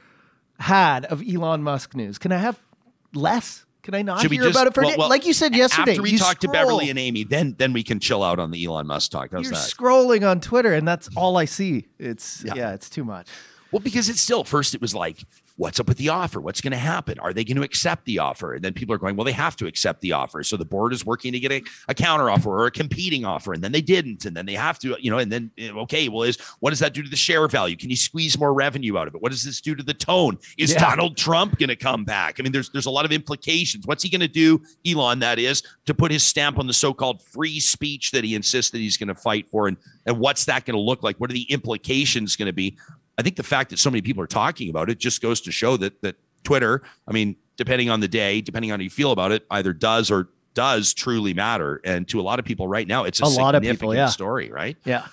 had 0.60 1.06
of 1.06 1.22
Elon 1.28 1.64
Musk 1.64 1.96
news. 1.96 2.18
Can 2.18 2.30
I 2.30 2.38
have 2.38 2.60
less? 3.14 3.64
Can 3.82 3.94
I 3.94 4.02
not 4.02 4.20
Should 4.20 4.30
hear 4.30 4.42
just- 4.44 4.54
about 4.54 4.68
it 4.68 4.74
for 4.74 4.82
well, 4.84 4.94
well, 4.96 5.08
like 5.08 5.26
you 5.26 5.32
said 5.32 5.54
yesterday? 5.56 5.92
After 5.92 6.02
we 6.02 6.16
talk 6.16 6.38
to. 6.40 6.48
Beverley 6.48 6.88
and 6.90 6.98
Aimée, 6.98 7.28
then 7.28 7.54
then 7.58 7.72
we 7.72 7.82
can 7.82 7.98
chill 7.98 8.22
out 8.22 8.38
on 8.38 8.50
the 8.52 8.64
Elon 8.64 8.86
Musk 8.86 9.10
talk. 9.10 9.30
How's 9.32 9.42
You're 9.42 9.52
that? 9.52 9.58
scrolling 9.58 10.28
on 10.28 10.40
Twitter, 10.40 10.72
and 10.72 10.86
that's 10.86 11.08
all 11.16 11.36
I 11.36 11.46
see. 11.46 11.86
It's 11.98 12.44
Yeah. 12.46 12.54
yeah, 12.54 12.72
it's 12.72 12.88
too 12.88 13.04
much. 13.04 13.26
Well, 13.72 13.80
because 13.80 14.08
it's 14.08 14.20
still 14.20 14.44
first, 14.44 14.74
it 14.74 14.80
was 14.80 14.94
like, 14.94 15.18
what's 15.62 15.78
up 15.78 15.86
with 15.86 15.96
the 15.96 16.08
offer? 16.08 16.40
What's 16.40 16.60
going 16.60 16.72
to 16.72 16.76
happen? 16.76 17.20
Are 17.20 17.32
they 17.32 17.44
going 17.44 17.56
to 17.56 17.62
accept 17.62 18.04
the 18.04 18.18
offer? 18.18 18.54
And 18.54 18.64
then 18.64 18.72
people 18.72 18.92
are 18.96 18.98
going, 18.98 19.14
well, 19.14 19.24
they 19.24 19.30
have 19.30 19.54
to 19.56 19.66
accept 19.68 20.00
the 20.00 20.10
offer. 20.10 20.42
So 20.42 20.56
the 20.56 20.64
board 20.64 20.92
is 20.92 21.06
working 21.06 21.32
to 21.32 21.38
get 21.38 21.52
a, 21.52 21.62
a 21.86 21.94
counter 21.94 22.28
offer 22.28 22.50
or 22.50 22.66
a 22.66 22.70
competing 22.72 23.24
offer. 23.24 23.52
And 23.52 23.62
then 23.62 23.70
they 23.70 23.80
didn't. 23.80 24.24
And 24.24 24.36
then 24.36 24.44
they 24.44 24.54
have 24.54 24.80
to, 24.80 24.96
you 24.98 25.08
know, 25.08 25.18
and 25.18 25.30
then, 25.30 25.52
okay, 25.60 26.08
well, 26.08 26.24
is 26.24 26.36
what 26.58 26.70
does 26.70 26.80
that 26.80 26.94
do 26.94 27.02
to 27.04 27.08
the 27.08 27.14
share 27.14 27.46
value? 27.46 27.76
Can 27.76 27.90
you 27.90 27.96
squeeze 27.96 28.36
more 28.36 28.52
revenue 28.52 28.98
out 28.98 29.06
of 29.06 29.14
it? 29.14 29.22
What 29.22 29.30
does 29.30 29.44
this 29.44 29.60
do 29.60 29.76
to 29.76 29.84
the 29.84 29.94
tone? 29.94 30.36
Is 30.58 30.72
Yeah. 30.72 30.80
Donald 30.80 31.16
Trump 31.16 31.56
going 31.60 31.68
to 31.68 31.76
come 31.76 32.04
back? 32.04 32.40
I 32.40 32.42
mean, 32.42 32.50
there's 32.50 32.70
there's 32.70 32.86
a 32.86 32.90
lot 32.90 33.04
of 33.04 33.12
implications. 33.12 33.86
What's 33.86 34.02
he 34.02 34.10
going 34.10 34.20
to 34.20 34.26
do, 34.26 34.60
Elon, 34.84 35.20
that 35.20 35.38
is, 35.38 35.62
to 35.86 35.94
put 35.94 36.10
his 36.10 36.24
stamp 36.24 36.58
on 36.58 36.66
the 36.66 36.72
so-called 36.72 37.22
free 37.22 37.60
speech 37.60 38.10
that 38.10 38.24
he 38.24 38.34
insists 38.34 38.72
that 38.72 38.78
he's 38.78 38.96
going 38.96 39.08
to 39.08 39.14
fight 39.14 39.48
for? 39.48 39.68
And, 39.68 39.76
and 40.06 40.18
what's 40.18 40.44
that 40.46 40.64
going 40.64 40.74
to 40.74 40.80
look 40.82 41.04
like? 41.04 41.18
What 41.18 41.30
are 41.30 41.34
the 41.34 41.46
implications 41.52 42.34
going 42.34 42.46
to 42.46 42.52
be? 42.52 42.76
I 43.18 43.22
think 43.22 43.36
the 43.36 43.42
fact 43.42 43.70
that 43.70 43.78
so 43.78 43.90
many 43.90 44.02
people 44.02 44.22
are 44.22 44.28
talking 44.28 44.70
about 44.70 44.90
it 44.90 44.98
just 44.98 45.20
goes 45.20 45.40
to 45.42 45.52
show 45.52 45.76
that 45.78 46.00
that 46.02 46.16
Twitter, 46.44 46.82
I 47.06 47.12
mean, 47.12 47.36
depending 47.56 47.90
on 47.90 48.00
the 48.00 48.08
day, 48.08 48.40
depending 48.40 48.72
on 48.72 48.80
how 48.80 48.84
you 48.84 48.90
feel 48.90 49.12
about 49.12 49.32
it, 49.32 49.46
either 49.50 49.72
does 49.72 50.10
or 50.10 50.28
does 50.54 50.92
truly 50.92 51.34
matter. 51.34 51.80
And 51.84 52.06
to 52.08 52.20
a 52.20 52.22
lot 52.22 52.38
of 52.38 52.44
people 52.44 52.68
right 52.68 52.86
now, 52.86 53.04
it's 53.04 53.20
a, 53.20 53.24
A 53.24 53.26
lot 53.26 53.54
of 53.54 53.62
people, 53.62 53.74
significant 53.74 53.96
yeah. 53.96 54.06
story, 54.08 54.50
right? 54.50 54.76
Yeah. 54.84 55.06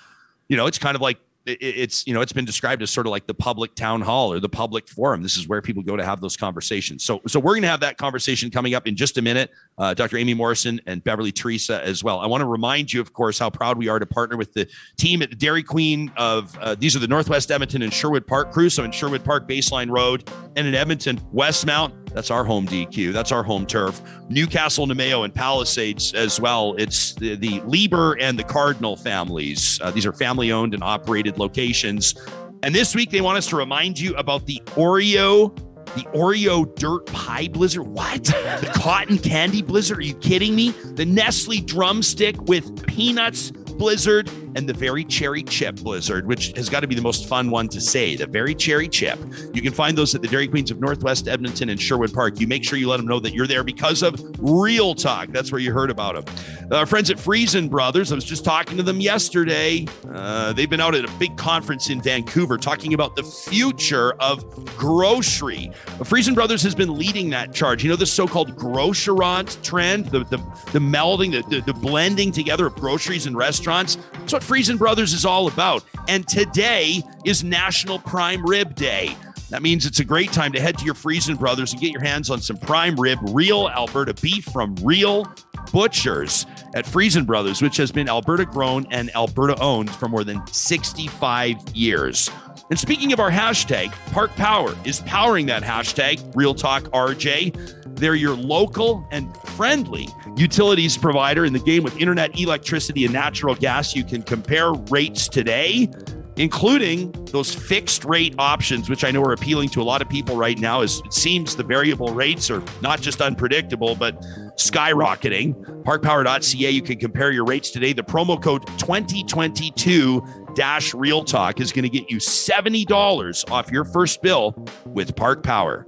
You 0.48 0.56
know, 0.56 0.66
it's 0.66 0.78
kind 0.78 0.96
of 0.96 1.00
like 1.00 1.18
it's 1.46 2.06
you 2.06 2.12
know 2.12 2.20
it's 2.20 2.32
been 2.32 2.44
described 2.44 2.82
as 2.82 2.90
sort 2.90 3.06
of 3.06 3.10
like 3.10 3.26
the 3.26 3.34
public 3.34 3.74
town 3.74 4.00
hall 4.00 4.32
or 4.32 4.40
the 4.40 4.48
public 4.48 4.88
forum. 4.88 5.22
This 5.22 5.36
is 5.36 5.48
where 5.48 5.62
people 5.62 5.82
go 5.82 5.96
to 5.96 6.04
have 6.04 6.20
those 6.20 6.36
conversations. 6.36 7.04
So 7.04 7.20
so 7.26 7.40
we're 7.40 7.52
going 7.52 7.62
to 7.62 7.68
have 7.68 7.80
that 7.80 7.96
conversation 7.96 8.50
coming 8.50 8.74
up 8.74 8.86
in 8.86 8.96
just 8.96 9.16
a 9.18 9.22
minute. 9.22 9.50
Uh, 9.78 9.94
Dr. 9.94 10.16
Aimée 10.16 10.36
Morrison 10.36 10.80
and 10.86 11.02
Beverley 11.02 11.32
Theresa 11.32 11.82
as 11.82 12.04
well. 12.04 12.20
I 12.20 12.26
want 12.26 12.42
to 12.42 12.46
remind 12.46 12.92
you, 12.92 13.00
of 13.00 13.12
course, 13.12 13.38
how 13.38 13.48
proud 13.48 13.78
we 13.78 13.88
are 13.88 13.98
to 13.98 14.06
partner 14.06 14.36
with 14.36 14.52
the 14.52 14.68
team 14.98 15.22
at 15.22 15.30
the 15.30 15.36
Dairy 15.36 15.62
Queen 15.62 16.12
of 16.16 16.56
uh, 16.58 16.74
these 16.74 16.94
are 16.94 17.00
the 17.00 17.08
Northwest 17.08 17.50
Edmonton 17.50 17.82
and 17.82 17.92
Sherwood 17.92 18.26
Park 18.26 18.52
crew. 18.52 18.68
So 18.68 18.84
in 18.84 18.92
Sherwood 18.92 19.24
Park 19.24 19.48
Baseline 19.48 19.90
Road 19.90 20.30
and 20.56 20.66
in 20.66 20.74
Edmonton 20.74 21.18
Westmount. 21.32 21.92
That's 22.12 22.30
our 22.30 22.44
home 22.44 22.66
DQ. 22.66 23.12
That's 23.12 23.32
our 23.32 23.42
home 23.42 23.66
turf. 23.66 24.00
Newcastle, 24.28 24.86
Namao, 24.86 25.24
and 25.24 25.34
Palisades 25.34 26.12
as 26.14 26.40
well. 26.40 26.74
It's 26.78 27.14
the, 27.14 27.36
the 27.36 27.60
Lieber 27.66 28.14
and 28.20 28.38
the 28.38 28.44
Cardinal 28.44 28.96
families. 28.96 29.80
Uh, 29.82 29.90
these 29.90 30.06
are 30.06 30.12
family 30.12 30.52
owned 30.52 30.74
and 30.74 30.82
operated 30.82 31.38
locations. 31.38 32.14
And 32.62 32.74
this 32.74 32.94
week, 32.94 33.10
they 33.10 33.20
want 33.20 33.38
us 33.38 33.46
to 33.48 33.56
remind 33.56 33.98
you 33.98 34.14
about 34.16 34.46
the 34.46 34.60
Oreo, 34.76 35.56
the 35.94 36.02
Oreo 36.14 36.74
dirt 36.76 37.06
pie 37.06 37.48
blizzard. 37.48 37.86
What? 37.86 38.24
The 38.24 38.70
cotton 38.74 39.18
candy 39.18 39.62
blizzard? 39.62 39.98
Are 39.98 40.02
you 40.02 40.14
kidding 40.14 40.54
me? 40.54 40.70
The 40.70 41.04
Nestle 41.04 41.60
drumstick 41.60 42.40
with 42.42 42.86
peanuts 42.86 43.52
blizzard 43.80 44.30
and 44.56 44.68
the 44.68 44.74
very 44.74 45.04
cherry 45.04 45.42
chip 45.42 45.76
blizzard, 45.76 46.26
which 46.26 46.52
has 46.54 46.68
got 46.68 46.80
to 46.80 46.86
be 46.86 46.94
the 46.94 47.00
most 47.00 47.26
fun 47.26 47.50
one 47.50 47.66
to 47.68 47.80
say. 47.80 48.14
The 48.14 48.26
very 48.26 48.54
cherry 48.54 48.88
chip. 48.88 49.18
You 49.54 49.62
can 49.62 49.72
find 49.72 49.96
those 49.96 50.14
at 50.14 50.20
the 50.20 50.28
Dairy 50.28 50.48
Queens 50.48 50.70
of 50.70 50.80
Northwest 50.80 51.28
Edmonton 51.28 51.70
and 51.70 51.80
Sherwood 51.80 52.12
Park. 52.12 52.40
You 52.40 52.46
make 52.46 52.62
sure 52.62 52.78
you 52.78 52.88
let 52.88 52.98
them 52.98 53.06
know 53.06 53.20
that 53.20 53.32
you're 53.32 53.46
there 53.46 53.64
because 53.64 54.02
of 54.02 54.20
Real 54.38 54.94
Talk. 54.94 55.30
That's 55.30 55.50
where 55.50 55.60
you 55.60 55.72
heard 55.72 55.90
about 55.90 56.26
them. 56.26 56.34
Our 56.72 56.84
friends 56.84 57.10
at 57.10 57.18
Freson 57.18 57.68
Brothers, 57.68 58.12
I 58.12 58.16
was 58.16 58.24
just 58.24 58.44
talking 58.44 58.76
to 58.76 58.82
them 58.82 59.00
yesterday. 59.00 59.86
Uh, 60.12 60.52
they've 60.52 60.68
been 60.68 60.80
out 60.80 60.94
at 60.94 61.04
a 61.04 61.12
big 61.18 61.36
conference 61.38 61.88
in 61.88 62.02
Vancouver 62.02 62.58
talking 62.58 62.92
about 62.92 63.16
the 63.16 63.22
future 63.22 64.12
of 64.20 64.44
grocery. 64.76 65.70
Freson 66.04 66.34
Brothers 66.34 66.62
has 66.62 66.74
been 66.74 66.96
leading 66.96 67.30
that 67.30 67.52
charge. 67.52 67.84
You 67.84 67.90
know, 67.90 67.96
the 67.96 68.06
so-called 68.06 68.56
grocerant 68.56 69.58
trend, 69.62 70.06
the 70.06 70.20
the, 70.24 70.38
the 70.72 70.78
melding, 70.78 71.32
the, 71.32 71.42
the, 71.48 71.60
the 71.62 71.74
blending 71.74 72.32
together 72.32 72.66
of 72.66 72.74
groceries 72.74 73.26
and 73.26 73.36
restaurants. 73.36 73.96
That's 74.12 74.32
what 74.32 74.42
Freson 74.42 74.76
Brothers 74.76 75.12
is 75.12 75.24
all 75.24 75.48
about. 75.48 75.84
And 76.08 76.26
today 76.26 77.02
is 77.24 77.44
National 77.44 77.98
Prime 77.98 78.44
Rib 78.44 78.74
Day. 78.74 79.14
That 79.50 79.62
means 79.62 79.84
it's 79.84 79.98
a 79.98 80.04
great 80.04 80.32
time 80.32 80.52
to 80.52 80.60
head 80.60 80.78
to 80.78 80.84
your 80.84 80.94
Freson 80.94 81.34
Brothers 81.34 81.72
and 81.72 81.80
get 81.80 81.90
your 81.90 82.02
hands 82.02 82.30
on 82.30 82.40
some 82.40 82.56
prime 82.56 82.94
rib, 82.94 83.18
real 83.30 83.68
Alberta 83.68 84.14
beef 84.14 84.44
from 84.44 84.76
real 84.76 85.26
butchers 85.72 86.46
at 86.74 86.86
Freson 86.86 87.24
Brothers, 87.24 87.60
which 87.60 87.76
has 87.76 87.90
been 87.90 88.08
Alberta 88.08 88.44
grown 88.44 88.86
and 88.92 89.14
Alberta 89.16 89.60
owned 89.60 89.90
for 89.90 90.08
more 90.08 90.22
than 90.22 90.46
65 90.46 91.56
years. 91.74 92.30
And 92.70 92.78
speaking 92.78 93.12
of 93.12 93.18
our 93.18 93.32
hashtag, 93.32 93.90
Park 94.12 94.30
Power 94.36 94.76
is 94.84 95.00
powering 95.00 95.46
that 95.46 95.64
hashtag, 95.64 96.36
Real 96.36 96.54
Talk 96.54 96.84
RJ. 96.84 97.96
They're 97.96 98.14
your 98.14 98.36
local 98.36 99.04
and 99.10 99.36
friendly 99.38 100.06
utilities 100.36 100.96
provider 100.96 101.44
in 101.44 101.52
the 101.52 101.58
game 101.58 101.82
with 101.82 101.96
internet, 102.00 102.38
electricity, 102.38 103.04
and 103.04 103.12
natural 103.12 103.56
gas. 103.56 103.96
You 103.96 104.04
can 104.04 104.22
compare 104.22 104.72
rates 104.72 105.26
today, 105.26 105.90
including 106.36 107.10
those 107.32 107.52
fixed 107.52 108.04
rate 108.04 108.36
options, 108.38 108.88
which 108.88 109.02
I 109.02 109.10
know 109.10 109.22
are 109.24 109.32
appealing 109.32 109.68
to 109.70 109.82
a 109.82 109.84
lot 109.84 110.00
of 110.00 110.08
people 110.08 110.36
right 110.36 110.58
now. 110.58 110.82
As 110.82 111.02
it 111.04 111.12
seems 111.12 111.56
the 111.56 111.64
variable 111.64 112.14
rates 112.14 112.52
are 112.52 112.62
not 112.82 113.00
just 113.00 113.20
unpredictable, 113.20 113.96
but 113.96 114.24
skyrocketing. 114.60 115.54
Parkpower.ca, 115.84 116.70
you 116.70 116.82
can 116.82 116.98
compare 116.98 117.32
your 117.32 117.44
rates 117.44 117.70
today. 117.70 117.92
The 117.92 118.02
promo 118.02 118.40
code 118.40 118.66
2022 118.78 120.22
Dash 120.54 120.94
Real 120.94 121.24
Talk 121.24 121.60
is 121.60 121.72
going 121.72 121.84
to 121.84 121.88
get 121.88 122.10
you 122.10 122.18
$70 122.18 123.50
off 123.50 123.70
your 123.70 123.84
first 123.84 124.22
bill 124.22 124.54
with 124.86 125.16
Park 125.16 125.42
Power. 125.42 125.84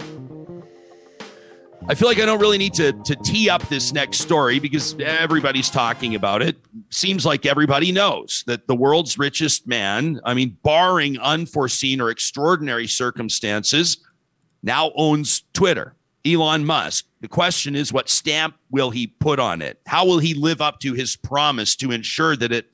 I 1.89 1.95
feel 1.95 2.07
like 2.07 2.19
I 2.19 2.25
don't 2.25 2.39
really 2.39 2.57
need 2.57 2.73
to, 2.75 2.93
to 2.93 3.15
tee 3.23 3.49
up 3.49 3.61
this 3.67 3.91
next 3.91 4.19
story 4.19 4.57
because 4.57 4.95
everybody's 5.01 5.69
talking 5.69 6.15
about 6.15 6.41
it. 6.41 6.55
Seems 6.89 7.25
like 7.25 7.45
everybody 7.45 7.91
knows 7.91 8.45
that 8.47 8.67
the 8.67 8.75
world's 8.75 9.17
richest 9.17 9.67
man, 9.67 10.21
I 10.23 10.33
mean, 10.33 10.57
barring 10.63 11.19
unforeseen 11.19 11.99
or 11.99 12.09
extraordinary 12.09 12.87
circumstances, 12.87 13.97
now 14.63 14.91
owns 14.95 15.43
Twitter. 15.53 15.93
Elon 16.25 16.63
Musk. 16.63 17.05
The 17.23 17.29
question 17.29 17.73
is, 17.73 17.93
what 17.93 18.09
stamp 18.09 18.55
will 18.69 18.89
he 18.89 19.07
put 19.07 19.39
on 19.39 19.61
it? 19.61 19.79
How 19.87 20.05
will 20.05 20.19
he 20.19 20.33
live 20.33 20.59
up 20.59 20.81
to 20.81 20.91
his 20.91 21.15
promise 21.15 21.73
to 21.77 21.93
ensure 21.93 22.35
that 22.35 22.51
it 22.51 22.69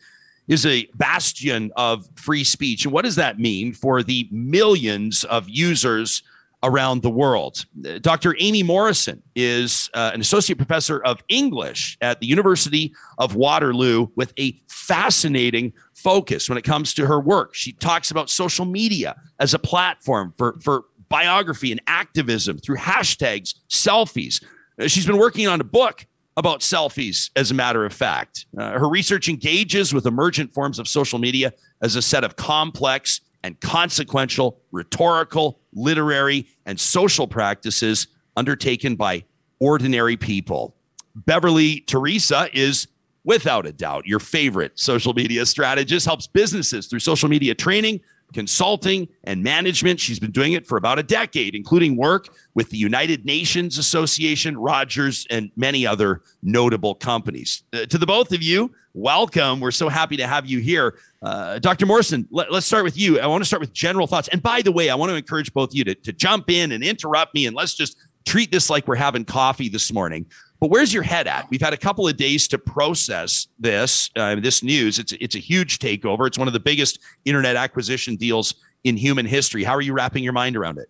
is 0.47 0.65
a 0.65 0.89
bastion 0.95 1.71
of 1.75 2.09
free 2.15 2.43
speech? 2.43 2.83
And 2.83 2.91
what 2.91 3.05
does 3.05 3.15
that 3.17 3.37
mean 3.37 3.73
for 3.73 4.01
the 4.01 4.27
millions 4.31 5.23
of 5.25 5.47
users 5.47 6.23
around 6.63 7.03
the 7.03 7.11
world? 7.11 7.67
Dr. 8.01 8.33
Aimée 8.41 8.65
Morrison 8.65 9.21
is 9.35 9.87
uh, 9.93 10.09
an 10.15 10.19
associate 10.19 10.57
professor 10.57 10.97
of 11.03 11.23
English 11.29 11.95
at 12.01 12.19
the 12.19 12.25
University 12.25 12.91
of 13.19 13.35
Waterloo 13.35 14.07
with 14.15 14.33
a 14.39 14.59
fascinating 14.67 15.73
focus 15.93 16.49
when 16.49 16.57
it 16.57 16.63
comes 16.63 16.95
to 16.95 17.05
her 17.05 17.19
work. 17.19 17.53
She 17.53 17.73
talks 17.73 18.09
about 18.09 18.31
social 18.31 18.65
media 18.65 19.15
as 19.39 19.53
a 19.53 19.59
platform 19.59 20.33
for, 20.39 20.57
for 20.63 20.85
biography 21.09 21.71
and 21.71 21.81
activism 21.87 22.57
through 22.57 22.77
hashtags, 22.77 23.55
selfies. 23.69 24.43
Uh, 24.79 24.87
She's 24.87 25.05
been 25.05 25.17
working 25.17 25.47
on 25.47 25.59
a 25.59 25.63
book 25.63 26.05
about 26.37 26.61
selfies, 26.61 27.31
as 27.35 27.51
a 27.51 27.53
matter 27.53 27.85
of 27.85 27.91
fact. 27.91 28.45
Uh, 28.57 28.71
her 28.71 28.87
research 28.87 29.27
engages 29.27 29.93
with 29.93 30.05
emergent 30.05 30.53
forms 30.53 30.79
of 30.79 30.87
social 30.87 31.19
media 31.19 31.51
as 31.81 31.95
a 31.95 32.01
set 32.01 32.23
of 32.23 32.35
complex 32.37 33.21
and 33.43 33.59
consequential 33.59 34.59
rhetorical, 34.71 35.59
literary, 35.73 36.47
and 36.65 36.79
social 36.79 37.27
practices 37.27 38.07
undertaken 38.37 38.95
by 38.95 39.23
ordinary 39.59 40.15
people. 40.15 40.75
Beverley 41.15 41.81
Theresa 41.81 42.49
is 42.53 42.87
without 43.23 43.65
a 43.65 43.71
doubt 43.71 44.05
your 44.05 44.19
favorite 44.19 44.79
social 44.79 45.13
media 45.13 45.45
strategist, 45.45 46.05
helps 46.05 46.27
businesses 46.27 46.87
through 46.87 46.99
social 46.99 47.27
media 47.29 47.53
training, 47.53 47.99
consulting, 48.33 49.07
and 49.23 49.43
management. 49.43 49.99
She's 49.99 50.19
been 50.19 50.31
doing 50.31 50.53
it 50.53 50.67
for 50.67 50.77
about 50.77 50.99
a 50.99 51.03
decade, 51.03 51.55
including 51.55 51.95
work 51.95 52.29
with 52.53 52.69
the 52.69 52.77
United 52.77 53.25
Nations 53.25 53.77
Association, 53.77 54.57
Rogers, 54.57 55.25
and 55.29 55.51
many 55.55 55.85
other 55.85 56.21
notable 56.43 56.95
companies. 56.95 57.63
Uh, 57.73 57.85
to 57.85 57.97
the 57.97 58.05
both 58.05 58.31
of 58.31 58.41
you, 58.41 58.71
welcome. 58.93 59.59
We're 59.59 59.71
so 59.71 59.89
happy 59.89 60.17
to 60.17 60.27
have 60.27 60.45
you 60.45 60.59
here. 60.59 60.99
Uh, 61.21 61.59
Dr. 61.59 61.85
Morrison, 61.85 62.27
let, 62.31 62.51
us 62.51 62.65
start 62.65 62.83
with 62.83 62.97
you. 62.97 63.19
I 63.19 63.27
want 63.27 63.41
to 63.41 63.47
start 63.47 63.61
with 63.61 63.73
general 63.73 64.07
thoughts. 64.07 64.27
And 64.29 64.41
by 64.41 64.61
the 64.61 64.71
way, 64.71 64.89
I 64.89 64.95
want 64.95 65.09
to 65.11 65.15
encourage 65.15 65.53
both 65.53 65.69
of 65.69 65.75
you 65.75 65.83
to, 65.85 65.95
to 65.95 66.13
jump 66.13 66.49
in 66.49 66.71
and 66.71 66.83
interrupt 66.83 67.33
me, 67.33 67.45
and 67.45 67.55
let's 67.55 67.75
just 67.75 67.97
treat 68.25 68.51
this 68.51 68.69
like 68.69 68.87
we're 68.87 68.95
having 68.95 69.25
coffee 69.25 69.69
this 69.69 69.91
morning. 69.91 70.25
But 70.59 70.69
where's 70.69 70.93
your 70.93 71.03
head 71.03 71.27
at? 71.27 71.49
We've 71.49 71.61
had 71.61 71.73
a 71.73 71.77
couple 71.77 72.07
of 72.07 72.17
days 72.17 72.47
to 72.49 72.57
process 72.57 73.47
this 73.57 74.09
uh, 74.15 74.35
this 74.35 74.61
news. 74.61 74.99
It's 74.99 75.13
it's 75.13 75.35
a 75.35 75.39
huge 75.39 75.79
takeover. 75.79 76.27
It's 76.27 76.37
one 76.37 76.47
of 76.47 76.53
the 76.53 76.59
biggest 76.59 76.99
internet 77.25 77.55
acquisition 77.55 78.15
deals 78.15 78.55
in 78.83 78.97
human 78.97 79.25
history. 79.25 79.63
How 79.63 79.73
are 79.75 79.81
you 79.81 79.93
wrapping 79.93 80.23
your 80.23 80.33
mind 80.33 80.57
around 80.57 80.77
it? 80.77 80.89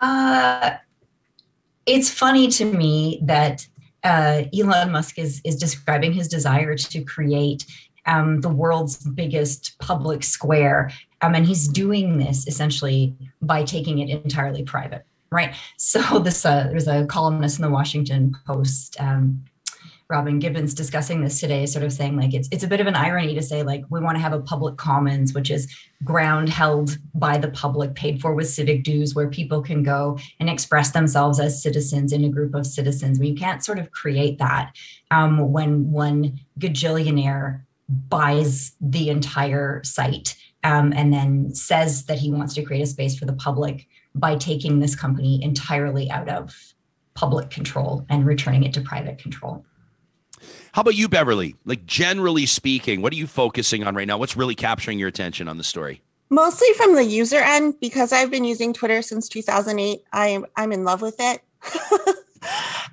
Uh, 0.00 0.76
it's 1.86 2.10
funny 2.10 2.48
to 2.48 2.64
me 2.64 3.20
that 3.22 3.66
uh, 4.04 4.42
Elon 4.58 4.90
Musk 4.90 5.18
is 5.18 5.42
is 5.44 5.56
describing 5.56 6.12
his 6.12 6.26
desire 6.26 6.74
to 6.74 7.04
create 7.04 7.66
um, 8.06 8.40
the 8.40 8.48
world's 8.48 8.96
biggest 9.10 9.78
public 9.78 10.24
square, 10.24 10.90
um, 11.20 11.34
and 11.34 11.46
he's 11.46 11.68
doing 11.68 12.18
this 12.18 12.46
essentially 12.48 13.14
by 13.42 13.64
taking 13.64 13.98
it 13.98 14.08
entirely 14.08 14.62
private. 14.62 15.04
Right. 15.32 15.54
So 15.78 16.18
this 16.18 16.44
uh, 16.44 16.68
there's 16.70 16.88
a 16.88 17.06
columnist 17.06 17.58
in 17.58 17.62
the 17.62 17.70
Washington 17.70 18.36
Post. 18.46 19.00
Um, 19.00 19.44
Robin 20.10 20.38
Givhan 20.38 20.74
discussing 20.74 21.22
this 21.22 21.40
today, 21.40 21.64
sort 21.64 21.86
of 21.86 21.92
saying 21.92 22.18
like 22.18 22.34
it's 22.34 22.46
it's 22.52 22.64
a 22.64 22.68
bit 22.68 22.80
of 22.80 22.86
an 22.86 22.94
irony 22.94 23.34
to 23.34 23.40
say 23.40 23.62
like 23.62 23.82
we 23.88 23.98
want 23.98 24.14
to 24.16 24.20
have 24.20 24.34
a 24.34 24.40
public 24.40 24.76
commons, 24.76 25.32
which 25.32 25.50
is 25.50 25.74
ground 26.04 26.50
held 26.50 26.98
by 27.14 27.38
the 27.38 27.48
public, 27.48 27.94
paid 27.94 28.20
for 28.20 28.34
with 28.34 28.48
civic 28.48 28.84
dues, 28.84 29.14
where 29.14 29.30
people 29.30 29.62
can 29.62 29.82
go 29.82 30.18
and 30.38 30.50
express 30.50 30.90
themselves 30.90 31.40
as 31.40 31.62
citizens 31.62 32.12
in 32.12 32.24
a 32.24 32.28
group 32.28 32.54
of 32.54 32.66
citizens. 32.66 33.18
We 33.18 33.34
can't 33.34 33.64
sort 33.64 33.78
of 33.78 33.90
create 33.90 34.36
that 34.38 34.76
um, 35.10 35.50
when 35.50 35.90
one 35.90 36.38
gajillionaire 36.58 37.62
buys 37.88 38.72
the 38.82 39.08
entire 39.08 39.82
site 39.82 40.36
um, 40.62 40.92
and 40.94 41.10
then 41.10 41.54
says 41.54 42.04
that 42.04 42.18
he 42.18 42.30
wants 42.30 42.52
to 42.54 42.62
create 42.62 42.82
a 42.82 42.86
space 42.86 43.18
for 43.18 43.24
the 43.24 43.32
public 43.32 43.86
by 44.14 44.36
taking 44.36 44.78
this 44.78 44.94
company 44.94 45.42
entirely 45.42 46.10
out 46.10 46.28
of 46.28 46.74
public 47.14 47.50
control 47.50 48.06
and 48.08 48.26
returning 48.26 48.62
it 48.64 48.72
to 48.74 48.80
private 48.80 49.18
control. 49.18 49.64
How 50.72 50.80
about 50.80 50.94
you, 50.94 51.08
Beverley? 51.08 51.56
Like 51.64 51.86
generally 51.86 52.46
speaking, 52.46 53.02
what 53.02 53.12
are 53.12 53.16
you 53.16 53.26
focusing 53.26 53.84
on 53.84 53.94
right 53.94 54.06
now? 54.06 54.18
What's 54.18 54.36
really 54.36 54.54
capturing 54.54 54.98
your 54.98 55.08
attention 55.08 55.48
on 55.48 55.58
the 55.58 55.64
story? 55.64 56.02
Mostly 56.30 56.72
from 56.76 56.94
the 56.94 57.04
user 57.04 57.36
end 57.36 57.74
because 57.80 58.12
I've 58.12 58.30
been 58.30 58.44
using 58.44 58.72
Twitter 58.72 59.02
since 59.02 59.28
2008. 59.28 60.02
I'm 60.12 60.46
I'm 60.56 60.72
in 60.72 60.84
love 60.84 61.02
with 61.02 61.16
it. 61.18 61.42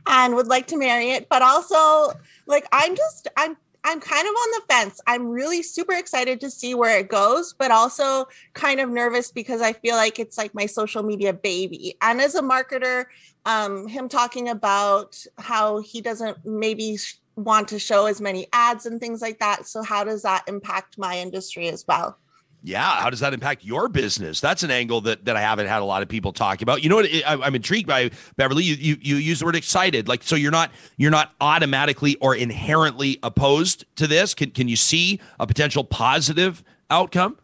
and 0.08 0.36
would 0.36 0.48
like 0.48 0.68
to 0.68 0.78
marry 0.78 1.12
it, 1.12 1.30
but 1.30 1.42
also 1.42 2.14
like 2.48 2.68
I'm 2.72 2.96
just 2.96 3.28
I'm 3.38 3.56
I'm 3.84 4.00
kind 4.00 4.28
of 4.28 4.34
on 4.34 4.52
the 4.52 4.62
fence. 4.74 5.00
I'm 5.08 5.28
really 5.28 5.64
super 5.64 5.94
excited 5.94 6.42
to 6.42 6.52
see 6.52 6.76
where 6.76 7.00
it 7.00 7.08
goes, 7.08 7.54
but 7.54 7.72
also 7.72 8.28
kind 8.54 8.80
of 8.80 8.90
nervous 8.90 9.32
because 9.32 9.62
I 9.62 9.74
feel 9.74 9.96
like 9.96 10.20
it's 10.20 10.38
like 10.38 10.54
my 10.54 10.66
social 10.66 11.02
media 11.04 11.34
baby. 11.34 11.96
And 12.02 12.20
as 12.20 12.36
a 12.36 12.42
marketer, 12.42 13.06
um, 13.46 13.88
him 13.88 14.10
talking 14.10 14.50
about 14.50 15.18
how 15.38 15.80
he 15.80 16.02
doesn't 16.02 16.46
maybe 16.46 16.98
want 17.36 17.70
to 17.70 17.80
show 17.80 18.06
as 18.06 18.20
many 18.20 18.48
ads 18.52 18.86
and 18.86 19.00
things 19.00 19.22
like 19.22 19.40
that. 19.40 19.66
So, 19.66 19.82
how 19.82 20.04
does 20.04 20.24
that 20.24 20.44
impact 20.48 20.98
my 20.98 21.18
industry 21.18 21.70
as 21.70 21.86
well? 21.88 22.18
Yeah, 22.62 23.02
how 23.02 23.10
does 23.10 23.22
that 23.22 23.34
impact 23.34 23.64
your 23.64 23.88
business? 23.88 24.42
That's 24.42 24.64
an 24.64 24.72
angle 24.72 25.00
that 25.02 25.24
that 25.26 25.38
I 25.38 25.42
haven't 25.42 25.68
had 25.68 25.82
a 25.82 25.86
lot 25.86 26.02
of 26.02 26.10
people 26.10 26.34
talk 26.34 26.62
about. 26.62 26.84
You 26.84 26.90
know 26.90 26.98
what? 26.98 27.06
I, 27.06 27.48
am 27.48 27.56
intrigued 27.56 27.88
by 27.88 28.12
Beverley. 28.36 28.66
You, 28.66 28.76
you 28.76 28.98
you 29.00 29.16
use 29.16 29.40
the 29.40 29.46
word 29.46 29.56
excited, 29.56 30.10
like 30.10 30.24
so. 30.24 30.36
You're 30.36 30.52
not 30.52 30.72
you're 30.98 31.12
not 31.12 31.34
automatically 31.40 32.18
or 32.18 32.36
inherently 32.36 33.18
opposed 33.24 33.86
to 33.96 34.08
this. 34.08 34.34
Can 34.34 34.52
can 34.52 34.68
you 34.68 34.76
see 34.76 35.22
a 35.40 35.48
potential 35.48 35.86
positive 35.86 36.64
outcome? 36.90 37.38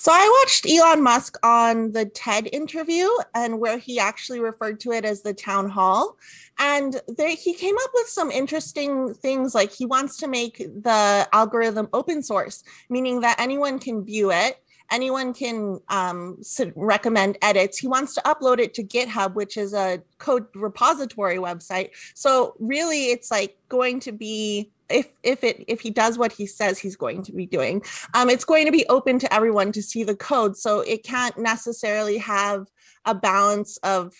So 0.00 0.12
I 0.12 0.42
watched 0.44 0.64
Elon 0.64 1.02
Musk 1.02 1.36
on 1.42 1.90
the 1.90 2.04
TED 2.04 2.48
interview 2.52 3.08
and 3.34 3.58
where 3.58 3.78
he 3.78 3.98
actually 3.98 4.38
referred 4.38 4.78
to 4.80 4.92
it 4.92 5.04
as 5.04 5.22
the 5.22 5.34
town 5.34 5.68
hall. 5.68 6.16
And 6.60 7.00
there, 7.08 7.34
he 7.34 7.52
came 7.52 7.74
up 7.82 7.90
with 7.92 8.06
some 8.06 8.30
interesting 8.30 9.12
things 9.14 9.56
like 9.56 9.72
he 9.72 9.86
wants 9.86 10.16
to 10.18 10.28
make 10.28 10.58
the 10.58 11.28
algorithm 11.32 11.88
open 11.92 12.22
source, 12.22 12.62
meaning 12.88 13.22
that 13.22 13.40
anyone 13.40 13.80
can 13.80 14.04
view 14.04 14.30
it 14.30 14.62
anyone 14.90 15.34
can 15.34 15.78
um, 15.88 16.40
recommend 16.74 17.36
edits. 17.42 17.78
He 17.78 17.86
wants 17.86 18.14
to 18.14 18.22
upload 18.22 18.58
it 18.58 18.72
to 18.74 18.82
GitHub, 18.82 19.34
which 19.34 19.56
is 19.56 19.74
a 19.74 20.02
code 20.18 20.46
repository 20.54 21.36
website. 21.36 21.90
So 22.14 22.54
really, 22.58 23.10
it's 23.10 23.30
like 23.30 23.58
going 23.68 24.00
to 24.00 24.12
be 24.12 24.70
if 24.90 25.08
if 25.22 25.44
it 25.44 25.64
if 25.68 25.80
he 25.80 25.90
does 25.90 26.18
what 26.18 26.32
he 26.32 26.46
says 26.46 26.78
he's 26.78 26.96
going 26.96 27.22
to 27.22 27.32
be 27.32 27.46
doing 27.46 27.82
um, 28.14 28.30
it's 28.30 28.44
going 28.44 28.66
to 28.66 28.72
be 28.72 28.86
open 28.88 29.18
to 29.18 29.32
everyone 29.32 29.72
to 29.72 29.82
see 29.82 30.04
the 30.04 30.16
code. 30.16 30.56
So 30.56 30.80
it 30.80 31.04
can't 31.04 31.36
necessarily 31.38 32.18
have 32.18 32.66
a 33.04 33.14
balance 33.14 33.76
of 33.78 34.12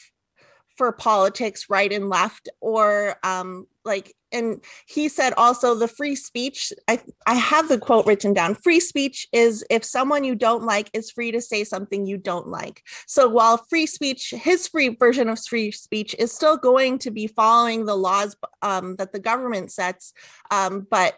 for 0.76 0.92
politics 0.92 1.66
right 1.68 1.92
and 1.92 2.08
left 2.08 2.48
or 2.60 3.16
um, 3.22 3.66
like 3.84 4.14
and 4.32 4.62
he 4.86 5.08
said 5.08 5.32
also 5.36 5.74
the 5.74 5.88
free 5.88 6.14
speech 6.14 6.72
I, 6.86 7.00
I 7.26 7.34
have 7.34 7.68
the 7.68 7.78
quote 7.78 8.06
written 8.06 8.34
down 8.34 8.54
free 8.54 8.80
speech 8.80 9.26
is 9.32 9.64
if 9.70 9.84
someone 9.84 10.24
you 10.24 10.34
don't 10.34 10.64
like 10.64 10.90
is 10.92 11.10
free 11.10 11.30
to 11.32 11.40
say 11.40 11.64
something 11.64 12.06
you 12.06 12.18
don't 12.18 12.48
like. 12.48 12.82
So 13.06 13.28
while 13.28 13.56
free 13.68 13.86
speech 13.86 14.30
his 14.30 14.68
free 14.68 14.88
version 14.88 15.28
of 15.28 15.38
free 15.44 15.70
speech 15.70 16.14
is 16.18 16.32
still 16.32 16.56
going 16.56 16.98
to 17.00 17.10
be 17.10 17.26
following 17.26 17.84
the 17.84 17.96
laws 17.96 18.36
um, 18.62 18.96
that 18.96 19.12
the 19.12 19.20
government 19.20 19.72
sets 19.72 20.12
um, 20.50 20.86
but 20.90 21.14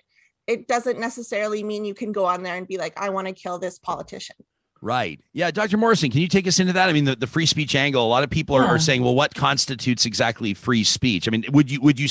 it 0.46 0.66
doesn't 0.66 0.98
necessarily 0.98 1.62
mean 1.62 1.84
you 1.84 1.94
can 1.94 2.11
go 2.11 2.24
on 2.24 2.42
there 2.42 2.56
and 2.56 2.66
be 2.66 2.76
like 2.76 2.98
i 2.98 3.08
want 3.08 3.26
to 3.26 3.32
kill 3.32 3.58
this 3.58 3.78
politician 3.78 4.36
Right. 4.83 5.20
Yeah. 5.35 5.51
Dr. 5.51 5.76
Morrison, 5.76 6.11
can 6.11 6.20
you 6.20 6.28
take 6.28 6.47
us 6.47 6.59
into 6.59 6.72
that? 6.72 6.89
I 6.89 6.93
mean, 6.93 7.05
the, 7.05 7.14
the 7.14 7.26
free 7.26 7.45
speech 7.45 7.74
angle, 7.74 8.05
a 8.05 8.09
lot 8.09 8.24
of 8.24 8.31
people 8.31 8.57
are, 8.57 8.62
yeah. 8.62 8.70
are 8.70 8.78
saying, 8.78 9.03
well, 9.03 9.14
what 9.14 9.35
constitutes 9.35 10.07
exactly 10.07 10.55
free 10.55 10.85
speech? 10.85 11.28
I 11.28 11.31
mean, 11.31 11.45
would 11.53 11.70
you, 11.70 11.81
would 11.83 12.01
you, 12.01 12.09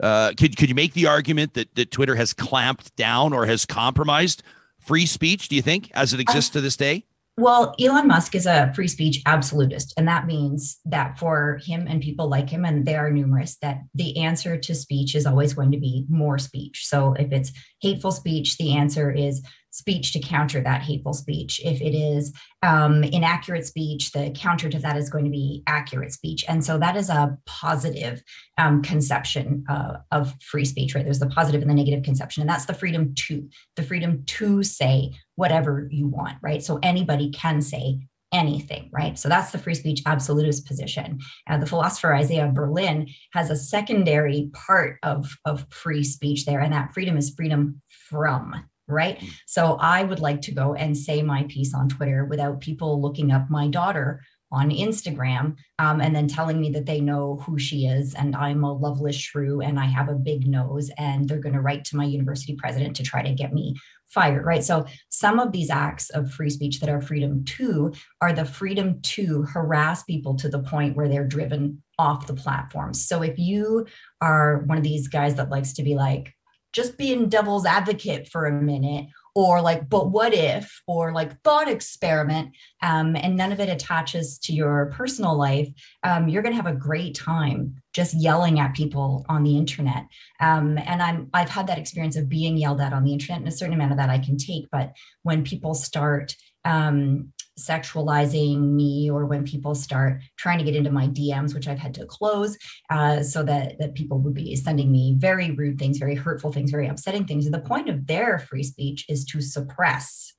uh, 0.00 0.32
could, 0.38 0.56
could 0.56 0.68
you 0.68 0.74
make 0.76 0.92
the 0.92 1.06
argument 1.06 1.54
that, 1.54 1.74
that 1.74 1.90
Twitter 1.90 2.14
has 2.14 2.32
clamped 2.32 2.94
down 2.94 3.32
or 3.32 3.46
has 3.46 3.66
compromised 3.66 4.44
free 4.78 5.06
speech, 5.06 5.48
do 5.48 5.56
you 5.56 5.62
think, 5.62 5.90
as 5.94 6.12
it 6.12 6.20
exists 6.20 6.50
uh, 6.50 6.54
to 6.54 6.60
this 6.60 6.76
day? 6.76 7.04
Well, 7.38 7.74
Elon 7.80 8.08
Musk 8.08 8.34
is 8.34 8.44
a 8.44 8.70
free 8.74 8.88
speech 8.88 9.22
absolutist. 9.24 9.94
And 9.96 10.06
that 10.06 10.26
means 10.26 10.78
that 10.84 11.18
for 11.18 11.60
him 11.64 11.86
and 11.88 12.02
people 12.02 12.28
like 12.28 12.50
him, 12.50 12.64
and 12.64 12.84
they 12.84 12.94
are 12.94 13.10
numerous, 13.10 13.56
that 13.62 13.80
the 13.94 14.18
answer 14.18 14.58
to 14.58 14.74
speech 14.74 15.14
is 15.14 15.24
always 15.24 15.54
going 15.54 15.72
to 15.72 15.78
be 15.78 16.04
more 16.10 16.38
speech. 16.38 16.86
So 16.86 17.14
if 17.14 17.32
it's 17.32 17.50
hateful 17.80 18.12
speech, 18.12 18.58
the 18.58 18.76
answer 18.76 19.10
is 19.10 19.42
speech 19.72 20.12
to 20.12 20.20
counter 20.20 20.60
that 20.60 20.82
hateful 20.82 21.14
speech. 21.14 21.60
If 21.64 21.80
it 21.80 21.96
is 21.96 22.32
um, 22.62 23.02
inaccurate 23.02 23.66
speech, 23.66 24.12
the 24.12 24.30
counter 24.30 24.68
to 24.68 24.78
that 24.78 24.96
is 24.96 25.10
going 25.10 25.24
to 25.24 25.30
be 25.30 25.62
accurate 25.66 26.12
speech. 26.12 26.44
And 26.46 26.64
so 26.64 26.78
that 26.78 26.94
is 26.94 27.08
a 27.08 27.36
positive 27.46 28.22
um, 28.58 28.82
conception 28.82 29.64
uh, 29.68 29.94
of 30.12 30.34
free 30.40 30.66
speech, 30.66 30.94
right? 30.94 31.04
There's 31.04 31.18
the 31.18 31.26
positive 31.26 31.62
and 31.62 31.70
the 31.70 31.74
negative 31.74 32.04
conception, 32.04 32.42
and 32.42 32.50
that's 32.50 32.66
the 32.66 32.74
freedom 32.74 33.14
to, 33.26 33.48
the 33.76 33.82
freedom 33.82 34.24
to 34.26 34.62
say 34.62 35.12
whatever 35.36 35.88
you 35.90 36.06
want, 36.06 36.36
right? 36.42 36.62
So 36.62 36.78
anybody 36.82 37.30
can 37.30 37.62
say 37.62 38.00
anything, 38.32 38.90
right? 38.92 39.18
So 39.18 39.28
that's 39.28 39.52
the 39.52 39.58
free 39.58 39.74
speech 39.74 40.02
absolutist 40.06 40.66
position. 40.66 41.18
Uh, 41.48 41.58
the 41.58 41.66
philosopher 41.66 42.14
Isaiah 42.14 42.50
Berlin 42.52 43.08
has 43.32 43.50
a 43.50 43.56
secondary 43.56 44.50
part 44.52 44.98
of, 45.02 45.34
of 45.44 45.66
free 45.70 46.04
speech 46.04 46.44
there, 46.44 46.60
and 46.60 46.72
that 46.72 46.92
freedom 46.92 47.16
is 47.16 47.34
freedom 47.34 47.80
from 48.08 48.64
right? 48.92 49.18
Mm. 49.18 49.30
So 49.46 49.76
I 49.80 50.04
would 50.04 50.20
like 50.20 50.42
to 50.42 50.52
go 50.52 50.74
and 50.74 50.96
say 50.96 51.22
my 51.22 51.44
piece 51.44 51.74
on 51.74 51.88
Twitter 51.88 52.24
without 52.24 52.60
people 52.60 53.00
looking 53.00 53.32
up 53.32 53.50
my 53.50 53.68
daughter 53.68 54.22
on 54.52 54.70
Instagram 54.70 55.56
um, 55.78 56.00
and 56.00 56.14
then 56.14 56.28
telling 56.28 56.60
me 56.60 56.70
that 56.70 56.84
they 56.84 57.00
know 57.00 57.36
who 57.46 57.58
she 57.58 57.86
is 57.86 58.14
and 58.14 58.36
I'm 58.36 58.62
a 58.62 58.72
loveless 58.72 59.16
shrew 59.16 59.62
and 59.62 59.80
I 59.80 59.86
have 59.86 60.10
a 60.10 60.14
big 60.14 60.46
nose 60.46 60.90
and 60.98 61.26
they're 61.26 61.40
going 61.40 61.54
to 61.54 61.62
write 61.62 61.86
to 61.86 61.96
my 61.96 62.04
university 62.04 62.54
president 62.54 62.94
to 62.96 63.02
try 63.02 63.22
to 63.22 63.32
get 63.32 63.54
me 63.54 63.74
fired, 64.08 64.44
right? 64.44 64.62
So 64.62 64.84
some 65.08 65.38
of 65.38 65.52
these 65.52 65.70
acts 65.70 66.10
of 66.10 66.30
free 66.30 66.50
speech 66.50 66.80
that 66.80 66.90
are 66.90 67.00
freedom 67.00 67.44
to 67.56 67.94
are 68.20 68.34
the 68.34 68.44
freedom 68.44 69.00
to 69.00 69.42
harass 69.44 70.02
people 70.02 70.36
to 70.36 70.50
the 70.50 70.62
point 70.62 70.96
where 70.96 71.08
they're 71.08 71.26
driven 71.26 71.82
off 71.98 72.26
the 72.26 72.34
platforms. 72.34 73.06
So 73.06 73.22
if 73.22 73.38
you 73.38 73.86
are 74.20 74.64
one 74.66 74.76
of 74.76 74.84
these 74.84 75.08
guys 75.08 75.36
that 75.36 75.50
likes 75.50 75.72
to 75.74 75.82
be 75.82 75.94
like, 75.94 76.34
just 76.72 76.96
being 76.96 77.28
devil's 77.28 77.66
advocate 77.66 78.28
for 78.28 78.46
a 78.46 78.52
minute 78.52 79.06
or 79.34 79.60
like 79.60 79.88
but 79.88 80.10
what 80.10 80.34
if 80.34 80.82
or 80.86 81.12
like 81.12 81.40
thought 81.42 81.68
experiment 81.68 82.50
um, 82.82 83.16
and 83.16 83.36
none 83.36 83.52
of 83.52 83.60
it 83.60 83.68
attaches 83.68 84.38
to 84.38 84.52
your 84.52 84.86
personal 84.94 85.36
life 85.36 85.68
um, 86.02 86.28
you're 86.28 86.42
going 86.42 86.54
to 86.54 86.62
have 86.62 86.72
a 86.72 86.76
great 86.76 87.14
time 87.14 87.74
just 87.92 88.14
yelling 88.14 88.58
at 88.58 88.74
people 88.74 89.24
on 89.28 89.42
the 89.42 89.56
internet. 89.56 90.06
Um, 90.40 90.78
and 90.78 91.02
i'm 91.02 91.28
i've 91.32 91.48
had 91.50 91.66
that 91.68 91.78
experience 91.78 92.16
of 92.16 92.28
being 92.28 92.56
yelled 92.56 92.80
at 92.80 92.92
on 92.92 93.04
the 93.04 93.12
internet 93.12 93.40
and 93.40 93.48
a 93.48 93.52
certain 93.52 93.74
amount 93.74 93.92
of 93.92 93.98
that 93.98 94.10
i 94.10 94.18
can 94.18 94.36
take 94.36 94.70
but 94.70 94.92
when 95.22 95.44
people 95.44 95.74
start 95.74 96.36
um, 96.64 97.32
sexualizing 97.58 98.60
me 98.60 99.10
or 99.10 99.26
when 99.26 99.44
people 99.44 99.74
start 99.74 100.20
trying 100.36 100.58
to 100.58 100.64
get 100.64 100.76
into 100.76 100.90
my 100.90 101.06
DMs, 101.08 101.54
which 101.54 101.68
I've 101.68 101.78
had 101.78 101.94
to 101.94 102.06
close 102.06 102.56
uh, 102.90 103.22
so 103.22 103.42
that, 103.42 103.78
that 103.78 103.94
people 103.94 104.18
would 104.18 104.34
be 104.34 104.56
sending 104.56 104.90
me 104.90 105.14
very 105.18 105.50
rude 105.50 105.78
things, 105.78 105.98
very 105.98 106.14
hurtful 106.14 106.52
things, 106.52 106.70
very 106.70 106.88
upsetting 106.88 107.26
things. 107.26 107.44
And 107.44 107.54
the 107.54 107.60
point 107.60 107.88
of 107.88 108.06
their 108.06 108.38
free 108.38 108.62
speech 108.62 109.04
is 109.08 109.24
to 109.26 109.40
suppress 109.40 110.32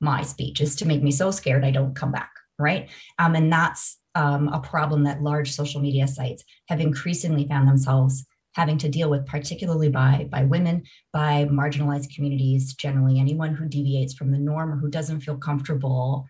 my 0.00 0.22
speech, 0.22 0.60
is 0.60 0.76
to 0.76 0.86
make 0.86 1.02
me 1.02 1.10
so 1.10 1.30
scared 1.30 1.64
I 1.64 1.70
don't 1.70 1.94
come 1.94 2.12
back. 2.12 2.30
Right. 2.58 2.88
Um, 3.20 3.36
and 3.36 3.52
that's 3.52 3.98
um, 4.16 4.48
a 4.48 4.58
problem 4.58 5.04
that 5.04 5.22
large 5.22 5.52
social 5.52 5.80
media 5.80 6.08
sites 6.08 6.42
have 6.68 6.80
increasingly 6.80 7.46
found 7.46 7.68
themselves 7.68 8.24
having 8.54 8.78
to 8.78 8.88
deal 8.88 9.08
with, 9.08 9.24
particularly 9.26 9.88
by, 9.88 10.26
by 10.30 10.42
women, 10.42 10.82
by 11.12 11.44
marginalized 11.44 12.12
communities, 12.12 12.74
generally 12.74 13.20
anyone 13.20 13.54
who 13.54 13.68
deviates 13.68 14.14
from 14.14 14.32
the 14.32 14.38
norm 14.38 14.72
or 14.72 14.76
who 14.76 14.90
doesn't 14.90 15.20
feel 15.20 15.36
comfortable 15.36 16.26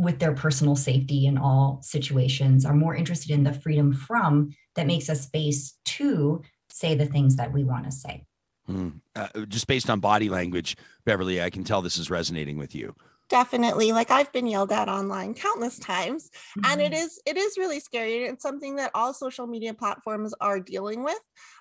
with 0.00 0.18
their 0.18 0.32
personal 0.32 0.76
safety 0.76 1.26
in 1.26 1.36
all 1.36 1.80
situations, 1.82 2.64
are 2.64 2.74
more 2.74 2.94
interested 2.94 3.30
in 3.30 3.44
the 3.44 3.52
freedom 3.52 3.92
from 3.92 4.54
that 4.74 4.86
makes 4.86 5.10
us 5.10 5.22
space 5.22 5.78
to 5.84 6.42
say 6.70 6.94
the 6.94 7.06
things 7.06 7.36
that 7.36 7.52
we 7.52 7.64
want 7.64 7.84
to 7.84 7.92
say. 7.92 8.24
Mm. 8.68 9.00
Uh, 9.14 9.28
just 9.48 9.66
based 9.66 9.90
on 9.90 10.00
body 10.00 10.28
language, 10.28 10.76
Beverley, 11.04 11.42
I 11.42 11.50
can 11.50 11.64
tell 11.64 11.82
this 11.82 11.98
is 11.98 12.10
resonating 12.10 12.56
with 12.56 12.74
you 12.74 12.94
definitely 13.30 13.92
like 13.92 14.10
i've 14.10 14.30
been 14.32 14.46
yelled 14.46 14.72
at 14.72 14.88
online 14.88 15.32
countless 15.32 15.78
times 15.78 16.28
mm-hmm. 16.58 16.72
and 16.72 16.80
it 16.82 16.92
mm-hmm. 16.92 17.04
is 17.04 17.20
it 17.24 17.36
is 17.36 17.56
really 17.56 17.78
scary 17.78 18.24
it's 18.24 18.42
something 18.42 18.76
that 18.76 18.90
all 18.92 19.14
social 19.14 19.46
media 19.46 19.72
platforms 19.72 20.34
are 20.40 20.58
dealing 20.58 21.04
with 21.04 21.20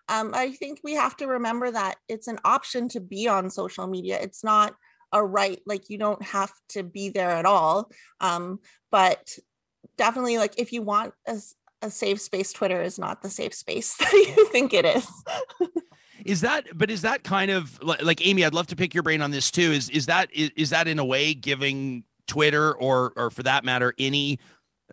um, 0.10 0.32
i 0.34 0.52
think 0.52 0.80
we 0.84 0.96
have 0.96 1.16
to 1.16 1.28
remember 1.28 1.70
that 1.70 1.96
it's 2.10 2.28
an 2.28 2.40
option 2.44 2.90
to 2.90 3.00
be 3.00 3.28
on 3.28 3.52
social 3.52 3.86
media 3.86 4.20
it's 4.20 4.44
not 4.44 4.74
a 5.12 5.24
right 5.24 5.62
like 5.66 5.90
you 5.90 5.98
don't 5.98 6.22
have 6.22 6.52
to 6.70 6.84
be 6.84 7.10
there 7.10 7.32
at 7.32 7.46
all 7.46 7.92
um, 8.22 8.60
but 8.92 9.38
definitely 9.98 10.38
like 10.38 10.54
if 10.58 10.72
you 10.72 10.82
want 10.82 11.14
a, 11.28 11.38
a 11.82 11.90
safe 11.90 12.22
space 12.22 12.54
twitter 12.54 12.82
is 12.82 13.00
not 13.00 13.22
the 13.22 13.30
safe 13.30 13.54
space 13.54 13.96
that 14.00 14.12
you 14.14 14.48
think 14.50 14.74
it 14.74 14.86
is 14.86 15.08
Is 16.26 16.42
that, 16.42 16.66
but 16.76 16.92
is 16.92 17.02
that 17.04 17.24
kind 17.24 17.52
of 17.52 17.82
like 17.82 18.18
Aimée? 18.20 18.46
I'd 18.46 18.54
love 18.54 18.68
to 18.68 18.76
pick 18.76 18.94
your 18.94 19.04
brain 19.04 19.22
on 19.22 19.32
this 19.32 19.52
too. 19.52 19.72
Is 19.72 19.90
is 19.90 20.08
that 20.08 20.30
is, 20.34 20.52
is 20.56 20.70
that 20.72 20.88
in 20.88 21.00
a 21.00 21.06
way 21.06 21.34
giving 21.34 22.04
Twitter 22.28 22.74
or 22.74 23.14
or 23.16 23.30
for 23.30 23.44
that 23.44 23.64
matter 23.64 23.94
any 23.98 24.40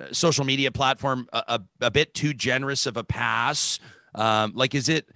uh, 0.00 0.06
social 0.12 0.44
media 0.44 0.70
platform 0.70 1.28
a, 1.32 1.42
a, 1.48 1.86
a, 1.86 1.90
bit 1.90 2.14
too 2.14 2.32
generous 2.32 2.86
of 2.86 2.96
a 2.96 3.04
pass? 3.04 3.78
Um, 4.14 4.52
like, 4.54 4.74
is 4.74 4.88
it? 4.88 5.08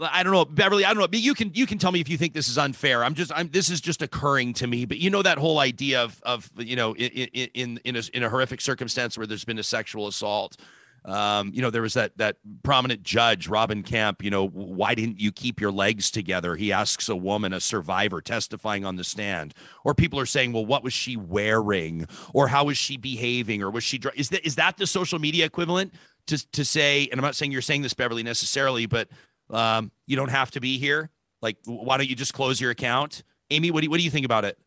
I 0.00 0.22
don't 0.22 0.32
know, 0.32 0.44
Beverley. 0.44 0.84
I 0.84 0.88
don't 0.88 0.98
know. 0.98 1.08
But 1.08 1.20
you 1.20 1.34
can 1.34 1.52
you 1.54 1.66
can 1.66 1.78
tell 1.78 1.92
me 1.92 2.00
if 2.00 2.08
you 2.08 2.16
think 2.16 2.34
this 2.34 2.48
is 2.48 2.58
unfair. 2.58 3.04
I'm 3.04 3.14
just 3.14 3.32
I'm 3.34 3.48
this 3.48 3.70
is 3.70 3.80
just 3.80 4.02
occurring 4.02 4.54
to 4.54 4.66
me. 4.66 4.84
But 4.84 4.98
you 4.98 5.10
know 5.10 5.22
that 5.22 5.38
whole 5.38 5.58
idea 5.58 6.02
of 6.02 6.20
of 6.22 6.50
you 6.56 6.76
know 6.76 6.94
in 6.94 7.28
in 7.54 7.80
in 7.84 7.96
a, 7.96 8.02
in 8.12 8.22
a 8.22 8.28
horrific 8.28 8.60
circumstance 8.60 9.16
where 9.16 9.26
there's 9.26 9.44
been 9.44 9.58
a 9.58 9.64
sexual 9.64 10.06
assault 10.06 10.56
um, 11.04 11.52
you 11.54 11.62
know, 11.62 11.70
there 11.70 11.82
was 11.82 11.94
that 11.94 12.16
that 12.18 12.36
prominent 12.62 13.02
judge, 13.02 13.48
Robin 13.48 13.82
Camp. 13.82 14.22
You 14.22 14.30
know, 14.30 14.48
why 14.48 14.94
didn't 14.94 15.20
you 15.20 15.32
keep 15.32 15.60
your 15.60 15.70
legs 15.70 16.10
together? 16.10 16.56
He 16.56 16.72
asks 16.72 17.08
a 17.08 17.16
woman, 17.16 17.52
a 17.52 17.60
survivor, 17.60 18.20
testifying 18.20 18.84
on 18.84 18.96
the 18.96 19.04
stand. 19.04 19.54
Or 19.84 19.94
people 19.94 20.20
are 20.20 20.26
saying, 20.26 20.52
well, 20.52 20.66
what 20.66 20.82
was 20.82 20.92
she 20.92 21.16
wearing? 21.16 22.06
Or 22.34 22.48
how 22.48 22.64
was 22.64 22.76
she 22.76 22.96
behaving? 22.96 23.62
Or 23.62 23.70
was 23.70 23.84
she? 23.84 24.00
Is 24.16 24.28
that 24.30 24.46
is 24.46 24.56
that 24.56 24.76
the 24.76 24.86
social 24.86 25.18
media 25.18 25.46
equivalent 25.46 25.94
to 26.26 26.46
to 26.50 26.64
say? 26.64 27.08
And 27.10 27.18
I'm 27.18 27.24
not 27.24 27.36
saying 27.36 27.52
you're 27.52 27.62
saying 27.62 27.82
this, 27.82 27.94
Beverley, 27.94 28.22
necessarily, 28.22 28.86
but 28.86 29.08
um, 29.50 29.90
you 30.06 30.16
don't 30.16 30.30
have 30.30 30.50
to 30.52 30.60
be 30.60 30.78
here. 30.78 31.10
Like, 31.40 31.56
why 31.64 31.96
don't 31.96 32.08
you 32.08 32.16
just 32.16 32.34
close 32.34 32.60
your 32.60 32.70
account? 32.70 33.22
Aimée, 33.50 33.70
what 33.70 33.80
do 33.80 33.86
you, 33.86 33.90
what 33.90 33.98
do 33.98 34.04
you 34.04 34.10
think 34.10 34.26
about 34.26 34.44
it? 34.44 34.58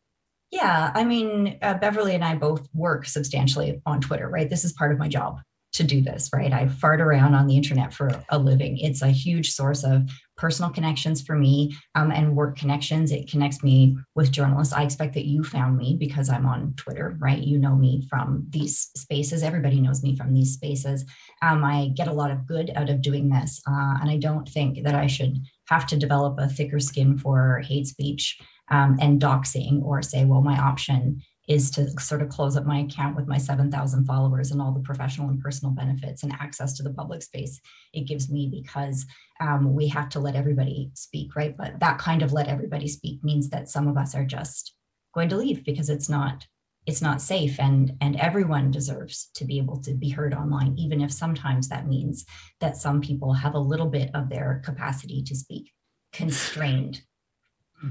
Yeah, 0.52 0.92
I 0.94 1.04
mean, 1.06 1.58
uh, 1.62 1.76
Beverley 1.76 2.14
and 2.14 2.24
I 2.24 2.36
both 2.36 2.68
work 2.74 3.06
substantially 3.06 3.82
on 3.86 4.02
Twitter, 4.02 4.28
right? 4.28 4.50
This 4.50 4.66
is 4.66 4.74
part 4.74 4.92
of 4.92 5.00
my 5.00 5.08
job 5.08 5.40
to 5.74 5.84
do 5.84 6.02
this, 6.02 6.30
right? 6.34 6.52
I 6.52 6.68
fart 6.68 7.00
around 7.00 7.36
on 7.36 7.48
the 7.48 7.56
internet 7.56 7.94
for 7.94 8.12
a 8.30 8.38
living. 8.38 8.78
It's 8.78 9.02
a 9.02 9.08
huge 9.08 9.52
source 9.52 9.86
of 9.86 10.10
personal 10.42 10.72
connections 10.72 11.22
for 11.22 11.36
me 11.36 11.78
um, 11.94 12.12
and 12.12 12.36
work 12.36 12.58
connections. 12.58 13.12
It 13.12 13.30
connects 13.30 13.62
me 13.62 13.96
with 14.16 14.32
journalists. 14.32 14.74
I 14.74 14.82
expect 14.82 15.14
that 15.14 15.28
you 15.28 15.44
found 15.44 15.78
me 15.78 15.96
because 16.00 16.30
I'm 16.30 16.48
on 16.48 16.74
Twitter, 16.78 17.16
right? 17.20 17.38
You 17.38 17.60
know 17.60 17.76
me 17.76 18.08
from 18.10 18.48
these 18.50 18.90
spaces. 18.98 19.44
Everybody 19.44 19.80
knows 19.80 20.02
me 20.02 20.16
from 20.16 20.34
these 20.34 20.54
spaces. 20.54 21.06
Um, 21.44 21.64
I 21.64 21.92
get 21.96 22.08
a 22.08 22.14
lot 22.14 22.32
of 22.32 22.48
good 22.48 22.72
out 22.76 22.90
of 22.90 23.04
doing 23.04 23.30
this. 23.30 23.62
Uh, 23.68 24.00
and 24.02 24.10
I 24.10 24.18
don't 24.18 24.50
think 24.50 24.84
that 24.84 24.96
I 24.96 25.06
should 25.06 25.38
have 25.70 25.86
to 25.86 25.96
develop 25.96 26.40
a 26.40 26.50
thicker 26.50 26.80
skin 26.80 27.20
for 27.20 27.60
hate 27.60 27.86
speech 27.86 28.40
um, 28.72 28.98
and 29.00 29.22
doxing 29.22 29.84
or 29.84 30.02
say, 30.02 30.26
well, 30.26 30.42
my 30.42 30.58
option 30.58 31.22
is 31.52 31.70
to 31.70 31.90
sort 32.00 32.22
of 32.22 32.30
close 32.30 32.56
up 32.56 32.66
my 32.66 32.80
account 32.80 33.16
with 33.16 33.28
my 33.28 33.38
7,000 33.38 34.06
followers 34.06 34.52
and 34.52 34.62
all 34.62 34.72
the 34.72 34.80
professional 34.80 35.28
and 35.28 35.42
personal 35.42 35.74
benefits 35.74 36.24
and 36.24 36.32
access 36.40 36.78
to 36.78 36.84
the 36.84 36.94
public 36.94 37.22
space 37.22 37.60
it 37.94 38.08
gives 38.08 38.32
me 38.32 38.48
because 38.50 39.06
um, 39.42 39.74
we 39.74 39.88
have 39.90 40.08
to 40.10 40.20
let 40.20 40.36
everybody 40.36 40.92
speak, 40.94 41.36
right? 41.36 41.58
But 41.58 41.80
that 41.82 41.98
kind 41.98 42.22
of 42.22 42.32
let 42.32 42.48
everybody 42.48 42.88
speak 42.88 43.22
means 43.22 43.50
that 43.50 43.68
some 43.68 43.88
of 43.88 43.98
us 43.98 44.16
are 44.16 44.24
just 44.24 44.74
going 45.14 45.28
to 45.30 45.36
leave 45.36 45.66
because 45.66 45.90
it's 45.90 46.08
not 46.08 46.46
it's 46.88 47.02
not 47.02 47.22
safe 47.22 47.60
and 47.60 47.94
and 48.02 48.16
everyone 48.16 48.72
deserves 48.72 49.30
to 49.36 49.46
be 49.46 49.58
able 49.60 49.80
to 49.82 49.94
be 49.94 50.10
heard 50.10 50.34
online 50.34 50.74
even 50.80 51.00
if 51.00 51.12
sometimes 51.12 51.70
that 51.70 51.88
means 51.88 52.26
that 52.60 52.76
some 52.76 53.02
people 53.02 53.34
have 53.34 53.54
a 53.54 53.60
little 53.60 53.86
bit 53.86 54.10
of 54.16 54.30
their 54.30 54.64
capacity 54.66 55.22
to 55.22 55.36
speak 55.36 55.72
constrained 56.12 57.02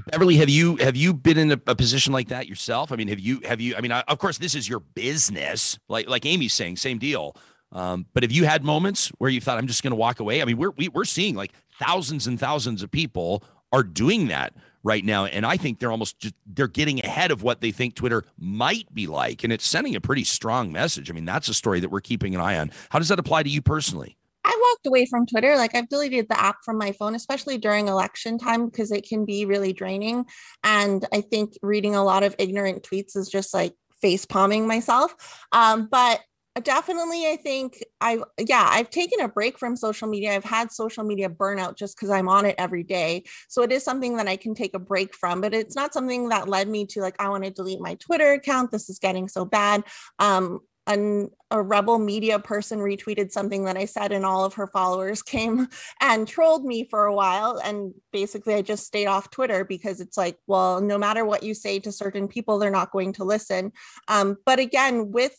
Beverley, 0.07 0.37
have 0.37 0.49
you 0.49 0.77
have 0.77 0.95
you 0.95 1.13
been 1.13 1.37
in 1.37 1.51
a, 1.51 1.61
a, 1.67 1.75
position 1.75 2.13
like 2.13 2.29
that 2.29 2.47
yourself? 2.47 2.91
I 2.91 2.95
mean, 2.95 3.07
have 3.09 3.19
you 3.19 3.41
have 3.45 3.59
you? 3.59 3.75
I 3.75 3.81
mean, 3.81 3.91
I, 3.91 4.01
of 4.01 4.19
course, 4.19 4.37
this 4.37 4.55
is 4.55 4.67
your 4.67 4.79
business. 4.79 5.77
Like 5.89 6.07
like 6.07 6.23
Aimée's 6.23 6.53
saying, 6.53 6.77
same 6.77 6.97
deal. 6.97 7.35
Um, 7.73 8.05
but 8.13 8.23
have 8.23 8.31
you 8.31 8.45
had 8.45 8.63
moments 8.63 9.09
where 9.17 9.29
you 9.29 9.39
thought, 9.39 9.57
I'm 9.57 9.67
just 9.67 9.81
going 9.81 9.91
to 9.91 9.97
walk 9.97 10.19
away? 10.19 10.41
I 10.41 10.45
mean, 10.45 10.57
we're 10.57 10.71
we, 10.71 10.87
are 10.87 10.91
we 10.91 11.01
are 11.01 11.05
seeing 11.05 11.35
like 11.35 11.51
thousands 11.79 12.27
and 12.27 12.39
thousands 12.39 12.83
of 12.83 12.91
people 12.91 13.43
are 13.71 13.83
doing 13.83 14.27
that 14.27 14.53
right 14.83 15.05
now, 15.05 15.25
and 15.25 15.45
I 15.45 15.57
think 15.57 15.79
they're 15.79 15.91
almost 15.91 16.19
just, 16.19 16.33
they're 16.45 16.67
getting 16.67 17.03
ahead 17.05 17.31
of 17.31 17.43
what 17.43 17.61
they 17.61 17.71
think 17.71 17.95
Twitter 17.95 18.23
might 18.37 18.93
be 18.93 19.07
like, 19.07 19.43
and 19.43 19.53
it's 19.53 19.65
sending 19.65 19.95
a 19.95 20.01
pretty 20.01 20.23
strong 20.23 20.71
message. 20.71 21.09
I 21.09 21.13
mean, 21.13 21.25
that's 21.25 21.47
a 21.49 21.53
story 21.53 21.79
that 21.81 21.89
we're 21.89 22.01
keeping 22.01 22.33
an 22.35 22.41
eye 22.41 22.57
on. 22.57 22.71
How 22.89 22.99
does 22.99 23.09
that 23.09 23.19
apply 23.19 23.43
to 23.43 23.49
you 23.49 23.61
personally? 23.61 24.17
I 24.51 24.59
walked 24.61 24.85
away 24.85 25.05
from 25.05 25.25
Twitter. 25.25 25.55
Like 25.55 25.75
I've 25.75 25.87
deleted 25.87 26.27
the 26.29 26.39
app 26.39 26.57
from 26.65 26.77
my 26.77 26.91
phone, 26.91 27.15
especially 27.15 27.57
during 27.57 27.87
election 27.87 28.37
time, 28.37 28.65
because 28.65 28.91
it 28.91 29.07
can 29.07 29.25
be 29.25 29.45
really 29.45 29.71
draining. 29.71 30.25
And 30.63 31.05
I 31.13 31.21
think 31.21 31.53
reading 31.61 31.95
a 31.95 32.03
lot 32.03 32.23
of 32.23 32.35
ignorant 32.37 32.83
tweets 32.83 33.15
is 33.15 33.29
just 33.29 33.53
like 33.53 33.73
face 34.01 34.25
palming 34.25 34.67
myself. 34.67 35.15
Um, 35.51 35.87
but 35.89 36.21
definitely 36.63 37.25
i 37.27 37.37
think 37.37 37.81
I've 38.01 38.23
yeah 38.37 38.67
i've 38.69 38.89
taken 38.89 39.21
a 39.21 39.29
break 39.29 39.57
from 39.57 39.77
social 39.77 40.09
media 40.09 40.35
i've 40.35 40.43
had 40.43 40.69
social 40.69 41.05
media 41.05 41.29
burnout 41.29 41.77
just 41.77 41.95
because 41.95 42.09
i'm 42.09 42.27
on 42.27 42.45
it 42.45 42.55
every 42.57 42.83
day 42.83 43.23
so 43.47 43.61
it 43.61 43.71
is 43.71 43.85
something 43.85 44.17
that 44.17 44.27
i 44.27 44.35
can 44.35 44.53
take 44.53 44.75
a 44.75 44.79
break 44.79 45.15
from 45.15 45.39
but 45.39 45.53
it's 45.53 45.77
not 45.77 45.93
something 45.93 46.27
that 46.27 46.49
led 46.49 46.67
me 46.67 46.85
to 46.87 46.99
like 46.99 47.15
i 47.19 47.29
want 47.29 47.45
to 47.45 47.51
delete 47.51 47.79
my 47.79 47.95
twitter 47.95 48.33
account 48.33 48.69
this 48.69 48.89
is 48.89 48.99
getting 48.99 49.29
so 49.29 49.45
bad 49.45 49.81
um 50.19 50.59
an, 50.87 51.29
a 51.49 51.61
rebel 51.61 51.99
media 51.99 52.39
person 52.39 52.79
retweeted 52.79 53.31
something 53.31 53.65
that 53.65 53.77
I 53.77 53.85
said, 53.85 54.11
and 54.11 54.25
all 54.25 54.45
of 54.45 54.55
her 54.55 54.67
followers 54.67 55.21
came 55.23 55.67
and 55.99 56.27
trolled 56.27 56.65
me 56.65 56.87
for 56.89 57.05
a 57.05 57.13
while. 57.13 57.59
And 57.63 57.93
basically, 58.11 58.55
I 58.55 58.61
just 58.61 58.85
stayed 58.85 59.07
off 59.07 59.29
Twitter 59.29 59.63
because 59.63 60.01
it's 60.01 60.17
like, 60.17 60.37
well, 60.47 60.81
no 60.81 60.97
matter 60.97 61.25
what 61.25 61.43
you 61.43 61.53
say 61.53 61.79
to 61.79 61.91
certain 61.91 62.27
people, 62.27 62.59
they're 62.59 62.69
not 62.71 62.91
going 62.91 63.13
to 63.13 63.23
listen. 63.23 63.71
Um, 64.07 64.37
but 64.45 64.59
again, 64.59 65.11
with 65.11 65.35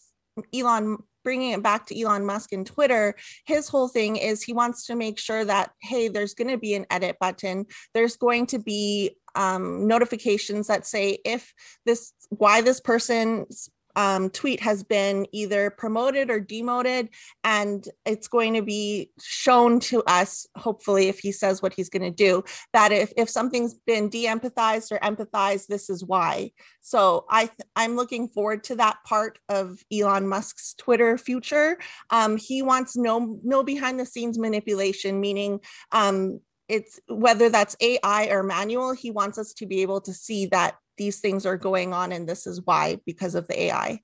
Elon 0.54 0.98
bringing 1.24 1.52
it 1.52 1.62
back 1.62 1.86
to 1.86 2.00
Elon 2.00 2.26
Musk 2.26 2.52
and 2.52 2.66
Twitter, 2.66 3.14
his 3.46 3.68
whole 3.68 3.88
thing 3.88 4.16
is 4.16 4.42
he 4.42 4.52
wants 4.52 4.86
to 4.86 4.96
make 4.96 5.18
sure 5.18 5.44
that, 5.44 5.70
hey, 5.80 6.08
there's 6.08 6.34
going 6.34 6.50
to 6.50 6.58
be 6.58 6.74
an 6.74 6.86
edit 6.90 7.16
button. 7.20 7.66
There's 7.94 8.16
going 8.16 8.46
to 8.46 8.58
be 8.58 9.16
um, 9.34 9.86
notifications 9.86 10.66
that 10.66 10.86
say 10.86 11.18
if 11.24 11.54
this, 11.86 12.12
why 12.30 12.60
this 12.60 12.80
person's 12.80 13.68
um, 13.96 14.30
tweet 14.30 14.60
has 14.60 14.82
been 14.82 15.26
either 15.32 15.70
promoted 15.70 16.30
or 16.30 16.40
demoted, 16.40 17.08
and 17.44 17.86
it's 18.06 18.28
going 18.28 18.54
to 18.54 18.62
be 18.62 19.10
shown 19.20 19.80
to 19.80 20.02
us, 20.04 20.46
hopefully, 20.56 21.08
if 21.08 21.18
he 21.18 21.32
says 21.32 21.62
what 21.62 21.74
he's 21.74 21.88
going 21.88 22.02
to 22.02 22.10
do, 22.10 22.42
that 22.72 22.92
if, 22.92 23.12
if 23.16 23.28
something's 23.28 23.74
been 23.74 24.08
de 24.08 24.26
empathized 24.26 24.92
or 24.92 24.98
empathized, 24.98 25.66
this 25.66 25.90
is 25.90 26.04
why. 26.04 26.50
So 26.80 27.26
I 27.28 27.46
th- 27.46 27.68
I'm 27.76 27.96
looking 27.96 28.28
forward 28.28 28.64
to 28.64 28.76
that 28.76 28.98
part 29.04 29.38
of 29.48 29.78
Elon 29.92 30.26
Musk's 30.26 30.74
Twitter 30.74 31.18
future. 31.18 31.78
Um, 32.10 32.36
he 32.36 32.62
wants 32.62 32.96
no 32.96 33.38
no 33.42 33.62
behind 33.62 34.00
the 34.00 34.06
scenes 34.06 34.38
manipulation, 34.38 35.20
meaning 35.20 35.60
um, 35.92 36.40
it's 36.68 37.00
whether 37.08 37.50
that's 37.50 37.76
AI 37.80 38.28
or 38.28 38.42
manual, 38.42 38.92
he 38.92 39.10
wants 39.10 39.38
us 39.38 39.52
to 39.54 39.66
be 39.66 39.82
able 39.82 40.00
to 40.00 40.14
see 40.14 40.46
that 40.46 40.76
these 40.96 41.20
things 41.20 41.46
are 41.46 41.56
going 41.56 41.92
on 41.92 42.12
and 42.12 42.28
this 42.28 42.46
is 42.46 42.60
why 42.64 42.98
because 43.06 43.34
of 43.34 43.46
the 43.48 43.60
AI. 43.64 44.00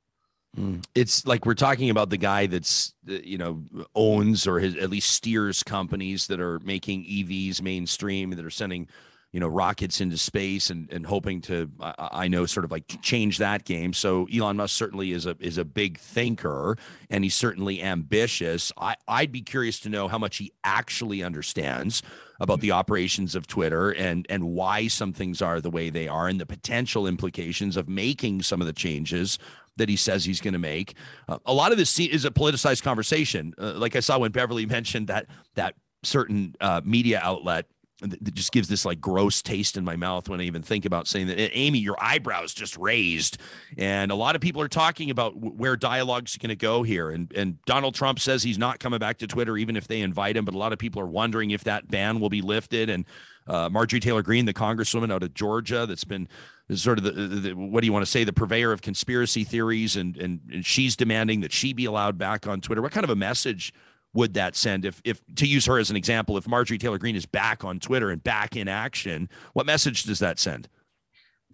Mm. 0.57 0.85
It's 0.95 1.27
like 1.27 1.45
we're 1.45 1.55
talking 1.55 1.91
about 1.91 2.11
the 2.11 2.17
guy 2.17 2.47
that's 2.47 2.95
uh, 3.09 3.15
you 3.23 3.39
know 3.39 3.63
owns 3.95 4.47
or 4.47 4.59
has, 4.61 4.77
at 4.77 4.91
least 4.91 5.11
steers 5.11 5.63
companies 5.63 6.27
that 6.29 6.41
are 6.41 6.59
making 6.61 7.05
EVs 7.05 7.61
mainstream 7.61 8.31
that 8.31 8.45
are 8.45 8.51
sending 8.51 8.89
you 9.33 9.41
know 9.41 9.49
rockets 9.49 10.01
into 10.01 10.17
space 10.17 10.71
and 10.71 10.91
and 10.91 11.07
hoping 11.07 11.41
to 11.43 11.71
I, 11.81 12.09
I, 12.13 12.29
know 12.29 12.47
sort 12.47 12.65
of 12.65 12.71
like 12.71 12.85
change 13.03 13.39
that 13.39 13.65
game. 13.65 13.93
So 13.93 14.27
Elon 14.35 14.57
Musk 14.57 14.75
certainly 14.75 15.13
is 15.13 15.27
a 15.27 15.37
is 15.39 15.59
a 15.59 15.65
big 15.65 15.99
thinker 15.99 16.77
and 17.11 17.25
he's 17.25 17.35
certainly 17.35 17.83
ambitious. 17.83 18.73
I 18.79 18.97
I'd 19.07 19.31
be 19.31 19.43
curious 19.43 19.81
to 19.81 19.91
know 19.91 20.09
how 20.09 20.19
much 20.19 20.39
he 20.39 20.53
actually 20.65 21.23
understands 21.23 22.03
about 22.41 22.61
the 22.61 22.71
operations 22.73 23.35
of 23.35 23.47
Twitter 23.47 23.91
and 23.91 24.27
and 24.31 24.45
why 24.45 24.89
some 24.89 25.13
things 25.13 25.43
are 25.43 25.61
the 25.61 25.71
way 25.71 25.91
they 25.91 26.09
are 26.09 26.27
and 26.29 26.41
the 26.41 26.47
potential 26.47 27.07
implications 27.07 27.77
of 27.77 27.89
making 27.89 28.43
some 28.43 28.63
of 28.63 28.67
the 28.67 28.73
changes 28.73 29.39
that 29.77 29.89
he 29.89 29.97
says 29.97 30.25
he's 30.25 30.41
going 30.41 30.53
to 30.53 30.59
make. 30.59 30.95
Uh, 31.29 31.39
a 31.47 31.53
lot 31.53 31.71
of 31.71 31.79
this 31.79 31.99
is 32.01 32.25
a 32.25 32.31
politicized 32.31 32.83
conversation. 32.83 33.55
Uh, 33.59 33.75
like 33.75 33.95
I 33.95 34.01
saw 34.01 34.19
when 34.19 34.33
Beverley 34.33 34.67
mentioned 34.79 35.09
that 35.09 35.27
that 35.55 35.75
certain 36.03 36.55
uh, 36.61 36.81
media 36.85 37.21
outlet 37.23 37.67
that 38.01 38.35
just 38.35 38.53
gives 38.53 38.69
this 38.69 38.85
like 38.85 39.01
gross 39.01 39.43
taste 39.43 39.77
in 39.77 39.85
my 39.85 39.97
mouth 39.97 40.29
when 40.29 40.41
I 40.41 40.45
even 40.45 40.63
think 40.63 40.85
about 40.85 41.09
saying 41.09 41.27
that. 41.29 41.39
Aimée, 41.39 41.83
your 41.83 41.97
eyebrows 42.01 42.55
just 42.55 42.77
raised, 42.77 43.39
and 43.77 44.13
a 44.13 44.15
lot 44.15 44.37
of 44.37 44.41
people 44.41 44.63
are 44.63 44.69
talking 44.69 45.11
about 45.11 45.37
where 45.37 45.77
dialogue's 45.77 46.37
going 46.37 46.51
to 46.51 46.57
go 46.57 46.83
here. 46.83 47.11
And 47.11 47.33
and 47.35 47.63
Donald 47.65 47.95
Trump 47.95 48.21
says 48.21 48.43
he's 48.43 48.59
not 48.59 48.79
coming 48.79 49.01
back 49.01 49.19
to 49.19 49.27
Twitter 49.27 49.57
even 49.57 49.77
if 49.77 49.89
they 49.89 50.01
invite 50.01 50.37
him. 50.37 50.45
But 50.45 50.55
a 50.55 50.59
lot 50.59 50.73
of 50.73 50.79
people 50.79 51.03
are 51.03 51.07
wondering 51.07 51.51
if 51.51 51.65
that 51.65 51.91
ban 51.91 52.21
will 52.21 52.31
be 52.31 52.43
lifted. 52.43 52.89
And 52.89 53.05
uh, 53.49 53.69
Marjorie 53.69 54.01
Taylor 54.01 54.23
Greene, 54.23 54.45
the 54.45 54.55
congresswoman 54.55 55.13
out 55.13 55.23
of 55.23 55.35
Georgia, 55.35 55.87
that's 55.87 56.05
been 56.05 56.29
sort 56.75 56.99
of 56.99 57.05
the, 57.05 57.11
the, 57.13 57.53
what 57.55 57.81
do 57.81 57.87
you 57.87 57.93
want 57.93 58.05
to 58.05 58.11
say 58.11 58.23
the 58.23 58.33
purveyor 58.33 58.73
of 58.73 58.83
conspiracy 58.83 59.43
theories, 59.43 59.97
and 59.97 60.17
and 60.17 60.41
and 60.53 60.65
she's 60.65 60.95
demanding 60.95 61.41
that 61.41 61.53
she 61.53 61.73
be 61.73 61.85
allowed 61.85 62.17
back 62.17 62.47
on 62.47 62.61
Twitter. 62.61 62.83
What 62.83 62.93
kind 62.93 63.05
of 63.05 63.11
a 63.11 63.17
message? 63.17 63.73
Would 64.19 64.35
that 64.35 64.57
send 64.57 64.85
if 64.85 65.01
if 65.05 65.23
to 65.37 65.47
use 65.47 65.65
her 65.65 65.79
as 65.79 65.91
an 65.91 65.97
example 65.97 66.37
if 66.37 66.49
marjorie 66.49 66.77
taylor 66.77 66.99
greene 66.99 67.15
is 67.15 67.25
back 67.25 67.65
on 67.65 67.79
twitter 67.79 68.11
and 68.11 68.25
back 68.25 68.57
in 68.57 68.67
action 68.67 69.29
what 69.53 69.65
message 69.65 70.03
does 70.03 70.19
that 70.19 70.41
send 70.41 70.69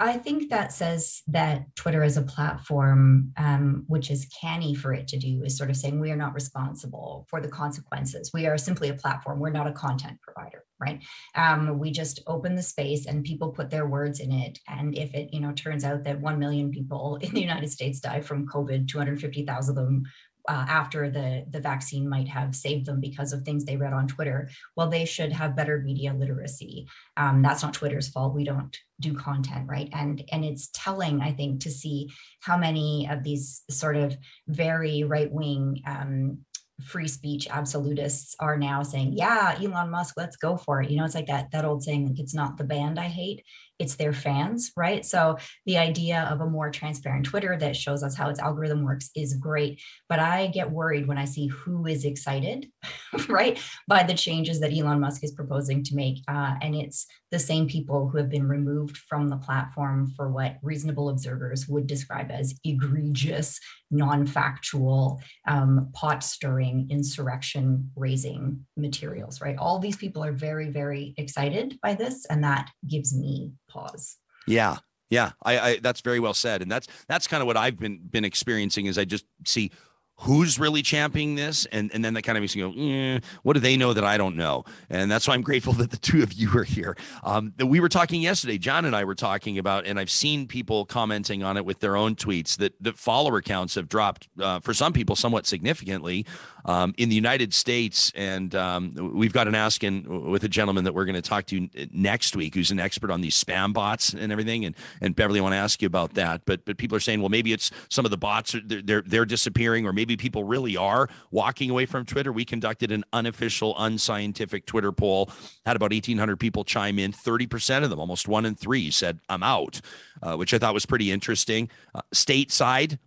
I 0.00 0.18
think 0.18 0.50
that 0.50 0.72
says 0.72 1.22
that 1.28 1.74
Twitter 1.76 2.02
as 2.02 2.16
a 2.16 2.22
platform, 2.22 3.32
um, 3.36 3.84
which 3.86 4.10
is 4.10 4.28
canny 4.40 4.74
for 4.74 4.92
it 4.92 5.06
to 5.08 5.18
do, 5.18 5.44
is 5.44 5.56
sort 5.56 5.70
of 5.70 5.76
saying 5.76 6.00
we 6.00 6.10
are 6.10 6.16
not 6.16 6.34
responsible 6.34 7.26
for 7.30 7.40
the 7.40 7.48
consequences. 7.48 8.32
We 8.34 8.46
are 8.46 8.58
simply 8.58 8.88
a 8.88 8.94
platform. 8.94 9.38
We're 9.38 9.50
not 9.50 9.68
a 9.68 9.72
content 9.72 10.18
provider, 10.20 10.64
right? 10.80 11.00
Um, 11.36 11.78
we 11.78 11.92
just 11.92 12.20
open 12.26 12.56
the 12.56 12.62
space 12.62 13.06
and 13.06 13.22
people 13.22 13.52
put 13.52 13.70
their 13.70 13.86
words 13.86 14.18
in 14.18 14.32
it. 14.32 14.58
And 14.66 14.98
if 14.98 15.14
it, 15.14 15.32
you 15.32 15.40
know, 15.40 15.52
turns 15.52 15.84
out 15.84 16.02
that 16.04 16.20
one 16.20 16.40
million 16.40 16.72
people 16.72 17.16
in 17.22 17.32
the 17.32 17.40
United 17.40 17.70
States 17.70 18.00
die 18.00 18.20
from 18.20 18.48
COVID, 18.48 18.88
250,000 18.88 19.78
of 19.78 19.84
them 19.84 20.02
uh, 20.48 20.66
after 20.68 21.10
the 21.10 21.44
the 21.50 21.60
vaccine 21.60 22.08
might 22.08 22.28
have 22.28 22.54
saved 22.54 22.86
them 22.86 23.00
because 23.00 23.32
of 23.32 23.42
things 23.42 23.64
they 23.64 23.76
read 23.76 23.92
on 23.92 24.06
Twitter. 24.06 24.48
Well, 24.76 24.88
they 24.88 25.04
should 25.04 25.32
have 25.32 25.56
better 25.56 25.78
media 25.78 26.12
literacy. 26.12 26.86
Um, 27.16 27.42
that's 27.42 27.62
not 27.62 27.74
Twitter's 27.74 28.08
fault. 28.08 28.34
We 28.34 28.44
don't 28.44 28.76
do 29.00 29.14
content, 29.14 29.68
right? 29.68 29.88
And 29.92 30.22
and 30.32 30.44
it's 30.44 30.70
telling, 30.74 31.20
I 31.20 31.32
think, 31.32 31.60
to 31.60 31.70
see 31.70 32.12
how 32.40 32.56
many 32.56 33.08
of 33.10 33.22
these 33.22 33.62
sort 33.70 33.96
of 33.96 34.16
very 34.46 35.04
right 35.04 35.32
wing 35.32 35.80
um, 35.86 36.38
free 36.84 37.08
speech 37.08 37.46
absolutists 37.50 38.34
are 38.40 38.58
now 38.58 38.82
saying, 38.82 39.14
"Yeah, 39.14 39.56
Elon 39.60 39.90
Musk, 39.90 40.14
let's 40.16 40.36
go 40.36 40.56
for 40.56 40.82
it." 40.82 40.90
You 40.90 40.98
know, 40.98 41.04
it's 41.04 41.14
like 41.14 41.26
that 41.28 41.50
that 41.52 41.64
old 41.64 41.82
saying, 41.82 42.08
like 42.08 42.18
it's 42.18 42.34
not 42.34 42.56
the 42.56 42.64
band 42.64 42.98
I 42.98 43.08
hate, 43.08 43.44
it's 43.78 43.96
their 43.96 44.12
fans, 44.12 44.72
right? 44.76 45.04
So 45.04 45.38
the 45.66 45.78
idea 45.78 46.28
of 46.30 46.40
a 46.40 46.46
more 46.46 46.70
transparent 46.70 47.26
Twitter 47.26 47.56
that 47.58 47.76
shows 47.76 48.02
us 48.02 48.16
how 48.16 48.28
its 48.30 48.38
algorithm 48.38 48.84
works 48.84 49.10
is 49.16 49.34
great. 49.34 49.82
But 50.08 50.20
I 50.20 50.46
get 50.48 50.70
worried 50.70 51.08
when 51.08 51.18
I 51.18 51.24
see 51.24 51.48
who 51.48 51.86
is 51.86 52.04
excited, 52.04 52.70
right, 53.28 53.60
by 53.88 54.02
the 54.02 54.14
changes 54.14 54.60
that 54.60 54.72
Elon 54.72 55.00
Musk 55.00 55.24
is 55.24 55.32
proposing 55.32 55.82
to 55.84 55.96
make. 55.96 56.18
Uh, 56.28 56.54
and 56.62 56.74
it's 56.74 57.06
the 57.34 57.38
same 57.40 57.66
people 57.66 58.08
who 58.08 58.18
have 58.18 58.30
been 58.30 58.46
removed 58.46 58.96
from 58.96 59.28
the 59.28 59.36
platform 59.36 60.12
for 60.14 60.30
what 60.30 60.56
reasonable 60.62 61.08
observers 61.08 61.66
would 61.66 61.86
describe 61.88 62.30
as 62.30 62.54
egregious, 62.62 63.58
non 63.90 64.24
factual, 64.24 65.20
um, 65.48 65.90
pot 65.92 66.22
stirring, 66.22 66.86
insurrection 66.90 67.90
raising 67.96 68.64
materials, 68.76 69.40
right? 69.40 69.56
All 69.58 69.80
these 69.80 69.96
people 69.96 70.22
are 70.22 70.32
very, 70.32 70.70
very 70.70 71.12
excited 71.16 71.76
by 71.82 71.94
this. 71.94 72.24
And 72.26 72.44
that 72.44 72.70
gives 72.88 73.16
me 73.16 73.52
pause. 73.74 74.16
Yeah. 74.46 74.78
Yeah, 75.10 75.32
I, 75.42 75.58
I 75.58 75.78
that's 75.80 76.00
very 76.00 76.18
well 76.18 76.34
said, 76.34 76.62
and 76.62 76.70
that's 76.72 76.88
that's 77.08 77.28
kind 77.28 77.40
of 77.40 77.46
what 77.46 77.56
I've 77.56 77.78
been 77.78 78.00
been 78.10 78.24
experiencing. 78.24 78.86
Is 78.86 78.98
I 78.98 79.04
just 79.04 79.26
see 79.46 79.70
who's 80.18 80.58
really 80.58 80.82
championing 80.82 81.34
this? 81.34 81.66
And 81.66 81.90
and 81.92 82.04
then 82.04 82.14
that 82.14 82.22
kind 82.22 82.38
of 82.38 82.42
makes 82.42 82.56
me 82.56 82.62
go 82.62 82.72
eh, 82.76 83.20
what 83.42 83.54
do 83.54 83.60
they 83.60 83.76
know 83.76 83.92
that 83.92 84.04
i 84.04 84.16
don't 84.16 84.36
know? 84.36 84.64
And 84.90 85.10
that's 85.10 85.26
why 85.28 85.34
i'm 85.34 85.42
grateful 85.42 85.72
that 85.74 85.90
the 85.90 85.96
two 85.96 86.22
of 86.22 86.32
you 86.32 86.50
are 86.56 86.64
here. 86.64 86.96
Um, 87.22 87.52
we 87.64 87.80
were 87.80 87.88
talking 87.88 88.20
yesterday 88.22 88.58
john 88.58 88.84
and 88.84 88.94
i 88.94 89.04
were 89.04 89.14
talking 89.14 89.58
about 89.58 89.86
and 89.86 89.98
i've 89.98 90.10
seen 90.10 90.46
people 90.46 90.84
commenting 90.84 91.42
on 91.42 91.56
it 91.56 91.64
with 91.64 91.80
their 91.80 91.96
own 91.96 92.14
tweets 92.14 92.56
that 92.58 92.74
that 92.80 92.98
follower 92.98 93.40
counts 93.40 93.74
have 93.74 93.88
dropped 93.88 94.28
uh, 94.40 94.60
for 94.60 94.74
some 94.74 94.92
people 94.92 95.16
somewhat 95.16 95.46
significantly 95.46 96.26
um, 96.64 96.94
in 96.96 97.08
the 97.08 97.14
united 97.14 97.52
states. 97.54 98.12
And 98.14 98.54
um, 98.54 98.92
we've 99.14 99.32
got 99.32 99.48
an 99.48 99.54
ask 99.54 99.82
in 99.84 100.30
with 100.30 100.44
a 100.44 100.48
gentleman 100.48 100.84
that 100.84 100.94
we're 100.94 101.04
going 101.04 101.14
to 101.14 101.22
talk 101.22 101.46
to 101.46 101.68
next 101.92 102.36
week 102.36 102.54
who's 102.54 102.70
an 102.70 102.80
expert 102.80 103.10
on 103.10 103.20
these 103.20 103.42
spam 103.42 103.72
bots 103.72 104.12
and 104.14 104.32
everything. 104.32 104.64
And 104.64 104.74
and 105.00 105.14
beverley 105.14 105.40
I 105.40 105.42
want 105.42 105.52
to 105.54 105.58
ask 105.58 105.82
you 105.82 105.86
about 105.86 106.14
that. 106.14 106.42
But 106.44 106.64
but 106.64 106.76
people 106.76 106.96
are 106.96 107.00
saying 107.00 107.20
well 107.20 107.28
maybe 107.28 107.52
it's 107.52 107.70
some 107.88 108.04
of 108.04 108.10
the 108.10 108.16
bots 108.16 108.54
are 108.54 108.60
they're, 108.64 109.02
they're 109.02 109.24
disappearing 109.24 109.86
or 109.86 109.92
maybe 109.92 110.03
maybe 110.04 110.18
people 110.18 110.44
really 110.44 110.76
are 110.76 111.08
walking 111.30 111.70
away 111.70 111.86
from 111.86 112.04
Twitter. 112.04 112.30
We 112.30 112.44
conducted 112.44 112.92
an 112.92 113.04
unofficial, 113.14 113.74
unscientific 113.78 114.66
Twitter 114.66 114.92
poll, 114.92 115.30
had 115.64 115.76
about 115.76 115.92
1,800 115.92 116.38
people 116.38 116.62
chime 116.62 116.98
in. 116.98 117.10
30% 117.10 117.84
of 117.84 117.88
them, 117.88 117.98
almost 117.98 118.28
one 118.28 118.44
in 118.44 118.54
three, 118.54 118.90
said, 118.90 119.20
I'm 119.30 119.42
out, 119.42 119.80
uh, 120.22 120.36
which 120.36 120.52
I 120.52 120.58
thought 120.58 120.74
was 120.74 120.84
pretty 120.84 121.10
interesting. 121.10 121.70
Uh, 121.94 122.02
stateside, 122.14 122.98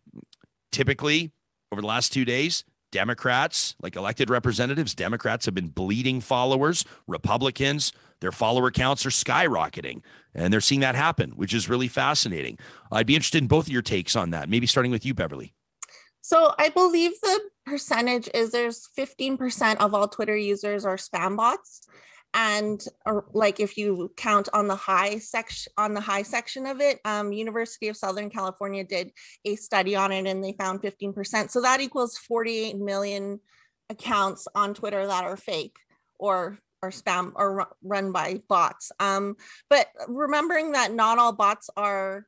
typically 0.72 1.32
over 1.72 1.82
the 1.82 1.88
last 1.88 2.12
two 2.12 2.26
days, 2.26 2.64
Democrats, 2.91 3.76
like 3.80 3.95
elected 3.95 4.32
representatives, 4.32 4.95
Democrats 4.95 5.45
have 5.45 5.54
been 5.54 5.68
bleeding 5.68 6.20
followers. 6.20 6.84
Republicans, 7.06 7.91
their 8.22 8.32
follower 8.32 8.72
counts 8.72 9.06
are 9.06 9.10
skyrocketing. 9.10 10.02
And 10.34 10.52
they're 10.52 10.62
seeing 10.62 10.82
that 10.82 10.95
happen, 10.95 11.32
which 11.32 11.54
is 11.54 11.70
really 11.70 11.89
fascinating. 11.89 12.58
I'd 12.91 13.06
be 13.06 13.16
interested 13.16 13.43
in 13.43 13.48
both 13.48 13.68
of 13.68 13.72
your 13.72 13.84
takes 13.84 14.16
on 14.16 14.32
that. 14.32 14.50
Maybe 14.50 14.66
starting 14.66 14.91
with 14.91 15.06
you, 15.06 15.14
Beverley. 15.14 15.54
So 16.28 16.54
I 16.60 16.68
believe 16.68 17.14
the 17.22 17.40
percentage 17.66 18.28
is 18.34 18.52
there's 18.52 18.90
15% 19.00 19.78
of 19.78 19.94
all 19.94 20.10
Twitter 20.10 20.36
users 20.36 20.84
are 20.84 20.98
spam 20.98 21.38
bots. 21.38 21.88
And 22.34 22.84
like 23.32 23.62
if 23.62 23.78
you 23.78 24.12
count 24.18 24.50
on 24.52 24.68
the 24.68 24.76
high 24.76 25.20
section 25.20 25.72
on 25.78 25.94
the 25.94 26.02
high 26.02 26.24
section 26.24 26.66
of 26.66 26.82
it, 26.82 27.00
um, 27.06 27.32
University 27.32 27.88
of 27.88 27.96
Southern 27.96 28.30
California 28.30 28.84
did 28.84 29.12
a 29.46 29.56
study 29.56 29.96
on 29.96 30.12
it 30.12 30.28
and 30.28 30.44
they 30.44 30.52
found 30.60 30.82
15%. 30.82 31.50
So 31.50 31.62
that 31.62 31.80
equals 31.80 32.18
48 32.18 32.78
million 32.78 33.40
accounts 33.90 34.50
on 34.54 34.74
Twitter 34.74 35.08
that 35.08 35.24
are 35.24 35.38
fake 35.38 35.78
or 36.20 36.60
or 36.82 36.90
spam 36.90 37.32
or 37.36 37.70
run 37.82 38.12
by 38.12 38.42
bots. 38.50 38.92
Um, 39.00 39.38
but 39.70 39.88
remembering 40.10 40.74
that 40.74 40.92
not 40.92 41.20
all 41.20 41.32
bots 41.32 41.70
are 41.78 42.26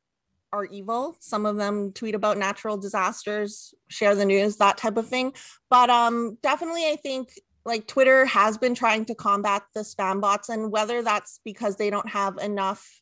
are 0.51 0.65
evil. 0.65 1.15
Some 1.19 1.45
of 1.45 1.57
them 1.57 1.91
tweet 1.93 2.15
about 2.15 2.37
natural 2.37 2.77
disasters, 2.77 3.73
share 3.87 4.15
the 4.15 4.25
news, 4.25 4.57
that 4.57 4.77
type 4.77 4.97
of 4.97 5.07
thing. 5.07 5.33
But 5.69 5.89
um, 5.89 6.37
definitely, 6.41 6.87
I 6.87 6.95
think 6.95 7.29
like 7.65 7.87
Twitter 7.87 8.25
has 8.25 8.57
been 8.57 8.75
trying 8.75 9.05
to 9.05 9.15
combat 9.15 9.63
the 9.73 9.81
spam 9.81 10.21
bots, 10.21 10.49
and 10.49 10.71
whether 10.71 11.01
that's 11.01 11.39
because 11.45 11.75
they 11.75 11.89
don't 11.89 12.09
have 12.09 12.37
enough 12.37 13.01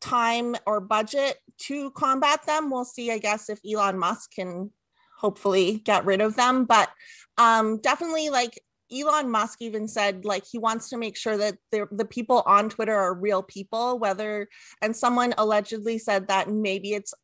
time 0.00 0.56
or 0.66 0.80
budget 0.80 1.38
to 1.58 1.90
combat 1.92 2.44
them, 2.46 2.70
we'll 2.70 2.84
see. 2.84 3.10
I 3.10 3.18
guess 3.18 3.48
if 3.48 3.60
Elon 3.68 3.98
Musk 3.98 4.32
can 4.34 4.70
hopefully 5.18 5.78
get 5.84 6.06
rid 6.06 6.20
of 6.20 6.34
them, 6.36 6.64
but 6.64 6.88
um, 7.36 7.78
definitely 7.78 8.30
like 8.30 8.58
Elon 8.92 9.30
Musk 9.30 9.62
even 9.62 9.86
said 9.86 10.24
like 10.24 10.44
he 10.50 10.58
wants 10.58 10.88
to 10.90 10.96
make 10.96 11.16
sure 11.16 11.36
that 11.36 11.56
the 11.70 12.06
people 12.08 12.42
on 12.46 12.68
Twitter 12.68 12.94
are 12.94 13.14
real 13.14 13.42
people, 13.42 13.98
whether 13.98 14.48
and 14.82 14.94
someone 14.94 15.34
allegedly 15.38 15.98
said 15.98 16.28
that 16.28 16.50
maybe 16.50 16.94
it's 16.94 17.14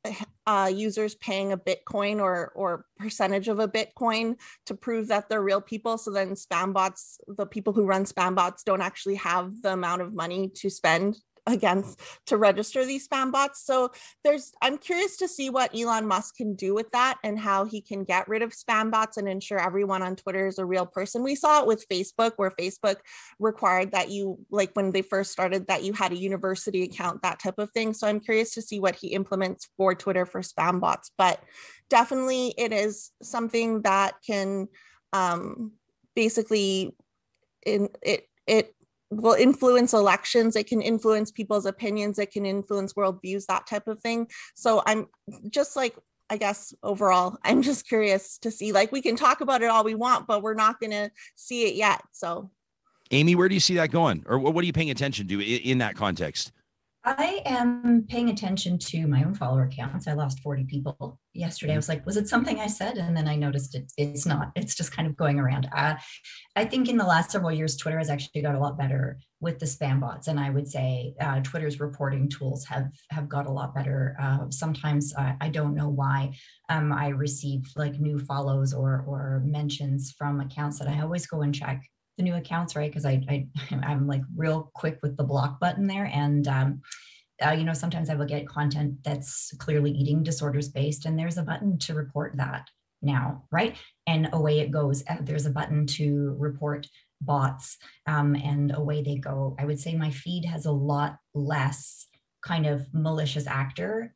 uh, 0.46 0.70
users 0.72 1.14
paying 1.16 1.52
a 1.52 1.58
Bitcoin 1.58 2.20
or 2.20 2.52
or 2.54 2.84
percentage 2.98 3.48
of 3.48 3.58
a 3.58 3.68
Bitcoin 3.68 4.36
to 4.66 4.74
prove 4.74 5.08
that 5.08 5.28
they're 5.28 5.42
real 5.42 5.60
people. 5.60 5.98
So 5.98 6.10
then 6.10 6.34
spam 6.34 6.72
bots, 6.72 7.18
the 7.26 7.46
people 7.46 7.72
who 7.72 7.84
run 7.84 8.04
spam 8.04 8.34
bots, 8.34 8.62
don't 8.62 8.82
actually 8.82 9.16
have 9.16 9.60
the 9.62 9.72
amount 9.72 10.02
of 10.02 10.14
money 10.14 10.50
to 10.56 10.70
spend 10.70 11.18
against 11.47 12.01
to 12.26 12.36
register 12.36 12.84
these 12.84 13.07
spam 13.07 13.30
bots. 13.30 13.64
So 13.64 13.92
there's 14.24 14.53
I'm 14.61 14.78
curious 14.78 15.16
to 15.18 15.28
see 15.28 15.51
what 15.51 15.74
Elon 15.74 16.07
Musk 16.07 16.36
can 16.36 16.55
do 16.55 16.74
with 16.74 16.90
that 16.90 17.18
and 17.22 17.38
how 17.38 17.64
he 17.64 17.80
can 17.80 18.05
get 18.05 18.28
rid 18.28 18.42
of 18.42 18.53
spam 18.53 18.90
bots 18.90 19.16
and 19.16 19.28
ensure 19.28 19.59
everyone 19.59 20.03
on 20.03 20.16
Twitter 20.16 20.47
is 20.47 20.59
a 20.59 20.66
real 20.66 20.86
person. 20.86 21.22
We 21.22 21.34
saw 21.34 21.61
it 21.61 21.66
with 21.66 21.88
Facebook 21.88 22.32
where 22.36 22.51
Facebook 22.51 22.97
required 23.38 23.92
that 23.92 24.11
you 24.11 24.38
like 24.51 24.70
when 24.74 24.90
they 24.90 25.03
first 25.03 25.32
started 25.32 25.66
that 25.68 25.84
you 25.84 25.92
had 25.92 26.12
a 26.12 26.16
university 26.18 26.82
account 26.82 27.22
that 27.22 27.38
type 27.38 27.59
of 27.59 27.70
thing. 27.70 27.94
So 27.94 28.07
I'm 28.07 28.20
curious 28.20 28.55
to 28.55 28.62
see 28.62 28.80
what 28.80 28.97
he 28.97 29.09
implements 29.09 29.68
for 29.76 29.94
Twitter 29.94 30.26
for 30.26 30.42
spam 30.42 30.80
bots, 30.80 31.11
but 31.16 31.40
definitely 31.88 32.55
it 32.59 32.72
is 32.72 33.12
something 33.22 33.82
that 33.82 34.14
can 34.26 34.68
um 35.12 35.72
basically 36.14 36.97
in 37.64 37.88
it 38.03 38.28
it 38.47 38.75
will 39.11 39.34
influence 39.34 39.92
elections 39.92 40.57
it 40.57 40.66
can 40.66 40.82
influence 40.82 41.30
people's 41.30 41.66
opinions 41.66 42.18
it 42.18 42.32
can 42.32 42.44
influence 42.44 42.94
worldviews 42.94 43.46
that 43.46 43.66
type 43.66 43.86
of 43.86 44.00
thing. 44.00 44.28
So 44.54 44.82
i'm 44.86 45.07
just 45.48 45.76
like 45.76 45.96
i 46.28 46.36
guess 46.36 46.74
overall 46.82 47.36
i'm 47.44 47.62
just 47.62 47.88
curious 47.88 48.38
to 48.38 48.50
see 48.50 48.72
like 48.72 48.92
we 48.92 49.02
can 49.02 49.16
talk 49.16 49.40
about 49.40 49.62
it 49.62 49.66
all 49.66 49.84
we 49.84 49.94
want 49.94 50.26
but 50.26 50.42
we're 50.42 50.54
not 50.54 50.80
going 50.80 50.90
to 50.90 51.11
see 51.34 51.66
it 51.66 51.74
yet 51.74 52.02
so. 52.12 52.50
Aimée 53.12 53.36
where 53.36 53.48
do 53.48 53.54
you 53.54 53.61
see 53.61 53.76
that 53.76 53.92
going? 53.92 54.24
Or 54.26 54.36
what 54.36 54.61
are 54.61 54.66
you 54.66 54.72
paying 54.72 54.90
attention 54.90 55.28
to 55.28 55.40
in 55.40 55.78
that 55.78 55.94
context 55.94 56.50
I 57.09 57.40
am 57.44 58.04
paying 58.09 58.30
attention 58.30 58.78
to 58.78 59.07
my 59.07 59.22
own 59.22 59.32
follower 59.32 59.70
counts. 59.72 60.09
I 60.09 60.14
lost 60.14 60.40
40 60.40 60.64
people 60.64 61.20
yesterday. 61.34 61.74
I 61.74 61.76
was 61.76 61.88
like, 61.88 62.04
was 62.04 62.16
it 62.16 62.28
something 62.28 62.59
I 62.59 62.66
said? 62.66 62.98
And 62.98 63.16
then 63.16 63.28
I 63.28 63.36
noticed 63.36 63.76
it, 63.76 63.92
it's 63.96 64.26
not. 64.26 64.50
It's 64.57 64.74
just 64.74 64.90
kind 64.90 65.07
of 65.07 65.16
going 65.16 65.38
around. 65.38 65.68
Uh, 65.72 65.94
I 66.57 66.64
think 66.64 66.88
in 66.88 66.96
the 66.96 67.07
last 67.07 67.30
several 67.30 67.52
years, 67.52 67.76
Twitter 67.76 67.98
has 67.98 68.11
actually 68.11 68.42
got 68.42 68.57
a 68.57 68.59
lot 68.59 68.76
better 68.76 69.20
with 69.40 69.61
the 69.61 69.66
spam 69.66 70.00
bots, 70.00 70.26
and 70.26 70.40
I 70.40 70.50
would 70.50 70.66
say 70.66 71.14
uh, 71.20 71.40
Twitter's 71.42 71.78
reporting 71.78 72.28
tools 72.28 72.64
have 72.64 72.90
have 73.11 73.28
got 73.28 73.46
a 73.46 73.52
lot 73.52 73.74
better. 73.74 74.16
Uh, 74.20 74.50
sometimes 74.50 75.14
I, 75.16 75.48
don't 75.50 75.74
know 75.76 75.88
why 75.88 76.34
um, 76.70 76.92
I 76.92 77.09
receive 77.09 77.61
like 77.76 78.00
new 78.00 78.18
follows 78.18 78.72
or 78.72 79.04
or 79.07 79.42
mentions 79.44 80.12
from 80.18 80.40
accounts 80.40 80.78
that 80.80 80.88
I 80.88 81.02
always 81.02 81.26
go 81.26 81.42
and 81.42 81.54
check 81.54 81.84
the 82.16 82.22
new 82.22 82.34
accounts, 82.34 82.76
right? 82.76 82.90
Because 82.90 83.04
I, 83.04 83.22
I 83.28 83.46
I'm 83.82 84.06
like 84.06 84.22
real 84.36 84.70
quick 84.74 84.98
with 85.02 85.16
the 85.16 85.24
block 85.24 85.60
button 85.60 85.86
there, 85.86 86.10
and 86.12 86.46
um, 86.48 86.82
uh, 87.44 87.50
you 87.50 87.64
know 87.64 87.72
sometimes 87.72 88.10
I 88.10 88.14
will 88.14 88.26
get 88.26 88.48
content 88.48 89.02
that's 89.04 89.54
clearly 89.58 89.90
eating 89.90 90.22
disorders 90.22 90.68
based, 90.68 91.06
and 91.06 91.18
there's 91.18 91.38
a 91.38 91.42
button 91.42 91.78
to 91.80 91.94
report 91.94 92.36
that 92.36 92.68
now, 93.02 93.44
right? 93.52 93.76
And 94.06 94.28
away 94.32 94.60
it 94.60 94.70
goes. 94.70 95.02
Uh, 95.08 95.16
there's 95.20 95.46
a 95.46 95.50
button 95.50 95.86
to 95.86 96.34
report 96.38 96.86
bots, 97.20 97.76
um, 98.06 98.34
and 98.34 98.74
away 98.74 99.02
they 99.02 99.16
go. 99.16 99.56
I 99.58 99.64
would 99.64 99.80
say 99.80 99.94
my 99.94 100.10
feed 100.10 100.44
has 100.44 100.66
a 100.66 100.72
lot 100.72 101.18
less 101.34 102.06
kind 102.42 102.66
of 102.66 102.86
malicious 102.92 103.46
actor, 103.46 104.14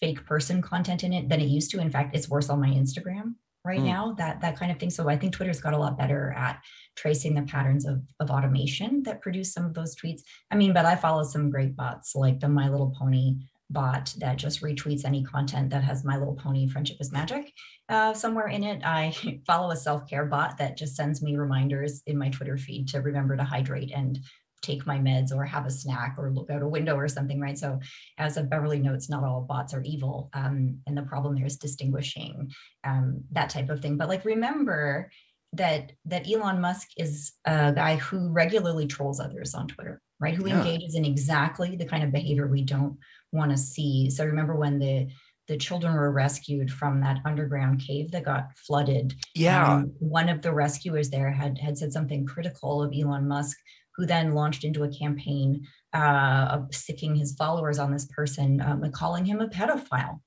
fake 0.00 0.24
person 0.24 0.62
content 0.62 1.02
in 1.04 1.12
it 1.12 1.28
than 1.28 1.40
it 1.40 1.48
used 1.48 1.70
to. 1.72 1.80
In 1.80 1.90
fact, 1.90 2.14
it's 2.14 2.28
worse 2.28 2.48
on 2.48 2.60
my 2.60 2.68
Instagram 2.68 3.34
right 3.64 3.80
mm. 3.80 3.84
now 3.84 4.14
that 4.18 4.40
that 4.40 4.58
kind 4.58 4.72
of 4.72 4.78
thing. 4.78 4.90
So 4.90 5.08
i 5.08 5.16
think 5.16 5.32
twitter's 5.32 5.60
got 5.60 5.74
a 5.74 5.78
lot 5.78 5.98
better 5.98 6.32
at 6.36 6.60
tracing 6.96 7.34
the 7.34 7.42
patterns 7.42 7.86
of, 7.86 8.02
of 8.20 8.30
automation 8.30 9.02
that 9.04 9.22
produce 9.22 9.52
some 9.52 9.64
of 9.64 9.74
those 9.74 9.96
tweets. 9.96 10.22
I 10.50 10.56
mean 10.56 10.72
but 10.72 10.86
i 10.86 10.96
follow 10.96 11.24
some 11.24 11.50
great 11.50 11.76
bots 11.76 12.14
like 12.14 12.40
the 12.40 12.48
my 12.48 12.68
little 12.68 12.94
pony 12.98 13.36
bot 13.72 14.14
that 14.18 14.36
just 14.36 14.62
retweets 14.62 15.04
any 15.04 15.22
content 15.24 15.70
that 15.70 15.82
has 15.82 16.04
my 16.04 16.18
little 16.18 16.34
pony 16.34 16.68
friendship 16.68 16.98
is 17.00 17.10
magic 17.10 17.52
uh, 17.88 18.12
somewhere 18.12 18.48
in 18.48 18.62
it. 18.62 18.82
I 18.84 19.14
follow 19.46 19.70
a 19.70 19.76
self-care 19.76 20.26
bot 20.26 20.58
that 20.58 20.76
just 20.76 20.94
sends 20.94 21.22
me 21.22 21.36
reminders 21.36 22.02
in 22.06 22.18
my 22.18 22.28
twitter 22.28 22.56
feed 22.56 22.88
to 22.88 23.00
remember 23.00 23.36
to 23.36 23.44
hydrate 23.44 23.92
and 23.94 24.18
take 24.62 24.86
my 24.86 24.98
meds 24.98 25.34
or 25.34 25.44
have 25.44 25.66
a 25.66 25.70
snack 25.70 26.14
or 26.18 26.30
look 26.30 26.50
out 26.50 26.62
a 26.62 26.68
window 26.68 26.96
or 26.96 27.08
something, 27.08 27.40
right? 27.40 27.58
So, 27.58 27.80
as 28.18 28.36
a 28.36 28.42
Beverley 28.42 28.78
notes, 28.78 29.10
not 29.10 29.24
all 29.24 29.42
bots 29.42 29.74
are 29.74 29.82
evil. 29.82 30.30
Um, 30.32 30.78
and 30.86 30.96
the 30.96 31.02
problem 31.02 31.34
there 31.34 31.46
is 31.46 31.56
distinguishing 31.56 32.52
um, 32.84 33.24
that 33.32 33.50
type 33.50 33.68
of 33.68 33.80
thing. 33.80 33.96
But 33.96 34.08
like, 34.08 34.24
remember 34.24 35.10
that 35.54 35.92
that 36.06 36.30
Elon 36.30 36.60
Musk 36.60 36.88
is 36.96 37.32
a 37.44 37.72
guy 37.72 37.96
who 37.96 38.30
regularly 38.30 38.86
trolls 38.86 39.20
others 39.20 39.54
on 39.54 39.68
Twitter, 39.68 40.00
right? 40.18 40.34
Who 40.34 40.48
yeah. 40.48 40.58
engages 40.58 40.94
in 40.94 41.04
exactly 41.04 41.76
the 41.76 41.84
kind 41.84 42.02
of 42.02 42.12
behavior 42.12 42.46
we 42.46 42.62
don't 42.62 42.98
want 43.32 43.50
to 43.50 43.58
see. 43.58 44.08
So 44.10 44.24
remember 44.24 44.56
when 44.56 44.78
the 44.78 45.08
the 45.48 45.56
children 45.56 45.92
were 45.94 46.12
rescued 46.12 46.70
from 46.70 47.00
that 47.00 47.18
underground 47.24 47.80
cave 47.80 48.12
that 48.12 48.24
got 48.24 48.56
flooded. 48.56 49.14
Yeah. 49.34 49.74
Um, 49.74 49.92
one 49.98 50.28
of 50.28 50.40
the 50.40 50.52
rescuers 50.54 51.10
there 51.10 51.30
had 51.30 51.58
had 51.58 51.76
said 51.76 51.92
something 51.92 52.24
critical 52.24 52.82
of 52.82 52.94
Elon 52.96 53.26
Musk 53.26 53.58
who 53.96 54.06
then 54.06 54.34
launched 54.34 54.64
into 54.64 54.84
a 54.84 54.92
campaign 54.92 55.66
uh, 55.94 56.48
of 56.50 56.74
sicking 56.74 57.14
his 57.14 57.34
followers 57.34 57.78
on 57.78 57.92
this 57.92 58.06
person, 58.06 58.60
um, 58.60 58.90
calling 58.92 59.24
him 59.24 59.40
a 59.40 59.48
pedophile, 59.48 60.20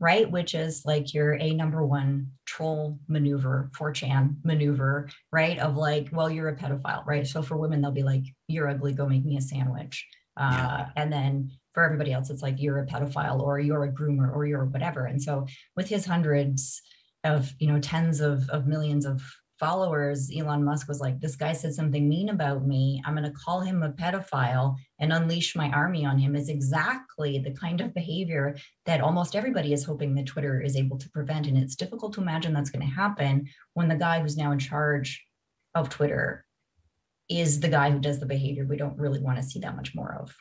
right? 0.00 0.30
Which 0.30 0.54
is 0.54 0.82
like 0.84 1.14
your 1.14 1.34
a 1.34 1.52
number 1.52 1.84
one 1.86 2.32
troll 2.44 2.98
maneuver, 3.08 3.70
4chan 3.78 4.36
maneuver, 4.44 5.08
right? 5.32 5.58
Of 5.58 5.76
like, 5.76 6.08
well, 6.12 6.30
you're 6.30 6.48
a 6.48 6.56
pedophile, 6.56 7.06
right? 7.06 7.26
So 7.26 7.42
for 7.42 7.56
women, 7.56 7.80
they'll 7.80 7.92
be 7.92 8.02
like, 8.02 8.24
you're 8.48 8.68
ugly, 8.68 8.92
go 8.92 9.06
make 9.06 9.24
me 9.24 9.36
a 9.36 9.40
sandwich. 9.40 10.06
Uh, 10.36 10.50
yeah. 10.52 10.88
And 10.96 11.12
then 11.12 11.50
for 11.72 11.84
everybody 11.84 12.12
else, 12.12 12.30
it's 12.30 12.42
like 12.42 12.60
you're 12.60 12.80
a 12.80 12.86
pedophile 12.86 13.40
or 13.40 13.58
you're 13.58 13.84
a 13.84 13.92
groomer 13.92 14.34
or 14.34 14.46
you're 14.46 14.64
whatever. 14.64 15.06
And 15.06 15.22
so 15.22 15.46
with 15.76 15.88
his 15.88 16.04
hundreds 16.04 16.82
of, 17.24 17.52
you 17.58 17.68
know, 17.68 17.80
tens 17.80 18.20
of, 18.20 18.48
of 18.50 18.66
millions 18.66 19.06
of 19.06 19.22
followers, 19.58 20.30
Elon 20.36 20.64
Musk 20.64 20.88
was 20.88 21.00
like, 21.00 21.18
this 21.20 21.36
guy 21.36 21.52
said 21.52 21.74
something 21.74 22.08
mean 22.08 22.28
about 22.28 22.66
me. 22.66 23.02
I'm 23.04 23.16
going 23.16 23.30
to 23.30 23.38
call 23.38 23.60
him 23.60 23.82
a 23.82 23.90
pedophile 23.90 24.76
and 24.98 25.12
unleash 25.12 25.56
my 25.56 25.70
army 25.70 26.04
on 26.04 26.18
him 26.18 26.36
is 26.36 26.48
exactly 26.48 27.38
the 27.38 27.52
kind 27.52 27.80
of 27.80 27.94
behavior 27.94 28.56
that 28.84 29.00
almost 29.00 29.34
everybody 29.34 29.72
is 29.72 29.84
hoping 29.84 30.14
that 30.14 30.26
Twitter 30.26 30.60
is 30.60 30.76
able 30.76 30.98
to 30.98 31.10
prevent. 31.10 31.46
And 31.46 31.56
it's 31.56 31.76
difficult 31.76 32.12
to 32.14 32.20
imagine 32.20 32.52
that's 32.52 32.70
going 32.70 32.86
to 32.86 32.94
happen 32.94 33.48
when 33.74 33.88
the 33.88 33.96
guy 33.96 34.20
who's 34.20 34.36
now 34.36 34.52
in 34.52 34.58
charge 34.58 35.24
of 35.74 35.88
Twitter 35.88 36.44
is 37.28 37.60
the 37.60 37.68
guy 37.68 37.90
who 37.90 37.98
does 37.98 38.20
the 38.20 38.26
behavior 38.26 38.64
we 38.64 38.76
don't 38.76 38.98
really 38.98 39.20
want 39.20 39.36
to 39.36 39.42
see 39.42 39.58
that 39.60 39.76
much 39.76 39.94
more 39.94 40.16
of. 40.20 40.34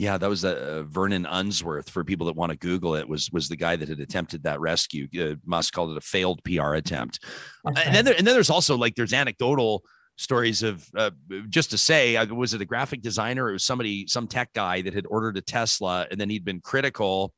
Yeah, 0.00 0.16
that 0.16 0.30
was 0.30 0.46
uh, 0.46 0.84
Vernon 0.88 1.26
Unsworth. 1.26 1.90
For 1.90 2.04
people 2.04 2.26
that 2.28 2.34
want 2.34 2.52
to 2.52 2.56
Google 2.56 2.94
it, 2.94 3.06
was 3.06 3.30
was 3.32 3.50
the 3.50 3.56
guy 3.56 3.76
that 3.76 3.86
had 3.86 4.00
attempted 4.00 4.42
that 4.44 4.58
rescue. 4.58 5.06
Uh, 5.14 5.34
Musk 5.44 5.74
called 5.74 5.90
it 5.90 5.98
a 5.98 6.00
failed 6.00 6.42
PR 6.42 6.72
attempt. 6.72 7.22
Uh, 7.66 7.72
and 7.84 7.94
then 7.94 8.04
there, 8.06 8.14
and 8.16 8.26
then 8.26 8.32
there's 8.32 8.48
also 8.48 8.78
like 8.78 8.94
there's 8.94 9.12
anecdotal 9.12 9.84
stories 10.16 10.62
of 10.62 10.88
uh, 10.96 11.10
just 11.50 11.70
to 11.72 11.78
say 11.78 12.16
uh, 12.16 12.24
was 12.24 12.54
it 12.54 12.62
a 12.62 12.64
graphic 12.64 13.02
designer? 13.02 13.50
It 13.50 13.52
was 13.52 13.66
somebody, 13.66 14.06
some 14.06 14.26
tech 14.26 14.54
guy 14.54 14.80
that 14.80 14.94
had 14.94 15.04
ordered 15.04 15.36
a 15.36 15.42
Tesla, 15.42 16.06
and 16.10 16.18
then 16.18 16.30
he'd 16.30 16.46
been 16.46 16.62
critical 16.62 17.34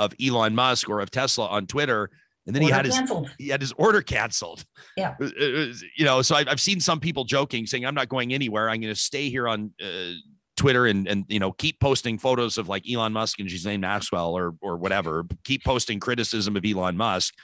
of 0.00 0.12
Elon 0.20 0.52
Musk 0.52 0.90
or 0.90 0.98
of 0.98 1.12
Tesla 1.12 1.46
on 1.46 1.68
Twitter. 1.68 2.10
And 2.44 2.56
then 2.56 2.64
order 2.64 2.74
he 2.74 2.76
had 2.76 2.90
canceled. 2.90 3.26
his 3.28 3.36
he 3.38 3.48
had 3.50 3.60
his 3.60 3.72
order 3.76 4.02
canceled. 4.02 4.64
Yeah, 4.96 5.14
was, 5.20 5.84
you 5.96 6.04
know. 6.04 6.22
So 6.22 6.34
I've, 6.34 6.48
I've 6.48 6.60
seen 6.60 6.80
some 6.80 6.98
people 6.98 7.22
joking, 7.22 7.66
saying, 7.66 7.86
"I'm 7.86 7.94
not 7.94 8.08
going 8.08 8.34
anywhere. 8.34 8.68
I'm 8.68 8.80
going 8.80 8.92
to 8.92 9.00
stay 9.00 9.30
here 9.30 9.46
on 9.46 9.72
uh, 9.80 10.14
Twitter 10.56 10.86
and 10.86 11.08
and 11.08 11.24
you 11.28 11.38
know 11.38 11.52
keep 11.52 11.80
posting 11.80 12.18
photos 12.18 12.58
of 12.58 12.68
like 12.68 12.84
Elon 12.90 13.12
Musk 13.12 13.40
and 13.40 13.48
Ghislaine 13.48 13.80
Maxwell 13.80 14.36
or 14.36 14.54
or 14.60 14.76
whatever. 14.76 15.24
Keep 15.44 15.64
posting 15.64 16.00
criticism 16.00 16.56
of 16.56 16.64
Elon 16.64 16.96
Musk. 16.96 17.34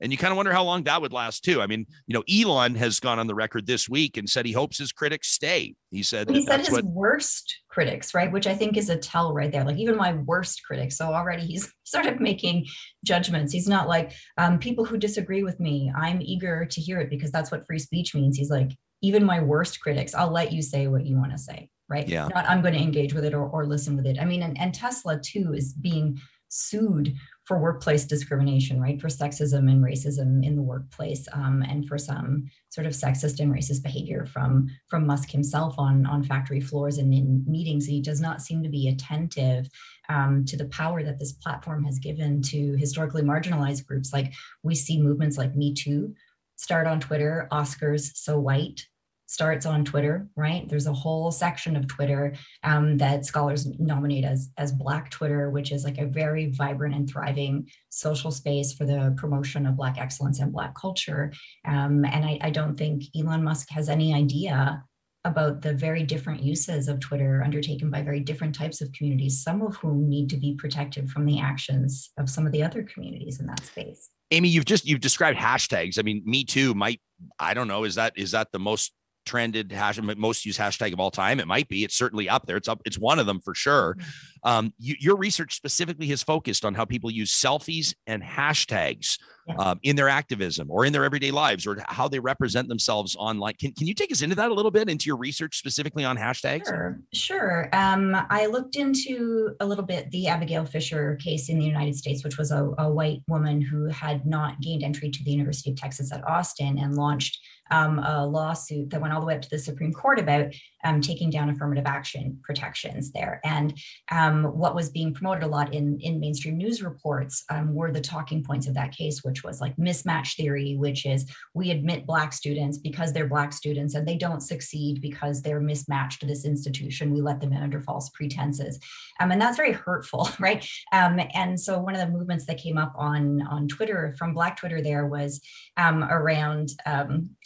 And 0.00 0.10
you 0.10 0.18
kind 0.18 0.32
of 0.32 0.36
wonder 0.36 0.52
how 0.52 0.64
long 0.64 0.82
that 0.84 1.00
would 1.00 1.12
last 1.12 1.44
too. 1.44 1.62
I 1.62 1.66
mean, 1.66 1.86
you 2.06 2.14
know, 2.14 2.24
Elon 2.30 2.74
has 2.74 2.98
gone 2.98 3.20
on 3.20 3.28
the 3.28 3.34
record 3.34 3.66
this 3.66 3.88
week 3.88 4.16
and 4.16 4.28
said 4.28 4.44
he 4.44 4.52
hopes 4.52 4.76
his 4.76 4.90
critics 4.92 5.28
stay. 5.28 5.76
He 5.90 6.02
said 6.02 6.28
he 6.28 6.44
said 6.44 6.60
his 6.60 6.70
what, 6.70 6.84
worst 6.84 7.60
critics, 7.68 8.12
right? 8.12 8.30
Which 8.30 8.48
I 8.48 8.54
think 8.54 8.76
is 8.76 8.90
a 8.90 8.96
tell 8.96 9.32
right 9.32 9.52
there. 9.52 9.64
Like 9.64 9.76
even 9.76 9.96
my 9.96 10.14
worst 10.14 10.62
critics. 10.64 10.96
So 10.96 11.06
already 11.06 11.46
he's 11.46 11.72
sort 11.84 12.06
of 12.06 12.18
making 12.18 12.66
judgments. 13.04 13.52
He's 13.52 13.68
not 13.68 13.88
like 13.88 14.12
um, 14.36 14.58
people 14.58 14.84
who 14.84 14.98
disagree 14.98 15.44
with 15.44 15.60
me. 15.60 15.92
I'm 15.96 16.20
eager 16.20 16.66
to 16.66 16.80
hear 16.80 16.98
it 16.98 17.08
because 17.08 17.30
that's 17.30 17.52
what 17.52 17.66
free 17.66 17.78
speech 17.78 18.14
means. 18.14 18.36
He's 18.36 18.50
like 18.50 18.72
even 19.00 19.24
my 19.24 19.40
worst 19.40 19.80
critics. 19.80 20.14
I'll 20.14 20.32
let 20.32 20.52
you 20.52 20.60
say 20.60 20.88
what 20.88 21.06
you 21.06 21.16
want 21.16 21.30
to 21.32 21.38
say 21.38 21.70
right? 21.88 22.08
Yeah. 22.08 22.28
Not 22.34 22.48
I'm 22.48 22.62
going 22.62 22.74
to 22.74 22.80
engage 22.80 23.14
with 23.14 23.24
it 23.24 23.34
or, 23.34 23.46
or 23.48 23.66
listen 23.66 23.96
with 23.96 24.06
it. 24.06 24.18
I 24.20 24.24
mean, 24.24 24.42
and, 24.42 24.58
and 24.58 24.74
Tesla 24.74 25.20
too 25.20 25.52
is 25.54 25.72
being 25.72 26.18
sued 26.48 27.14
for 27.44 27.58
workplace 27.58 28.04
discrimination, 28.04 28.80
right? 28.80 29.00
For 29.00 29.08
sexism 29.08 29.70
and 29.70 29.84
racism 29.84 30.44
in 30.44 30.56
the 30.56 30.62
workplace, 30.62 31.26
um, 31.32 31.62
and 31.62 31.86
for 31.86 31.98
some 31.98 32.48
sort 32.70 32.86
of 32.86 32.92
sexist 32.92 33.40
and 33.40 33.52
racist 33.52 33.82
behavior 33.82 34.24
from 34.24 34.68
from 34.88 35.06
Musk 35.06 35.30
himself 35.30 35.74
on 35.78 36.06
on 36.06 36.22
factory 36.22 36.60
floors 36.60 36.98
and 36.98 37.12
in 37.12 37.44
meetings. 37.46 37.86
He 37.86 38.00
does 38.00 38.20
not 38.20 38.40
seem 38.40 38.62
to 38.62 38.68
be 38.68 38.88
attentive 38.88 39.68
um, 40.08 40.44
to 40.46 40.56
the 40.56 40.66
power 40.66 41.02
that 41.02 41.18
this 41.18 41.32
platform 41.32 41.84
has 41.84 41.98
given 41.98 42.40
to 42.42 42.76
historically 42.76 43.22
marginalized 43.22 43.86
groups. 43.86 44.12
Like 44.12 44.32
we 44.62 44.74
see 44.74 45.02
movements 45.02 45.36
like 45.36 45.56
Me 45.56 45.74
Too 45.74 46.14
start 46.56 46.86
on 46.86 47.00
Twitter, 47.00 47.48
Oscars 47.52 48.12
so 48.14 48.38
white 48.38 48.86
starts 49.34 49.66
on 49.66 49.84
Twitter, 49.84 50.28
right? 50.36 50.68
There's 50.68 50.86
a 50.86 50.92
whole 50.92 51.32
section 51.32 51.74
of 51.74 51.88
Twitter 51.88 52.34
um, 52.62 52.96
that 52.98 53.26
scholars 53.26 53.66
nominate 53.80 54.24
as 54.24 54.50
as 54.56 54.70
Black 54.70 55.10
Twitter, 55.10 55.50
which 55.50 55.72
is 55.72 55.84
like 55.84 55.98
a 55.98 56.06
very 56.06 56.52
vibrant 56.52 56.94
and 56.94 57.10
thriving 57.10 57.68
social 57.90 58.30
space 58.30 58.72
for 58.72 58.86
the 58.86 59.12
promotion 59.16 59.66
of 59.66 59.76
Black 59.76 59.98
excellence 59.98 60.38
and 60.38 60.52
Black 60.52 60.74
culture. 60.76 61.32
Um, 61.66 62.04
and 62.04 62.24
I, 62.24 62.38
I 62.42 62.50
don't 62.50 62.76
think 62.76 63.02
Elon 63.16 63.42
Musk 63.42 63.68
has 63.70 63.88
any 63.88 64.14
idea 64.14 64.84
about 65.26 65.62
the 65.62 65.72
very 65.72 66.02
different 66.02 66.42
uses 66.42 66.86
of 66.86 67.00
Twitter 67.00 67.42
undertaken 67.42 67.90
by 67.90 68.02
very 68.02 68.20
different 68.20 68.54
types 68.54 68.80
of 68.82 68.92
communities, 68.92 69.42
some 69.42 69.62
of 69.62 69.74
whom 69.76 70.08
need 70.08 70.28
to 70.30 70.36
be 70.36 70.54
protected 70.54 71.10
from 71.10 71.24
the 71.24 71.40
actions 71.40 72.10
of 72.18 72.30
some 72.30 72.46
of 72.46 72.52
the 72.52 72.62
other 72.62 72.82
communities 72.82 73.40
in 73.40 73.46
that 73.46 73.64
space. 73.64 74.10
Aimée, 74.30 74.50
you've 74.50 74.64
just 74.64 74.86
you've 74.86 75.00
described 75.00 75.38
hashtags. 75.38 75.98
I 75.98 76.02
mean, 76.02 76.22
me 76.24 76.44
too 76.44 76.74
might 76.74 77.00
I 77.38 77.54
don't 77.54 77.68
know, 77.68 77.84
is 77.84 77.96
that 77.96 78.12
is 78.16 78.30
that 78.30 78.52
the 78.52 78.58
most 78.58 78.92
trended 79.24 79.72
hash 79.72 79.98
most 80.16 80.44
used 80.44 80.58
hashtag 80.58 80.92
of 80.92 81.00
all 81.00 81.10
time. 81.10 81.40
It 81.40 81.46
might 81.46 81.68
be. 81.68 81.84
It's 81.84 81.96
certainly 81.96 82.28
up 82.28 82.46
there. 82.46 82.56
It's 82.56 82.68
up 82.68 82.80
it's 82.84 82.98
one 82.98 83.18
of 83.18 83.26
them 83.26 83.40
for 83.40 83.54
sure. 83.54 83.94
Mm-hmm. 83.94 84.50
um, 84.50 84.72
you, 84.78 84.94
your 84.98 85.16
research 85.16 85.54
specifically 85.54 86.06
has 86.08 86.22
focused 86.22 86.64
on 86.64 86.74
how 86.74 86.84
people 86.84 87.10
use 87.10 87.32
selfies 87.32 87.94
and 88.06 88.22
hashtags 88.22 89.18
um, 89.58 89.78
in 89.82 89.96
their 89.96 90.08
activism 90.08 90.70
or 90.70 90.84
in 90.84 90.92
their 90.92 91.04
everyday 91.04 91.30
lives 91.30 91.66
or 91.66 91.76
how 91.88 92.08
they 92.08 92.18
represent 92.18 92.68
themselves 92.68 93.14
online. 93.16 93.54
Can, 93.60 93.72
can 93.72 93.86
you 93.86 93.94
take 93.94 94.10
us 94.10 94.22
into 94.22 94.34
that 94.36 94.50
a 94.50 94.54
little 94.54 94.70
bit 94.70 94.88
into 94.88 95.06
your 95.06 95.16
research 95.16 95.58
specifically 95.58 96.04
on 96.04 96.16
hashtags? 96.16 96.66
Sure 96.66 96.98
sure. 97.12 97.68
Um, 97.72 98.16
i 98.30 98.46
looked 98.46 98.76
into 98.76 99.54
a 99.60 99.66
little 99.66 99.84
bit 99.84 100.10
the 100.10 100.28
abigail 100.28 100.64
fisher 100.64 101.16
case 101.16 101.48
in 101.48 101.58
the 101.58 101.64
united 101.64 101.96
states 101.96 102.24
which 102.24 102.38
was 102.38 102.50
a, 102.50 102.70
a 102.78 102.90
white 102.90 103.20
woman 103.28 103.60
who 103.60 103.86
had 103.88 104.26
not 104.26 104.60
gained 104.60 104.82
entry 104.82 105.10
to 105.10 105.24
the 105.24 105.30
university 105.30 105.70
of 105.70 105.76
texas 105.76 106.12
at 106.12 106.26
austin 106.26 106.78
and 106.78 106.96
launched 106.96 107.38
um, 107.70 107.98
a 107.98 108.26
lawsuit 108.26 108.90
that 108.90 109.00
went 109.00 109.12
all 109.12 109.20
the 109.20 109.26
way 109.26 109.36
up 109.36 109.42
to 109.42 109.50
the 109.50 109.58
Supreme 109.58 109.92
Court 109.92 110.18
about 110.18 110.52
um, 110.84 111.00
taking 111.00 111.30
down 111.30 111.48
affirmative 111.48 111.86
action 111.86 112.38
protections 112.42 113.10
there. 113.12 113.40
And 113.44 113.76
um, 114.10 114.44
what 114.44 114.74
was 114.74 114.90
being 114.90 115.14
promoted 115.14 115.42
a 115.42 115.48
lot 115.48 115.72
in, 115.72 115.98
in 116.00 116.20
mainstream 116.20 116.56
news 116.56 116.82
reports 116.82 117.44
um, 117.50 117.74
were 117.74 117.90
the 117.90 118.00
talking 118.00 118.44
points 118.44 118.66
of 118.66 118.74
that 118.74 118.92
case, 118.92 119.24
which 119.24 119.42
was 119.42 119.60
like 119.60 119.76
mismatch 119.76 120.36
theory, 120.36 120.76
which 120.76 121.06
is 121.06 121.26
we 121.54 121.70
admit 121.70 122.06
Black 122.06 122.32
students 122.32 122.78
because 122.78 123.12
they're 123.12 123.28
Black 123.28 123.52
students 123.52 123.94
and 123.94 124.06
they 124.06 124.16
don't 124.16 124.42
succeed 124.42 125.00
because 125.00 125.40
they're 125.40 125.60
mismatched 125.60 126.20
to 126.20 126.26
this 126.26 126.44
institution. 126.44 127.12
We 127.12 127.22
let 127.22 127.40
them 127.40 127.52
in 127.52 127.62
under 127.62 127.80
false 127.80 128.10
pretenses. 128.10 128.78
Um, 129.20 129.30
and 129.30 129.40
that's 129.40 129.56
very 129.56 129.72
hurtful, 129.72 130.28
right? 130.38 130.66
Um, 130.92 131.18
and 131.34 131.58
so 131.58 131.78
one 131.78 131.94
of 131.94 132.00
the 132.00 132.12
movements 132.12 132.46
that 132.46 132.58
came 132.58 132.76
up 132.76 132.92
on, 132.96 133.40
on 133.42 133.68
Twitter 133.68 134.14
from 134.18 134.34
Black 134.34 134.56
Twitter 134.56 134.82
there 134.82 135.06
was 135.06 135.40
around 135.78 136.70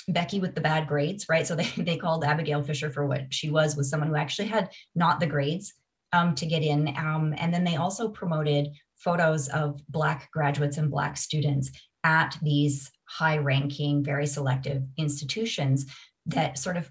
Becky 0.09 0.40
with 0.40 0.54
the 0.54 0.61
bad 0.61 0.88
grades, 0.88 1.26
right? 1.28 1.46
So 1.46 1.54
they, 1.56 1.68
they 1.76 1.96
called 1.96 2.24
Abigail 2.24 2.62
Fisher 2.62 2.90
for 2.90 3.06
what 3.06 3.32
she 3.32 3.50
was, 3.50 3.76
was 3.76 3.90
someone 3.90 4.09
who 4.09 4.16
actually 4.16 4.48
had 4.48 4.70
not 4.94 5.20
the 5.20 5.26
grades 5.26 5.74
um, 6.12 6.34
to 6.36 6.46
get 6.46 6.62
in. 6.62 6.88
Um, 6.96 7.34
and 7.36 7.52
then 7.52 7.64
they 7.64 7.76
also 7.76 8.09
promoted 8.09 8.68
photos 8.96 9.48
of 9.48 9.80
Black 9.88 10.30
graduates 10.32 10.78
and 10.78 10.90
Black 10.90 11.16
students 11.16 11.70
at 12.04 12.36
these 12.42 12.90
high 13.04 13.38
ranking, 13.38 14.02
very 14.02 14.26
selective 14.26 14.82
institutions 14.96 15.86
that 16.26 16.59
sort 16.59 16.76
of 16.76 16.90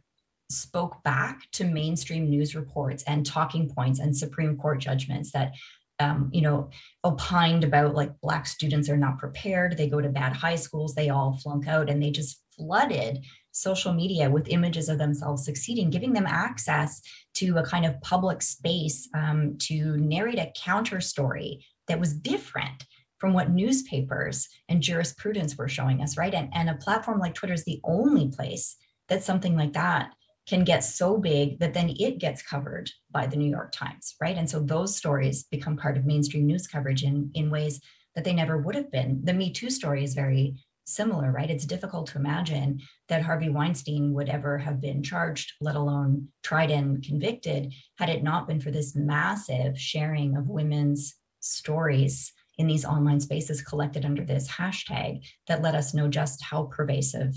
spoke 0.50 1.04
back 1.04 1.42
to 1.52 1.66
mainstream 1.66 2.30
news 2.30 2.56
reports 2.56 3.04
and 3.04 3.26
talking 3.26 3.70
points 3.70 4.00
and 4.00 4.16
Supreme 4.16 4.58
Court 4.58 4.80
judgments 4.80 5.32
that 5.32 5.54
um, 6.00 6.30
you 6.32 6.42
know, 6.42 6.70
opined 7.04 7.64
about 7.64 7.96
like 7.96 8.20
Black 8.22 8.46
students 8.46 8.90
are 8.90 8.98
not 8.98 9.18
prepared. 9.18 9.78
They 9.78 9.90
go 9.90 10.00
to 10.00 10.10
bad 10.10 10.36
high 10.36 10.56
schools, 10.56 10.94
they 10.94 11.10
all 11.10 11.40
flunk 11.42 11.68
out, 11.68 11.90
and 11.90 12.02
they 12.02 12.12
just 12.12 12.42
flooded 12.58 13.24
social 13.52 13.94
media 13.94 14.30
with 14.30 14.50
images 14.50 14.90
of 14.90 14.98
themselves 14.98 15.46
succeeding, 15.46 15.90
giving 15.90 16.14
them 16.14 16.28
access 16.28 17.02
to 17.34 17.58
a 17.58 17.66
kind 17.66 17.86
of 17.86 18.00
public 18.02 18.42
space 18.42 19.10
um, 19.16 19.56
to 19.60 19.98
narrate 19.98 20.40
a 20.40 20.52
counter 20.56 21.02
story 21.02 21.66
that 21.88 22.00
was 22.00 22.14
different 22.14 22.86
from 23.18 23.34
what 23.34 23.52
newspapers 23.52 24.48
and 24.70 24.82
jurisprudence 24.82 25.58
were 25.58 25.68
showing 25.68 26.02
us, 26.02 26.18
right? 26.18 26.36
And, 26.36 26.50
and 26.54 26.70
a 26.70 26.76
platform 26.76 27.20
like 27.20 27.34
Twitter 27.34 27.54
is 27.54 27.66
the 27.66 27.82
only 27.84 28.30
place 28.30 28.76
that 29.10 29.24
something 29.24 29.56
like 29.56 29.74
that 29.74 30.12
can 30.48 30.64
get 30.64 30.84
so 30.84 31.18
big 31.18 31.60
that 31.60 31.74
then 31.74 31.94
it 31.98 32.20
gets 32.20 32.42
covered 32.42 32.90
by 33.12 33.28
the 33.28 33.36
New 33.36 33.50
York 33.50 33.72
Times, 33.72 34.16
right? 34.22 34.38
And 34.38 34.50
so 34.50 34.60
those 34.60 34.96
stories 34.96 35.44
become 35.44 35.76
part 35.76 35.98
of 35.98 36.06
mainstream 36.06 36.46
news 36.46 36.68
coverage 36.68 37.04
in, 37.04 37.32
in 37.34 37.50
ways 37.50 37.82
that 38.16 38.24
they 38.24 38.34
never 38.34 38.58
would 38.58 38.76
have 38.76 38.92
been. 38.92 39.20
The 39.24 39.34
Me 39.34 39.52
Too 39.52 39.70
story 39.70 40.04
is 40.04 40.14
very 40.14 40.56
similar, 40.88 41.32
right? 41.32 41.50
It's 41.50 41.66
difficult 41.66 42.08
to 42.08 42.18
imagine 42.18 42.80
that 43.10 43.22
Harvey 43.22 43.50
Weinstein 43.50 44.14
would 44.14 44.30
ever 44.30 44.58
have 44.58 44.80
been 44.82 45.04
charged, 45.04 45.54
let 45.62 45.76
alone 45.76 46.30
tried 46.44 46.72
and 46.72 47.04
convicted, 47.04 47.74
had 47.98 48.10
it 48.10 48.24
not 48.24 48.48
been 48.48 48.62
for 48.62 48.72
this 48.72 48.96
massive 48.96 49.80
sharing 49.80 50.38
of 50.38 50.48
women's 50.48 51.16
stories 51.42 52.32
in 52.58 52.68
these 52.68 52.86
online 52.86 53.20
spaces 53.20 53.62
collected 53.62 54.06
under 54.06 54.24
this 54.24 54.48
hashtag 54.48 55.24
that 55.48 55.62
let 55.62 55.76
us 55.76 55.94
know 55.94 56.08
just 56.08 56.42
how 56.42 56.64
pervasive 56.64 57.34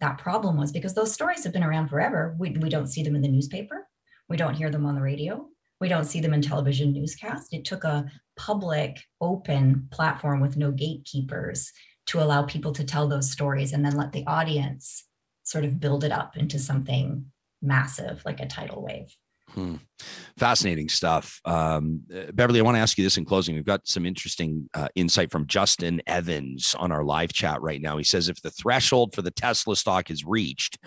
that 0.00 0.18
problem 0.18 0.56
was 0.56 0.70
because 0.70 0.94
those 0.94 1.12
stories 1.12 1.42
have 1.44 1.52
been 1.52 1.64
around 1.64 1.88
forever. 1.88 2.36
We, 2.38 2.50
we 2.50 2.68
don't 2.68 2.86
see 2.86 3.02
them 3.02 3.16
in 3.16 3.22
the 3.22 3.28
newspaper, 3.28 3.88
we 4.28 4.36
don't 4.36 4.54
hear 4.54 4.70
them 4.70 4.86
on 4.86 4.94
the 4.94 5.00
radio, 5.00 5.46
we 5.80 5.88
don't 5.88 6.04
see 6.04 6.20
them 6.20 6.34
in 6.34 6.42
television 6.42 6.92
newscast. 6.92 7.52
It 7.52 7.64
took 7.64 7.84
a 7.84 8.06
public, 8.36 9.00
open 9.20 9.88
platform 9.90 10.40
with 10.40 10.56
no 10.56 10.70
gatekeepers 10.70 11.72
to 12.10 12.20
allow 12.20 12.42
people 12.42 12.72
to 12.72 12.82
tell 12.82 13.06
those 13.06 13.30
stories 13.30 13.72
and 13.72 13.84
then 13.84 13.96
let 13.96 14.10
the 14.10 14.26
audience 14.26 15.06
sort 15.44 15.64
of 15.64 15.78
build 15.78 16.02
it 16.02 16.10
up 16.10 16.36
into 16.36 16.58
something 16.58 17.24
massive 17.62 18.20
like 18.24 18.40
a 18.40 18.46
tidal 18.46 18.82
wave. 18.82 19.14
Hmm. 19.50 19.76
Fascinating 20.36 20.88
stuff. 20.88 21.40
Um, 21.44 22.02
uh, 22.12 22.32
Beverley, 22.32 22.58
I 22.58 22.64
want 22.64 22.76
to 22.76 22.80
ask 22.80 22.98
you 22.98 23.04
this 23.04 23.16
in 23.16 23.24
closing. 23.24 23.54
We've 23.54 23.64
got 23.64 23.86
some 23.86 24.06
interesting 24.06 24.68
uh, 24.74 24.88
insight 24.96 25.30
from 25.30 25.46
Justin 25.46 26.02
Evans 26.08 26.74
on 26.80 26.90
our 26.90 27.04
live 27.04 27.32
chat 27.32 27.62
right 27.62 27.80
now. 27.80 27.96
He 27.96 28.04
says 28.04 28.28
if 28.28 28.42
the 28.42 28.50
threshold 28.50 29.14
for 29.14 29.22
the 29.22 29.30
Tesla 29.30 29.76
stock 29.76 30.10
is 30.10 30.24
reached, 30.24 30.78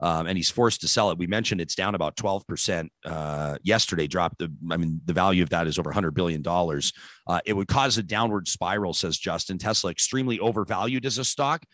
um, 0.00 0.26
and 0.26 0.36
he's 0.36 0.50
forced 0.50 0.80
to 0.82 0.88
sell 0.88 1.10
it. 1.10 1.18
We 1.18 1.26
mentioned 1.26 1.60
it's 1.60 1.74
down 1.74 1.94
about 1.94 2.16
12% 2.16 2.88
uh, 3.04 3.56
yesterday, 3.62 4.06
dropped. 4.06 4.38
The, 4.38 4.52
I 4.70 4.76
mean, 4.76 5.00
the 5.04 5.12
value 5.12 5.42
of 5.42 5.50
that 5.50 5.66
is 5.66 5.78
over 5.78 5.92
$100 5.92 6.14
billion. 6.14 6.42
Uh, 6.46 7.40
it 7.44 7.54
would 7.54 7.68
cause 7.68 7.96
a 7.98 8.02
downward 8.02 8.48
spiral, 8.48 8.92
says 8.92 9.18
Justin. 9.18 9.58
Tesla 9.58 9.90
extremely 9.90 10.38
overvalued 10.38 11.06
as 11.06 11.18
a 11.18 11.24
stock. 11.24 11.64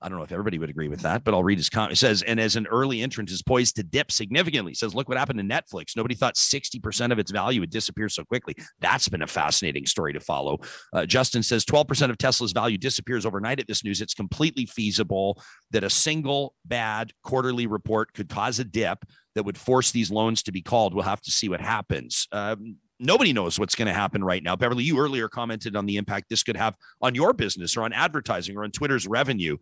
I 0.00 0.08
don't 0.08 0.18
know 0.18 0.24
if 0.24 0.30
everybody 0.30 0.58
would 0.58 0.70
agree 0.70 0.88
with 0.88 1.00
that, 1.00 1.24
but 1.24 1.34
I'll 1.34 1.42
read 1.42 1.58
his 1.58 1.68
comment. 1.68 1.92
It 1.92 1.96
says, 1.96 2.22
and 2.22 2.38
as 2.38 2.54
an 2.54 2.66
early 2.68 3.02
entrant 3.02 3.30
is 3.30 3.42
poised 3.42 3.76
to 3.76 3.82
dip 3.82 4.12
significantly. 4.12 4.74
Says, 4.74 4.94
look 4.94 5.08
what 5.08 5.18
happened 5.18 5.38
to 5.40 5.44
Netflix. 5.44 5.96
Nobody 5.96 6.14
thought 6.14 6.36
60% 6.36 7.10
of 7.10 7.18
its 7.18 7.32
value 7.32 7.60
would 7.60 7.70
disappear 7.70 8.08
so 8.08 8.24
quickly. 8.24 8.54
That's 8.80 9.08
been 9.08 9.22
a 9.22 9.26
fascinating 9.26 9.86
story 9.86 10.12
to 10.12 10.20
follow. 10.20 10.58
Uh, 10.92 11.04
Justin 11.04 11.42
says 11.42 11.64
12% 11.64 12.10
of 12.10 12.18
Tesla's 12.18 12.52
value 12.52 12.78
disappears 12.78 13.26
overnight 13.26 13.58
at 13.58 13.66
this 13.66 13.82
news. 13.82 14.00
It's 14.00 14.14
completely 14.14 14.66
feasible 14.66 15.42
that 15.72 15.82
a 15.82 15.90
single 15.90 16.54
bad 16.64 17.12
quarterly 17.24 17.66
report 17.66 18.12
could 18.12 18.28
cause 18.28 18.60
a 18.60 18.64
dip 18.64 19.04
that 19.34 19.44
would 19.44 19.58
force 19.58 19.90
these 19.90 20.10
loans 20.10 20.42
to 20.44 20.52
be 20.52 20.62
called. 20.62 20.94
We'll 20.94 21.04
have 21.04 21.22
to 21.22 21.30
see 21.32 21.48
what 21.48 21.60
happens. 21.60 22.28
Um, 22.30 22.76
nobody 23.00 23.32
knows 23.32 23.58
what's 23.58 23.74
going 23.74 23.86
to 23.86 23.94
happen 23.94 24.24
right 24.24 24.42
now. 24.42 24.56
Beverley, 24.56 24.84
you 24.84 24.98
earlier 24.98 25.28
commented 25.28 25.76
on 25.76 25.86
the 25.86 25.96
impact 25.96 26.26
this 26.28 26.42
could 26.42 26.56
have 26.56 26.76
on 27.00 27.14
your 27.14 27.32
business 27.32 27.76
or 27.76 27.82
on 27.82 27.92
advertising 27.92 28.56
or 28.56 28.64
on 28.64 28.70
Twitter's 28.70 29.06
revenue. 29.06 29.56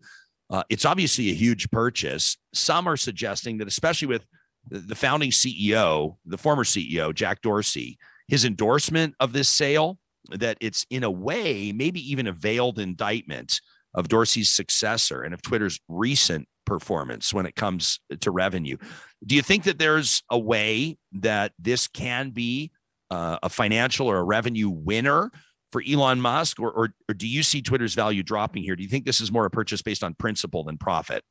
Uh, 0.49 0.63
it's 0.69 0.85
obviously 0.85 1.29
a 1.29 1.33
huge 1.33 1.69
purchase. 1.71 2.37
Some 2.53 2.87
are 2.87 2.97
suggesting 2.97 3.57
that, 3.57 3.67
especially 3.67 4.07
with 4.07 4.25
the 4.69 4.95
founding 4.95 5.31
CEO, 5.31 6.17
the 6.25 6.37
former 6.37 6.63
CEO, 6.63 7.13
Jack 7.13 7.41
Dorsey, 7.41 7.97
his 8.27 8.45
endorsement 8.45 9.15
of 9.19 9.33
this 9.33 9.49
sale, 9.49 9.97
that 10.31 10.57
it's 10.59 10.85
in 10.89 11.03
a 11.03 11.11
way, 11.11 11.71
maybe 11.71 11.99
even 12.11 12.27
a 12.27 12.33
veiled 12.33 12.79
indictment 12.79 13.61
of 13.93 14.09
Dorsey's 14.09 14.49
successor 14.49 15.21
and 15.23 15.33
of 15.33 15.41
Twitter's 15.41 15.79
recent 15.87 16.47
performance 16.65 17.33
when 17.33 17.45
it 17.45 17.55
comes 17.55 17.99
to 18.19 18.31
revenue. 18.31 18.77
Do 19.25 19.35
you 19.35 19.41
think 19.41 19.63
that 19.63 19.79
there's 19.79 20.21
a 20.29 20.37
way 20.37 20.97
that 21.13 21.53
this 21.57 21.87
can 21.87 22.31
be 22.31 22.71
uh, 23.09 23.39
a 23.41 23.49
financial 23.49 24.07
or 24.07 24.17
a 24.17 24.23
revenue 24.23 24.69
winner 24.69 25.31
for 25.77 25.83
Elon 25.87 26.19
Musk, 26.19 26.59
or, 26.59 26.71
or, 26.71 26.89
or 27.07 27.13
do 27.13 27.27
you 27.27 27.43
see 27.43 27.61
Twitter's 27.61 27.93
value 27.93 28.23
dropping 28.23 28.63
here? 28.63 28.75
Do 28.75 28.81
you 28.81 28.89
think 28.89 29.05
this 29.05 29.21
is 29.21 29.31
more 29.31 29.45
a 29.45 29.49
purchase 29.49 29.83
based 29.83 30.03
on 30.03 30.15
principle 30.15 30.63
than 30.63 30.77
profit? 30.77 31.23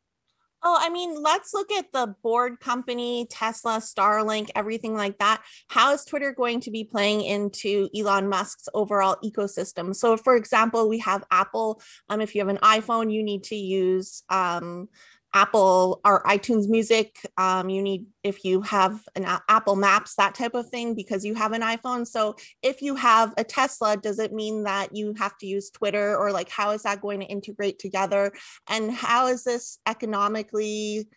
Oh, 0.62 0.78
I 0.80 0.88
mean, 0.88 1.20
let's 1.20 1.52
look 1.52 1.70
at 1.72 1.92
the 1.92 2.14
board 2.22 2.60
company, 2.60 3.26
Tesla, 3.28 3.78
Starlink, 3.78 4.50
everything 4.54 4.94
like 4.94 5.18
that. 5.18 5.42
How 5.68 5.92
is 5.92 6.04
Twitter 6.04 6.32
going 6.32 6.60
to 6.60 6.70
be 6.70 6.84
playing 6.84 7.22
into 7.22 7.88
Elon 7.96 8.28
Musk's 8.28 8.68
overall 8.72 9.16
ecosystem? 9.24 9.94
So, 9.94 10.16
for 10.16 10.36
example, 10.36 10.88
we 10.88 10.98
have 11.00 11.24
Apple. 11.30 11.82
Um, 12.08 12.20
if 12.20 12.34
you 12.34 12.40
have 12.40 12.48
an 12.48 12.58
iPhone, 12.58 13.12
you 13.12 13.22
need 13.22 13.44
to 13.44 13.56
use 13.56 14.22
um, 14.28 14.88
Apple 15.34 16.00
or 16.04 16.22
iTunes 16.22 16.68
Music. 16.68 17.18
Um, 17.36 17.68
you 17.68 17.82
need, 17.82 18.06
if 18.22 18.44
you 18.44 18.62
have 18.62 19.02
an 19.14 19.26
Apple 19.48 19.76
Maps, 19.76 20.14
that 20.14 20.34
type 20.34 20.54
of 20.54 20.68
thing, 20.68 20.94
because 20.94 21.24
you 21.24 21.34
have 21.34 21.52
an 21.52 21.62
iPhone. 21.62 22.06
So 22.06 22.36
if 22.62 22.80
you 22.80 22.94
have 22.94 23.34
a 23.36 23.44
Tesla, 23.44 23.96
does 23.96 24.18
it 24.18 24.32
mean 24.32 24.64
that 24.64 24.96
you 24.96 25.14
have 25.18 25.36
to 25.38 25.46
use 25.46 25.70
Twitter 25.70 26.16
or 26.16 26.32
like 26.32 26.48
how 26.48 26.70
is 26.70 26.82
that 26.84 27.02
going 27.02 27.20
to 27.20 27.26
integrate 27.26 27.78
together? 27.78 28.32
And 28.68 28.90
how 28.90 29.26
is 29.26 29.44
this 29.44 29.78
economically, 29.86 31.08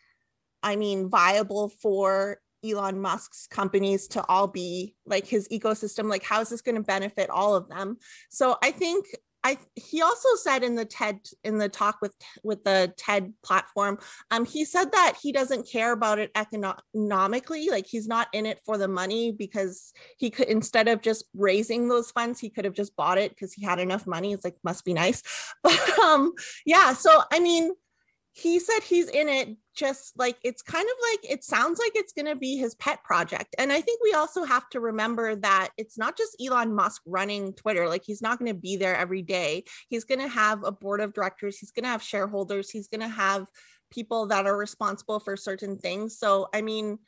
I 0.61 0.75
mean, 0.75 1.09
viable 1.09 1.69
for 1.69 2.39
Elon 2.61 2.99
Musk's 2.99 3.47
companies 3.47 4.09
to 4.09 4.25
all 4.27 4.47
be 4.47 4.95
like 5.05 5.25
his 5.25 5.47
ecosystem? 5.47 6.09
Like, 6.09 6.23
how 6.23 6.41
is 6.41 6.49
this 6.49 6.61
going 6.61 6.75
to 6.75 6.83
benefit 6.83 7.29
all 7.29 7.55
of 7.55 7.69
them? 7.69 7.97
So 8.29 8.57
I 8.61 8.71
think 8.71 9.05
I 9.43 9.57
he 9.75 10.01
also 10.01 10.29
said 10.35 10.63
in 10.63 10.75
the 10.75 10.85
TED 10.85 11.19
in 11.43 11.57
the 11.57 11.69
talk 11.69 11.99
with 12.01 12.15
with 12.43 12.63
the 12.63 12.93
TED 12.97 13.33
platform, 13.43 13.99
um, 14.31 14.45
he 14.45 14.65
said 14.65 14.91
that 14.91 15.17
he 15.21 15.31
doesn't 15.31 15.69
care 15.69 15.91
about 15.91 16.19
it 16.19 16.31
economically, 16.35 17.69
like 17.69 17.87
he's 17.87 18.07
not 18.07 18.27
in 18.33 18.45
it 18.45 18.59
for 18.65 18.77
the 18.77 18.87
money 18.87 19.31
because 19.31 19.93
he 20.17 20.29
could 20.29 20.47
instead 20.47 20.87
of 20.87 21.01
just 21.01 21.25
raising 21.33 21.87
those 21.87 22.11
funds, 22.11 22.39
he 22.39 22.49
could 22.49 22.65
have 22.65 22.73
just 22.73 22.95
bought 22.95 23.17
it 23.17 23.31
because 23.31 23.53
he 23.53 23.63
had 23.63 23.79
enough 23.79 24.05
money. 24.05 24.33
It's 24.33 24.43
like 24.43 24.57
must 24.63 24.83
be 24.83 24.93
nice, 24.93 25.23
but 25.63 25.99
um, 25.99 26.33
yeah. 26.65 26.93
So 26.93 27.21
I 27.31 27.39
mean, 27.39 27.71
he 28.33 28.59
said 28.59 28.79
he's 28.83 29.09
in 29.09 29.27
it 29.27 29.57
just 29.75 30.17
like 30.17 30.37
it's 30.43 30.61
kind 30.61 30.87
of 30.87 30.95
like 31.11 31.31
it 31.31 31.43
sounds 31.43 31.79
like 31.79 31.91
it's 31.95 32.13
going 32.13 32.25
to 32.25 32.35
be 32.35 32.57
his 32.57 32.75
pet 32.75 33.03
project. 33.03 33.55
And 33.57 33.71
i 33.71 33.81
think 33.81 33.99
we 34.03 34.13
also 34.13 34.43
have 34.43 34.69
to 34.69 34.79
remember 34.79 35.35
that 35.35 35.69
it's 35.77 35.97
not 35.97 36.17
just 36.17 36.35
elon 36.41 36.73
musk 36.73 37.01
running 37.05 37.53
twitter. 37.53 37.87
Like 37.87 38.03
he's 38.05 38.21
not 38.21 38.39
going 38.39 38.51
to 38.51 38.59
be 38.59 38.77
there 38.77 38.95
every 38.95 39.21
day. 39.21 39.63
He's 39.89 40.03
going 40.03 40.19
to 40.19 40.27
have 40.27 40.63
a 40.63 40.71
board 40.71 41.01
of 41.01 41.13
directors. 41.13 41.57
He's 41.57 41.71
going 41.71 41.83
to 41.83 41.89
have 41.89 42.03
shareholders. 42.03 42.69
He's 42.69 42.87
going 42.87 43.01
to 43.01 43.07
have 43.07 43.47
people 43.91 44.27
that 44.27 44.45
are 44.45 44.57
responsible 44.57 45.19
for 45.19 45.35
certain 45.35 45.77
things. 45.77 46.17
So 46.17 46.47
i 46.53 46.61
mean 46.61 46.99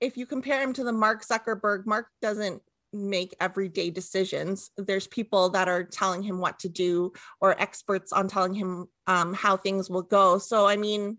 if 0.00 0.16
you 0.16 0.26
compare 0.26 0.60
him 0.60 0.72
to 0.72 0.84
the 0.84 0.92
mark 0.92 1.24
zuckerberg 1.24 1.86
mark 1.86 2.08
doesn't 2.20 2.60
make 2.92 3.34
everyday 3.40 3.90
decisions. 3.90 4.70
There's 4.76 5.06
people 5.06 5.50
that 5.50 5.68
are 5.68 5.84
telling 5.84 6.22
him 6.22 6.38
what 6.38 6.58
to 6.60 6.68
do 6.68 7.12
or 7.40 7.60
experts 7.60 8.12
on 8.12 8.28
telling 8.28 8.54
him 8.54 8.86
um, 9.06 9.34
how 9.34 9.56
things 9.56 9.88
will 9.88 10.02
go. 10.02 10.38
So, 10.38 10.66
I 10.66 10.76
mean, 10.76 11.18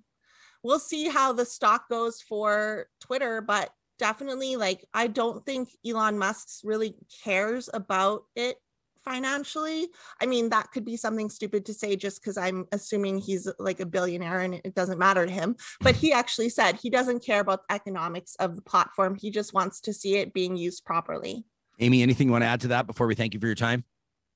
we'll 0.63 0.79
see 0.79 1.09
how 1.09 1.33
the 1.33 1.45
stock 1.45 1.89
goes 1.89 2.21
for 2.21 2.87
Twitter, 3.01 3.41
but 3.41 3.71
definitely 3.99 4.55
like 4.55 4.85
I 4.93 5.07
don't 5.07 5.45
think 5.45 5.69
Elon 5.85 6.17
Musk 6.17 6.59
really 6.63 6.95
cares 7.23 7.69
about 7.73 8.23
it 8.35 8.57
financially. 9.03 9.89
I 10.21 10.25
mean, 10.25 10.49
that 10.49 10.71
could 10.71 10.85
be 10.85 10.97
something 10.97 11.29
stupid 11.29 11.65
to 11.65 11.73
say 11.73 11.95
just 11.95 12.21
because 12.21 12.37
I'm 12.37 12.65
assuming 12.71 13.17
he's 13.17 13.49
like 13.59 13.79
a 13.79 13.85
billionaire 13.85 14.39
and 14.39 14.55
it 14.55 14.75
doesn't 14.75 14.97
matter 14.99 15.25
to 15.25 15.31
him. 15.31 15.55
But 15.81 15.95
he 15.95 16.13
actually 16.13 16.49
said 16.49 16.77
he 16.77 16.89
doesn't 16.89 17.25
care 17.25 17.41
about 17.41 17.67
the 17.67 17.75
economics 17.75 18.35
of 18.35 18.55
the 18.55 18.61
platform. 18.61 19.15
He 19.15 19.29
just 19.29 19.53
wants 19.53 19.81
to 19.81 19.93
see 19.93 20.15
it 20.15 20.33
being 20.33 20.55
used 20.55 20.85
properly. 20.85 21.43
Aimée, 21.83 22.01
anything 22.01 22.27
you 22.27 22.31
want 22.31 22.43
to 22.43 22.47
add 22.47 22.61
to 22.61 22.69
that 22.69 22.87
before 22.87 23.07
we 23.07 23.15
thank 23.15 23.33
you 23.33 23.39
for 23.39 23.45
your 23.45 23.55
time? 23.55 23.83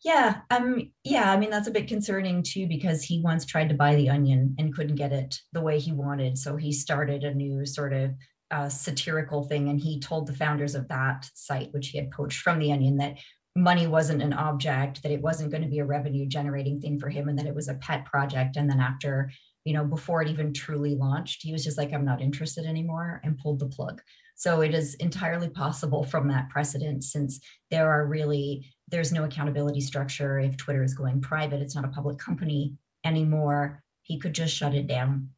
Yeah, 0.04 0.42
um, 0.52 0.92
yeah. 1.04 1.32
I 1.32 1.38
mean, 1.38 1.50
that's 1.50 1.68
a 1.68 1.72
bit 1.72 1.88
concerning 1.88 2.44
too 2.44 2.68
because 2.68 3.04
he 3.04 3.22
once 3.22 3.46
tried 3.46 3.70
to 3.70 3.76
buy 3.76 3.96
the 3.96 4.10
Onion 4.10 4.56
and 4.60 4.74
couldn't 4.74 4.96
get 4.96 5.12
it 5.12 5.40
the 5.54 5.62
way 5.62 5.80
he 5.80 5.92
wanted. 5.92 6.38
So 6.38 6.56
he 6.56 6.72
started 6.72 7.24
a 7.24 7.34
new 7.34 7.66
sort 7.66 7.94
of 7.94 8.12
uh, 8.52 8.70
satirical 8.70 9.44
thing, 9.44 9.70
and 9.70 9.80
he 9.80 10.00
told 10.00 10.28
the 10.28 10.34
founders 10.34 10.76
of 10.76 10.88
that 10.90 11.28
site, 11.34 11.74
which 11.74 11.90
he 11.90 11.98
had 11.98 12.12
poached 12.12 12.42
from 12.42 12.60
the 12.60 12.72
Onion, 12.72 12.98
that 12.98 13.18
money 13.56 13.88
wasn't 13.88 14.22
an 14.22 14.34
object, 14.34 15.02
that 15.02 15.12
it 15.12 15.22
wasn't 15.22 15.52
going 15.52 15.64
to 15.64 15.70
be 15.70 15.80
a 15.80 15.86
revenue 15.86 16.28
generating 16.28 16.80
thing 16.80 17.00
for 17.00 17.10
him, 17.10 17.28
and 17.28 17.38
that 17.40 17.48
it 17.48 17.56
was 17.56 17.68
a 17.68 17.76
pet 17.76 18.06
project. 18.06 18.56
And 18.56 18.70
then 18.70 18.80
after, 18.80 19.32
you 19.66 19.74
know, 19.74 19.84
before 19.84 20.22
it 20.22 20.30
even 20.30 20.54
truly 20.54 20.96
launched, 20.96 21.42
he 21.42 21.52
was 21.52 21.64
just 21.64 21.78
like, 21.78 21.92
"I'm 21.92 22.06
not 22.06 22.22
interested 22.22 22.66
anymore," 22.66 23.20
and 23.24 23.38
pulled 23.38 23.60
the 23.60 23.68
plug. 23.68 24.02
So 24.38 24.62
it 24.62 24.76
is 24.76 24.94
entirely 24.96 25.50
possible 25.50 26.04
from 26.04 26.28
that 26.28 26.50
precedent, 26.50 27.04
since 27.04 27.40
there 27.72 27.92
are 27.92 28.06
really 28.06 28.68
there's 28.88 29.12
no 29.12 29.24
accountability 29.24 29.82
structure. 29.82 30.40
If 30.40 30.56
Twitter 30.58 30.84
is 30.84 30.94
going 30.94 31.22
private, 31.22 31.60
it's 31.60 31.76
not 31.76 31.84
a 31.84 31.90
public 31.90 32.20
company 32.20 32.76
anymore. 33.04 33.84
He 34.04 34.20
could 34.20 34.34
just 34.34 34.56
shut 34.56 34.76
it 34.76 34.88
down. 34.88 35.30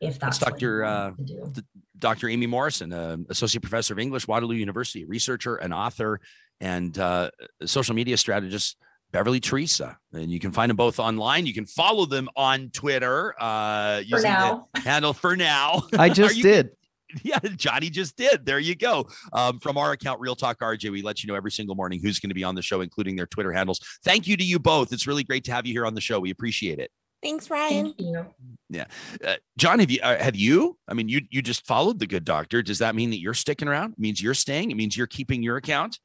If 0.00 0.18
that's, 0.18 0.38
that's 0.38 0.50
Dr. 0.50 0.84
Uh, 0.84 1.12
Dr. 1.98 2.26
Aimée 2.26 2.48
Morrison, 2.48 2.92
uh, 2.92 3.16
associate 3.30 3.62
professor 3.62 3.94
of 3.94 4.00
English, 4.00 4.28
Waterloo 4.28 4.56
University, 4.56 5.04
researcher 5.04 5.56
and 5.56 5.72
author, 5.72 6.20
and 6.60 6.98
uh, 6.98 7.30
social 7.64 7.94
media 7.94 8.16
strategist. 8.16 8.76
Beverley 9.12 9.38
Theresa, 9.38 9.96
and 10.12 10.30
you 10.32 10.40
can 10.40 10.50
find 10.50 10.68
them 10.68 10.76
both 10.76 10.98
online. 10.98 11.46
You 11.46 11.54
can 11.54 11.64
follow 11.64 12.06
them 12.06 12.28
on 12.34 12.70
Twitter 12.70 13.40
uh, 13.40 14.02
using 14.04 14.32
the 14.32 14.64
handle 14.80 15.12
for 15.12 15.36
now. 15.36 15.84
I 15.96 16.08
just 16.12 16.36
you, 16.36 16.42
did. 16.42 16.70
yeah, 17.22 17.38
Johnny 17.56 17.90
just 17.90 18.16
did. 18.16 18.44
There 18.44 18.58
you 18.58 18.74
go. 18.74 19.06
Um, 19.32 19.60
from 19.60 19.78
our 19.78 19.92
account, 19.92 20.20
Real 20.20 20.34
Talk 20.34 20.58
RJ, 20.60 20.90
we 20.90 21.02
let 21.02 21.22
you 21.22 21.28
know 21.28 21.34
every 21.34 21.52
single 21.52 21.74
morning 21.74 22.00
who's 22.02 22.18
going 22.18 22.30
to 22.30 22.34
be 22.34 22.44
on 22.44 22.54
the 22.54 22.62
show, 22.62 22.80
including 22.80 23.16
their 23.16 23.26
Twitter 23.26 23.52
handles. 23.52 23.80
Thank 24.04 24.26
you 24.26 24.36
to 24.36 24.44
you 24.44 24.58
both. 24.58 24.92
It's 24.92 25.06
really 25.06 25.24
great 25.24 25.44
to 25.44 25.52
have 25.52 25.66
you 25.66 25.72
here 25.72 25.86
on 25.86 25.94
the 25.94 26.00
show. 26.00 26.18
We 26.20 26.30
appreciate 26.30 26.78
it. 26.78 26.90
Thanks, 27.22 27.50
Ryan. 27.50 27.86
Thank 27.86 28.00
you. 28.00 28.26
Yeah, 28.68 28.84
uh, 29.26 29.34
John, 29.56 29.78
have 29.78 29.90
you 29.90 30.00
uh, 30.02 30.18
have 30.18 30.36
you? 30.36 30.76
I 30.86 30.94
mean, 30.94 31.08
you 31.08 31.22
you 31.30 31.40
just 31.42 31.66
followed 31.66 31.98
the 31.98 32.06
good 32.06 32.24
doctor. 32.24 32.62
Does 32.62 32.78
that 32.78 32.94
mean 32.94 33.10
that 33.10 33.20
you're 33.20 33.34
sticking 33.34 33.68
around? 33.68 33.92
It 33.92 33.98
means 33.98 34.22
you're 34.22 34.34
staying. 34.34 34.70
It 34.70 34.76
means 34.76 34.96
you're 34.96 35.06
keeping 35.06 35.42
your 35.42 35.56
account. 35.56 35.98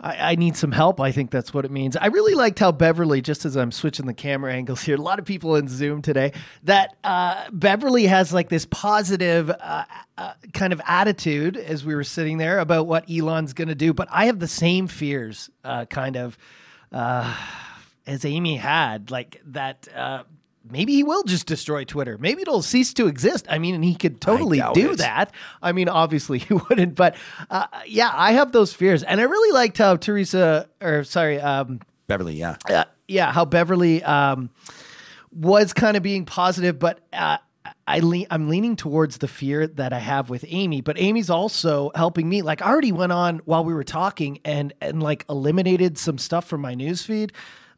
I, 0.00 0.32
I, 0.32 0.34
need 0.36 0.56
some 0.56 0.72
help. 0.72 1.00
I 1.00 1.12
think 1.12 1.30
that's 1.30 1.52
what 1.52 1.64
it 1.64 1.70
means. 1.70 1.96
I 1.96 2.06
really 2.06 2.34
liked 2.34 2.58
how 2.58 2.72
Beverley, 2.72 3.20
just 3.20 3.44
as 3.44 3.56
I'm 3.56 3.72
switching 3.72 4.06
the 4.06 4.14
camera 4.14 4.52
angles 4.52 4.82
here, 4.82 4.96
a 4.96 5.00
lot 5.00 5.18
of 5.18 5.24
people 5.24 5.56
in 5.56 5.68
Zoom 5.68 6.02
today, 6.02 6.32
that 6.64 6.96
uh, 7.02 7.44
Beverley 7.52 8.06
has 8.06 8.32
like 8.32 8.48
this 8.48 8.66
positive 8.66 9.50
uh, 9.50 9.84
uh, 10.16 10.32
kind 10.52 10.72
of 10.72 10.80
attitude 10.86 11.56
as 11.56 11.84
we 11.84 11.94
were 11.94 12.04
sitting 12.04 12.38
there 12.38 12.58
about 12.60 12.86
what 12.86 13.10
Elon's 13.10 13.52
going 13.52 13.68
to 13.68 13.74
do. 13.74 13.92
But 13.92 14.08
I 14.10 14.26
have 14.26 14.38
the 14.38 14.48
same 14.48 14.86
fears, 14.86 15.50
uh, 15.64 15.86
kind 15.86 16.16
of, 16.16 16.38
uh, 16.92 17.34
as 18.06 18.22
Aimée 18.22 18.58
had, 18.58 19.10
like 19.10 19.40
that 19.46 19.88
uh, 19.94 20.22
maybe 20.70 20.94
he 20.94 21.02
will 21.02 21.22
just 21.22 21.46
destroy 21.46 21.84
Twitter. 21.84 22.18
Maybe 22.18 22.42
it'll 22.42 22.62
cease 22.62 22.92
to 22.94 23.06
exist. 23.06 23.46
I 23.48 23.58
mean, 23.58 23.74
and 23.74 23.84
he 23.84 23.94
could 23.94 24.20
totally 24.20 24.62
do 24.74 24.92
it. 24.92 24.98
that. 24.98 25.32
I 25.62 25.72
mean, 25.72 25.88
obviously 25.88 26.38
he 26.38 26.54
wouldn't, 26.54 26.94
but 26.94 27.16
uh, 27.50 27.66
yeah, 27.86 28.10
I 28.12 28.32
have 28.32 28.52
those 28.52 28.72
fears. 28.72 29.02
And 29.02 29.20
I 29.20 29.24
really 29.24 29.52
liked 29.52 29.78
how 29.78 29.96
Theresa, 29.96 30.68
or 30.80 31.04
sorry, 31.04 31.40
um, 31.40 31.80
Beverley, 32.06 32.36
yeah. 32.36 32.56
Uh, 32.68 32.84
yeah, 33.06 33.32
how 33.32 33.44
Beverley 33.44 34.02
um, 34.02 34.50
was 35.30 35.72
kind 35.72 35.96
of 35.96 36.02
being 36.02 36.24
positive, 36.24 36.78
but 36.78 37.00
uh, 37.12 37.38
I 37.86 38.00
le- 38.00 38.26
I'm 38.30 38.48
leaning 38.48 38.76
towards 38.76 39.18
the 39.18 39.28
fear 39.28 39.66
that 39.66 39.92
I 39.92 39.98
have 39.98 40.30
with 40.30 40.42
Aimée, 40.42 40.84
but 40.84 40.96
Aimée's 40.96 41.30
also 41.30 41.90
helping 41.94 42.28
me. 42.28 42.42
Like 42.42 42.62
I 42.62 42.68
already 42.70 42.92
went 42.92 43.12
on 43.12 43.38
while 43.44 43.64
we 43.64 43.72
were 43.74 43.84
talking 43.84 44.40
and 44.44 44.72
and 44.80 45.02
like 45.02 45.24
eliminated 45.28 45.98
some 45.98 46.18
stuff 46.18 46.46
from 46.46 46.60
my 46.60 46.74
newsfeed 46.74 47.30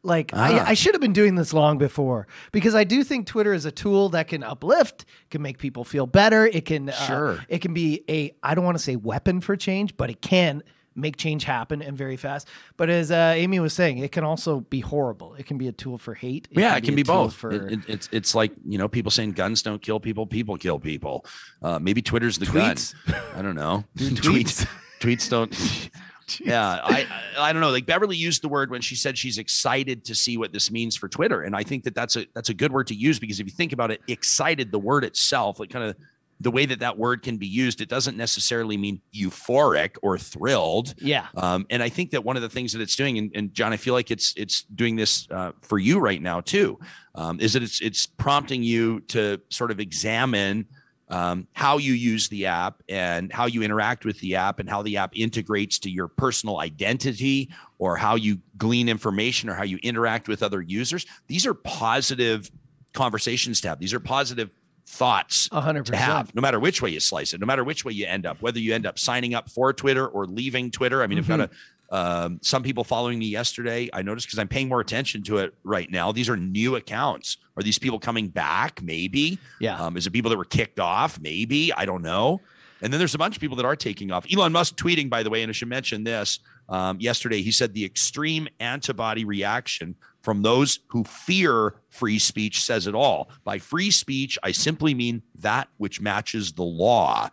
like 0.03 0.31
ah. 0.33 0.65
I, 0.65 0.69
I 0.69 0.73
should 0.73 0.93
have 0.93 1.01
been 1.01 1.13
doing 1.13 1.35
this 1.35 1.53
long 1.53 1.77
before 1.77 2.27
because 2.51 2.75
I 2.75 2.83
do 2.83 3.03
think 3.03 3.27
Twitter 3.27 3.53
is 3.53 3.65
a 3.65 3.71
tool 3.71 4.09
that 4.09 4.27
can 4.27 4.43
uplift, 4.43 5.05
can 5.29 5.41
make 5.41 5.57
people 5.57 5.83
feel 5.83 6.07
better. 6.07 6.45
It 6.47 6.65
can 6.65 6.89
uh, 6.89 6.93
sure. 6.93 7.31
Uh, 7.33 7.41
it 7.47 7.59
can 7.59 7.73
be 7.73 8.03
a 8.09 8.35
I 8.43 8.55
don't 8.55 8.65
want 8.65 8.77
to 8.77 8.83
say 8.83 8.95
weapon 8.95 9.41
for 9.41 9.55
change, 9.55 9.95
but 9.97 10.09
it 10.09 10.21
can 10.21 10.63
make 10.95 11.17
change 11.17 11.43
happen 11.43 11.81
and 11.81 11.97
very 11.97 12.17
fast. 12.17 12.47
But 12.77 12.89
as 12.89 13.11
uh, 13.11 13.33
Aimée 13.35 13.61
was 13.61 13.73
saying, 13.73 13.99
it 13.99 14.11
can 14.11 14.23
also 14.23 14.61
be 14.61 14.79
horrible. 14.79 15.35
It 15.35 15.45
can 15.45 15.57
be 15.57 15.67
a 15.67 15.71
tool 15.71 15.97
for 15.97 16.13
hate. 16.13 16.47
It 16.51 16.59
yeah, 16.59 16.69
can 16.69 16.77
it 16.77 16.85
can 16.85 16.95
be, 16.95 17.03
be 17.03 17.07
both. 17.07 17.33
For 17.33 17.51
it, 17.51 17.71
it, 17.71 17.79
it's 17.87 18.09
it's 18.11 18.35
like 18.35 18.51
you 18.65 18.77
know 18.77 18.87
people 18.87 19.11
saying 19.11 19.33
guns 19.33 19.61
don't 19.61 19.81
kill 19.81 19.99
people, 19.99 20.25
people 20.25 20.57
kill 20.57 20.79
people. 20.79 21.25
Uh, 21.61 21.79
maybe 21.79 22.01
Twitter's 22.01 22.37
the 22.37 22.45
tweets. 22.45 22.93
gun. 23.05 23.21
I 23.35 23.41
don't 23.41 23.55
know. 23.55 23.83
tweets. 23.97 24.67
tweets 24.99 25.29
don't. 25.29 25.89
yeah, 26.43 26.79
I 26.83 27.07
I 27.37 27.53
don't 27.53 27.61
know. 27.61 27.71
Like 27.71 27.85
Beverley 27.85 28.15
used 28.15 28.41
the 28.41 28.49
word 28.49 28.71
when 28.71 28.81
she 28.81 28.95
said 28.95 29.17
she's 29.17 29.37
excited 29.37 30.05
to 30.05 30.15
see 30.15 30.37
what 30.37 30.53
this 30.53 30.71
means 30.71 30.95
for 30.95 31.07
Twitter, 31.07 31.41
and 31.41 31.55
I 31.55 31.63
think 31.63 31.83
that 31.83 31.95
that's 31.95 32.15
a 32.15 32.25
that's 32.33 32.49
a 32.49 32.53
good 32.53 32.71
word 32.71 32.87
to 32.87 32.95
use 32.95 33.19
because 33.19 33.39
if 33.39 33.45
you 33.45 33.51
think 33.51 33.73
about 33.73 33.91
it, 33.91 34.01
excited, 34.07 34.71
the 34.71 34.79
word 34.79 35.03
itself, 35.03 35.59
like 35.59 35.69
kind 35.69 35.85
of 35.85 35.95
the 36.41 36.51
way 36.51 36.65
that 36.65 36.79
that 36.79 36.97
word 36.97 37.21
can 37.21 37.37
be 37.37 37.45
used, 37.45 37.81
it 37.81 37.89
doesn't 37.89 38.17
necessarily 38.17 38.75
mean 38.75 38.99
euphoric 39.13 39.95
or 40.01 40.17
thrilled. 40.17 40.95
Yeah. 40.97 41.27
Um, 41.35 41.67
and 41.69 41.83
I 41.83 41.89
think 41.89 42.09
that 42.11 42.23
one 42.23 42.35
of 42.35 42.41
the 42.41 42.49
things 42.49 42.73
that 42.73 42.81
it's 42.81 42.95
doing, 42.95 43.19
and, 43.19 43.31
and 43.35 43.53
John, 43.53 43.73
I 43.73 43.77
feel 43.77 43.93
like 43.93 44.09
it's 44.09 44.33
it's 44.35 44.63
doing 44.63 44.95
this 44.95 45.27
uh, 45.29 45.51
for 45.61 45.77
you 45.77 45.99
right 45.99 46.21
now 46.21 46.41
too, 46.41 46.79
um, 47.15 47.39
is 47.39 47.53
that 47.53 47.63
it's 47.63 47.79
it's 47.81 48.07
prompting 48.07 48.63
you 48.63 49.01
to 49.01 49.39
sort 49.49 49.71
of 49.71 49.79
examine 49.79 50.65
um, 51.11 51.45
how 51.53 51.77
you 51.77 51.93
use 51.93 52.29
the 52.29 52.45
app 52.45 52.81
and 52.87 53.31
how 53.31 53.45
you 53.45 53.61
interact 53.61 54.05
with 54.05 54.19
the 54.21 54.35
app 54.35 54.59
and 54.59 54.69
how 54.69 54.81
the 54.81 54.97
app 54.97 55.15
integrates 55.15 55.77
to 55.79 55.89
your 55.89 56.07
personal 56.07 56.59
identity 56.59 57.49
or 57.79 57.97
how 57.97 58.15
you 58.15 58.39
glean 58.57 58.87
information 58.87 59.49
or 59.49 59.53
how 59.53 59.63
you 59.63 59.77
interact 59.83 60.27
with 60.29 60.41
other 60.41 60.61
users. 60.61 61.05
These 61.27 61.45
are 61.45 61.53
positive 61.53 62.49
conversations 62.93 63.59
to 63.61 63.69
have. 63.69 63.79
These 63.79 63.93
are 63.93 63.99
positive 63.99 64.49
thoughts 64.87 65.49
100%. 65.49 65.85
to 65.85 65.95
have, 65.97 66.33
no 66.33 66.41
matter 66.41 66.59
which 66.59 66.81
way 66.81 66.89
you 66.89 66.99
slice 66.99 67.33
it, 67.33 67.39
no 67.39 67.45
matter 67.45 67.63
which 67.63 67.85
way 67.85 67.93
you 67.93 68.05
end 68.05 68.25
up, 68.25 68.41
whether 68.41 68.59
you 68.59 68.73
end 68.73 68.85
up 68.85 68.97
signing 68.97 69.33
up 69.33 69.49
for 69.49 69.73
Twitter 69.73 70.07
or 70.07 70.25
leaving 70.25 70.71
Twitter. 70.71 71.03
I 71.03 71.07
mean, 71.07 71.19
mm-hmm. 71.19 71.31
I've 71.31 71.39
got 71.39 71.49
a 71.49 71.55
um, 71.91 72.39
some 72.41 72.63
people 72.63 72.83
following 72.83 73.19
me 73.19 73.25
yesterday, 73.25 73.89
I 73.91 74.01
noticed 74.01 74.27
because 74.27 74.39
I'm 74.39 74.47
paying 74.47 74.69
more 74.69 74.79
attention 74.79 75.23
to 75.23 75.39
it 75.39 75.53
right 75.63 75.91
now. 75.91 76.11
These 76.11 76.29
are 76.29 76.37
new 76.37 76.77
accounts. 76.77 77.37
Are 77.57 77.63
these 77.63 77.77
people 77.77 77.99
coming 77.99 78.29
back? 78.29 78.81
Maybe. 78.81 79.37
Yeah. 79.59 79.77
Um, 79.77 79.97
is 79.97 80.07
it 80.07 80.11
people 80.11 80.29
that 80.29 80.37
were 80.37 80.45
kicked 80.45 80.79
off? 80.79 81.19
Maybe. 81.19 81.73
I 81.73 81.85
don't 81.85 82.01
know. 82.01 82.39
And 82.81 82.91
then 82.91 82.97
there's 82.97 83.13
a 83.13 83.19
bunch 83.19 83.35
of 83.35 83.41
people 83.41 83.57
that 83.57 83.65
are 83.65 83.75
taking 83.75 84.11
off. 84.11 84.25
Elon 84.33 84.51
Musk 84.51 84.75
tweeting, 84.75 85.09
by 85.09 85.21
the 85.21 85.29
way, 85.29 85.43
and 85.43 85.49
I 85.49 85.53
should 85.53 85.67
mention 85.67 86.03
this. 86.03 86.39
Um, 86.69 86.99
yesterday, 86.99 87.41
he 87.41 87.51
said 87.51 87.73
the 87.73 87.85
extreme 87.85 88.47
antibody 88.59 89.25
reaction 89.25 89.95
from 90.21 90.41
those 90.41 90.79
who 90.87 91.03
fear 91.03 91.75
free 91.89 92.19
speech 92.19 92.63
says 92.63 92.87
it 92.87 92.95
all. 92.95 93.29
By 93.43 93.59
free 93.59 93.91
speech, 93.91 94.39
I 94.43 94.51
simply 94.51 94.93
mean 94.93 95.21
that 95.35 95.67
which 95.77 95.99
matches 95.99 96.53
the 96.53 96.63
law. 96.63 97.29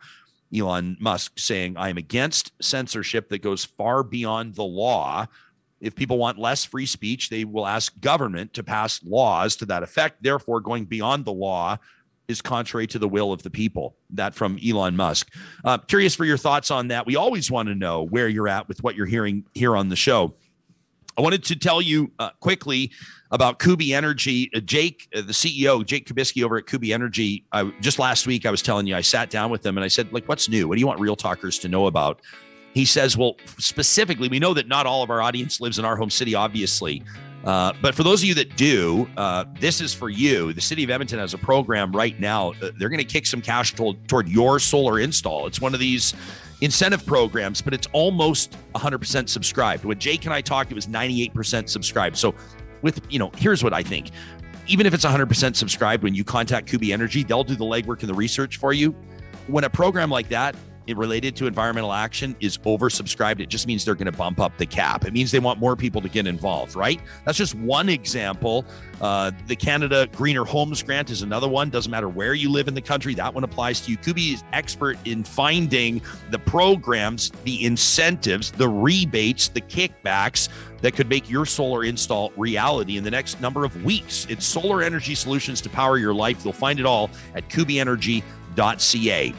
Elon 0.55 0.97
Musk 0.99 1.39
saying, 1.39 1.77
I'm 1.77 1.99
against 1.99 2.53
censorship 2.63 3.29
that 3.29 3.43
goes 3.43 3.65
far 3.65 4.03
beyond 4.03 4.55
the 4.55 4.65
law. 4.65 5.27
If 5.81 5.95
people 5.95 6.19
want 6.19 6.39
less 6.39 6.65
free 6.65 6.87
speech, 6.87 7.29
they 7.29 7.45
will 7.45 7.67
ask 7.67 7.99
government 8.01 8.55
to 8.55 8.63
pass 8.63 9.03
laws 9.05 9.57
to 9.57 9.67
that 9.67 9.83
effect. 9.83 10.23
Therefore, 10.23 10.61
going 10.61 10.87
beyond 10.87 11.25
the 11.25 11.33
law 11.33 11.79
is 12.27 12.43
contrary 12.43 12.87
to 12.89 12.99
the 12.99 13.09
will 13.09 13.33
of 13.33 13.43
the 13.43 13.51
people. 13.51 13.97
That 14.11 14.35
from 14.35 14.59
Elon 14.65 14.97
Musk. 14.97 15.33
Uh, 15.65 15.79
curious 15.79 16.15
for 16.15 16.25
your 16.25 16.37
thoughts 16.37 16.71
on 16.71 16.89
that. 16.89 17.07
We 17.07 17.17
always 17.17 17.51
want 17.51 17.69
to 17.69 17.75
know 17.75 18.03
where 18.03 18.29
you're 18.29 18.49
at 18.49 18.69
with 18.69 18.83
what 18.83 18.97
you're 18.97 19.07
hearing 19.07 19.45
here 19.55 19.77
on 19.77 19.89
the 19.89 19.97
show. 19.97 20.35
I 21.19 21.21
wanted 21.21 21.43
to 21.45 21.57
tell 21.57 21.83
you 21.83 22.13
uh, 22.21 22.31
quickly 22.39 22.93
about 23.33 23.59
Kuby 23.59 23.93
Energy. 23.93 24.49
Uh, 24.55 24.61
Jake, 24.61 25.09
uh, 25.17 25.23
the 25.23 25.33
CEO, 25.33 25.85
Jake 25.85 26.07
Kubisky 26.07 26.45
over 26.45 26.57
at 26.59 26.67
Kuby 26.67 26.93
Energy. 26.93 27.45
I, 27.51 27.65
just 27.81 27.99
last 27.99 28.29
week, 28.29 28.47
I 28.47 28.53
was 28.53 28.63
telling 28.63 28.87
you, 28.87 28.95
I 28.95 29.01
sat 29.01 29.29
down 29.29 29.51
with 29.51 29.63
them 29.63 29.77
and 29.77 29.85
I 29.85 29.89
said, 29.89 30.13
like, 30.13 30.29
what's 30.29 30.49
new? 30.49 30.69
What 30.69 30.77
do 30.77 30.81
you 30.81 30.87
want 30.87 31.01
real 31.01 31.17
talkers 31.17 31.59
to 31.59 31.69
know 31.69 31.89
about? 31.89 32.21
He 32.73 32.85
says, 32.85 33.17
well, 33.17 33.37
specifically, 33.59 34.29
we 34.29 34.39
know 34.39 34.55
that 34.55 34.69
not 34.69 34.87
all 34.87 35.03
of 35.03 35.11
our 35.11 35.21
audience 35.21 35.61
lives 35.61 35.81
in 35.81 35.85
our 35.85 35.97
home 35.97 36.11
city, 36.11 36.37
obviously. 36.37 37.03
Uh, 37.45 37.73
but 37.83 37.97
for 37.97 38.05
those 38.05 38.23
of 38.23 38.29
you 38.29 38.35
that 38.35 38.57
do, 38.57 39.09
uh, 39.17 39.45
this 39.59 39.81
is 39.81 39.93
for 39.93 40.11
you. 40.11 40.53
The 40.53 40.61
city 40.61 40.85
of 40.85 40.91
Edmonton 40.91 41.19
has 41.19 41.35
a 41.35 41.39
program 41.39 41.91
right 41.91 42.19
now. 42.21 42.53
Uh, 42.63 42.71
they're 42.79 42.89
going 42.89 42.99
to 42.99 43.05
kick 43.05 43.27
some 43.27 43.41
cash 43.41 43.75
toward, 43.75 44.07
toward 44.07 44.29
your 44.29 44.61
solar 44.61 45.01
install. 45.01 45.47
It's 45.47 45.61
one 45.61 45.75
of 45.75 45.81
these 45.81 46.15
incentive 46.61 47.07
programs, 47.07 47.63
but 47.63 47.73
it's 47.73 47.87
almost 47.93 48.57
100% 48.75 49.29
subscribed. 49.29 49.85
When 49.85 49.99
Jake 49.99 50.25
and 50.25 50.35
I 50.35 50.41
talked, 50.41 50.71
it 50.71 50.75
was 50.75 50.87
98% 50.87 51.69
subscribed. 51.69 52.17
So 52.17 52.35
with, 52.83 53.01
you 53.11 53.19
know, 53.19 53.31
here's 53.37 53.63
what 53.63 53.73
I 53.73 53.83
think. 53.83 54.11
even 54.69 54.87
if 54.87 54.95
it's 54.95 55.05
100% 55.05 55.57
subscribed, 55.57 56.03
when 56.05 56.15
you 56.15 56.23
contact 56.23 56.69
Kuby 56.69 56.93
Energy, 56.93 57.23
they'll 57.25 57.45
do 57.45 57.57
the 57.57 57.65
legwork 57.65 58.01
and 58.01 58.09
the 58.09 58.15
research 58.15 58.59
for 58.59 58.73
you. 58.73 58.95
When 59.47 59.65
a 59.65 59.71
program 59.71 60.11
like 60.11 60.29
that 60.29 60.55
related 60.97 61.37
to 61.37 61.47
environmental 61.47 61.93
action 61.93 62.35
is 62.41 62.59
oversubscribed, 62.59 63.41
it 63.41 63.49
just 63.49 63.67
means 63.67 63.85
they're 63.85 63.95
going 63.95 64.11
to 64.11 64.17
bump 64.17 64.41
up 64.41 64.57
the 64.59 64.67
cap. 64.67 65.05
It 65.05 65.13
means 65.13 65.31
they 65.31 65.39
want 65.39 65.59
more 65.59 65.77
people 65.77 66.01
to 66.01 66.09
get 66.09 66.27
involved, 66.27 66.75
right? 66.75 67.01
That's 67.25 67.39
just 67.39 67.55
one 67.55 67.89
example. 67.89 68.65
Uh, 69.01 69.31
the 69.47 69.57
Canada 69.57 70.09
Greener 70.13 70.45
Homes 70.45 70.83
Grant 70.83 71.11
is 71.11 71.23
another 71.23 71.49
one. 71.49 71.71
Doesn't 71.71 71.91
matter 71.91 72.09
where 72.09 72.35
you 72.35 72.51
live 72.51 72.69
in 72.69 72.75
the 72.75 72.81
country, 72.81 73.15
that 73.15 73.33
one 73.33 73.45
applies 73.45 73.81
to 73.83 73.91
you. 73.91 73.97
Kuby 73.97 74.33
is 74.33 74.43
expert 74.53 74.99
in 75.05 75.25
finding 75.25 76.01
the 76.31 76.39
programs, 76.39 77.31
the 77.45 77.65
incentives, 77.65 78.51
the 78.53 78.69
rebates, 78.69 79.49
the 79.49 79.61
kickbacks 79.61 80.49
that 80.81 80.95
could 80.95 81.09
make 81.09 81.29
your 81.29 81.47
solar 81.47 81.85
install 81.85 82.33
reality 82.37 82.97
in 82.97 83.05
the 83.05 83.11
next 83.11 83.41
number 83.41 83.65
of 83.65 83.85
weeks. 83.85 84.27
It's 84.29 84.47
solar 84.47 84.83
energy 84.83 85.15
solutions 85.15 85.61
to 85.63 85.69
power 85.69 85.99
your 85.99 86.15
life. 86.15 86.45
You'll 86.45 86.53
find 86.53 86.79
it 86.81 86.87
all 86.87 87.11
at 87.35 87.49
kubyenergy.ca. 87.49 89.35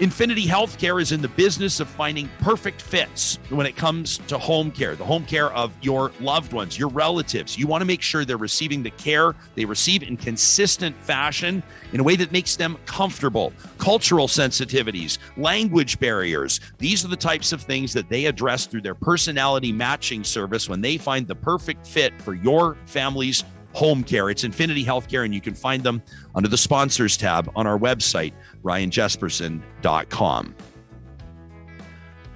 Infinity 0.00 0.44
Healthcare 0.44 1.00
is 1.00 1.12
in 1.12 1.22
the 1.22 1.28
business 1.28 1.78
of 1.78 1.88
finding 1.88 2.28
perfect 2.40 2.82
fits 2.82 3.38
when 3.50 3.64
it 3.64 3.76
comes 3.76 4.18
to 4.26 4.38
home 4.38 4.72
care, 4.72 4.96
the 4.96 5.04
home 5.04 5.24
care 5.24 5.52
of 5.52 5.72
your 5.82 6.10
loved 6.20 6.52
ones, 6.52 6.76
your 6.76 6.88
relatives. 6.88 7.56
You 7.56 7.68
want 7.68 7.80
to 7.80 7.84
make 7.84 8.02
sure 8.02 8.24
they're 8.24 8.36
receiving 8.36 8.82
the 8.82 8.90
care 8.90 9.36
they 9.54 9.64
receive 9.64 10.02
in 10.02 10.16
consistent 10.16 10.96
fashion 10.96 11.62
in 11.92 12.00
a 12.00 12.02
way 12.02 12.16
that 12.16 12.32
makes 12.32 12.56
them 12.56 12.76
comfortable. 12.86 13.52
Cultural 13.78 14.26
sensitivities, 14.26 15.18
language 15.36 16.00
barriers, 16.00 16.58
these 16.78 17.04
are 17.04 17.08
the 17.08 17.16
types 17.16 17.52
of 17.52 17.62
things 17.62 17.92
that 17.92 18.08
they 18.08 18.24
address 18.24 18.66
through 18.66 18.82
their 18.82 18.96
personality 18.96 19.70
matching 19.70 20.24
service 20.24 20.68
when 20.68 20.80
they 20.80 20.98
find 20.98 21.28
the 21.28 21.36
perfect 21.36 21.86
fit 21.86 22.20
for 22.20 22.34
your 22.34 22.76
family's 22.86 23.44
home 23.74 24.02
care. 24.02 24.30
It's 24.30 24.44
Infinity 24.44 24.84
Healthcare, 24.84 25.24
and 25.24 25.34
you 25.34 25.40
can 25.40 25.54
find 25.54 25.82
them 25.82 26.02
under 26.34 26.48
the 26.48 26.56
sponsors 26.56 27.16
tab 27.16 27.50
on 27.54 27.66
our 27.66 27.78
website 27.78 28.32
ryanjespersen.com. 28.62 30.54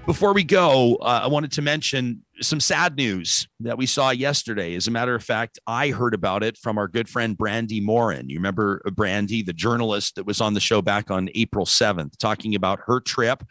Before 0.08 0.32
we 0.32 0.42
go, 0.42 0.96
uh, 0.96 1.20
I 1.24 1.26
wanted 1.26 1.52
to 1.52 1.62
mention 1.62 2.24
some 2.40 2.60
sad 2.60 2.96
news 2.96 3.46
that 3.60 3.76
we 3.76 3.84
saw 3.84 4.08
yesterday. 4.08 4.74
As 4.74 4.86
a 4.86 4.90
matter 4.90 5.14
of 5.14 5.22
fact, 5.22 5.58
I 5.66 5.90
heard 5.90 6.14
about 6.14 6.42
it 6.42 6.56
from 6.56 6.78
our 6.78 6.88
good 6.88 7.10
friend 7.10 7.36
Brandi 7.36 7.82
Morin. 7.82 8.30
You 8.30 8.38
remember 8.38 8.80
Brandi, 8.86 9.44
the 9.44 9.52
journalist 9.52 10.14
that 10.14 10.24
was 10.24 10.40
on 10.40 10.54
the 10.54 10.60
show 10.60 10.80
back 10.80 11.10
on 11.10 11.28
April 11.34 11.66
7th, 11.66 12.16
talking 12.16 12.54
about 12.54 12.80
her 12.86 13.00
trip 13.00 13.44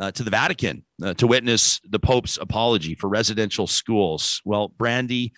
uh, 0.00 0.12
to 0.12 0.22
the 0.22 0.30
Vatican 0.30 0.84
uh, 1.02 1.14
to 1.14 1.26
witness 1.26 1.80
the 1.88 1.98
Pope's 1.98 2.38
apology 2.38 2.94
for 2.94 3.08
residential 3.08 3.66
schools. 3.66 4.40
Well, 4.44 4.72
Brandi 4.78 5.32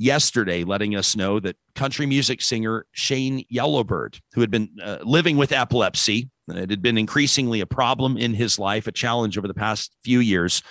yesterday 0.00 0.64
letting 0.64 0.96
us 0.96 1.14
know 1.14 1.38
that 1.38 1.56
country 1.74 2.06
music 2.06 2.40
singer 2.40 2.86
Shane 2.92 3.44
Yellowbird, 3.50 4.18
who 4.32 4.40
had 4.40 4.50
been 4.50 4.70
uh, 4.82 4.98
living 5.02 5.36
with 5.36 5.52
epilepsy, 5.52 6.30
it 6.48 6.70
had 6.70 6.80
been 6.80 6.96
increasingly 6.96 7.60
a 7.60 7.66
problem 7.66 8.16
in 8.16 8.32
his 8.32 8.58
life, 8.58 8.86
a 8.86 8.92
challenge 8.92 9.36
over 9.36 9.46
the 9.46 9.54
past 9.54 9.94
few 10.02 10.20
years, 10.20 10.62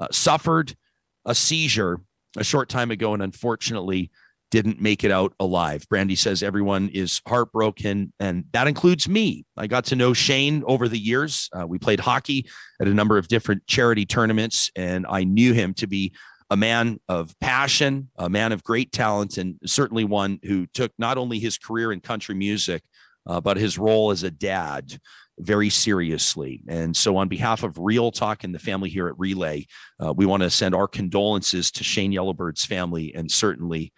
uh, 0.00 0.08
suffered 0.12 0.76
a 1.24 1.34
seizure 1.34 2.02
a 2.36 2.44
short 2.44 2.68
time 2.68 2.90
ago 2.90 3.14
and 3.14 3.22
unfortunately 3.22 4.10
didn't 4.50 4.80
make 4.80 5.02
it 5.02 5.10
out 5.10 5.32
alive. 5.40 5.86
Brandi 5.88 6.16
says 6.16 6.42
everyone 6.42 6.90
is 6.90 7.22
heartbroken, 7.26 8.12
and 8.20 8.44
that 8.52 8.68
includes 8.68 9.08
me. 9.08 9.46
I 9.56 9.66
got 9.66 9.86
to 9.86 9.96
know 9.96 10.12
Shane 10.12 10.62
over 10.66 10.88
the 10.88 10.98
years. 10.98 11.48
Uh, 11.58 11.66
we 11.66 11.78
played 11.78 12.00
hockey 12.00 12.46
at 12.80 12.86
a 12.86 12.94
number 12.94 13.16
of 13.16 13.28
different 13.28 13.66
charity 13.66 14.04
tournaments, 14.04 14.70
and 14.76 15.06
I 15.08 15.24
knew 15.24 15.54
him 15.54 15.72
to 15.74 15.86
be 15.86 16.12
a 16.50 16.56
man 16.56 17.00
of 17.08 17.34
passion, 17.40 18.10
a 18.16 18.28
man 18.28 18.52
of 18.52 18.62
great 18.62 18.92
talent, 18.92 19.38
and 19.38 19.56
certainly 19.64 20.04
one 20.04 20.38
who 20.44 20.66
took 20.74 20.92
not 20.98 21.18
only 21.18 21.38
his 21.38 21.58
career 21.58 21.92
in 21.92 22.00
country 22.00 22.34
music, 22.34 22.82
uh, 23.26 23.40
but 23.40 23.56
his 23.56 23.78
role 23.78 24.10
as 24.10 24.22
a 24.22 24.30
dad 24.30 24.98
very 25.38 25.70
seriously. 25.70 26.62
And 26.68 26.96
so, 26.96 27.16
on 27.16 27.28
behalf 27.28 27.62
of 27.62 27.78
Real 27.78 28.12
Talk 28.12 28.44
and 28.44 28.54
the 28.54 28.58
family 28.58 28.90
here 28.90 29.08
at 29.08 29.18
Relay, 29.18 29.66
uh, 30.04 30.12
we 30.12 30.26
want 30.26 30.42
to 30.42 30.50
send 30.50 30.74
our 30.74 30.86
condolences 30.86 31.70
to 31.72 31.84
Shane 31.84 32.12
Yellowbird's 32.12 32.64
family 32.64 33.14
and 33.14 33.30
certainly 33.30 33.92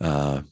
uh, 0.00 0.42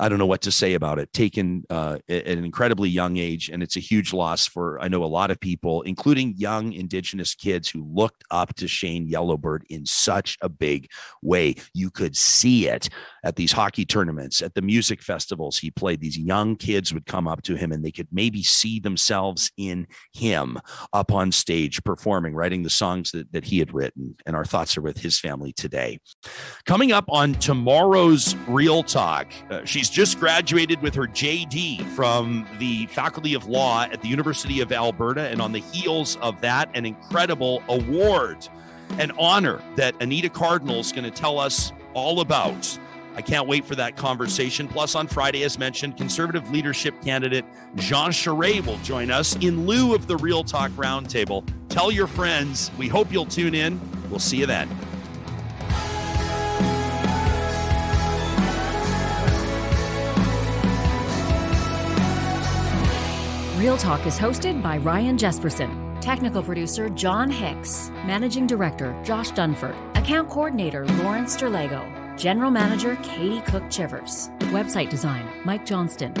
I 0.00 0.08
don't 0.08 0.18
know 0.18 0.26
what 0.26 0.40
to 0.42 0.50
say 0.50 0.72
about 0.72 0.98
it. 0.98 1.12
Taken 1.12 1.64
uh, 1.68 1.98
at 2.08 2.26
an 2.26 2.44
incredibly 2.44 2.88
young 2.88 3.18
age, 3.18 3.50
and 3.50 3.62
it's 3.62 3.76
a 3.76 3.80
huge 3.80 4.14
loss 4.14 4.46
for 4.46 4.80
I 4.80 4.88
know 4.88 5.04
a 5.04 5.06
lot 5.06 5.30
of 5.30 5.38
people, 5.38 5.82
including 5.82 6.34
young 6.38 6.72
Indigenous 6.72 7.34
kids 7.34 7.68
who 7.68 7.84
looked 7.84 8.24
up 8.30 8.54
to 8.56 8.66
Shane 8.66 9.06
Yellowbird 9.06 9.64
in 9.68 9.84
such 9.84 10.38
a 10.40 10.48
big 10.48 10.88
way. 11.22 11.56
You 11.74 11.90
could 11.90 12.16
see 12.16 12.66
it 12.66 12.88
at 13.24 13.36
these 13.36 13.52
hockey 13.52 13.84
tournaments, 13.84 14.40
at 14.40 14.54
the 14.54 14.62
music 14.62 15.02
festivals 15.02 15.58
he 15.58 15.70
played. 15.70 16.00
These 16.00 16.16
young 16.16 16.56
kids 16.56 16.94
would 16.94 17.04
come 17.04 17.28
up 17.28 17.42
to 17.42 17.54
him, 17.54 17.70
and 17.70 17.84
they 17.84 17.92
could 17.92 18.08
maybe 18.10 18.42
see 18.42 18.80
themselves 18.80 19.50
in 19.58 19.86
him 20.14 20.58
up 20.94 21.12
on 21.12 21.30
stage 21.30 21.84
performing, 21.84 22.34
writing 22.34 22.62
the 22.62 22.70
songs 22.70 23.10
that 23.10 23.30
that 23.32 23.44
he 23.44 23.58
had 23.58 23.74
written. 23.74 24.16
And 24.24 24.34
our 24.34 24.46
thoughts 24.46 24.78
are 24.78 24.82
with 24.82 24.98
his 24.98 25.20
family 25.20 25.52
today. 25.52 25.98
Coming 26.64 26.90
up 26.90 27.04
on 27.08 27.34
tomorrow's 27.34 28.34
Real 28.48 28.82
Talk, 28.82 29.26
uh, 29.50 29.64
she 29.66 29.89
Just 29.90 30.20
graduated 30.20 30.80
with 30.82 30.94
her 30.94 31.08
JD 31.08 31.84
from 31.90 32.46
the 32.60 32.86
Faculty 32.86 33.34
of 33.34 33.48
Law 33.48 33.82
at 33.82 34.00
the 34.00 34.06
University 34.06 34.60
of 34.60 34.70
Alberta. 34.70 35.28
And 35.28 35.42
on 35.42 35.50
the 35.50 35.58
heels 35.58 36.16
of 36.22 36.40
that, 36.42 36.70
an 36.74 36.86
incredible 36.86 37.60
award, 37.68 38.48
an 38.98 39.10
honor 39.18 39.60
that 39.74 40.00
Anita 40.00 40.28
Cardinal 40.28 40.78
is 40.78 40.92
going 40.92 41.04
to 41.04 41.10
tell 41.10 41.40
us 41.40 41.72
all 41.92 42.20
about. 42.20 42.78
I 43.16 43.22
can't 43.22 43.48
wait 43.48 43.64
for 43.64 43.74
that 43.74 43.96
conversation. 43.96 44.68
Plus, 44.68 44.94
on 44.94 45.08
Friday, 45.08 45.42
as 45.42 45.58
mentioned, 45.58 45.96
conservative 45.96 46.48
leadership 46.52 46.94
candidate 47.02 47.44
Jean 47.74 48.10
Charest 48.10 48.66
will 48.66 48.78
join 48.78 49.10
us 49.10 49.34
in 49.36 49.66
lieu 49.66 49.92
of 49.92 50.06
the 50.06 50.16
Real 50.16 50.44
Talk 50.44 50.70
Roundtable. 50.72 51.44
Tell 51.68 51.90
your 51.90 52.06
friends. 52.06 52.70
We 52.78 52.86
hope 52.86 53.12
you'll 53.12 53.26
tune 53.26 53.56
in. 53.56 53.80
We'll 54.08 54.20
see 54.20 54.36
you 54.36 54.46
then. 54.46 54.68
Real 63.60 63.76
Talk 63.76 64.06
is 64.06 64.18
hosted 64.18 64.62
by 64.62 64.78
Ryan 64.78 65.18
Jespersen, 65.18 66.00
technical 66.00 66.42
producer 66.42 66.88
John 66.88 67.28
Hicks, 67.28 67.90
managing 68.06 68.46
director 68.46 68.98
Josh 69.04 69.32
Dunford, 69.32 69.76
account 69.98 70.30
coordinator 70.30 70.86
Lawrence 70.86 71.36
Sterlego, 71.36 71.84
general 72.18 72.50
manager 72.50 72.96
Katie 73.02 73.42
Cook 73.42 73.68
Chivers, 73.68 74.30
website 74.48 74.88
design 74.88 75.28
Mike 75.44 75.66
Johnston, 75.66 76.14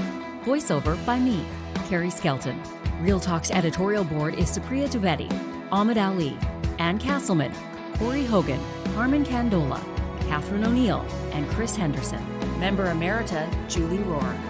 voiceover 0.44 1.02
by 1.06 1.18
me, 1.18 1.42
Carrie 1.88 2.10
Skelton. 2.10 2.60
Real 3.00 3.18
Talk's 3.18 3.50
editorial 3.50 4.04
board 4.04 4.34
is 4.34 4.50
Supriya 4.50 4.90
Dwivedi, 4.90 5.32
Ahmed 5.72 5.96
Ali, 5.96 6.36
Ann 6.78 6.98
Castleman, 6.98 7.54
Corey 7.94 8.26
Hogan, 8.26 8.60
Harmon 8.92 9.24
Candola, 9.24 9.80
Catherine 10.28 10.64
O'Neill, 10.66 11.06
and 11.32 11.48
Chris 11.48 11.74
Henderson. 11.74 12.22
Member 12.60 12.92
Emerita 12.92 13.48
Julie 13.66 14.04
Rohr. 14.04 14.49